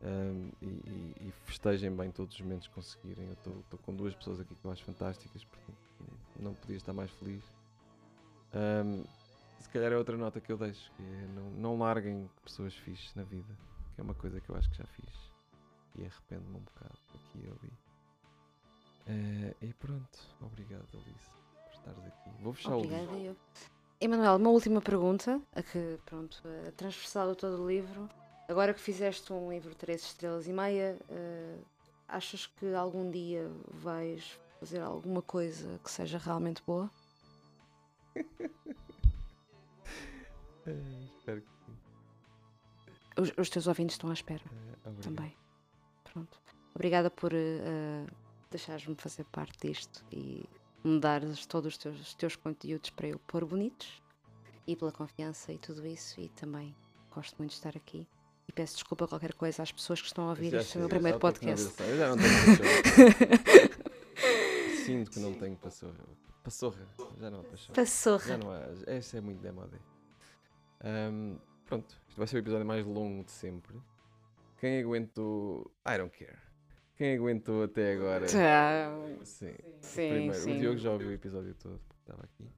um, 0.00 0.50
e, 0.62 0.66
e, 0.66 1.14
e, 1.28 1.32
festejem 1.44 1.90
bem 1.90 2.10
todos 2.12 2.36
os 2.36 2.40
momentos 2.40 2.68
que 2.68 2.74
conseguirem. 2.74 3.26
Eu 3.26 3.32
estou 3.32 3.78
com 3.82 3.94
duas 3.94 4.14
pessoas 4.14 4.38
aqui 4.38 4.54
que 4.54 4.64
eu 4.64 4.70
acho 4.70 4.84
fantásticas, 4.84 5.44
portanto 5.44 5.78
não 6.38 6.54
podia 6.54 6.76
estar 6.76 6.92
mais 6.92 7.10
feliz. 7.12 7.42
Um, 8.54 9.04
se 9.58 9.68
calhar 9.70 9.92
é 9.92 9.96
outra 9.96 10.16
nota 10.16 10.40
que 10.40 10.52
eu 10.52 10.58
deixo, 10.58 10.92
que 10.92 11.02
é 11.02 11.26
não, 11.34 11.50
não 11.50 11.78
larguem 11.78 12.30
pessoas 12.44 12.74
fixes 12.76 13.14
na 13.14 13.24
vida, 13.24 13.56
que 13.94 14.00
é 14.00 14.04
uma 14.04 14.14
coisa 14.14 14.40
que 14.40 14.50
eu 14.50 14.56
acho 14.56 14.70
que 14.70 14.76
já 14.76 14.86
fiz 14.86 15.32
e 15.96 16.04
arrependo-me 16.04 16.56
um 16.56 16.60
bocado 16.60 16.98
aqui 17.14 17.38
e 17.38 17.46
ali. 17.48 17.72
Uh, 19.06 19.56
e 19.62 19.72
pronto, 19.74 20.18
obrigado 20.40 20.86
Alice 20.94 21.43
estares 21.84 22.06
aqui. 22.06 22.30
Vou 22.42 22.52
fechar 22.52 22.76
Obrigada, 22.76 23.02
o 23.10 23.16
livro. 23.16 23.26
eu. 23.26 23.36
Emanuel, 24.00 24.36
uma 24.36 24.50
última 24.50 24.80
pergunta, 24.80 25.40
a 25.54 25.62
que, 25.62 25.98
pronto, 26.04 26.42
a 26.68 26.72
transversal 26.72 27.30
de 27.32 27.36
todo 27.38 27.62
o 27.62 27.68
livro. 27.68 28.08
Agora 28.48 28.74
que 28.74 28.80
fizeste 28.80 29.32
um 29.32 29.50
livro 29.50 29.70
de 29.70 29.76
três 29.76 30.02
estrelas 30.02 30.46
e 30.46 30.52
meia, 30.52 30.98
uh, 31.08 31.64
achas 32.06 32.46
que 32.46 32.74
algum 32.74 33.10
dia 33.10 33.50
vais 33.68 34.38
fazer 34.60 34.80
alguma 34.80 35.22
coisa 35.22 35.80
que 35.82 35.90
seja 35.90 36.18
realmente 36.18 36.62
boa? 36.66 36.90
uh, 38.16 38.24
espero 41.16 41.40
que 41.40 41.48
sim. 41.64 41.76
Os, 43.16 43.32
os, 43.38 43.48
teus 43.48 43.66
ouvintes 43.66 43.94
estão 43.94 44.10
à 44.10 44.12
espera 44.12 44.44
uh, 44.84 45.00
também. 45.00 45.34
Pronto. 46.12 46.38
Obrigada 46.74 47.08
por 47.08 47.32
deixares-me 48.50 48.96
fazer 48.96 49.24
parte 49.26 49.68
disto 49.68 50.04
e 50.10 50.44
me 50.84 51.00
dares 51.00 51.46
todos 51.46 51.72
os 51.72 51.78
teus, 51.78 52.00
os 52.00 52.14
teus 52.14 52.36
conteúdos 52.36 52.90
para 52.90 53.08
eu 53.08 53.18
pôr 53.20 53.44
bonitos 53.44 54.02
e 54.66 54.76
pela 54.76 54.92
confiança 54.92 55.52
e 55.52 55.58
tudo 55.58 55.86
isso. 55.86 56.20
E 56.20 56.28
também 56.30 56.74
gosto 57.10 57.36
muito 57.38 57.50
de 57.50 57.56
estar 57.56 57.76
aqui. 57.76 58.06
E 58.46 58.52
peço 58.52 58.74
desculpa 58.74 59.06
a 59.06 59.08
qualquer 59.08 59.32
coisa 59.32 59.62
às 59.62 59.72
pessoas 59.72 60.00
que 60.00 60.06
estão 60.06 60.26
a 60.26 60.30
ouvir 60.30 60.52
este 60.54 60.76
meu 60.76 60.88
primeiro 60.88 61.18
podcast. 61.18 61.72
Eu 61.82 61.96
já 61.96 62.10
não 62.10 62.18
tenho 62.18 62.34
Sinto 64.84 65.10
que 65.10 65.18
não 65.18 65.32
tenho 65.32 65.56
passorra. 65.56 66.04
Passorra, 66.42 66.86
já 67.18 67.30
não 67.30 67.40
há 67.40 67.44
passorra. 67.44 67.74
Passorra. 67.74 68.26
Já 68.26 68.36
não 68.36 68.50
há. 68.50 68.60
Esta 68.86 69.16
é 69.16 69.20
muito 69.22 69.40
demodé. 69.40 69.78
Um, 70.84 71.38
pronto, 71.64 71.98
isto 72.06 72.18
vai 72.18 72.26
ser 72.26 72.36
o 72.36 72.40
episódio 72.40 72.66
mais 72.66 72.84
longo 72.84 73.24
de 73.24 73.30
sempre. 73.30 73.80
Quem 74.60 74.82
aguentou. 74.82 75.72
I 75.88 75.96
don't 75.96 76.14
care. 76.14 76.43
Quem 76.96 77.16
aguentou 77.16 77.64
até 77.64 77.94
agora? 77.94 78.26
Tchau. 78.26 79.24
Sim. 79.24 79.54
Sim, 79.80 80.08
Primeiro, 80.10 80.34
sim. 80.34 80.56
O 80.56 80.58
Diogo 80.60 80.78
já 80.78 80.92
ouviu 80.92 81.08
o 81.08 81.12
episódio 81.12 81.54
todo, 81.54 81.80
porque 81.88 82.00
estava 82.02 82.22
aqui. 82.22 82.48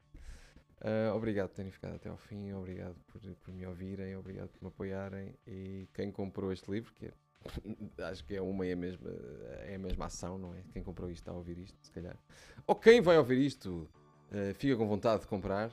Uh, 0.82 1.16
obrigado 1.16 1.48
por 1.48 1.56
terem 1.56 1.72
ficado 1.72 1.94
até 1.94 2.08
ao 2.10 2.18
fim, 2.18 2.52
obrigado 2.52 2.94
por, 3.06 3.20
por, 3.36 3.52
me 3.52 3.66
ouvirem, 3.66 4.14
obrigado 4.14 4.48
por 4.50 4.62
me 4.62 4.68
apoiarem. 4.68 5.34
E 5.46 5.88
quem 5.94 6.12
comprou 6.12 6.52
este 6.52 6.70
livro, 6.70 6.92
que 6.94 7.06
é, 7.06 7.12
acho 8.04 8.24
que 8.24 8.36
é 8.36 8.42
uma 8.42 8.66
e 8.66 8.72
a 8.72 8.76
mesma, 8.76 9.08
é 9.64 9.74
a 9.76 9.78
mesma 9.78 10.04
ação, 10.04 10.36
não 10.36 10.54
é? 10.54 10.62
Quem 10.70 10.82
comprou 10.82 11.10
isto 11.10 11.22
está 11.22 11.32
a 11.32 11.34
ouvir 11.34 11.58
isto, 11.58 11.76
se 11.80 11.90
calhar. 11.90 12.16
Ou 12.66 12.74
quem 12.74 13.00
vai 13.00 13.16
ouvir 13.16 13.38
isto, 13.38 13.88
uh, 14.30 14.54
fica 14.54 14.76
com 14.76 14.86
vontade 14.86 15.22
de 15.22 15.28
comprar. 15.28 15.72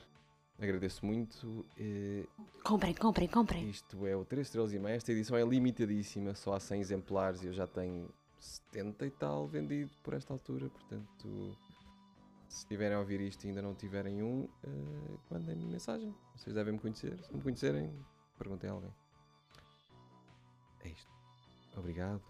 Agradeço 0.58 1.04
muito. 1.04 1.66
Uh, 1.78 2.26
comprem, 2.62 2.94
comprem, 2.94 3.28
comprem. 3.28 3.68
Isto 3.68 4.06
é 4.06 4.16
o 4.16 4.24
3 4.24 4.46
estrelas 4.46 4.72
e 4.72 4.78
meia. 4.78 4.94
Esta 4.94 5.12
edição 5.12 5.36
é 5.36 5.44
limitadíssima, 5.44 6.34
só 6.34 6.54
há 6.54 6.60
100 6.60 6.80
exemplares 6.80 7.42
e 7.42 7.46
eu 7.46 7.52
já 7.52 7.66
tenho 7.66 8.08
70 8.44 9.06
e 9.06 9.10
tal 9.10 9.46
vendido 9.46 9.90
por 10.02 10.14
esta 10.14 10.32
altura, 10.32 10.68
portanto, 10.68 11.56
se 12.48 12.58
estiverem 12.58 12.96
a 12.96 13.00
ouvir 13.00 13.20
isto 13.20 13.44
e 13.44 13.48
ainda 13.48 13.62
não 13.62 13.74
tiverem 13.74 14.22
um, 14.22 14.44
uh, 14.44 15.20
mandem-me 15.30 15.64
mensagem. 15.64 16.14
Vocês 16.36 16.54
devem 16.54 16.74
me 16.74 16.78
conhecer. 16.78 17.18
Se 17.24 17.34
me 17.34 17.42
conhecerem, 17.42 17.92
perguntem 18.38 18.70
a 18.70 18.74
alguém. 18.74 18.94
É 20.84 20.88
isto. 20.88 21.12
Obrigado. 21.76 22.22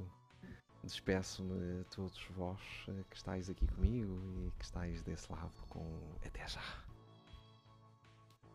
Despeço-me 0.82 1.80
a 1.80 1.84
todos 1.84 2.22
vós 2.36 2.60
uh, 2.88 3.04
que 3.10 3.16
estáis 3.16 3.50
aqui 3.50 3.66
comigo 3.66 4.20
e 4.38 4.50
que 4.58 4.64
estáis 4.64 5.02
desse 5.02 5.30
lado 5.32 5.66
com 5.68 6.16
até 6.24 6.46
já. 6.46 6.62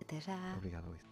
Até 0.01 0.21
já. 0.21 0.55
Obrigado, 0.55 0.87
Alice. 0.87 1.08